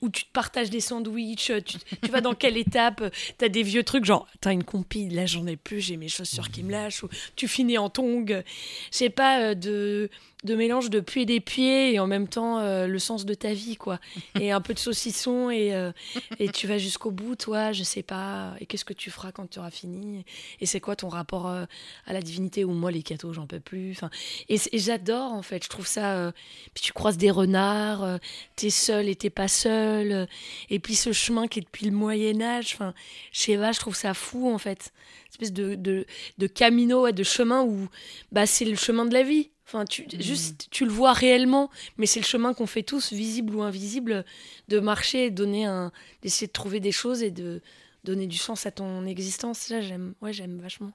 où 0.00 0.08
tu 0.10 0.24
te 0.24 0.32
partages 0.32 0.70
des 0.70 0.80
sandwichs, 0.80 1.50
euh, 1.50 1.60
tu, 1.60 1.78
tu 2.02 2.10
vas 2.10 2.20
dans 2.20 2.34
quelle 2.34 2.56
étape, 2.56 3.00
euh, 3.02 3.10
t'as 3.38 3.48
des 3.48 3.62
vieux 3.62 3.82
trucs 3.82 4.04
genre 4.04 4.26
t'as 4.40 4.52
une 4.52 4.64
compile, 4.64 5.14
là 5.14 5.26
j'en 5.26 5.46
ai 5.46 5.56
plus, 5.56 5.80
j'ai 5.80 5.96
mes 5.96 6.08
chaussures 6.08 6.50
qui 6.50 6.62
me 6.62 6.70
lâchent, 6.70 7.02
ou 7.02 7.08
tu 7.36 7.48
finis 7.48 7.78
en 7.78 7.90
tongs, 7.90 8.24
euh, 8.30 8.42
je 8.90 8.96
sais 8.96 9.10
pas, 9.10 9.40
euh, 9.40 9.54
de, 9.54 10.10
de 10.44 10.54
mélange 10.54 10.88
de 10.88 11.00
puits 11.00 11.22
et 11.22 11.26
des 11.26 11.40
pieds 11.40 11.92
et 11.92 11.98
en 11.98 12.06
même 12.06 12.28
temps 12.28 12.58
euh, 12.58 12.86
le 12.86 12.98
sens 12.98 13.26
de 13.26 13.34
ta 13.34 13.52
vie 13.52 13.76
quoi, 13.76 13.98
et 14.40 14.52
un 14.52 14.60
peu 14.60 14.72
de 14.72 14.78
saucisson 14.78 15.50
et, 15.50 15.74
euh, 15.74 15.90
et 16.38 16.48
tu 16.48 16.66
vas 16.66 16.78
jusqu'au 16.78 17.10
bout 17.10 17.34
toi, 17.34 17.72
je 17.72 17.82
sais 17.82 18.02
pas, 18.02 18.54
et 18.60 18.66
qu'est-ce 18.66 18.84
que 18.84 18.92
tu 18.92 19.10
feras 19.10 19.32
quand 19.32 19.50
tu 19.50 19.58
auras 19.58 19.70
fini, 19.70 20.24
et 20.60 20.66
c'est 20.66 20.80
quoi 20.80 20.94
ton 20.94 21.08
rapport 21.08 21.48
euh, 21.48 21.64
à 22.06 22.12
la 22.12 22.22
divinité? 22.22 22.64
Ou 22.64 22.72
moi 22.72 22.90
les 22.90 23.02
cathos 23.02 23.32
j'en 23.32 23.46
peux 23.46 23.60
plus, 23.60 23.92
enfin, 23.92 24.10
et, 24.48 24.58
j'adore 24.74 25.32
en 25.32 25.42
fait, 25.42 25.64
je 25.64 25.68
trouve 25.68 25.86
ça, 25.86 26.32
puis 26.72 26.82
tu 26.82 26.92
croises 26.92 27.18
des 27.18 27.30
renards, 27.30 28.18
t'es 28.56 28.70
seul 28.70 29.08
et 29.08 29.16
t'es 29.16 29.30
pas 29.30 29.48
seul. 29.48 30.28
Et 30.70 30.78
puis 30.78 30.94
ce 30.94 31.12
chemin 31.12 31.48
qui 31.48 31.58
est 31.58 31.62
depuis 31.62 31.86
le 31.86 31.92
Moyen 31.92 32.40
Âge, 32.40 32.74
enfin, 32.74 32.94
je 33.32 33.40
sais 33.40 33.56
pas, 33.56 33.72
je 33.72 33.80
trouve 33.80 33.96
ça 33.96 34.14
fou 34.14 34.50
en 34.52 34.58
fait. 34.58 34.92
Une 35.26 35.32
espèce 35.32 35.52
de, 35.52 35.74
de, 35.74 36.06
de 36.38 36.46
camino, 36.46 37.02
ouais, 37.02 37.12
de 37.12 37.22
chemin 37.22 37.62
où 37.62 37.88
bah, 38.32 38.46
c'est 38.46 38.64
le 38.64 38.76
chemin 38.76 39.04
de 39.04 39.12
la 39.12 39.22
vie. 39.22 39.50
Enfin, 39.70 39.84
tu, 39.84 40.06
juste, 40.18 40.68
tu 40.70 40.86
le 40.86 40.90
vois 40.90 41.12
réellement, 41.12 41.68
mais 41.98 42.06
c'est 42.06 42.20
le 42.20 42.24
chemin 42.24 42.54
qu'on 42.54 42.66
fait 42.66 42.82
tous, 42.82 43.12
visible 43.12 43.54
ou 43.54 43.60
invisible, 43.62 44.24
de 44.68 44.80
marcher, 44.80 45.30
donner 45.30 45.66
un, 45.66 45.92
d'essayer 46.22 46.46
de 46.46 46.52
trouver 46.52 46.80
des 46.80 46.90
choses 46.92 47.22
et 47.22 47.30
de 47.30 47.60
donner 48.02 48.26
du 48.26 48.38
sens 48.38 48.64
à 48.64 48.70
ton 48.70 49.04
existence. 49.04 49.68
Là, 49.68 49.82
j'aime, 49.82 50.14
ouais, 50.22 50.32
j'aime 50.32 50.58
vachement. 50.58 50.92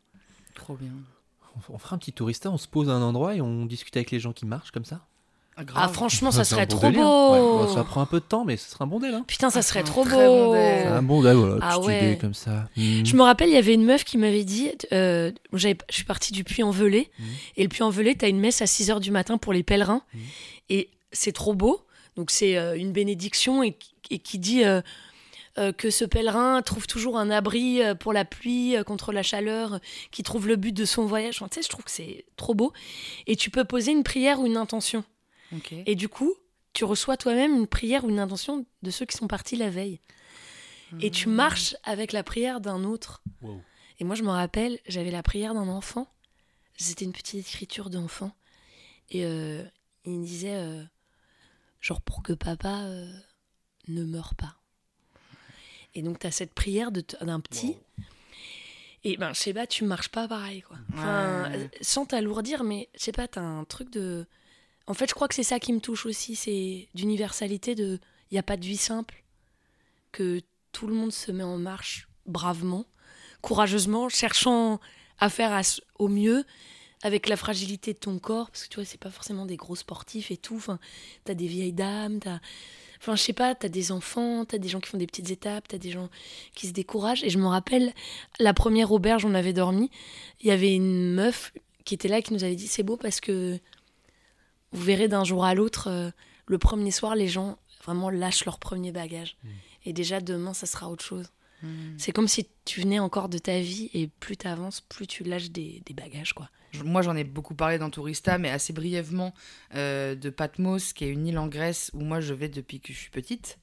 Trop 0.55 0.75
bien. 0.75 0.91
On- 1.69 1.73
On 1.75 1.77
fera 1.77 1.95
un 1.95 1.99
petit 1.99 2.13
tourista, 2.13 2.49
on 2.49 2.57
se 2.57 2.67
pose 2.67 2.89
à 2.89 2.93
un 2.93 3.01
endroit 3.03 3.35
et 3.35 3.41
on 3.41 3.67
discute 3.67 3.95
avec 3.95 4.09
les 4.09 4.19
gens 4.19 4.33
qui 4.33 4.47
marchent 4.47 4.71
comme 4.71 4.85
ça. 4.85 5.05
Ah, 5.55 5.61
Ah, 5.75 5.87
franchement, 5.87 6.31
ça 6.31 6.43
C'est 6.43 6.53
un 6.53 6.57
serait 6.57 6.65
bon 6.65 6.77
trop 6.77 6.87
délire. 6.87 7.03
beau. 7.03 7.31
Ouais, 7.31 7.65
bon, 7.67 7.73
ça 7.75 7.83
prend 7.83 8.01
un 8.01 8.05
peu 8.07 8.19
de 8.19 8.25
temps, 8.25 8.43
mais 8.43 8.57
ce 8.57 8.71
sera 8.71 8.85
un 8.85 8.87
bon 8.87 8.99
délire. 8.99 9.17
hein. 9.19 9.25
Putain, 9.27 9.49
ça 9.51 9.59
Ah, 9.59 9.61
serait 9.61 9.83
trop 9.83 10.03
beau. 10.03 10.53
C'est 10.55 10.85
un 10.87 11.03
bon 11.03 11.21
délire, 11.21 11.37
voilà, 11.39 11.57
Ah 11.61 11.79
ouais. 11.79 11.97
idée 12.13 12.17
comme 12.17 12.33
ça. 12.33 12.67
Hmm. 12.75 13.05
Je 13.05 13.15
me 13.15 13.21
rappelle, 13.21 13.49
il 13.49 13.53
y 13.53 13.57
avait 13.57 13.73
une 13.75 13.85
meuf 13.85 14.03
qui 14.03 14.17
m'avait 14.17 14.43
dit 14.45 14.71
euh, 14.91 15.31
j'avais- 15.53 15.77
Je 15.89 15.95
suis 15.95 16.05
partie 16.05 16.33
du 16.33 16.43
Puy-en-Velay. 16.43 17.09
Mhm. 17.19 17.25
Et 17.57 17.63
le 17.63 17.69
Puy-en-Velay, 17.69 18.15
tu 18.15 18.25
as 18.25 18.29
une 18.29 18.39
messe 18.39 18.61
à 18.63 18.67
6 18.67 18.89
h 18.89 18.99
du 18.99 19.11
matin 19.11 19.37
pour 19.37 19.53
les 19.53 19.61
pèlerins. 19.63 20.01
Mhm. 20.13 20.21
Et 20.69 20.89
c'est 21.11 21.33
trop 21.33 21.53
beau. 21.53 21.81
Donc, 22.15 22.31
c'est 22.31 22.57
euh, 22.57 22.75
une 22.77 22.91
bénédiction 22.91 23.61
et, 23.63 23.73
qui- 23.73 23.93
et 24.09 24.19
qui 24.19 24.39
dit 24.39 24.63
euh, 24.63 24.81
euh, 25.59 25.71
que 25.71 25.91
ce 25.91 26.03
pèlerin 26.03 26.63
trouve 26.63 26.87
toujours 26.87 27.17
un 27.19 27.29
abri 27.29 27.79
euh, 27.83 27.93
pour 27.93 28.11
la 28.11 28.25
pluie, 28.25 28.75
euh, 28.75 28.83
contre 28.83 29.11
la 29.11 29.21
chaleur, 29.21 29.79
qui 30.11 30.23
trouve 30.23 30.47
le 30.47 30.55
but 30.55 30.71
de 30.73 30.85
son 30.85 31.05
voyage. 31.05 31.35
Enfin, 31.37 31.47
tu 31.47 31.55
sais, 31.55 31.61
je 31.63 31.69
trouve 31.69 31.85
que 31.85 31.91
c'est 31.91 32.25
trop 32.37 32.55
beau. 32.55 32.73
Et 33.27 33.35
tu 33.35 33.51
peux 33.51 33.63
poser 33.63 33.91
une 33.91 34.01
prière 34.03 34.39
ou 34.39 34.47
une 34.47 34.57
intention. 34.57 35.03
Et 35.85 35.95
du 35.95 36.09
coup, 36.09 36.33
tu 36.73 36.83
reçois 36.85 37.17
toi-même 37.17 37.55
une 37.55 37.67
prière 37.67 38.03
ou 38.03 38.09
une 38.09 38.19
intention 38.19 38.65
de 38.81 38.91
ceux 38.91 39.05
qui 39.05 39.15
sont 39.17 39.27
partis 39.27 39.55
la 39.55 39.69
veille. 39.69 39.99
Et 41.01 41.09
tu 41.09 41.27
marches 41.27 41.75
avec 41.83 42.11
la 42.11 42.23
prière 42.23 42.61
d'un 42.61 42.83
autre. 42.83 43.23
Wow. 43.41 43.61
Et 43.99 44.03
moi, 44.03 44.15
je 44.15 44.21
me 44.23 44.29
rappelle, 44.29 44.79
j'avais 44.87 45.09
la 45.11 45.23
prière 45.23 45.53
d'un 45.55 45.67
enfant. 45.67 46.07
C'était 46.77 47.05
une 47.05 47.13
petite 47.13 47.39
écriture 47.47 47.89
d'enfant. 47.89 48.35
Et 49.09 49.25
euh, 49.25 49.63
il 50.05 50.19
me 50.19 50.25
disait, 50.25 50.55
euh, 50.55 50.83
genre, 51.81 52.01
pour 52.01 52.21
que 52.21 52.33
papa 52.33 52.83
euh, 52.83 53.11
ne 53.87 54.03
meure 54.03 54.35
pas. 54.35 54.55
Et 55.95 56.01
donc, 56.03 56.19
tu 56.19 56.27
as 56.27 56.31
cette 56.31 56.53
prière 56.53 56.91
d'un 56.91 57.39
petit. 57.39 57.75
Et 59.03 59.17
ben, 59.17 59.33
je 59.33 59.39
sais 59.39 59.53
pas, 59.53 59.67
tu 59.67 59.83
marches 59.85 60.09
pas 60.09 60.27
pareil, 60.27 60.61
quoi. 60.61 60.77
Enfin, 60.93 61.51
Ouais. 61.51 61.69
sans 61.81 62.05
t'alourdir, 62.05 62.63
mais 62.63 62.89
je 62.95 63.03
sais 63.03 63.11
pas, 63.11 63.27
t'as 63.27 63.41
un 63.41 63.63
truc 63.65 63.89
de. 63.91 64.25
En 64.87 64.93
fait, 64.93 65.09
je 65.09 65.13
crois 65.13 65.27
que 65.27 65.35
c'est 65.35 65.43
ça 65.43 65.59
qui 65.59 65.73
me 65.73 65.79
touche 65.79 66.05
aussi, 66.05 66.35
c'est 66.35 66.87
d'universalité, 66.93 67.75
de. 67.75 67.99
Il 68.31 68.35
n'y 68.35 68.39
a 68.39 68.43
pas 68.43 68.57
de 68.57 68.65
vie 68.65 68.77
simple, 68.77 69.23
que 70.11 70.41
tout 70.71 70.87
le 70.87 70.95
monde 70.95 71.11
se 71.11 71.31
met 71.31 71.43
en 71.43 71.57
marche 71.57 72.09
bravement, 72.25 72.85
courageusement, 73.41 74.09
cherchant 74.09 74.79
à 75.19 75.29
faire 75.29 75.61
au 75.99 76.07
mieux, 76.07 76.43
avec 77.03 77.27
la 77.27 77.35
fragilité 77.35 77.93
de 77.93 77.99
ton 77.99 78.17
corps, 78.17 78.49
parce 78.49 78.63
que 78.63 78.69
tu 78.69 78.75
vois, 78.75 78.85
c'est 78.85 78.99
pas 78.99 79.11
forcément 79.11 79.45
des 79.45 79.57
gros 79.57 79.75
sportifs 79.75 80.31
et 80.31 80.37
tout. 80.37 80.55
Enfin, 80.55 80.79
t'as 81.25 81.33
des 81.35 81.47
vieilles 81.47 81.73
dames, 81.73 82.19
t'as. 82.19 82.39
Enfin, 82.99 83.15
je 83.17 83.21
sais 83.21 83.33
pas, 83.33 83.53
t'as 83.53 83.67
des 83.67 83.91
enfants, 83.91 84.45
t'as 84.45 84.57
des 84.57 84.69
gens 84.69 84.79
qui 84.79 84.89
font 84.89 84.97
des 84.97 85.07
petites 85.07 85.29
étapes, 85.29 85.67
t'as 85.67 85.77
des 85.77 85.91
gens 85.91 86.09
qui 86.55 86.67
se 86.67 86.71
découragent. 86.71 87.23
Et 87.25 87.29
je 87.29 87.37
me 87.37 87.47
rappelle, 87.47 87.93
la 88.39 88.53
première 88.53 88.93
auberge 88.93 89.25
où 89.25 89.27
on 89.27 89.33
avait 89.33 89.51
dormi, 89.51 89.91
il 90.39 90.47
y 90.47 90.51
avait 90.51 90.73
une 90.73 91.13
meuf 91.13 91.51
qui 91.83 91.93
était 91.93 92.07
là 92.07 92.21
qui 92.21 92.33
nous 92.33 92.45
avait 92.45 92.55
dit 92.55 92.67
c'est 92.67 92.83
beau 92.83 92.95
parce 92.95 93.19
que 93.19 93.59
vous 94.73 94.83
verrez 94.83 95.07
d'un 95.07 95.23
jour 95.23 95.45
à 95.45 95.53
l'autre, 95.53 95.89
euh, 95.89 96.11
le 96.45 96.57
premier 96.57 96.91
soir, 96.91 97.15
les 97.15 97.27
gens 97.27 97.57
vraiment 97.83 98.09
lâchent 98.09 98.45
leur 98.45 98.59
premier 98.59 98.91
bagage. 98.91 99.37
Et 99.85 99.93
déjà 99.93 100.19
demain, 100.21 100.53
ça 100.53 100.65
sera 100.65 100.89
autre 100.89 101.03
chose. 101.03 101.27
Hmm. 101.61 101.95
C'est 101.97 102.11
comme 102.11 102.27
si 102.27 102.47
tu 102.65 102.81
venais 102.81 102.99
encore 102.99 103.29
de 103.29 103.37
ta 103.37 103.59
vie 103.59 103.89
et 103.93 104.07
plus 104.07 104.37
tu 104.37 104.47
avances, 104.47 104.81
plus 104.81 105.07
tu 105.07 105.23
lâches 105.23 105.51
des, 105.51 105.81
des 105.85 105.93
bagages. 105.93 106.33
quoi. 106.33 106.49
Moi, 106.83 107.03
j'en 107.03 107.15
ai 107.15 107.23
beaucoup 107.23 107.53
parlé 107.53 107.77
dans 107.77 107.91
Tourista, 107.91 108.39
mais 108.39 108.49
assez 108.49 108.73
brièvement 108.73 109.31
euh, 109.75 110.15
de 110.15 110.31
Patmos, 110.31 110.93
qui 110.93 111.05
est 111.05 111.09
une 111.09 111.27
île 111.27 111.37
en 111.37 111.45
Grèce 111.47 111.91
où 111.93 111.99
moi 112.01 112.19
je 112.19 112.33
vais 112.33 112.49
depuis 112.49 112.79
que 112.79 112.91
je 112.91 112.97
suis 112.97 113.11
petite. 113.11 113.59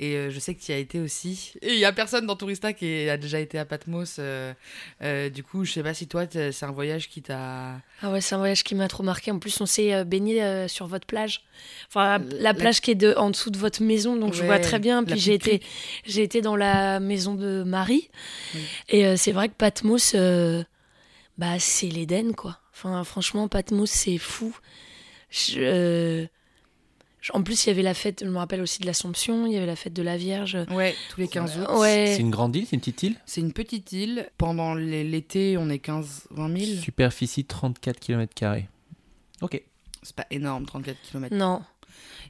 Et 0.00 0.14
euh, 0.16 0.30
je 0.30 0.38
sais 0.40 0.54
que 0.56 0.60
tu 0.60 0.72
y 0.72 0.74
as 0.74 0.78
été 0.78 0.98
aussi. 1.00 1.52
Et 1.62 1.74
il 1.74 1.78
y 1.78 1.84
a 1.84 1.92
personne 1.92 2.26
dans 2.26 2.34
Tourista 2.34 2.72
qui 2.72 3.08
a 3.08 3.16
déjà 3.16 3.38
été 3.38 3.58
à 3.60 3.64
Patmos. 3.64 4.16
euh, 4.18 4.52
du 5.30 5.42
coup, 5.44 5.64
je 5.64 5.72
sais 5.72 5.82
pas 5.84 5.94
si 5.94 6.08
toi, 6.08 6.24
c'est 6.30 6.64
un 6.64 6.72
voyage 6.72 7.08
qui 7.08 7.22
t'a. 7.22 7.80
Ah 8.02 8.10
ouais, 8.10 8.20
c'est 8.20 8.34
un 8.34 8.38
voyage 8.38 8.64
qui 8.64 8.74
m'a 8.74 8.88
trop 8.88 9.02
marqué. 9.04 9.30
En 9.30 9.38
plus, 9.38 9.60
on 9.60 9.66
s'est 9.66 10.04
baigné 10.04 10.66
sur 10.68 10.86
votre 10.88 11.06
plage. 11.06 11.42
Enfin, 11.88 12.18
la, 12.18 12.40
La- 12.40 12.54
plage 12.54 12.80
qui 12.80 12.90
est 12.92 12.96
de, 12.96 13.14
en 13.16 13.30
dessous 13.30 13.50
de 13.50 13.58
votre 13.58 13.82
maison, 13.84 14.16
donc 14.16 14.34
je 14.34 14.42
vois 14.44 14.58
très 14.58 14.78
bien. 14.80 15.04
Puis 15.04 15.18
j'ai 15.18 15.38
petite 15.38 15.54
été, 15.54 15.66
j'ai 16.06 16.22
été 16.24 16.40
dans 16.40 16.56
la 16.56 16.98
maison 17.00 17.34
de 17.34 17.62
Marie. 17.64 18.08
Oui. 18.54 18.60
Et 18.88 19.06
euh, 19.06 19.16
c'est 19.16 19.32
vrai 19.32 19.48
que 19.48 19.54
Patmos, 19.54 20.12
euh, 20.14 20.62
bah, 21.36 21.58
c'est 21.58 21.88
l'Éden, 21.88 22.32
quoi. 22.34 22.58
Enfin, 22.72 23.02
franchement, 23.04 23.48
Patmos, 23.48 23.90
c'est 23.90 24.18
fou. 24.18 24.56
Je, 25.30 25.58
euh, 25.60 26.26
En 27.34 27.42
plus, 27.42 27.66
il 27.66 27.68
y 27.68 27.72
avait 27.72 27.82
la 27.82 27.94
fête, 27.94 28.22
je 28.24 28.30
me 28.30 28.38
rappelle 28.38 28.60
aussi 28.62 28.80
de 28.80 28.86
l'Assomption, 28.86 29.46
il 29.46 29.52
y 29.52 29.56
avait 29.56 29.66
la 29.66 29.76
fête 29.76 29.92
de 29.92 30.02
la 30.02 30.16
Vierge. 30.16 30.56
Ouais, 30.70 30.94
tous 31.10 31.20
les 31.20 31.28
15 31.28 31.58
août. 31.58 31.66
Ouais. 31.78 32.14
C'est 32.14 32.20
une 32.22 32.30
grande 32.30 32.54
île, 32.56 32.66
c'est 32.66 32.76
une 32.76 32.80
petite 32.80 33.02
île? 33.02 33.16
C'est 33.26 33.40
une 33.40 33.52
petite 33.52 33.92
île. 33.92 34.30
Pendant 34.38 34.74
l'été, 34.74 35.56
on 35.58 35.68
est 35.68 35.84
15-20 35.84 36.66
000. 36.66 36.80
Superficie 36.80 37.44
34 37.44 38.00
km. 38.00 38.32
Ok. 39.42 39.62
C'est 40.02 40.14
pas 40.16 40.26
énorme, 40.30 40.64
34 40.64 40.96
km. 41.02 41.34
Non. 41.34 41.60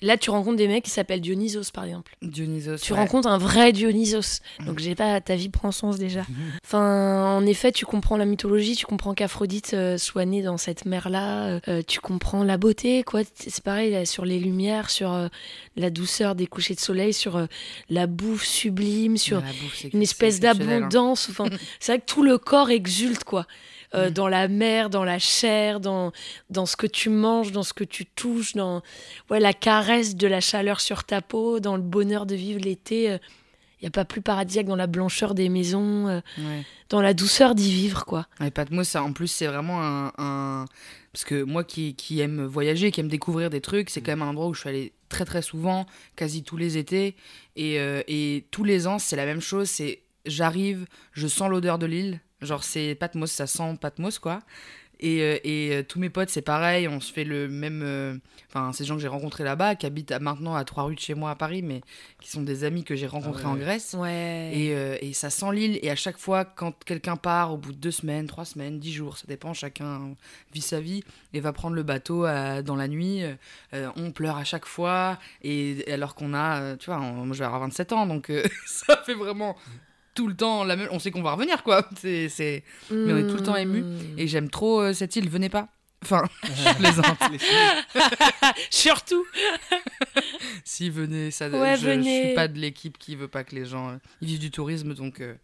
Là, 0.00 0.16
tu 0.16 0.30
rencontres 0.30 0.56
des 0.56 0.68
mecs 0.68 0.84
qui 0.84 0.90
s'appellent 0.90 1.20
Dionysos, 1.20 1.70
par 1.72 1.84
exemple. 1.84 2.14
Dionysos. 2.22 2.80
Tu 2.80 2.92
ouais. 2.92 2.98
rencontres 2.98 3.28
un 3.28 3.38
vrai 3.38 3.72
Dionysos. 3.72 4.40
Donc, 4.64 4.78
j'ai 4.78 4.94
pas, 4.94 5.20
ta 5.20 5.34
vie 5.34 5.48
prend 5.48 5.72
sens 5.72 5.98
déjà. 5.98 6.24
Enfin, 6.64 7.36
en 7.36 7.46
effet, 7.46 7.72
tu 7.72 7.86
comprends 7.86 8.18
la 8.18 8.26
mythologie, 8.26 8.76
tu 8.76 8.84
comprends 8.84 9.14
qu'Aphrodite 9.14 9.72
euh, 9.72 9.96
soit 9.96 10.26
née 10.26 10.42
dans 10.42 10.58
cette 10.58 10.84
mer-là, 10.84 11.60
euh, 11.68 11.82
tu 11.86 12.00
comprends 12.00 12.44
la 12.44 12.58
beauté, 12.58 13.02
quoi. 13.04 13.22
C'est 13.34 13.62
pareil 13.62 13.90
là, 13.90 14.04
sur 14.04 14.26
les 14.26 14.38
lumières, 14.38 14.90
sur 14.90 15.12
euh, 15.12 15.28
la 15.76 15.90
douceur 15.90 16.34
des 16.34 16.46
couchers 16.46 16.74
de 16.74 16.80
soleil, 16.80 17.12
sur 17.12 17.36
euh, 17.36 17.46
la 17.88 18.06
bouffe 18.06 18.44
sublime, 18.44 19.16
sur 19.16 19.40
bouffe, 19.40 19.84
une 19.92 20.02
espèce 20.02 20.36
hein. 20.36 20.54
d'abondance. 20.54 21.28
Enfin, 21.30 21.46
c'est 21.80 21.92
vrai 21.92 22.00
que 22.00 22.06
tout 22.06 22.22
le 22.22 22.38
corps 22.38 22.70
exulte, 22.70 23.24
quoi. 23.24 23.46
Euh, 23.94 24.10
Mm. 24.10 24.12
Dans 24.12 24.28
la 24.28 24.48
mer, 24.48 24.90
dans 24.90 25.04
la 25.04 25.18
chair, 25.18 25.80
dans, 25.80 26.12
dans 26.50 26.66
ce 26.66 26.76
que 26.76 26.86
tu 26.86 27.08
manges, 27.08 27.52
dans 27.52 27.62
ce 27.62 27.72
que 27.72 27.84
tu 27.84 28.04
touches, 28.04 28.54
dans 28.54 28.82
ouais, 29.30 29.40
la 29.40 29.52
caresse 29.54 30.14
de 30.14 30.26
la 30.26 30.40
chaleur 30.40 30.80
sur 30.80 31.04
ta 31.04 31.22
peau, 31.22 31.58
dans 31.58 31.76
le 31.76 31.82
bonheur 31.82 32.26
de 32.26 32.34
vivre 32.34 32.60
l'été. 32.60 33.16
Il 33.80 33.84
n'y 33.84 33.88
a 33.88 33.90
pas 33.92 34.04
plus 34.04 34.20
paradisiaque 34.20 34.66
dans 34.66 34.74
la 34.76 34.88
blancheur 34.88 35.34
des 35.34 35.48
maisons, 35.48 36.08
euh, 36.08 36.20
Ouais. 36.36 36.64
dans 36.90 37.00
la 37.00 37.14
douceur 37.14 37.54
d'y 37.54 37.70
vivre, 37.72 38.04
quoi. 38.04 38.26
Et 38.44 38.50
Patmos, 38.50 38.88
ça, 38.88 39.02
en 39.04 39.12
plus, 39.12 39.28
c'est 39.28 39.46
vraiment 39.46 39.80
un, 39.80 40.12
un- 40.18 40.64
Parce 41.12 41.24
que 41.24 41.42
moi 41.44 41.64
qui, 41.64 41.94
qui 41.94 42.20
aime 42.20 42.44
voyager, 42.44 42.90
qui 42.90 43.00
aime 43.00 43.08
découvrir 43.08 43.48
des 43.50 43.60
trucs, 43.60 43.88
c'est 43.88 44.00
quand 44.02 44.12
même 44.12 44.22
un 44.22 44.28
endroit 44.30 44.48
où 44.48 44.54
je 44.54 44.60
suis 44.60 44.68
allée 44.68 44.92
très 45.08 45.24
très 45.24 45.40
souvent, 45.42 45.86
quasi 46.16 46.42
tous 46.42 46.56
les 46.56 46.76
étés. 46.76 47.16
Et, 47.56 47.78
euh, 47.80 48.02
et 48.08 48.44
tous 48.50 48.64
les 48.64 48.86
ans, 48.86 48.98
c'est 48.98 49.16
la 49.16 49.24
même 49.26 49.40
chose. 49.40 49.68
C'est 49.70 50.02
j'arrive, 50.26 50.84
je 51.12 51.26
sens 51.26 51.48
l'odeur 51.48 51.78
de 51.78 51.86
l'île. 51.86 52.20
Genre, 52.42 52.62
c'est 52.64 52.94
Patmos, 52.94 53.30
ça 53.30 53.46
sent 53.46 53.76
Patmos, 53.80 54.18
quoi. 54.18 54.40
Et, 55.00 55.22
euh, 55.22 55.38
et 55.44 55.70
euh, 55.76 55.82
tous 55.84 56.00
mes 56.00 56.10
potes, 56.10 56.28
c'est 56.28 56.42
pareil, 56.42 56.88
on 56.88 56.98
se 56.98 57.12
fait 57.12 57.22
le 57.22 57.48
même. 57.48 57.82
euh, 57.84 58.16
Enfin, 58.48 58.72
ces 58.72 58.84
gens 58.84 58.96
que 58.96 59.00
j'ai 59.02 59.06
rencontrés 59.08 59.44
là-bas, 59.44 59.74
qui 59.76 59.84
habitent 59.86 60.10
maintenant 60.12 60.54
à 60.56 60.64
trois 60.64 60.84
rues 60.84 60.94
de 60.96 61.00
chez 61.00 61.14
moi 61.14 61.30
à 61.30 61.34
Paris, 61.36 61.60
mais 61.62 61.82
qui 62.20 62.30
sont 62.30 62.40
des 62.42 62.64
amis 62.64 62.82
que 62.82 62.96
j'ai 62.96 63.06
rencontrés 63.06 63.42
Ah 63.44 63.48
ouais. 63.48 63.52
en 63.52 63.56
Grèce. 63.56 63.94
Ouais. 63.96 64.50
Et, 64.54 65.06
et 65.08 65.12
ça 65.12 65.28
sent 65.30 65.52
l'île. 65.52 65.78
Et 65.82 65.90
à 65.90 65.94
chaque 65.96 66.16
fois, 66.16 66.44
quand 66.46 66.72
quelqu'un 66.84 67.16
part, 67.16 67.52
au 67.52 67.58
bout 67.58 67.72
de 67.72 67.76
deux 67.76 67.90
semaines, 67.90 68.26
trois 68.26 68.46
semaines, 68.46 68.78
dix 68.80 68.92
jours, 68.92 69.18
ça 69.18 69.26
dépend, 69.28 69.52
chacun 69.52 70.14
vit 70.52 70.62
sa 70.62 70.80
vie, 70.80 71.04
et 71.34 71.40
va 71.40 71.52
prendre 71.52 71.76
le 71.76 71.82
bateau 71.82 72.22
dans 72.62 72.74
la 72.76 72.88
nuit, 72.88 73.22
euh, 73.74 73.88
on 73.96 74.10
pleure 74.12 74.38
à 74.38 74.44
chaque 74.44 74.64
fois. 74.66 75.18
Et 75.42 75.84
alors 75.92 76.14
qu'on 76.14 76.32
a, 76.34 76.76
tu 76.76 76.86
vois, 76.86 76.98
on- 77.00 77.26
moi 77.26 77.34
je 77.34 77.38
vais 77.40 77.44
avoir 77.44 77.60
27 77.60 77.92
ans, 77.92 78.06
donc 78.06 78.30
euh, 78.30 78.42
ça 78.66 78.96
fait 79.04 79.14
vraiment 79.14 79.56
tout 80.18 80.26
le 80.26 80.34
temps 80.34 80.64
la 80.64 80.74
même. 80.74 80.88
On 80.90 80.98
sait 80.98 81.12
qu'on 81.12 81.22
va 81.22 81.30
revenir, 81.32 81.62
quoi. 81.62 81.88
C'est, 81.96 82.28
c'est... 82.28 82.64
mais 82.90 83.12
on 83.12 83.16
est 83.18 83.28
tout 83.28 83.36
le 83.36 83.42
temps 83.44 83.54
ému. 83.54 83.82
Hmm. 83.82 84.18
Et 84.18 84.26
j'aime 84.26 84.50
trop 84.50 84.80
euh, 84.80 84.92
cette 84.92 85.14
île, 85.14 85.28
venez 85.30 85.48
pas. 85.48 85.68
Enfin, 86.02 86.24
je 86.42 86.74
plaisante. 86.76 87.18
Surtout. 88.70 89.24
si, 90.64 90.90
venez. 90.90 91.30
Ça, 91.30 91.48
Ouais, 91.48 91.76
je, 91.76 91.82
je 91.82 91.90
venez. 91.90 92.24
suis 92.26 92.34
pas 92.34 92.48
de 92.48 92.58
l'équipe 92.58 92.98
qui 92.98 93.14
veut 93.14 93.28
pas 93.28 93.44
que 93.44 93.54
les 93.54 93.64
gens. 93.64 93.90
euh, 93.90 93.96
ils 94.20 94.26
vivent 94.28 94.40
du 94.40 94.50
tourisme, 94.50 94.92
donc 94.94 95.20
euh, 95.20 95.34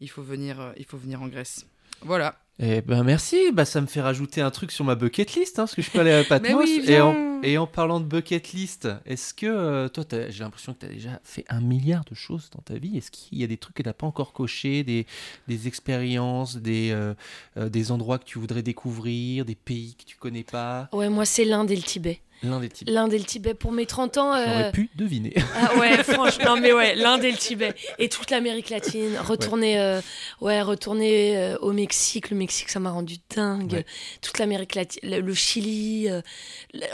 il, 0.00 0.08
faut 0.08 0.22
venir, 0.22 0.58
euh, 0.58 0.72
il 0.78 0.86
faut 0.86 0.96
venir 0.96 1.20
en 1.20 1.28
Grèce. 1.28 1.66
Voilà. 2.00 2.36
Eh 2.58 2.80
ben 2.80 3.02
merci, 3.02 3.50
bah 3.52 3.64
ça 3.66 3.80
me 3.82 3.86
fait 3.86 4.00
rajouter 4.00 4.40
un 4.40 4.50
truc 4.50 4.72
sur 4.72 4.84
ma 4.86 4.94
bucket 4.94 5.34
list, 5.34 5.58
hein, 5.58 5.64
parce 5.64 5.74
que 5.74 5.82
je 5.82 5.90
peux 5.90 6.00
aller 6.00 6.12
à 6.12 6.24
Patmos. 6.24 6.62
oui, 6.64 6.82
et, 6.86 7.00
en, 7.00 7.33
et 7.44 7.58
en 7.58 7.66
parlant 7.66 8.00
de 8.00 8.04
bucket 8.06 8.52
list, 8.52 8.88
est-ce 9.06 9.32
que 9.34 9.46
euh, 9.46 9.88
toi, 9.88 10.04
j'ai 10.28 10.42
l'impression 10.42 10.74
que 10.74 10.80
tu 10.80 10.86
as 10.86 10.88
déjà 10.88 11.20
fait 11.24 11.44
un 11.48 11.60
milliard 11.60 12.04
de 12.04 12.14
choses 12.14 12.50
dans 12.54 12.62
ta 12.62 12.74
vie. 12.78 12.96
Est-ce 12.96 13.10
qu'il 13.10 13.38
y 13.38 13.44
a 13.44 13.46
des 13.46 13.56
trucs 13.56 13.76
que 13.76 13.82
tu 13.82 13.88
n'as 13.88 13.92
pas 13.92 14.06
encore 14.06 14.32
cochés, 14.32 14.82
des, 14.84 15.06
des 15.48 15.68
expériences, 15.68 16.56
des, 16.56 16.90
euh, 16.90 17.14
euh, 17.56 17.68
des 17.68 17.92
endroits 17.92 18.18
que 18.18 18.24
tu 18.24 18.38
voudrais 18.38 18.62
découvrir, 18.62 19.44
des 19.44 19.54
pays 19.54 19.94
que 19.94 20.04
tu 20.04 20.16
connais 20.16 20.44
pas? 20.44 20.88
Ouais, 20.92 21.08
moi, 21.08 21.24
c'est 21.24 21.44
l'Inde 21.44 21.70
et 21.70 21.76
le 21.76 21.82
Tibet. 21.82 22.20
L'un 22.42 22.60
des 22.60 22.68
types. 22.68 22.88
L'Inde 22.90 23.12
et 23.14 23.18
le 23.18 23.24
Tibet. 23.24 23.54
Pour 23.54 23.72
mes 23.72 23.86
30 23.86 24.18
ans. 24.18 24.34
euh, 24.34 24.44
J'aurais 24.44 24.72
pu 24.72 24.90
deviner. 24.96 25.32
Ah 25.54 25.78
ouais, 25.78 26.02
franchement, 26.02 26.56
mais 26.60 26.72
ouais, 26.72 26.94
l'Inde 26.94 27.24
et 27.24 27.30
le 27.30 27.38
Tibet 27.38 27.74
et 27.98 28.08
toute 28.10 28.30
l'Amérique 28.30 28.68
latine. 28.70 29.16
Retourner, 29.18 29.78
euh, 29.80 30.00
ouais, 30.42 30.60
retourner 30.60 31.38
euh, 31.38 31.56
au 31.62 31.72
Mexique. 31.72 32.30
Le 32.30 32.36
Mexique, 32.36 32.68
ça 32.70 32.80
m'a 32.80 32.90
rendu 32.90 33.16
dingue. 33.34 33.72
Ouais. 33.72 33.86
Toute 34.20 34.38
l'Amérique 34.38 34.74
latine, 34.74 35.00
le, 35.04 35.20
le 35.20 35.32
Chili, 35.34 36.08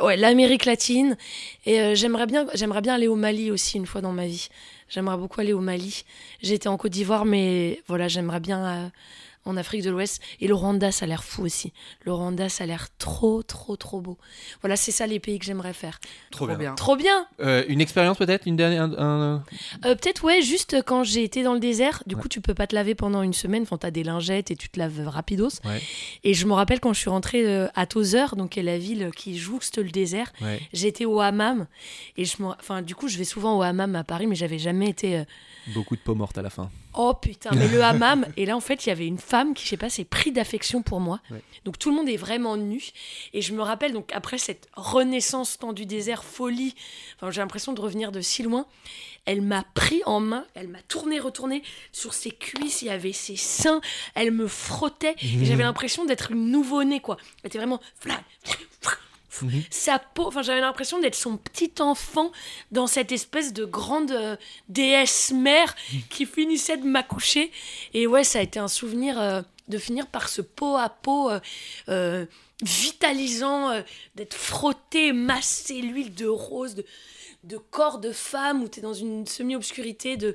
ouais, 0.02 0.16
l'Amérique 0.16 0.39
latine. 0.64 1.16
Et 1.66 1.80
euh, 1.80 1.94
j'aimerais 1.94 2.26
bien, 2.26 2.46
j'aimerais 2.54 2.80
bien 2.80 2.94
aller 2.94 3.08
au 3.08 3.16
Mali 3.16 3.50
aussi 3.50 3.76
une 3.76 3.86
fois 3.86 4.00
dans 4.00 4.12
ma 4.12 4.26
vie. 4.26 4.48
J'aimerais 4.88 5.16
beaucoup 5.16 5.40
aller 5.40 5.52
au 5.52 5.60
Mali. 5.60 6.04
J'étais 6.42 6.68
en 6.68 6.76
Côte 6.76 6.92
d'Ivoire, 6.92 7.24
mais 7.24 7.82
voilà, 7.86 8.08
j'aimerais 8.08 8.40
bien 8.40 8.64
euh, 8.64 8.88
en 9.44 9.56
Afrique 9.56 9.82
de 9.82 9.90
l'Ouest. 9.90 10.20
Et 10.40 10.46
le 10.48 10.54
Rwanda, 10.54 10.92
ça 10.92 11.04
a 11.04 11.08
l'air 11.08 11.24
fou 11.24 11.42
aussi. 11.42 11.72
Le 12.04 12.12
Rwanda, 12.12 12.48
ça 12.48 12.64
a 12.64 12.66
l'air 12.66 12.88
trop, 12.98 13.42
trop, 13.42 13.76
trop 13.76 14.00
beau. 14.00 14.18
Voilà, 14.60 14.76
c'est 14.76 14.92
ça 14.92 15.06
les 15.06 15.18
pays 15.20 15.38
que 15.38 15.44
j'aimerais 15.44 15.72
faire. 15.72 15.98
Trop 16.30 16.46
bien. 16.46 16.74
Trop 16.74 16.96
bien. 16.96 17.26
Euh, 17.40 17.64
une 17.68 17.80
expérience 17.80 18.18
peut-être 18.18 18.46
Une 18.46 18.56
dernière 18.56 18.82
un- 18.82 18.92
un- 18.98 19.44
Euh, 19.84 19.94
Peut-être, 19.94 20.24
ouais, 20.24 20.42
juste 20.42 20.82
quand 20.84 21.04
j'ai 21.04 21.24
été 21.24 21.42
dans 21.42 21.54
le 21.54 21.60
désert, 21.60 22.02
du 22.06 22.16
coup, 22.16 22.28
tu 22.28 22.40
peux 22.40 22.54
pas 22.54 22.66
te 22.66 22.74
laver 22.74 22.94
pendant 22.94 23.22
une 23.22 23.32
semaine. 23.32 23.62
Enfin, 23.62 23.78
t'as 23.78 23.90
des 23.90 24.02
lingettes 24.02 24.50
et 24.50 24.56
tu 24.56 24.68
te 24.68 24.78
laves 24.78 25.06
rapidos. 25.08 25.48
Ouais. 25.64 25.80
Et 26.24 26.34
je 26.34 26.46
me 26.46 26.52
rappelle 26.52 26.80
quand 26.80 26.92
je 26.92 27.00
suis 27.00 27.10
rentrée 27.10 27.46
euh, 27.46 27.68
à 27.74 27.86
Tozeur, 27.86 28.36
donc 28.36 28.50
qui 28.50 28.60
est 28.60 28.62
la 28.62 28.78
ville 28.78 29.10
qui 29.16 29.38
jouxte 29.38 29.78
le 29.78 29.90
désert, 29.90 30.32
Ouais. 30.42 30.60
j'étais 30.72 31.04
au 31.04 31.20
hammam. 31.20 31.66
Et 32.16 32.24
je 32.24 32.42
me... 32.42 32.48
enfin, 32.48 32.82
du 32.82 32.94
coup, 32.94 33.08
je 33.08 33.16
vais 33.18 33.24
souvent 33.24 33.56
au 33.58 33.62
hammam 33.62 33.96
à 33.96 34.04
Paris, 34.04 34.26
mais 34.26 34.34
j'avais 34.34 34.58
jamais 34.58 34.88
été. 34.88 35.24
Beaucoup 35.74 35.96
de 35.96 36.00
peau 36.00 36.14
morte 36.14 36.36
à 36.38 36.42
la 36.42 36.50
fin. 36.50 36.70
Oh 36.94 37.14
putain, 37.14 37.50
mais 37.54 37.68
le 37.68 37.82
hammam. 37.82 38.26
Et 38.36 38.46
là, 38.46 38.56
en 38.56 38.60
fait, 38.60 38.84
il 38.84 38.88
y 38.88 38.92
avait 38.92 39.06
une 39.06 39.18
femme 39.18 39.54
qui, 39.54 39.64
je 39.64 39.70
sais 39.70 39.76
pas, 39.76 39.88
s'est 39.90 40.04
pris 40.04 40.32
d'affection 40.32 40.82
pour 40.82 41.00
moi. 41.00 41.20
Ouais. 41.30 41.42
Donc 41.64 41.78
tout 41.78 41.90
le 41.90 41.96
monde 41.96 42.08
est 42.08 42.16
vraiment 42.16 42.56
nu. 42.56 42.82
Et 43.32 43.42
je 43.42 43.52
me 43.52 43.62
rappelle, 43.62 43.92
donc 43.92 44.10
après 44.12 44.38
cette 44.38 44.68
renaissance 44.74 45.58
temps 45.58 45.72
du 45.72 45.86
désert, 45.86 46.24
folie, 46.24 46.74
enfin, 47.16 47.30
j'ai 47.30 47.40
l'impression 47.40 47.72
de 47.72 47.80
revenir 47.80 48.10
de 48.12 48.20
si 48.20 48.42
loin. 48.42 48.66
Elle 49.26 49.42
m'a 49.42 49.64
pris 49.74 50.02
en 50.06 50.18
main, 50.18 50.46
elle 50.54 50.68
m'a 50.68 50.82
tourné, 50.82 51.20
retourné 51.20 51.62
sur 51.92 52.14
ses 52.14 52.30
cuisses, 52.30 52.82
il 52.82 52.86
y 52.86 52.90
avait 52.90 53.12
ses 53.12 53.36
seins, 53.36 53.80
elle 54.14 54.30
me 54.30 54.48
frottait. 54.48 55.14
Et 55.22 55.44
j'avais 55.44 55.62
l'impression 55.62 56.06
d'être 56.06 56.32
une 56.32 56.50
nouveau-née, 56.50 57.00
quoi. 57.00 57.18
Elle 57.42 57.48
était 57.48 57.58
vraiment. 57.58 57.80
flac, 58.00 58.24
Sa 59.70 59.98
peau, 59.98 60.26
enfin 60.26 60.42
j'avais 60.42 60.60
l'impression 60.60 60.98
d'être 60.98 61.14
son 61.14 61.36
petit 61.36 61.72
enfant 61.78 62.32
dans 62.72 62.86
cette 62.86 63.12
espèce 63.12 63.52
de 63.52 63.64
grande 63.64 64.10
euh, 64.10 64.36
déesse 64.68 65.30
mère 65.30 65.74
qui 66.08 66.26
finissait 66.26 66.76
de 66.76 66.84
m'accoucher. 66.84 67.50
Et 67.94 68.06
ouais, 68.06 68.24
ça 68.24 68.40
a 68.40 68.42
été 68.42 68.58
un 68.58 68.68
souvenir 68.68 69.20
euh, 69.20 69.42
de 69.68 69.78
finir 69.78 70.08
par 70.08 70.28
ce 70.28 70.42
pot 70.42 70.76
à 70.76 70.88
pot 70.88 71.30
euh, 71.88 72.26
vitalisant, 72.62 73.82
d'être 74.16 74.34
frotté, 74.34 75.12
massé, 75.12 75.80
l'huile 75.80 76.12
de 76.12 76.26
rose, 76.26 76.74
de, 76.74 76.84
de 77.44 77.56
corps 77.56 78.00
de 78.00 78.12
femme 78.12 78.64
où 78.64 78.68
tu 78.68 78.80
es 78.80 78.82
dans 78.82 78.94
une 78.94 79.26
semi-obscurité 79.26 80.16
de, 80.16 80.34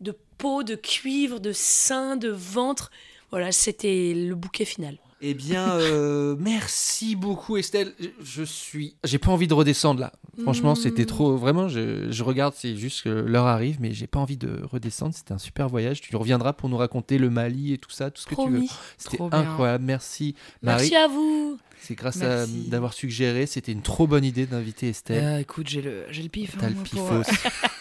de 0.00 0.16
peau, 0.38 0.62
de 0.62 0.76
cuivre, 0.76 1.40
de 1.40 1.52
sein, 1.52 2.16
de 2.16 2.28
ventre. 2.28 2.90
Voilà, 3.30 3.50
c'était 3.50 4.14
le 4.14 4.34
bouquet 4.36 4.64
final. 4.64 4.98
Eh 5.22 5.32
bien, 5.34 5.70
euh, 5.72 6.36
merci 6.38 7.16
beaucoup 7.16 7.56
Estelle. 7.56 7.94
Je- 8.22 8.42
suis, 8.42 8.96
j'ai 9.04 9.18
pas 9.18 9.30
envie 9.30 9.46
de 9.48 9.54
redescendre 9.54 9.98
là. 10.00 10.12
Franchement, 10.42 10.72
Mm. 10.72 10.76
c'était 10.76 11.06
trop. 11.06 11.36
Vraiment, 11.36 11.68
je, 11.68 12.10
je 12.10 12.22
regarde, 12.22 12.52
c'est 12.56 12.76
juste 12.76 13.02
que 13.02 13.08
l'heure 13.08 13.46
arrive, 13.46 13.78
mais 13.80 13.94
j'ai 13.94 14.06
pas 14.06 14.18
envie 14.20 14.36
de 14.36 14.60
redescendre. 14.64 15.14
C'était 15.14 15.32
un 15.32 15.38
super 15.38 15.68
voyage. 15.70 16.02
Tu 16.02 16.14
reviendras 16.16 16.52
pour 16.52 16.68
nous 16.68 16.76
raconter 16.76 17.16
le 17.16 17.30
Mali 17.30 17.72
et 17.72 17.78
tout 17.78 17.90
ça, 17.90 18.10
tout 18.10 18.20
ce 18.20 18.26
que 18.26 18.34
tu 18.34 18.50
veux. 18.50 18.62
C'était 18.98 19.16
bien. 19.16 19.30
incroyable. 19.32 19.84
Merci 19.84 20.34
Marie. 20.62 20.90
Merci 20.90 20.96
à 20.96 21.08
vous. 21.08 21.58
C'est 21.80 21.94
grâce 21.94 22.16
Merci. 22.16 22.64
à 22.66 22.70
d'avoir 22.70 22.92
suggéré. 22.92 23.46
C'était 23.46 23.72
une 23.72 23.82
trop 23.82 24.06
bonne 24.06 24.24
idée 24.24 24.44
d'inviter 24.46 24.88
Estelle. 24.88 25.22
Euh, 25.24 25.38
écoute, 25.40 25.68
j'ai 25.68 25.80
le, 25.82 26.04
j'ai 26.10 26.22
le 26.22 26.28
pif. 26.28 26.54
hein, 26.56 26.58
T'as 26.62 26.68
le 26.70 26.74
moi, 26.74 26.84
pour- 26.90 27.20
pifos. 27.22 27.48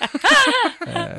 Euh, 0.87 1.17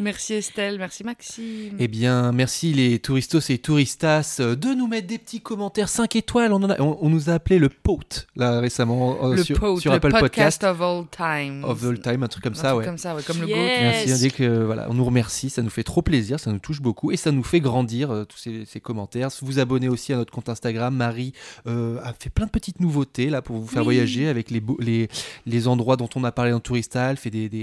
Merci 0.00 0.34
Estelle, 0.34 0.78
merci 0.78 1.04
Maxime. 1.04 1.76
Eh 1.78 1.88
bien, 1.88 2.32
merci 2.32 2.72
les 2.72 2.98
touristos 2.98 3.50
et 3.50 3.58
touristas 3.58 4.38
euh, 4.40 4.54
de 4.56 4.68
nous 4.74 4.86
mettre 4.86 5.06
des 5.06 5.18
petits 5.18 5.40
commentaires 5.40 5.88
5 5.88 6.16
étoiles. 6.16 6.52
On, 6.52 6.62
en 6.62 6.70
a- 6.70 6.80
on- 6.80 6.98
on 7.00 7.08
nous 7.10 7.30
a 7.30 7.34
appelé 7.34 7.58
le 7.58 7.68
POT 7.68 8.26
là 8.36 8.60
récemment 8.60 9.18
euh, 9.24 9.34
le 9.36 9.42
sur, 9.44 9.58
POT, 9.58 9.80
sur 9.80 9.90
le 9.90 9.96
Apple 9.96 10.10
podcast, 10.10 10.62
Podcast 10.62 10.64
of 10.64 10.80
all 10.80 11.04
time. 11.10 11.64
of 11.64 11.84
all 11.84 12.00
time, 12.00 12.22
un 12.22 12.28
truc 12.28 12.44
comme 12.44 12.52
Un 12.52 12.56
ça, 12.56 12.68
truc 12.68 12.78
ouais. 12.80 12.84
comme 12.86 12.98
ça, 12.98 13.14
ouais, 13.14 13.22
comme 13.22 13.40
le 13.40 13.48
Yeah. 13.48 13.56
GOAT. 13.56 13.82
Merci, 13.82 14.08
Yes. 14.08 14.18
on 14.18 14.22
dit 14.22 14.30
que 14.32 14.64
voilà, 14.64 14.86
on 14.90 14.94
nous 14.94 15.04
remercie, 15.04 15.50
ça 15.50 15.62
nous 15.62 15.70
fait 15.70 15.82
trop 15.84 16.02
plaisir, 16.02 16.40
ça 16.40 16.50
nous 16.52 16.58
touche 16.58 16.80
beaucoup 16.80 17.10
et 17.12 17.16
ça 17.16 17.30
nous 17.32 17.42
fait 17.44 17.60
grandir 17.60 18.10
euh, 18.10 18.24
tous 18.24 18.38
ces, 18.38 18.64
ces 18.66 18.80
commentaires. 18.80 19.28
Vous 19.42 19.58
abonnez 19.58 19.88
aussi 19.88 20.12
à 20.12 20.16
notre 20.16 20.32
compte 20.32 20.48
Instagram. 20.48 20.94
Marie 20.94 21.32
euh, 21.66 21.98
a 22.02 22.12
fait 22.12 22.30
plein 22.30 22.46
de 22.46 22.50
petites 22.50 22.80
nouveautés 22.80 23.30
là 23.30 23.42
pour 23.42 23.56
vous 23.56 23.66
faire 23.66 23.80
Oui. 23.86 23.96
voyager 23.96 24.28
avec 24.28 24.50
les, 24.50 24.62
les, 24.80 25.08
les 25.46 25.68
endroits 25.68 25.96
dont 25.96 26.08
on 26.14 26.24
a 26.24 26.32
parlé 26.32 26.50
dans 26.52 26.60
Tourista. 26.60 27.10
Elle 27.10 27.16
fait 27.16 27.30
des, 27.30 27.48
des, 27.48 27.62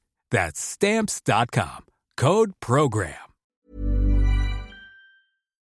That's 0.31 0.61
Stamps.com. 0.61 1.83
Code 2.15 2.51
PROGRAM. 2.61 3.11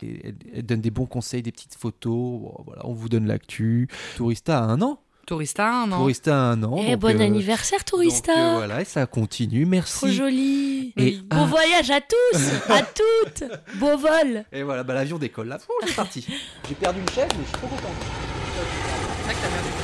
Et 0.00 0.20
Elle, 0.24 0.36
elle 0.54 0.62
donne 0.62 0.80
des 0.80 0.92
bons 0.92 1.06
conseils, 1.06 1.42
des 1.42 1.50
petites 1.50 1.74
photos. 1.74 2.52
Voilà, 2.64 2.86
on 2.86 2.92
vous 2.92 3.08
donne 3.08 3.26
l'actu. 3.26 3.88
Tourista 4.16 4.60
a 4.60 4.62
un 4.62 4.80
an. 4.80 5.00
Tourista, 5.26 5.86
non 5.88 5.98
Tourista 5.98 6.36
a 6.36 6.52
un 6.52 6.62
an. 6.62 6.76
Eh, 6.78 6.92
donc, 6.92 7.00
bon 7.00 7.20
euh, 7.20 7.24
anniversaire, 7.24 7.80
donc, 7.80 7.86
Tourista 7.86 8.32
euh, 8.32 8.56
voilà, 8.58 8.82
et 8.82 8.84
ça 8.84 9.06
continue. 9.06 9.62
Trop 9.62 9.70
Merci. 9.70 10.12
joli 10.12 10.92
Et, 10.98 11.16
Bon 11.16 11.38
ah, 11.42 11.46
voyage 11.46 11.90
à 11.90 12.00
tous 12.00 12.40
À 12.68 12.82
toutes 12.82 13.50
Beau 13.80 13.96
vol 13.96 14.44
et 14.52 14.62
voilà, 14.62 14.84
bah, 14.84 14.94
l'avion 14.94 15.18
décolle 15.18 15.48
là. 15.48 15.58
Oh, 15.68 15.80
c'est 15.84 15.96
parti. 15.96 16.26
J'ai 16.68 16.74
perdu 16.76 17.00
une 17.00 17.08
chaise, 17.08 17.28
mais 17.32 17.42
je 17.42 17.48
suis 17.48 17.56
trop 17.56 17.66
content. 17.66 17.90
C'est 19.16 19.24
vrai 19.24 19.34
que 19.34 19.40
t'as 19.40 19.48
perdu. 19.48 19.83